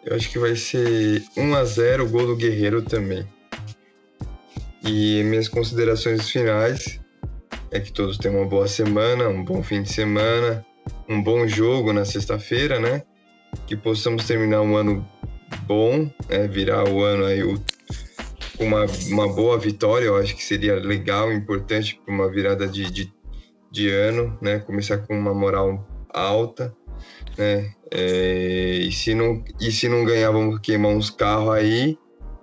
Eu 0.03 0.17
acho 0.17 0.29
que 0.29 0.37
vai 0.37 0.57
ser 0.57 1.23
1x0 1.37 2.01
o 2.01 2.09
gol 2.09 2.27
do 2.27 2.35
Guerreiro 2.35 2.81
também. 2.81 3.25
E 4.83 5.23
minhas 5.23 5.47
considerações 5.47 6.29
finais 6.29 6.99
é 7.71 7.79
que 7.79 7.91
todos 7.91 8.17
tenham 8.17 8.37
uma 8.37 8.45
boa 8.45 8.67
semana, 8.67 9.29
um 9.29 9.43
bom 9.43 9.63
fim 9.63 9.81
de 9.81 9.91
semana, 9.91 10.65
um 11.07 11.21
bom 11.21 11.47
jogo 11.47 11.93
na 11.93 12.03
sexta-feira, 12.03 12.79
né? 12.79 13.03
Que 13.65 13.77
possamos 13.77 14.25
terminar 14.25 14.61
um 14.61 14.75
ano 14.75 15.07
bom, 15.65 16.11
né? 16.29 16.47
virar 16.47 16.87
o 16.89 17.01
ano 17.01 17.25
aí 17.25 17.41
uma, 18.59 18.85
uma 19.07 19.33
boa 19.33 19.57
vitória, 19.57 20.05
eu 20.05 20.17
acho 20.17 20.35
que 20.35 20.43
seria 20.43 20.75
legal, 20.75 21.31
importante 21.31 21.99
para 22.03 22.13
uma 22.13 22.29
virada 22.29 22.67
de, 22.67 22.91
de, 22.91 23.13
de, 23.71 23.89
ano, 23.89 24.37
né? 24.41 24.59
Começar 24.59 24.99
com 24.99 25.17
uma 25.17 25.33
moral 25.33 25.87
alta, 26.13 26.75
né? 27.37 27.73
É, 27.91 28.79
e, 28.81 28.91
se 28.91 29.13
não, 29.15 29.43
e 29.59 29.71
se 29.71 29.87
não 29.87 30.03
ganhar, 30.03 30.31
vamos 30.31 30.59
queimar 30.59 30.91
uns 30.91 31.09
carros 31.09 31.53
aí, 31.53 31.97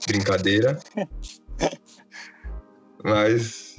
brincadeira. 0.09 0.79
Mas 3.03 3.79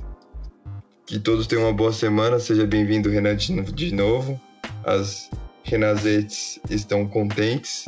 que 1.05 1.19
todos 1.19 1.47
tenham 1.47 1.65
uma 1.65 1.73
boa 1.73 1.93
semana. 1.93 2.39
Seja 2.39 2.65
bem-vindo, 2.65 3.09
Renan, 3.09 3.35
de 3.35 3.93
novo. 3.93 4.39
As 4.83 5.29
Renazetes 5.63 6.59
estão 6.69 7.07
contentes. 7.07 7.87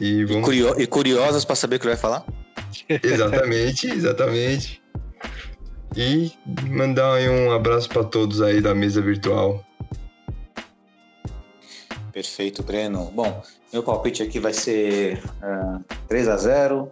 E, 0.00 0.24
vamos... 0.24 0.42
e, 0.42 0.44
curio... 0.44 0.80
e 0.80 0.86
curiosas 0.86 1.44
para 1.44 1.56
saber 1.56 1.76
o 1.76 1.80
que 1.80 1.86
vai 1.86 1.96
falar? 1.96 2.24
exatamente, 3.02 3.88
exatamente. 3.88 4.82
E 5.96 6.32
mandar 6.70 7.14
aí 7.14 7.28
um 7.28 7.50
abraço 7.50 7.88
para 7.88 8.04
todos 8.04 8.40
aí 8.40 8.60
da 8.60 8.74
mesa 8.74 9.00
virtual. 9.00 9.64
Perfeito, 12.12 12.62
Breno. 12.62 13.10
Bom, 13.14 13.42
meu 13.72 13.82
palpite 13.82 14.22
aqui 14.22 14.38
vai 14.38 14.52
ser 14.52 15.22
uh, 15.42 15.82
3 16.08 16.28
a 16.28 16.36
0 16.36 16.90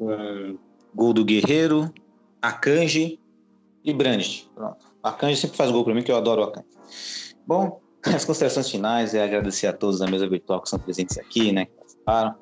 um 0.00 0.58
gol 0.94 1.12
do 1.12 1.24
Guerreiro, 1.24 1.92
Akanji 2.44 3.18
e 3.82 3.94
Brandt. 3.94 4.50
Pronto. 4.54 4.84
Akanji 5.02 5.36
sempre 5.36 5.56
faz 5.56 5.70
gol 5.70 5.82
para 5.82 5.94
mim, 5.94 6.02
que 6.02 6.12
eu 6.12 6.16
adoro 6.16 6.42
o 6.42 6.44
Akanji. 6.44 6.66
Bom, 7.46 7.80
as 8.04 8.24
considerações 8.24 8.70
finais 8.70 9.14
é 9.14 9.24
agradecer 9.24 9.66
a 9.66 9.72
todos 9.72 9.98
da 9.98 10.06
mesa 10.06 10.28
virtual 10.28 10.60
que 10.60 10.68
são 10.68 10.78
presentes 10.78 11.16
aqui, 11.16 11.52
né, 11.52 11.64
que 11.64 11.72
participaram. 11.72 12.34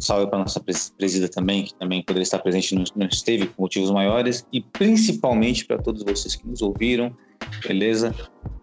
Salve 0.00 0.26
para 0.28 0.38
nossa 0.38 0.60
presida 0.96 1.28
também, 1.28 1.64
que 1.64 1.74
também 1.74 2.02
poderia 2.02 2.22
estar 2.22 2.38
presente, 2.38 2.74
não, 2.74 2.82
não 2.96 3.06
esteve 3.06 3.46
por 3.46 3.60
motivos 3.60 3.90
maiores. 3.90 4.46
E 4.50 4.62
principalmente 4.62 5.66
para 5.66 5.76
todos 5.78 6.02
vocês 6.02 6.34
que 6.34 6.48
nos 6.48 6.62
ouviram, 6.62 7.14
beleza? 7.68 8.14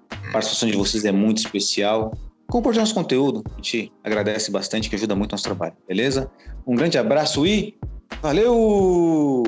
A 0.09 0.31
participação 0.31 0.69
de 0.69 0.75
vocês 0.75 1.05
é 1.05 1.11
muito 1.11 1.37
especial. 1.37 2.11
Compartilhe 2.49 2.81
nosso 2.81 2.95
conteúdo, 2.95 3.43
a 3.53 3.55
gente 3.57 3.93
agradece 4.03 4.49
bastante, 4.49 4.89
que 4.89 4.95
ajuda 4.95 5.15
muito 5.15 5.31
o 5.31 5.33
nosso 5.33 5.43
trabalho, 5.43 5.75
beleza? 5.87 6.29
Um 6.65 6.75
grande 6.75 6.97
abraço 6.97 7.45
e 7.45 7.77
valeu! 8.23 9.43